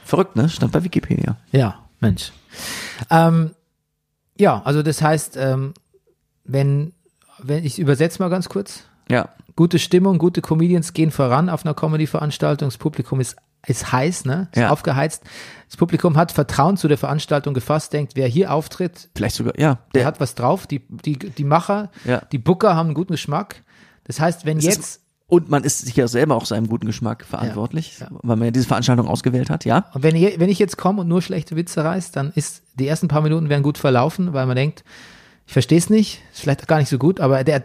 Verrückt, 0.04 0.36
ne? 0.36 0.48
Stand 0.48 0.72
bei 0.72 0.84
Wikipedia. 0.84 1.36
ja, 1.50 1.80
Mensch. 1.98 2.32
Ähm, 3.10 3.50
ja, 4.38 4.62
also 4.64 4.82
das 4.82 5.02
heißt, 5.02 5.36
ähm, 5.36 5.74
wenn, 6.44 6.92
wenn 7.38 7.64
ich 7.64 7.80
übersetze 7.80 8.22
mal 8.22 8.28
ganz 8.30 8.48
kurz, 8.48 8.84
Ja. 9.10 9.28
Gute 9.56 9.78
Stimmung, 9.78 10.18
gute 10.18 10.40
Comedians 10.42 10.92
gehen 10.92 11.10
voran 11.10 11.48
auf 11.48 11.64
einer 11.64 11.74
Comedy-Veranstaltung, 11.74 12.68
das 12.68 12.78
Publikum 12.78 13.20
ist, 13.20 13.36
ist 13.66 13.92
heiß, 13.92 14.24
ne? 14.24 14.48
Ist 14.52 14.58
Ja. 14.60 14.70
aufgeheizt. 14.70 15.22
Das 15.68 15.76
Publikum 15.76 16.16
hat 16.16 16.32
Vertrauen 16.32 16.76
zu 16.76 16.88
der 16.88 16.98
Veranstaltung 16.98 17.54
gefasst, 17.54 17.92
denkt, 17.92 18.12
wer 18.16 18.26
hier 18.28 18.52
auftritt, 18.52 19.08
Vielleicht 19.14 19.36
sogar, 19.36 19.58
ja. 19.58 19.78
der 19.94 20.04
hat 20.04 20.20
was 20.20 20.34
drauf. 20.34 20.66
Die, 20.66 20.80
die, 20.88 21.18
die 21.18 21.44
Macher, 21.44 21.90
Ja. 22.04 22.22
die 22.32 22.38
Booker 22.38 22.74
haben 22.74 22.88
einen 22.88 22.94
guten 22.94 23.12
Geschmack. 23.12 23.62
Das 24.04 24.18
heißt, 24.20 24.44
wenn 24.46 24.58
Es 24.58 24.64
jetzt 24.64 24.78
Ist, 24.78 24.98
und 25.28 25.48
man 25.48 25.64
ist 25.64 25.78
sich 25.86 25.96
ja 25.96 26.08
selber 26.08 26.34
auch 26.36 26.44
seinem 26.44 26.66
guten 26.68 26.86
Geschmack 26.86 27.24
verantwortlich, 27.24 27.98
Ja. 28.00 28.08
weil 28.22 28.36
man 28.36 28.46
ja 28.46 28.50
diese 28.50 28.66
Veranstaltung 28.66 29.06
ausgewählt 29.06 29.48
hat, 29.48 29.64
ja? 29.64 29.86
Und 29.94 30.02
wenn, 30.02 30.16
ihr, 30.16 30.38
wenn 30.40 30.50
ich 30.50 30.58
jetzt 30.58 30.76
komme 30.76 31.02
und 31.02 31.08
nur 31.08 31.22
schlechte 31.22 31.56
Witze 31.56 31.84
reiß, 31.84 32.10
dann 32.10 32.32
ist 32.34 32.62
die 32.74 32.86
ersten 32.88 33.08
paar 33.08 33.22
Minuten 33.22 33.48
werden 33.48 33.62
gut 33.62 33.78
verlaufen, 33.78 34.32
weil 34.32 34.46
man 34.46 34.56
denkt, 34.56 34.84
ich 35.46 35.52
verstehe 35.52 35.78
es 35.78 35.88
nicht, 35.88 36.20
ist 36.32 36.40
vielleicht 36.40 36.66
gar 36.68 36.78
nicht 36.78 36.88
so 36.88 36.98
gut, 36.98 37.20
aber 37.20 37.44
der, 37.44 37.64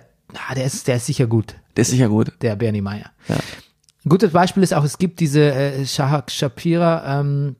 ah, 0.49 0.53
der, 0.55 0.65
ist, 0.65 0.88
der 0.88 0.97
ist 0.97 1.07
sicher 1.07 1.27
gut, 1.27 1.55
Der 1.78 1.84
ist 1.84 1.91
sicher 1.91 2.09
gut. 2.09 2.34
der 2.41 2.55
Bernie 2.57 2.82
Meyer. 2.82 3.11
Ja. 3.30 3.36
Ein 4.05 4.09
gutes 4.09 4.32
Beispiel 4.32 4.63
ist 4.63 4.73
auch, 4.73 4.84
es 4.84 4.97
gibt 4.97 5.19
diese 5.21 5.51
äh, 5.53 5.86
Shahak 5.86 6.32
Shapira 6.32 7.19
ähm, 7.21 7.55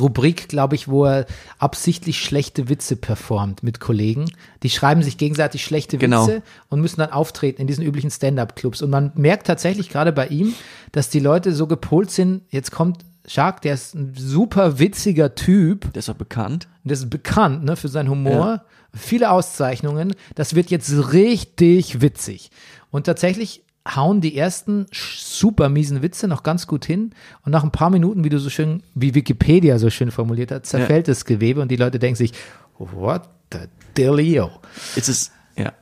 Rubrik, 0.00 0.48
glaube 0.48 0.74
ich, 0.76 0.88
wo 0.88 1.04
er 1.04 1.26
absichtlich 1.58 2.18
schlechte 2.18 2.68
Witze 2.70 2.96
performt 2.96 3.62
mit 3.62 3.80
Kollegen. 3.80 4.24
Die 4.62 4.70
schreiben 4.70 5.02
sich 5.02 5.18
gegenseitig 5.18 5.62
schlechte 5.62 5.98
Genau. 5.98 6.26
Witze 6.26 6.42
und 6.70 6.80
müssen 6.80 7.00
dann 7.00 7.10
auftreten 7.12 7.60
in 7.60 7.66
diesen 7.66 7.84
üblichen 7.84 8.10
Stand-up-Clubs. 8.10 8.80
Und 8.80 8.88
man 8.90 9.12
merkt 9.14 9.46
tatsächlich 9.46 9.90
gerade 9.90 10.12
bei 10.12 10.28
ihm, 10.28 10.54
dass 10.92 11.10
die 11.10 11.20
Leute 11.20 11.52
so 11.52 11.66
gepolt 11.66 12.10
sind, 12.10 12.42
jetzt 12.50 12.70
kommt 12.70 13.04
Shark, 13.26 13.62
der 13.62 13.74
ist 13.74 13.94
ein 13.94 14.12
super 14.16 14.78
witziger 14.78 15.34
Typ, 15.34 15.92
Der 15.92 16.00
ist 16.00 16.10
auch 16.10 16.14
bekannt. 16.14 16.68
das 16.84 17.00
ist 17.00 17.10
bekannt 17.10 17.64
ne, 17.64 17.74
für 17.76 17.88
seinen 17.88 18.10
Humor, 18.10 18.64
viele 18.94 19.30
Auszeichnungen. 19.30 20.14
Das 20.34 20.54
wird 20.54 20.70
jetzt 20.70 21.12
richtig 21.12 22.00
witzig. 22.02 22.50
Und 22.94 23.06
tatsächlich 23.06 23.64
hauen 23.88 24.20
die 24.20 24.36
ersten 24.36 24.86
super 24.92 25.68
miesen 25.68 26.00
Witze 26.00 26.28
noch 26.28 26.44
ganz 26.44 26.68
gut 26.68 26.84
hin. 26.84 27.10
Und 27.44 27.50
nach 27.50 27.64
ein 27.64 27.72
paar 27.72 27.90
Minuten, 27.90 28.22
wie 28.22 28.28
du 28.28 28.38
so 28.38 28.50
schön, 28.50 28.84
wie 28.94 29.16
Wikipedia 29.16 29.80
so 29.80 29.90
schön 29.90 30.12
formuliert 30.12 30.52
hat, 30.52 30.64
zerfällt 30.64 31.08
das 31.08 31.24
Gewebe 31.24 31.60
und 31.60 31.72
die 31.72 31.76
Leute 31.76 31.98
denken 31.98 32.14
sich, 32.14 32.30
what 32.78 33.28
the 33.52 33.62
dealio? 33.96 34.48
Ist 34.94 35.08
es, 35.08 35.32
ja. 35.56 35.72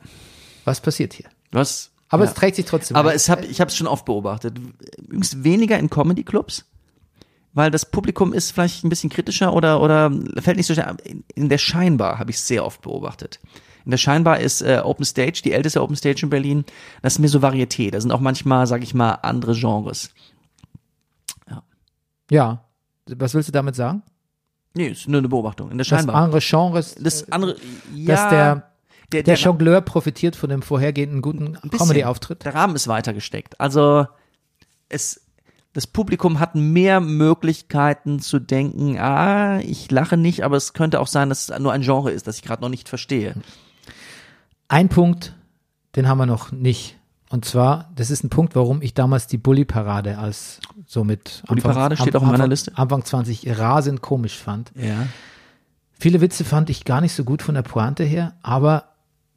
Was 0.65 0.81
passiert 0.81 1.13
hier? 1.13 1.27
Was? 1.51 1.91
Aber 2.09 2.23
ja. 2.23 2.31
es 2.31 2.35
trägt 2.35 2.55
sich 2.55 2.65
trotzdem. 2.65 2.97
Aber 2.97 3.11
ein. 3.11 3.15
es 3.15 3.29
hab, 3.29 3.43
ich 3.43 3.61
habe 3.61 3.69
es 3.69 3.77
schon 3.77 3.85
oft 3.85 4.05
beobachtet. 4.05 4.59
Übrigens 4.97 5.43
weniger 5.43 5.77
in 5.77 5.91
Comedy-Clubs, 5.91 6.65
weil 7.53 7.69
das 7.69 7.85
Publikum 7.85 8.33
ist 8.33 8.53
vielleicht 8.53 8.83
ein 8.83 8.89
bisschen 8.89 9.11
kritischer 9.11 9.53
oder, 9.53 9.81
oder 9.83 10.11
fällt 10.39 10.57
nicht 10.57 10.65
so 10.65 10.73
schnell. 10.73 10.97
In, 11.03 11.23
in 11.35 11.47
der 11.47 11.59
Scheinbar 11.59 12.17
habe 12.17 12.31
ich 12.31 12.37
es 12.37 12.47
sehr 12.47 12.65
oft 12.65 12.81
beobachtet. 12.81 13.39
In 13.85 13.91
der 13.91 13.97
Scheinbar 13.97 14.39
ist 14.39 14.61
äh, 14.61 14.81
Open 14.83 15.05
Stage, 15.05 15.41
die 15.43 15.51
älteste 15.51 15.81
Open 15.81 15.95
Stage 15.95 16.21
in 16.23 16.29
Berlin. 16.29 16.65
Das 17.01 17.13
ist 17.13 17.19
mir 17.19 17.27
so 17.29 17.39
Varieté. 17.39 17.91
Da 17.91 17.99
sind 17.99 18.11
auch 18.11 18.19
manchmal, 18.19 18.67
sag 18.67 18.83
ich 18.83 18.93
mal, 18.93 19.13
andere 19.21 19.53
Genres. 19.53 20.11
ja. 22.29 22.63
Was 23.05 23.33
willst 23.33 23.49
du 23.49 23.51
damit 23.51 23.75
sagen? 23.75 24.01
Nee, 24.75 24.87
ist 24.87 25.07
nur 25.07 25.19
eine 25.19 25.27
Beobachtung. 25.27 25.69
In 25.71 25.77
der 25.77 25.85
Scheinbar. 25.85 26.15
andere 26.15 26.39
Genres, 26.39 26.95
Das 26.95 27.31
andere, 27.31 27.57
ja, 27.93 28.15
dass 28.15 28.29
der, 28.29 28.71
der, 29.11 29.23
der 29.23 29.35
Jongleur 29.35 29.81
profitiert 29.81 30.35
von 30.35 30.49
dem 30.49 30.61
vorhergehenden 30.61 31.21
guten. 31.21 31.57
Comedy-Auftritt. 31.69 32.45
Der 32.45 32.55
Rahmen 32.55 32.75
ist 32.75 32.87
weiter 32.87 33.13
gesteckt. 33.13 33.59
Also 33.59 34.07
es, 34.89 35.21
das 35.73 35.85
Publikum 35.85 36.39
hat 36.39 36.55
mehr 36.55 37.01
Möglichkeiten 37.01 38.19
zu 38.19 38.39
denken, 38.39 38.97
ah, 38.99 39.59
ich 39.59 39.91
lache 39.91 40.17
nicht, 40.17 40.43
aber 40.43 40.55
es 40.55 40.73
könnte 40.73 40.99
auch 40.99 41.07
sein, 41.07 41.29
dass 41.29 41.49
es 41.49 41.59
nur 41.59 41.73
ein 41.73 41.81
Genre 41.81 42.11
ist, 42.11 42.25
das 42.25 42.37
ich 42.37 42.43
gerade 42.43 42.61
noch 42.61 42.69
nicht 42.69 42.89
verstehe. 42.89 43.35
Ein 44.67 44.89
Punkt, 44.89 45.35
den 45.95 46.07
haben 46.07 46.17
wir 46.17 46.25
noch 46.25 46.51
nicht. 46.51 46.97
Und 47.29 47.45
zwar, 47.45 47.89
das 47.95 48.11
ist 48.11 48.23
ein 48.23 48.29
Punkt, 48.29 48.55
warum 48.55 48.81
ich 48.81 48.93
damals 48.93 49.25
die 49.27 49.37
Bully-Parade 49.37 50.17
als 50.19 50.59
so 50.85 51.03
mit 51.03 51.43
Bully-Parade 51.47 51.97
steht 51.97 52.15
auch 52.15 52.21
in 52.21 52.27
meiner 52.27 52.35
Anfang, 52.35 52.49
Liste. 52.51 52.71
Anfang 52.77 53.03
20 53.03 53.57
rasend 53.57 54.01
komisch 54.01 54.37
fand. 54.37 54.71
Ja. 54.75 55.07
Viele 55.99 56.21
Witze 56.21 56.43
fand 56.43 56.69
ich 56.69 56.85
gar 56.85 57.01
nicht 57.01 57.13
so 57.13 57.23
gut 57.23 57.41
von 57.41 57.55
der 57.55 57.61
Pointe 57.63 58.03
her, 58.03 58.33
aber 58.43 58.85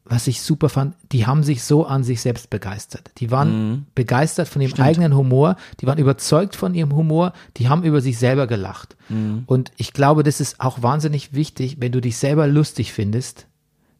was 0.04 0.26
ich 0.26 0.40
super 0.42 0.68
fand, 0.68 0.94
die 1.10 1.26
haben 1.26 1.42
sich 1.42 1.64
so 1.64 1.86
an 1.86 2.04
sich 2.04 2.20
selbst 2.20 2.50
begeistert. 2.50 3.10
Die 3.18 3.30
waren 3.30 3.70
Mhm. 3.70 3.86
begeistert 3.94 4.46
von 4.46 4.62
ihrem 4.62 4.78
eigenen 4.80 5.16
Humor, 5.16 5.56
die 5.80 5.86
waren 5.86 5.98
überzeugt 5.98 6.54
von 6.54 6.74
ihrem 6.74 6.94
Humor, 6.94 7.32
die 7.56 7.68
haben 7.68 7.82
über 7.82 8.00
sich 8.00 8.18
selber 8.18 8.46
gelacht. 8.46 8.96
Mhm. 9.08 9.44
Und 9.46 9.72
ich 9.78 9.92
glaube, 9.92 10.22
das 10.22 10.40
ist 10.40 10.60
auch 10.60 10.82
wahnsinnig 10.82 11.32
wichtig, 11.34 11.78
wenn 11.80 11.92
du 11.92 12.00
dich 12.00 12.18
selber 12.18 12.46
lustig 12.46 12.92
findest, 12.92 13.46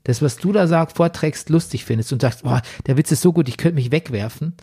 das, 0.07 0.23
was 0.23 0.37
du 0.37 0.53
da 0.53 0.69
sagst, 0.69 0.97
vorträgst, 0.97 1.51
lustig 1.51 1.85
findest 1.85 2.13
und 2.13 2.23
sagst, 2.23 2.45
boah, 2.45 2.63
der 2.87 2.97
Witz 2.97 3.11
ist 3.11 3.23
so 3.23 3.33
gut, 3.33 3.49
ich 3.49 3.57
könnte 3.57 3.75
mich 3.75 3.91
wegwerfen. 3.91 4.55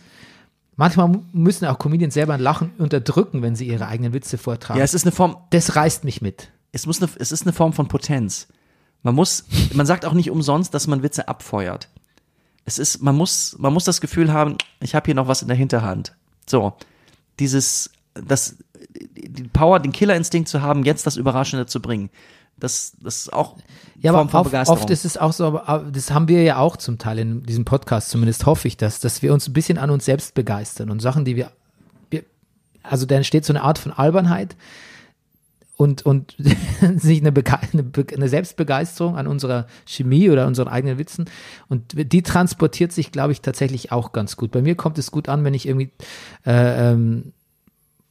Manchmal 0.74 1.20
müssen 1.32 1.66
auch 1.66 1.78
Comedians 1.78 2.14
selber 2.14 2.32
ein 2.32 2.40
Lachen 2.40 2.70
unterdrücken, 2.78 3.42
wenn 3.42 3.54
sie 3.54 3.68
ihre 3.68 3.86
eigenen 3.86 4.14
Witze 4.14 4.38
vortragen. 4.38 4.78
Ja, 4.78 4.84
es 4.84 4.94
ist 4.94 5.04
eine 5.04 5.12
Form, 5.12 5.36
das 5.50 5.76
reißt 5.76 6.04
mich 6.04 6.22
mit. 6.22 6.50
es 6.72 6.86
muss 6.86 7.02
eine, 7.02 7.10
es 7.18 7.30
ist 7.30 7.42
eine 7.42 7.52
Form 7.52 7.74
von 7.74 7.88
Potenz. 7.88 8.48
Man 9.02 9.14
muss, 9.14 9.44
man 9.74 9.84
sagt 9.84 10.06
auch 10.06 10.14
nicht 10.14 10.30
umsonst, 10.30 10.72
dass 10.72 10.86
man 10.86 11.02
Witze 11.02 11.28
abfeuert. 11.28 11.90
Es 12.64 12.78
ist, 12.78 13.02
man 13.02 13.14
muss, 13.14 13.54
man 13.58 13.74
muss 13.74 13.84
das 13.84 14.00
Gefühl 14.00 14.32
haben, 14.32 14.56
ich 14.80 14.94
habe 14.94 15.04
hier 15.04 15.14
noch 15.14 15.28
was 15.28 15.42
in 15.42 15.48
der 15.48 15.58
Hinterhand. 15.58 16.16
So, 16.46 16.72
dieses, 17.38 17.90
das, 18.14 18.56
die 18.94 19.44
Power, 19.44 19.78
den 19.78 19.92
Killerinstinkt 19.92 20.48
zu 20.48 20.62
haben, 20.62 20.84
jetzt 20.84 21.06
das 21.06 21.18
Überraschende 21.18 21.66
zu 21.66 21.82
bringen. 21.82 22.08
Das, 22.58 22.92
das 23.00 23.16
ist 23.16 23.32
auch 23.32 23.56
Ja, 24.00 24.12
Form 24.12 24.28
aber 24.28 24.60
oft, 24.60 24.68
oft 24.68 24.90
ist 24.90 25.04
es 25.04 25.16
auch 25.16 25.32
so, 25.32 25.46
aber 25.46 25.90
das 25.90 26.10
haben 26.12 26.28
wir 26.28 26.42
ja 26.42 26.58
auch 26.58 26.76
zum 26.76 26.98
Teil 26.98 27.18
in 27.18 27.42
diesem 27.42 27.64
Podcast, 27.64 28.10
zumindest 28.10 28.46
hoffe 28.46 28.68
ich 28.68 28.76
das, 28.76 29.00
dass 29.00 29.22
wir 29.22 29.32
uns 29.32 29.48
ein 29.48 29.52
bisschen 29.52 29.78
an 29.78 29.90
uns 29.90 30.04
selbst 30.04 30.34
begeistern 30.34 30.90
und 30.90 31.00
Sachen, 31.00 31.24
die 31.24 31.36
wir, 31.36 31.50
wir 32.10 32.22
also 32.82 33.06
da 33.06 33.16
entsteht 33.16 33.44
so 33.44 33.52
eine 33.52 33.62
Art 33.62 33.78
von 33.78 33.92
Albernheit 33.92 34.56
und, 35.76 36.06
und 36.06 36.36
sich 36.96 37.20
eine, 37.20 37.32
Bege 37.32 37.58
eine, 37.58 37.84
eine 38.14 38.28
Selbstbegeisterung 38.28 39.16
an 39.16 39.26
unserer 39.26 39.66
Chemie 39.86 40.30
oder 40.30 40.46
unseren 40.46 40.68
eigenen 40.68 40.98
Witzen 40.98 41.28
und 41.68 41.94
die 41.94 42.22
transportiert 42.22 42.92
sich, 42.92 43.10
glaube 43.10 43.32
ich, 43.32 43.40
tatsächlich 43.40 43.90
auch 43.90 44.12
ganz 44.12 44.36
gut. 44.36 44.52
Bei 44.52 44.62
mir 44.62 44.76
kommt 44.76 44.98
es 44.98 45.10
gut 45.10 45.28
an, 45.28 45.44
wenn 45.44 45.54
ich 45.54 45.66
irgendwie 45.66 45.90
äh, 46.46 46.92
ähm, 46.92 47.32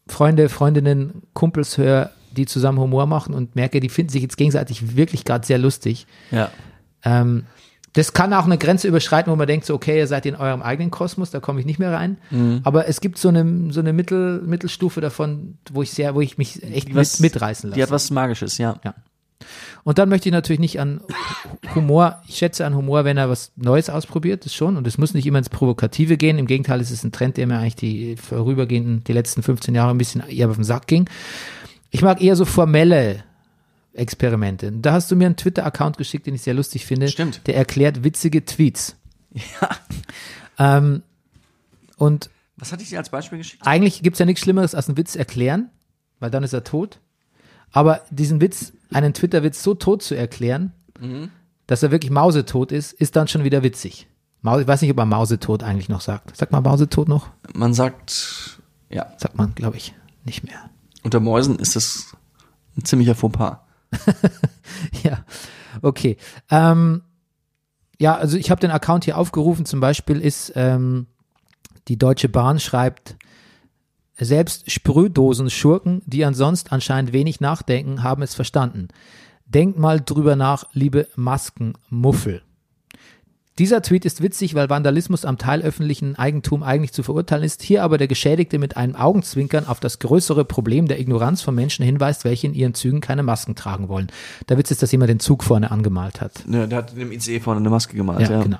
Freunde, 0.08 0.50
Freundinnen, 0.50 1.24
Kumpels 1.34 1.78
höre, 1.78 2.12
die 2.34 2.46
zusammen 2.46 2.80
Humor 2.80 3.06
machen 3.06 3.34
und 3.34 3.56
merke, 3.56 3.80
die 3.80 3.90
finden 3.90 4.12
sich 4.12 4.22
jetzt 4.22 4.38
gegenseitig 4.38 4.96
wirklich 4.96 5.26
gerade 5.26 5.46
sehr 5.46 5.58
lustig. 5.58 6.06
ja. 6.32 6.50
Ähm, 7.06 7.44
das 7.96 8.12
kann 8.14 8.34
auch 8.34 8.46
eine 8.46 8.58
Grenze 8.58 8.88
überschreiten, 8.88 9.32
wo 9.32 9.36
man 9.36 9.46
denkt, 9.46 9.68
so, 9.68 9.76
okay, 9.76 10.00
ihr 10.00 10.08
seid 10.08 10.26
in 10.26 10.36
eurem 10.36 10.64
eigenen 10.64 10.90
Kosmos, 10.90 11.30
da 11.30 11.40
komme 11.40 11.60
ich 11.60 11.68
nicht 11.68 11.78
mehr 11.78 11.92
rein. 11.94 12.18
Mhm. 12.32 12.62
Aber 12.64 12.88
es 12.88 13.02
gibt 13.02 13.20
so 13.20 13.30
eine, 13.30 13.72
so 13.72 13.82
eine 13.82 13.94
Mittel, 13.94 14.42
Mittelstufe 14.42 15.00
davon, 15.00 15.60
wo 15.72 15.84
ich 15.84 15.92
sehr, 15.92 16.16
wo 16.16 16.22
ich 16.22 16.40
mich 16.40 16.64
echt 16.64 16.88
mit, 16.88 16.96
Was- 16.98 17.20
mitreißen 17.20 17.70
lasse. 17.70 17.78
Die 17.78 17.84
hat 17.84 17.92
was 17.92 18.10
Magisches, 18.10 18.58
ja. 18.58 18.80
Ja. 18.84 18.96
Und 19.84 20.00
dann 20.00 20.10
möchte 20.10 20.28
ich 20.28 20.34
natürlich 20.34 20.60
nicht 20.60 20.80
an 20.80 21.02
Humor, 21.76 22.22
ich 22.28 22.38
schätze 22.38 22.66
an 22.66 22.74
Humor, 22.76 23.06
wenn 23.06 23.18
er 23.18 23.30
was 23.30 23.52
Neues 23.58 23.90
ausprobiert, 23.92 24.46
das 24.46 24.56
schon. 24.56 24.76
Und 24.78 24.88
es 24.88 24.98
muss 24.98 25.14
nicht 25.14 25.28
immer 25.28 25.38
ins 25.38 25.50
Provokative 25.50 26.18
gehen. 26.18 26.40
Im 26.40 26.48
Gegenteil, 26.48 26.80
es 26.82 26.90
ist 26.90 27.04
ein 27.04 27.12
Trend, 27.12 27.38
der 27.38 27.46
mir 27.46 27.58
eigentlich 27.60 27.76
die 27.76 28.16
vorübergehenden, 28.16 29.04
die 29.04 29.14
letzten 29.14 29.44
15 29.44 29.76
Jahre 29.76 29.92
ein 29.92 29.98
bisschen 30.00 30.24
eher 30.28 30.50
auf 30.50 30.56
den 30.56 30.64
Sack 30.64 30.88
ging. 30.88 31.08
Ich 31.94 32.02
mag 32.02 32.22
eher 32.22 32.36
so 32.36 32.44
formelle 32.44 33.24
Experimente. 33.94 34.72
Da 34.72 34.94
hast 34.94 35.12
du 35.12 35.16
mir 35.16 35.28
einen 35.28 35.38
Twitter-Account 35.38 35.98
geschickt, 35.98 36.26
den 36.26 36.34
ich 36.34 36.42
sehr 36.42 36.56
lustig 36.56 36.88
finde. 36.88 37.08
Stimmt. 37.08 37.46
Der 37.46 37.56
erklärt 37.56 38.04
witzige 38.04 38.44
Tweets. 38.44 38.96
Ja. 39.62 39.70
Ähm, 40.58 41.04
und 41.98 42.30
Was 42.58 42.72
hatte 42.72 42.82
ich 42.84 42.90
dir 42.90 42.98
als 43.00 43.10
Beispiel 43.10 43.38
geschickt? 43.38 43.66
eigentlich 43.66 44.02
gibt's 44.02 44.20
ja 44.20 44.26
nichts 44.26 44.42
Schlimmeres 44.42 44.74
als 44.76 44.88
einen 44.88 44.98
Witz 44.98 45.16
erklären, 45.16 45.70
weil 46.20 46.30
dann 46.32 46.44
ist 46.44 46.54
er 46.54 46.64
tot. 46.64 47.00
Aber 47.72 48.02
diesen 48.10 48.42
Witz, 48.42 48.74
einen 48.92 49.14
Twitter-Witz 49.14 49.62
so 49.64 49.74
tot 49.76 50.02
zu 50.04 50.16
erklären, 50.16 50.72
dass 51.68 51.82
er 51.84 51.92
wirklich 51.92 52.12
mausetot 52.12 52.72
ist, 52.72 52.94
ist 52.94 53.16
dann 53.16 53.28
schon 53.28 53.44
wieder 53.44 53.62
witzig. 53.64 54.08
Maus, 54.42 54.62
ich 54.62 54.68
weiß 54.68 54.82
nicht, 54.82 54.92
ob 54.92 54.98
man 54.98 55.10
mausetot 55.10 55.64
eigentlich 55.64 55.90
noch 55.90 56.02
sagt. 56.02 56.36
Sagt 56.38 56.52
man 56.52 56.64
mausetot 56.64 57.08
noch? 57.08 57.30
Man 57.54 57.74
sagt, 57.74 58.60
ja, 58.90 59.14
Sagt 59.18 59.36
man, 59.38 59.54
glaube 59.56 59.78
ich, 59.78 59.94
nicht 60.26 60.44
mehr. 60.44 60.70
Unter 61.04 61.20
Mäusen 61.20 61.60
ist 61.60 61.76
das 61.76 62.16
ein 62.78 62.86
ziemlicher 62.86 63.16
Fauxpas. 63.16 63.58
Ja, 65.04 65.24
okay. 65.82 66.18
Ähm, 66.50 67.04
ja, 68.00 68.16
also 68.16 68.38
ich 68.38 68.50
habe 68.50 68.60
den 68.60 68.72
Account 68.72 69.06
hier 69.06 69.18
aufgerufen. 69.18 69.66
Zum 69.66 69.80
Beispiel 69.80 70.20
ist 70.20 70.52
ähm, 70.56 71.08
die 71.88 71.98
Deutsche 71.98 72.30
Bahn 72.30 72.60
schreibt, 72.60 73.16
selbst 74.18 74.72
Sprühdosen-Schurken, 74.72 76.02
die 76.06 76.26
ansonsten 76.26 76.70
anscheinend 76.70 77.14
wenig 77.14 77.40
nachdenken, 77.40 78.04
haben 78.04 78.22
es 78.22 78.36
verstanden. 78.36 78.90
Denkt 79.46 79.78
mal 79.78 80.00
drüber 80.02 80.36
nach, 80.36 80.66
liebe 80.74 81.08
Maskenmuffel. 81.16 82.42
Dieser 83.60 83.84
Tweet 83.84 84.04
ist 84.04 84.24
witzig, 84.24 84.56
weil 84.56 84.70
Vandalismus 84.70 85.26
am 85.26 85.38
teilöffentlichen 85.38 86.16
Eigentum 86.16 86.64
eigentlich 86.64 86.92
zu 86.92 87.04
verurteilen 87.04 87.44
ist, 87.44 87.62
hier 87.62 87.84
aber 87.84 88.00
der 88.00 88.08
Geschädigte 88.08 88.58
mit 88.58 88.78
einem 88.78 88.96
Augenzwinkern 88.96 89.68
auf 89.68 89.80
das 89.80 90.00
größere 90.00 90.44
Problem 90.44 90.88
der 90.88 91.00
Ignoranz 91.00 91.44
von 91.44 91.54
Menschen 91.54 91.86
hinweist, 91.86 92.24
welche 92.26 92.48
in 92.48 92.56
ihren 92.56 92.74
Zügen 92.74 93.00
keine 93.00 93.22
Masken 93.22 93.54
tragen 93.56 93.90
wollen. 93.90 94.12
Der 94.50 94.58
Witz 94.58 94.72
ist, 94.72 94.82
dass 94.82 94.92
jemand 94.92 95.12
den 95.12 95.20
Zug 95.20 95.44
vorne 95.44 95.70
angemalt 95.70 96.20
hat. 96.20 96.32
Ja, 96.50 96.66
der 96.66 96.80
hat 96.80 96.94
in 96.94 97.00
dem 97.00 97.12
ICE 97.12 97.40
vorne 97.40 97.60
eine 97.60 97.70
Maske 97.70 97.96
gemalt. 97.96 98.22
Ja, 98.22 98.32
Ja, 98.38 98.44
genau. 98.44 98.60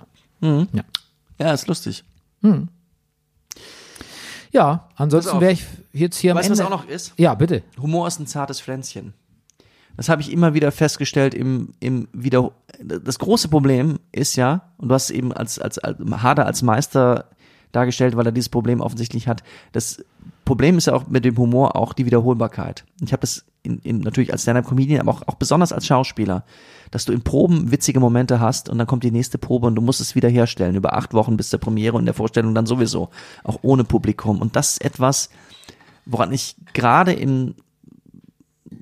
Ja. 0.74 0.84
Ja, 1.40 1.54
ist 1.54 1.68
lustig. 1.68 2.04
Ja, 4.52 4.90
ansonsten 4.96 5.42
wäre 5.42 5.54
ich 5.54 5.66
jetzt 5.92 6.18
hier 6.18 6.32
am 6.34 6.38
Weißt 6.38 6.50
du, 6.50 6.52
was 6.52 6.60
Ende. 6.60 6.72
auch 6.72 6.84
noch 6.84 6.88
ist? 6.88 7.14
Ja, 7.18 7.34
bitte. 7.34 7.64
Humor 7.82 8.08
ist 8.08 8.20
ein 8.20 8.28
zartes 8.28 8.62
Pflänzchen. 8.62 9.14
Das 9.96 10.10
habe 10.10 10.22
ich 10.22 10.32
immer 10.32 10.54
wieder 10.54 10.72
festgestellt 10.72 11.34
im, 11.34 11.70
im 11.80 12.08
wieder. 12.14 12.52
Das 12.80 13.20
große 13.20 13.48
Problem 13.48 14.00
ist 14.12 14.36
ja, 14.36 14.70
und 14.78 14.90
du 14.90 14.96
hast 14.96 15.12
eben 15.12 15.32
als, 15.32 15.60
als, 15.60 15.78
als 15.78 16.00
Hader 16.22 16.46
als 16.46 16.62
Meister 16.62 17.30
dargestellt, 17.72 18.16
weil 18.16 18.26
er 18.26 18.32
dieses 18.32 18.50
Problem 18.50 18.82
offensichtlich 18.82 19.28
hat. 19.28 19.44
Das 19.72 20.04
Problem 20.46 20.78
ist 20.78 20.88
ja 20.88 20.94
auch 20.94 21.08
mit 21.08 21.26
dem 21.26 21.38
Humor 21.38 21.76
auch 21.76 21.94
die 21.94 22.06
Wiederholbarkeit. 22.06 22.86
Ich 23.02 23.12
habe 23.12 23.22
das 23.22 23.46
in, 23.64 23.80
in, 23.80 24.00
natürlich 24.00 24.32
als 24.32 24.44
Stand-up-Comedian, 24.44 25.02
aber 25.02 25.12
auch, 25.12 25.28
auch 25.28 25.36
besonders 25.36 25.72
als 25.72 25.86
Schauspieler, 25.86 26.44
dass 26.92 27.06
du 27.06 27.14
in 27.14 27.22
Proben 27.22 27.72
witzige 27.72 28.00
Momente 28.00 28.40
hast 28.40 28.70
und 28.70 28.78
dann 28.78 28.88
kommt 28.88 29.04
die 29.04 29.12
nächste 29.12 29.38
Probe 29.38 29.68
und 29.68 29.76
du 29.76 29.82
musst 29.82 30.02
es 30.02 30.16
wieder 30.16 30.30
herstellen 30.30 30.76
über 30.76 30.94
acht 30.94 31.14
Wochen 31.14 31.38
bis 31.38 31.50
zur 31.50 31.60
Premiere 31.60 31.98
und 31.98 32.06
der 32.06 32.14
Vorstellung 32.14 32.54
dann 32.54 32.66
sowieso, 32.66 33.10
auch 33.44 33.60
ohne 33.62 33.86
Publikum. 33.86 34.42
Und 34.42 34.56
das 34.56 34.74
ist 34.74 34.86
etwas, 34.86 35.30
woran 36.06 36.32
ich 36.34 36.56
gerade 36.74 37.14
in 37.14 37.56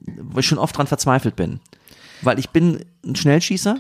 wo 0.06 0.40
ich 0.40 0.48
schon 0.48 0.58
oft 0.58 0.78
dran 0.78 0.88
verzweifelt 0.88 1.36
bin. 1.36 1.60
Weil 2.22 2.40
ich 2.40 2.50
bin 2.50 2.86
ein 3.06 3.16
Schnellschießer. 3.16 3.80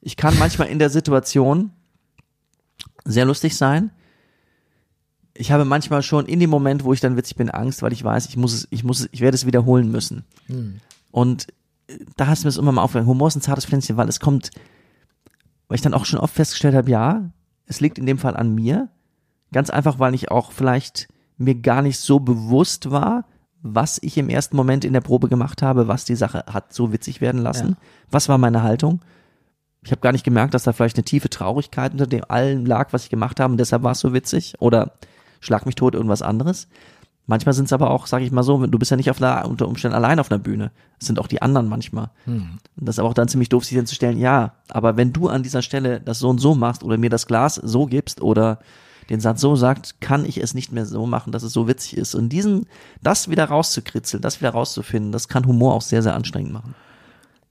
Ich 0.00 0.16
kann 0.16 0.38
manchmal 0.38 0.68
in 0.68 0.78
der 0.78 0.90
Situation 0.90 1.70
sehr 3.04 3.24
lustig 3.24 3.56
sein. 3.56 3.90
Ich 5.34 5.52
habe 5.52 5.64
manchmal 5.64 6.02
schon 6.02 6.26
in 6.26 6.40
dem 6.40 6.50
Moment, 6.50 6.84
wo 6.84 6.92
ich 6.92 7.00
dann 7.00 7.16
witzig 7.16 7.36
bin, 7.36 7.50
Angst, 7.50 7.82
weil 7.82 7.92
ich 7.92 8.02
weiß, 8.02 8.26
ich 8.26 8.36
muss 8.36 8.52
es, 8.54 8.68
ich 8.70 8.84
muss 8.84 9.00
es, 9.00 9.08
ich 9.12 9.20
werde 9.20 9.34
es 9.34 9.46
wiederholen 9.46 9.90
müssen. 9.90 10.24
Und 11.10 11.48
äh, 11.88 11.98
da 12.16 12.26
hast 12.26 12.42
du 12.42 12.46
mir 12.46 12.50
es 12.50 12.56
immer 12.56 12.72
mal 12.72 12.82
aufgehört. 12.82 13.06
Humor 13.06 13.28
ist 13.28 13.36
ein 13.36 13.42
zartes 13.42 13.66
Pflänzchen, 13.66 13.96
weil 13.96 14.08
es 14.08 14.20
kommt, 14.20 14.50
weil 15.68 15.76
ich 15.76 15.82
dann 15.82 15.94
auch 15.94 16.06
schon 16.06 16.18
oft 16.18 16.34
festgestellt 16.34 16.74
habe, 16.74 16.90
ja, 16.90 17.30
es 17.66 17.80
liegt 17.80 17.98
in 17.98 18.06
dem 18.06 18.18
Fall 18.18 18.36
an 18.36 18.54
mir. 18.54 18.88
Ganz 19.52 19.70
einfach, 19.70 19.98
weil 19.98 20.14
ich 20.14 20.30
auch 20.30 20.52
vielleicht 20.52 21.08
mir 21.38 21.54
gar 21.54 21.82
nicht 21.82 21.98
so 21.98 22.18
bewusst 22.18 22.90
war, 22.90 23.26
was 23.74 23.98
ich 24.02 24.16
im 24.18 24.28
ersten 24.28 24.56
Moment 24.56 24.84
in 24.84 24.92
der 24.92 25.00
Probe 25.00 25.28
gemacht 25.28 25.62
habe, 25.62 25.88
was 25.88 26.04
die 26.04 26.16
Sache 26.16 26.44
hat 26.46 26.72
so 26.72 26.92
witzig 26.92 27.20
werden 27.20 27.42
lassen. 27.42 27.70
Ja. 27.70 27.76
Was 28.10 28.28
war 28.28 28.38
meine 28.38 28.62
Haltung? 28.62 29.00
Ich 29.82 29.90
habe 29.90 30.00
gar 30.00 30.12
nicht 30.12 30.24
gemerkt, 30.24 30.54
dass 30.54 30.64
da 30.64 30.72
vielleicht 30.72 30.96
eine 30.96 31.04
tiefe 31.04 31.30
Traurigkeit 31.30 31.92
unter 31.92 32.06
dem 32.06 32.24
allen 32.28 32.66
lag, 32.66 32.92
was 32.92 33.04
ich 33.04 33.10
gemacht 33.10 33.38
habe 33.40 33.52
und 33.52 33.58
deshalb 33.58 33.82
war 33.82 33.92
es 33.92 34.00
so 34.00 34.12
witzig 34.12 34.54
oder 34.58 34.92
schlag 35.40 35.66
mich 35.66 35.74
tot 35.74 35.94
irgendwas 35.94 36.22
anderes. 36.22 36.68
Manchmal 37.28 37.54
sind 37.54 37.64
es 37.64 37.72
aber 37.72 37.90
auch, 37.90 38.06
sage 38.06 38.24
ich 38.24 38.30
mal 38.30 38.44
so, 38.44 38.64
du 38.66 38.78
bist 38.78 38.90
ja 38.92 38.96
nicht 38.96 39.10
auf 39.10 39.20
einer, 39.20 39.48
unter 39.48 39.66
Umständen 39.66 39.96
allein 39.96 40.20
auf 40.20 40.30
einer 40.30 40.38
Bühne. 40.38 40.70
Es 41.00 41.08
sind 41.08 41.18
auch 41.18 41.26
die 41.26 41.42
anderen 41.42 41.68
manchmal. 41.68 42.10
Und 42.76 42.86
das 42.86 42.94
ist 42.94 42.98
aber 43.00 43.08
auch 43.08 43.14
dann 43.14 43.26
ziemlich 43.26 43.48
doof, 43.48 43.64
sich 43.64 43.76
dann 43.76 43.86
zu 43.86 43.96
stellen, 43.96 44.18
ja, 44.18 44.54
aber 44.68 44.96
wenn 44.96 45.12
du 45.12 45.28
an 45.28 45.42
dieser 45.42 45.62
Stelle 45.62 46.00
das 46.00 46.20
so 46.20 46.28
und 46.28 46.38
so 46.38 46.54
machst 46.54 46.84
oder 46.84 46.98
mir 46.98 47.10
das 47.10 47.26
Glas 47.26 47.56
so 47.56 47.86
gibst 47.86 48.22
oder 48.22 48.60
den 49.10 49.20
Satz 49.20 49.40
so 49.40 49.56
sagt, 49.56 50.00
kann 50.00 50.24
ich 50.24 50.38
es 50.38 50.54
nicht 50.54 50.72
mehr 50.72 50.86
so 50.86 51.06
machen, 51.06 51.32
dass 51.32 51.42
es 51.42 51.52
so 51.52 51.68
witzig 51.68 51.96
ist. 51.96 52.14
Und 52.14 52.30
diesen, 52.30 52.66
das 53.02 53.28
wieder 53.28 53.44
rauszukritzeln, 53.44 54.22
das 54.22 54.40
wieder 54.40 54.50
rauszufinden, 54.50 55.12
das 55.12 55.28
kann 55.28 55.46
Humor 55.46 55.74
auch 55.74 55.82
sehr, 55.82 56.02
sehr 56.02 56.14
anstrengend 56.14 56.52
machen. 56.52 56.74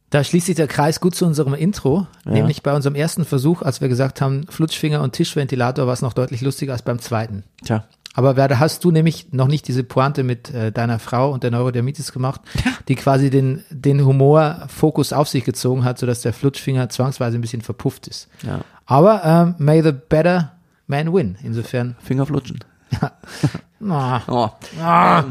Da 0.09 0.23
schließt 0.23 0.45
sich 0.45 0.55
der 0.55 0.67
Kreis 0.67 1.01
gut 1.01 1.15
zu 1.15 1.25
unserem 1.25 1.55
Intro, 1.55 2.07
nämlich 2.25 2.63
bei 2.63 2.73
unserem 2.73 2.95
ersten 2.95 3.25
Versuch, 3.25 3.61
als 3.61 3.81
wir 3.81 3.89
gesagt 3.89 4.21
haben, 4.21 4.45
Flutschfinger 4.47 5.01
und 5.01 5.13
Tischventilator, 5.13 5.87
war 5.87 5.93
es 5.93 6.01
noch 6.01 6.13
deutlich 6.13 6.41
lustiger 6.41 6.73
als 6.73 6.83
beim 6.83 6.99
zweiten. 6.99 7.43
Tja. 7.65 7.85
Aber 8.13 8.33
da 8.33 8.59
hast 8.59 8.83
du 8.85 8.91
nämlich 8.91 9.33
noch 9.33 9.47
nicht 9.47 9.67
diese 9.67 9.83
Pointe 9.83 10.23
mit 10.23 10.49
äh, 10.53 10.71
deiner 10.71 10.99
Frau 10.99 11.33
und 11.33 11.43
der 11.43 11.51
Neurodermitis 11.51 12.13
gemacht, 12.13 12.39
die 12.87 12.95
quasi 12.95 13.29
den, 13.29 13.65
den 13.69 14.05
Humorfokus 14.05 15.11
auf 15.11 15.27
sich 15.27 15.43
gezogen 15.43 15.83
hat, 15.83 15.99
sodass 15.99 16.21
der 16.21 16.31
Flutschfinger 16.31 16.87
zwangsweise 16.87 17.37
ein 17.37 17.41
bisschen 17.41 17.61
verpufft 17.61 18.07
ist. 18.07 18.29
Ja. 18.43 18.61
Aber 18.85 19.21
ähm, 19.25 19.55
may 19.57 19.83
the 19.83 19.91
better 19.91 20.54
man 20.87 21.13
win. 21.13 21.37
Insofern. 21.43 21.95
Fingerflutschen. 22.03 22.59
Ah, 23.01 24.21
Oh. 24.27 24.49
ah. 24.81 25.23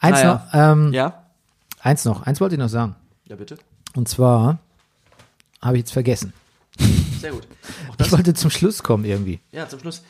Eins 0.00 0.18
Naja. 0.22 0.34
noch, 0.34 0.54
ähm, 0.54 0.92
Ja? 0.92 1.22
eins 1.80 2.04
noch, 2.04 2.22
eins 2.26 2.40
wollte 2.40 2.56
ich 2.56 2.58
noch 2.58 2.68
sagen. 2.68 2.96
Ja, 3.26 3.36
bitte. 3.36 3.56
Und 3.94 4.08
zwar 4.08 4.58
habe 5.62 5.76
ich 5.76 5.82
jetzt 5.82 5.92
vergessen. 5.92 6.32
Sehr 7.20 7.32
gut. 7.32 7.46
Ich 7.98 8.10
wollte 8.10 8.34
zum 8.34 8.50
Schluss 8.50 8.82
kommen 8.82 9.04
irgendwie. 9.04 9.38
ja, 9.52 9.68
zum 9.68 9.78
Schluss. 9.78 10.02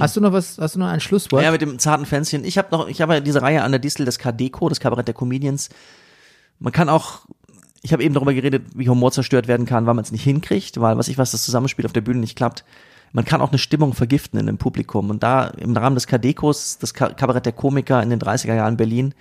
Hast 0.00 0.16
du 0.16 0.20
noch 0.22 0.32
was, 0.32 0.56
hast 0.56 0.76
du 0.76 0.78
noch 0.78 0.86
ein 0.88 1.00
Schlusswort? 1.00 1.42
Ja, 1.42 1.50
mit 1.50 1.60
dem 1.60 1.78
zarten 1.78 2.06
Pflänzchen. 2.06 2.42
Ich 2.44 2.56
habe 2.56 2.68
noch, 2.74 2.88
ich 2.88 3.02
habe 3.02 3.12
ja 3.14 3.20
diese 3.20 3.42
Reihe 3.42 3.62
an 3.62 3.70
der 3.70 3.78
Distel, 3.78 4.06
das 4.06 4.18
Kadeco, 4.18 4.70
das 4.70 4.80
Kabarett 4.80 5.06
der 5.06 5.14
Comedians. 5.14 5.68
Man 6.58 6.72
kann 6.72 6.88
auch, 6.88 7.26
ich 7.82 7.92
habe 7.92 8.02
eben 8.02 8.14
darüber 8.14 8.32
geredet, 8.32 8.64
wie 8.74 8.88
Humor 8.88 9.12
zerstört 9.12 9.46
werden 9.46 9.66
kann, 9.66 9.84
weil 9.84 9.92
man 9.92 10.02
es 10.02 10.10
nicht 10.10 10.24
hinkriegt, 10.24 10.80
weil 10.80 10.96
was 10.96 11.08
ich 11.08 11.18
was, 11.18 11.32
das 11.32 11.44
Zusammenspiel 11.44 11.84
auf 11.84 11.92
der 11.92 12.00
Bühne 12.00 12.20
nicht 12.20 12.34
klappt. 12.34 12.64
Man 13.14 13.24
kann 13.24 13.40
auch 13.40 13.50
eine 13.50 13.58
Stimmung 13.58 13.94
vergiften 13.94 14.38
in 14.38 14.46
dem 14.46 14.58
Publikum. 14.58 15.08
Und 15.08 15.22
da 15.22 15.46
im 15.46 15.74
Rahmen 15.76 15.94
des 15.94 16.06
Kadekos, 16.06 16.78
das 16.78 16.92
Ka- 16.94 17.12
Kabarett 17.14 17.46
der 17.46 17.52
Komiker 17.52 18.02
in 18.02 18.10
den 18.10 18.18
30er 18.20 18.54
Jahren 18.54 18.72
in 18.72 18.76
Berlin, 18.76 19.14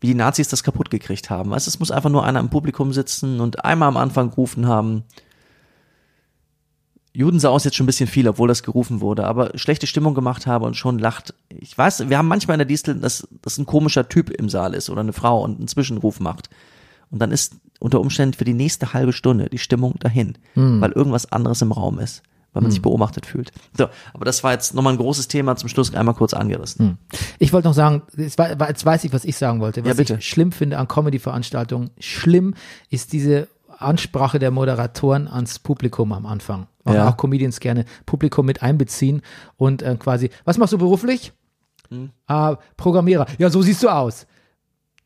wie 0.00 0.06
die 0.06 0.14
Nazis 0.14 0.48
das 0.48 0.62
kaputt 0.62 0.88
gekriegt 0.90 1.28
haben. 1.28 1.50
Weißt, 1.50 1.66
du, 1.66 1.70
es 1.70 1.80
muss 1.80 1.90
einfach 1.90 2.10
nur 2.10 2.24
einer 2.24 2.38
im 2.40 2.48
Publikum 2.48 2.92
sitzen 2.92 3.40
und 3.40 3.64
einmal 3.64 3.88
am 3.88 3.96
Anfang 3.96 4.30
gerufen 4.30 4.66
haben. 4.68 5.02
Juden 7.12 7.40
sah 7.40 7.48
aus 7.48 7.64
jetzt 7.64 7.76
schon 7.76 7.84
ein 7.84 7.88
bisschen 7.88 8.06
viel, 8.06 8.28
obwohl 8.28 8.46
das 8.46 8.62
gerufen 8.62 9.00
wurde, 9.00 9.24
aber 9.26 9.50
schlechte 9.58 9.88
Stimmung 9.88 10.14
gemacht 10.14 10.46
habe 10.46 10.66
und 10.66 10.76
schon 10.76 10.98
lacht. 11.00 11.34
Ich 11.48 11.76
weiß, 11.76 12.08
wir 12.08 12.18
haben 12.18 12.28
manchmal 12.28 12.54
in 12.54 12.58
der 12.60 12.66
Distel, 12.66 12.94
dass, 13.00 13.26
dass 13.42 13.58
ein 13.58 13.66
komischer 13.66 14.08
Typ 14.08 14.30
im 14.30 14.48
Saal 14.48 14.74
ist 14.74 14.88
oder 14.88 15.00
eine 15.00 15.12
Frau 15.12 15.42
und 15.42 15.58
einen 15.58 15.66
Zwischenruf 15.68 16.20
macht. 16.20 16.48
Und 17.10 17.18
dann 17.20 17.32
ist 17.32 17.56
unter 17.80 18.00
Umständen 18.00 18.34
für 18.34 18.44
die 18.44 18.54
nächste 18.54 18.92
halbe 18.92 19.12
Stunde 19.12 19.48
die 19.48 19.58
Stimmung 19.58 19.94
dahin, 19.98 20.38
weil 20.54 20.92
irgendwas 20.92 21.32
anderes 21.32 21.60
im 21.62 21.72
Raum 21.72 21.98
ist, 21.98 22.22
weil 22.58 22.62
man 22.64 22.70
sich 22.72 22.82
beobachtet 22.82 23.24
fühlt. 23.24 23.52
So, 23.76 23.86
aber 24.12 24.24
das 24.24 24.42
war 24.42 24.52
jetzt 24.52 24.74
nochmal 24.74 24.94
ein 24.94 24.98
großes 24.98 25.28
Thema 25.28 25.54
zum 25.54 25.68
Schluss 25.68 25.94
einmal 25.94 26.14
kurz 26.14 26.34
angerissen. 26.34 26.98
Ich 27.38 27.52
wollte 27.52 27.68
noch 27.68 27.74
sagen, 27.74 28.02
jetzt 28.16 28.36
wei- 28.36 28.56
jetzt 28.68 28.84
weiß 28.84 29.04
ich, 29.04 29.12
was 29.12 29.24
ich 29.24 29.36
sagen 29.36 29.60
wollte. 29.60 29.82
Was 29.82 29.88
Ja, 29.88 29.94
bitte. 29.94 30.16
ich 30.18 30.26
schlimm 30.28 30.50
finde 30.50 30.78
an 30.78 30.88
Comedy-Veranstaltungen, 30.88 31.90
schlimm 32.00 32.54
ist 32.90 33.12
diese 33.12 33.46
Ansprache 33.78 34.40
der 34.40 34.50
Moderatoren 34.50 35.28
ans 35.28 35.60
Publikum 35.60 36.12
am 36.12 36.26
Anfang. 36.26 36.66
Machen 36.84 36.96
Ja. 36.96 37.08
auch 37.08 37.16
Comedians 37.16 37.60
gerne 37.60 37.84
Publikum 38.06 38.44
mit 38.44 38.60
einbeziehen 38.62 39.22
und 39.56 39.82
äh, 39.82 39.94
quasi, 39.96 40.30
was 40.44 40.58
machst 40.58 40.72
du 40.72 40.78
beruflich? 40.78 41.32
Hm. 41.90 42.10
Ah, 42.26 42.56
Programmierer. 42.76 43.26
Ja, 43.38 43.50
so 43.50 43.62
siehst 43.62 43.82
du 43.84 43.88
aus. 43.88 44.26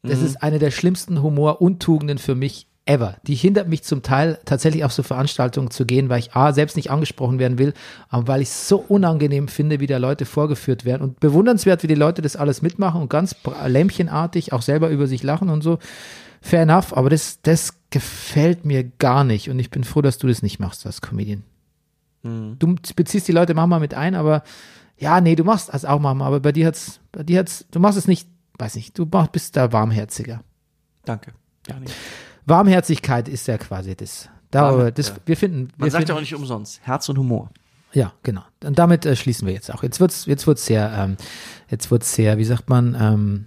Das 0.03 0.21
ist 0.21 0.43
eine 0.43 0.59
der 0.59 0.71
schlimmsten 0.73 1.23
Humor-Untugenden 1.23 2.19
für 2.19 2.35
mich 2.35 2.67
ever. 2.85 3.17
Die 3.23 3.35
hindert 3.35 3.69
mich 3.69 3.83
zum 3.85 4.03
Teil 4.03 4.39
tatsächlich 4.45 4.85
auf 4.85 4.93
so 4.93 5.03
Veranstaltungen 5.03 5.71
zu 5.71 5.87
gehen, 5.87 6.09
weil 6.09 6.19
ich 6.19 6.35
A, 6.35 6.53
selbst 6.53 6.77
nicht 6.77 6.91
angesprochen 6.91 7.39
werden 7.39 7.59
will, 7.59 7.75
aber 8.09 8.27
weil 8.27 8.43
ich 8.43 8.49
es 8.49 8.69
so 8.69 8.79
unangenehm 8.79 9.49
finde, 9.49 9.81
wie 9.81 9.87
da 9.87 9.99
Leute 9.99 10.25
vorgeführt 10.25 10.85
werden 10.85 11.03
und 11.03 11.21
bewundernswert, 11.21 11.83
wie 11.83 11.89
die 11.89 11.95
Leute 11.95 12.23
das 12.23 12.37
alles 12.37 12.61
mitmachen 12.61 13.01
und 13.01 13.09
ganz 13.09 13.37
lämpchenartig 13.67 14.53
auch 14.53 14.63
selber 14.63 14.91
über 14.91 15.07
sich 15.07 15.23
lachen 15.23 15.49
und 15.49 15.63
so. 15.63 15.79
Fair 16.41 16.63
enough, 16.63 16.97
aber 16.97 17.09
das, 17.09 17.41
das 17.43 17.75
gefällt 17.91 18.65
mir 18.65 18.83
gar 18.83 19.23
nicht 19.23 19.49
und 19.49 19.59
ich 19.61 19.71
bin 19.71 19.85
froh, 19.85 20.03
dass 20.03 20.19
du 20.19 20.27
das 20.27 20.43
nicht 20.43 20.59
machst 20.59 20.85
als 20.85 21.01
Comedian. 21.01 21.45
Du 22.59 22.77
beziehst 22.97 23.27
die 23.29 23.33
Leute 23.33 23.55
manchmal 23.55 23.81
mit 23.81 23.95
ein, 23.95 24.15
aber 24.15 24.43
ja, 24.97 25.21
nee, 25.21 25.35
du 25.37 25.45
machst 25.45 25.73
das 25.73 25.85
auch 25.85 26.01
manchmal, 26.01 26.29
aber 26.29 26.41
bei 26.41 26.53
dir 26.53 26.67
hat's, 26.67 27.01
bei 27.13 27.23
dir 27.23 27.41
hat's, 27.41 27.65
du 27.71 27.81
machst 27.81 27.99
es 27.99 28.07
nicht, 28.09 28.29
weiß 28.59 28.77
nicht, 28.77 28.97
du 28.99 29.07
machst, 29.11 29.33
bist 29.33 29.57
da 29.57 29.73
warmherziger. 29.73 30.43
Danke. 31.05 31.33
Ja, 31.69 31.79
nee. 31.81 31.87
Warmherzigkeit 32.47 33.29
ist 33.29 33.47
ja 33.49 33.59
quasi 33.59 33.95
das. 33.97 34.29
Da, 34.51 34.77
Warm- 34.77 34.95
das 34.95 35.09
ja. 35.09 35.15
wir 35.27 35.37
finden, 35.37 35.69
wir 35.69 35.73
Man 35.79 35.91
sagt 35.91 36.09
ja 36.09 36.15
auch 36.15 36.21
nicht 36.21 36.35
umsonst. 36.35 36.81
Herz 36.83 37.09
und 37.09 37.19
Humor. 37.19 37.51
ja, 37.93 38.13
genau. 38.23 38.43
Und 38.65 38.79
damit 38.79 39.07
äh, 39.07 39.17
schließen 39.17 39.47
wir 39.47 39.55
jetzt 39.55 39.73
auch. 39.73 39.83
Jetzt 39.83 40.01
wird's, 40.01 40.27
jetzt 40.27 40.47
wird's 40.47 40.67
sehr, 40.67 40.93
ähm, 40.97 41.17
jetzt 41.71 41.91
wird's 41.91 42.15
sehr, 42.15 42.39
wie 42.39 42.45
sagt 42.45 42.69
man, 42.69 42.97
ähm, 43.01 43.45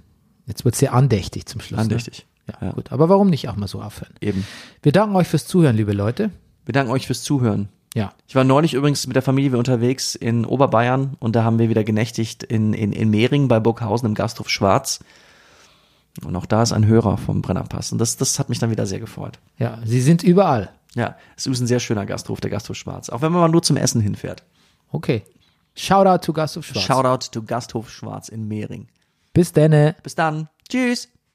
jetzt 0.48 0.66
wird's 0.66 0.80
sehr 0.80 0.94
andächtig 0.94 1.46
zum 1.46 1.62
Schluss. 1.62 1.80
Andächtig. 1.80 2.26
Ne? 2.48 2.54
Ja, 2.62 2.68
Ja. 2.68 2.74
gut. 2.74 2.92
Aber 2.92 3.10
warum 3.10 3.30
nicht 3.30 3.50
auch 3.50 3.56
mal 3.56 3.68
so 3.68 3.82
aufhören? 3.82 4.14
Eben. 4.22 4.46
Wir 4.82 4.92
danken 4.92 5.16
euch 5.16 5.28
fürs 5.28 5.46
Zuhören, 5.48 5.76
liebe 5.76 5.94
Leute. 5.94 6.32
Wir 6.66 6.74
danken 6.74 6.92
euch 6.92 7.06
fürs 7.08 7.22
Zuhören. 7.24 7.70
Ja. 7.94 8.12
Ich 8.28 8.36
war 8.36 8.44
neulich 8.44 8.74
übrigens 8.74 9.06
mit 9.08 9.16
der 9.16 9.24
Familie 9.24 9.58
unterwegs 9.58 10.16
in 10.16 10.44
Oberbayern 10.46 11.16
und 11.20 11.36
da 11.36 11.44
haben 11.44 11.60
wir 11.60 11.70
wieder 11.70 11.84
genächtigt 11.84 12.44
in, 12.44 12.74
in, 12.74 12.92
in 12.92 13.10
Mehring 13.10 13.48
bei 13.48 13.60
Burghausen 13.60 14.08
im 14.08 14.16
Gasthof 14.16 14.50
Schwarz. 14.50 15.00
Und 16.24 16.36
auch 16.36 16.46
da 16.46 16.64
ist 16.64 16.72
ein 16.72 16.86
Hörer 16.86 17.18
vom 17.18 17.42
Brennerpass. 17.42 17.92
Und 17.92 17.98
das, 17.98 18.18
das 18.18 18.40
hat 18.40 18.50
mich 18.50 18.60
dann 18.60 18.72
wieder 18.72 18.86
sehr 18.86 19.00
gefreut. 19.00 19.40
Ja, 19.58 19.80
sie 19.84 20.02
sind 20.02 20.24
überall. 20.24 20.72
Ja, 20.96 21.18
es 21.36 21.46
ist 21.46 21.60
ein 21.60 21.68
sehr 21.68 21.82
schöner 21.82 22.06
Gasthof, 22.06 22.40
der 22.40 22.52
Gasthof 22.52 22.78
Schwarz. 22.78 23.10
Auch 23.10 23.22
wenn 23.22 23.32
man 23.32 23.42
mal 23.42 23.50
nur 23.50 23.64
zum 23.64 23.76
Essen 23.76 24.00
hinfährt. 24.00 24.44
Okay. 24.92 25.24
Shoutout 25.76 26.26
to 26.26 26.32
Gasthof 26.32 26.66
Schwarz. 26.66 26.86
Shoutout 26.86 27.32
to 27.32 27.44
Gasthof 27.44 27.90
Schwarz 27.90 28.30
in 28.30 28.48
Mehring. 28.48 28.88
Bis 29.34 29.52
denne. 29.52 29.96
Bis 30.04 30.16
dann. 30.16 30.48
Tschüss. 30.70 31.10